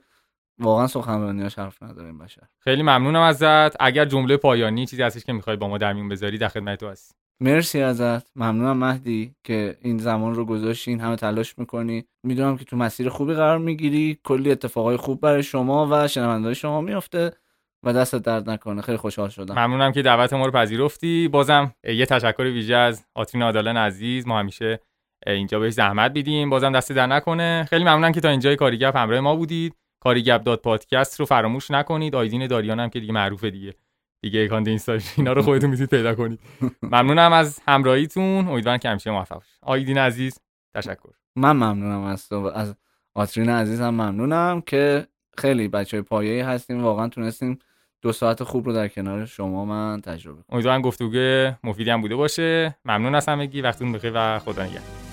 واقعا 0.58 0.86
سخنرانیاش 0.86 1.58
حرف 1.58 1.82
نداره 1.82 2.12
بشر. 2.12 2.42
خیلی 2.58 2.82
ممنونم 2.82 3.20
ازت. 3.20 3.82
اگر 3.82 4.04
جمله 4.04 4.36
پایانی 4.36 4.86
چیزی 4.86 5.02
هستش 5.02 5.24
که 5.24 5.32
می‌خوای 5.32 5.56
با 5.56 5.68
ما 5.68 5.78
در 5.78 5.92
میون 5.92 6.08
بذاری 6.08 6.38
در 6.38 6.48
خدمت 6.48 6.80
تو 6.80 6.88
هست 6.88 7.16
مرسی 7.42 7.80
ازت. 7.80 8.36
ممنونم 8.36 8.78
مهدی 8.78 9.34
که 9.44 9.76
این 9.82 9.98
زمان 9.98 10.34
رو 10.34 10.44
گذاشتی 10.44 10.90
این 10.90 11.00
همه 11.00 11.16
تلاش 11.16 11.58
می‌کنی. 11.58 12.04
می‌دونم 12.22 12.56
که 12.56 12.64
تو 12.64 12.76
مسیر 12.76 13.08
خوبی 13.08 13.34
قرار 13.34 13.58
می‌گیری. 13.58 14.18
کلی 14.24 14.50
اتفاقای 14.50 14.96
خوب 14.96 15.20
برای 15.20 15.42
شما 15.42 15.88
و 15.90 16.08
شنوندهای 16.08 16.54
شما 16.54 16.80
میفته 16.80 17.32
و 17.82 17.92
دستت 17.92 18.22
درد 18.22 18.50
نکنه. 18.50 18.82
خیلی 18.82 18.98
خوشحال 18.98 19.28
شدم. 19.28 19.54
ممنونم 19.54 19.92
که 19.92 20.02
دعوت 20.02 20.32
ما 20.32 20.46
رو 20.46 20.52
پذیرفتی. 20.52 21.28
بازم 21.28 21.74
یه 21.84 22.06
تشکر 22.06 22.42
ویژه 22.42 22.74
از 22.74 23.06
آترین 23.14 23.42
عادلان 23.42 23.76
عزیز. 23.76 24.26
ما 24.26 24.38
همیشه 24.38 24.80
اینجا 25.26 25.58
بهش 25.58 25.72
زحمت 25.72 26.12
بیدیم 26.12 26.50
بازم 26.50 26.72
دست 26.72 26.92
در 26.92 27.06
نکنه. 27.06 27.66
خیلی 27.70 27.84
ممنونم 27.84 28.12
که 28.12 28.20
تا 28.20 28.28
اینجای 28.28 28.56
کاریگپ 28.56 28.96
همراه 28.96 29.20
ما 29.20 29.36
بودید. 29.36 29.74
کاریگپ 30.00 30.42
دات 30.42 30.62
پادکست 30.62 31.20
رو 31.20 31.26
فراموش 31.26 31.70
نکنید. 31.70 32.14
آیدین 32.14 32.46
داریان 32.46 32.80
هم 32.80 32.90
که 32.90 33.00
دیگه 33.00 33.12
معروفه 33.12 33.50
دیگه. 33.50 33.74
دیگه 34.22 34.44
اکانت 34.44 34.68
اینستا 34.68 34.98
اینا 35.16 35.32
رو 35.32 35.42
خودتون 35.42 35.70
می‌تونید 35.70 35.90
پیدا 35.90 36.14
کنید. 36.14 36.40
ممنونم 36.82 37.32
از 37.32 37.60
همراهیتون. 37.68 38.48
امیدوارم 38.48 38.78
که 38.78 38.88
همیشه 38.88 39.10
موفق 39.10 39.34
باشید. 39.34 39.58
آیدین 39.62 39.98
عزیز 39.98 40.38
تشکر. 40.74 41.10
من 41.36 41.52
ممنونم 41.52 42.02
از 42.02 42.28
تو 42.28 42.36
از 42.36 42.74
آترین 43.14 43.48
عزیزم 43.50 43.88
ممنونم 43.88 44.60
که 44.60 45.06
خیلی 45.38 45.68
بچه 45.68 45.96
های 45.96 46.02
پایه‌ای 46.02 46.40
هستیم. 46.40 46.84
واقعا 46.84 47.08
تونستیم 47.08 47.58
دو 48.02 48.12
ساعت 48.12 48.42
خوب 48.42 48.66
رو 48.66 48.72
در 48.72 48.88
کنار 48.88 49.26
شما 49.26 49.64
من 49.64 50.00
تجربه 50.00 50.42
کنم 50.42 50.46
امیدوارم 50.54 50.82
گفتگو 50.82 51.50
مفیدی 51.64 51.90
هم 51.90 52.00
بوده 52.00 52.16
باشه. 52.16 52.76
ممنون 52.84 53.14
از 53.14 53.28
همگی. 53.28 53.60
وقتتون 53.60 53.92
بخیر 53.92 54.12
و 54.14 54.38
خدا 54.38 54.62
نگهدار. 54.64 55.09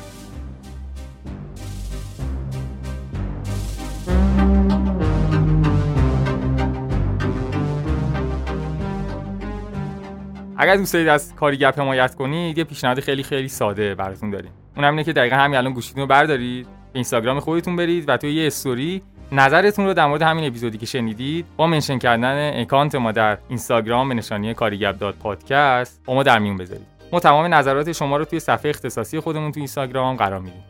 اگر 10.57 10.75
دوست 10.75 10.93
دارید 10.93 11.07
از 11.07 11.35
گپ 11.35 11.79
حمایت 11.79 12.15
کنید 12.15 12.57
یه 12.57 12.63
پیشنهاد 12.63 12.99
خیلی 12.99 13.23
خیلی 13.23 13.47
ساده 13.47 13.95
براتون 13.95 14.29
داریم. 14.29 14.51
اونم 14.75 14.91
اینه 14.91 15.03
که 15.03 15.13
دقیقا 15.13 15.35
همین 15.35 15.57
الان 15.57 15.73
گوشیتون 15.73 16.01
رو 16.01 16.07
بردارید 16.07 16.67
اینستاگرام 16.93 17.39
خودتون 17.39 17.75
برید 17.75 18.09
و 18.09 18.17
توی 18.17 18.33
یه 18.33 18.47
استوری 18.47 19.01
نظرتون 19.31 19.85
رو 19.85 19.93
در 19.93 20.05
مورد 20.05 20.21
همین 20.21 20.45
اپیزودی 20.45 20.77
که 20.77 20.85
شنیدید 20.85 21.45
با 21.57 21.67
mention 21.67 21.97
کردن 21.97 22.61
account 22.61 22.95
ما 22.95 23.11
در 23.11 23.37
اینستاگرام 23.49 24.09
به 24.09 24.15
نشانی 24.15 24.53
کاریگپ 24.53 24.97
dot 24.99 25.15
پادکست 25.15 26.01
با 26.05 26.13
ما 26.13 26.23
در 26.23 26.39
میون 26.39 26.57
بذارید. 26.57 26.87
ما 27.11 27.19
تمام 27.19 27.53
نظرات 27.53 27.91
شما 27.91 28.17
رو 28.17 28.25
توی 28.25 28.39
صفحه 28.39 28.69
اختصاصی 28.69 29.19
خودمون 29.19 29.51
توی 29.51 29.59
اینستاگرام 29.59 30.15
قرار 30.15 30.39
میدیم. 30.39 30.63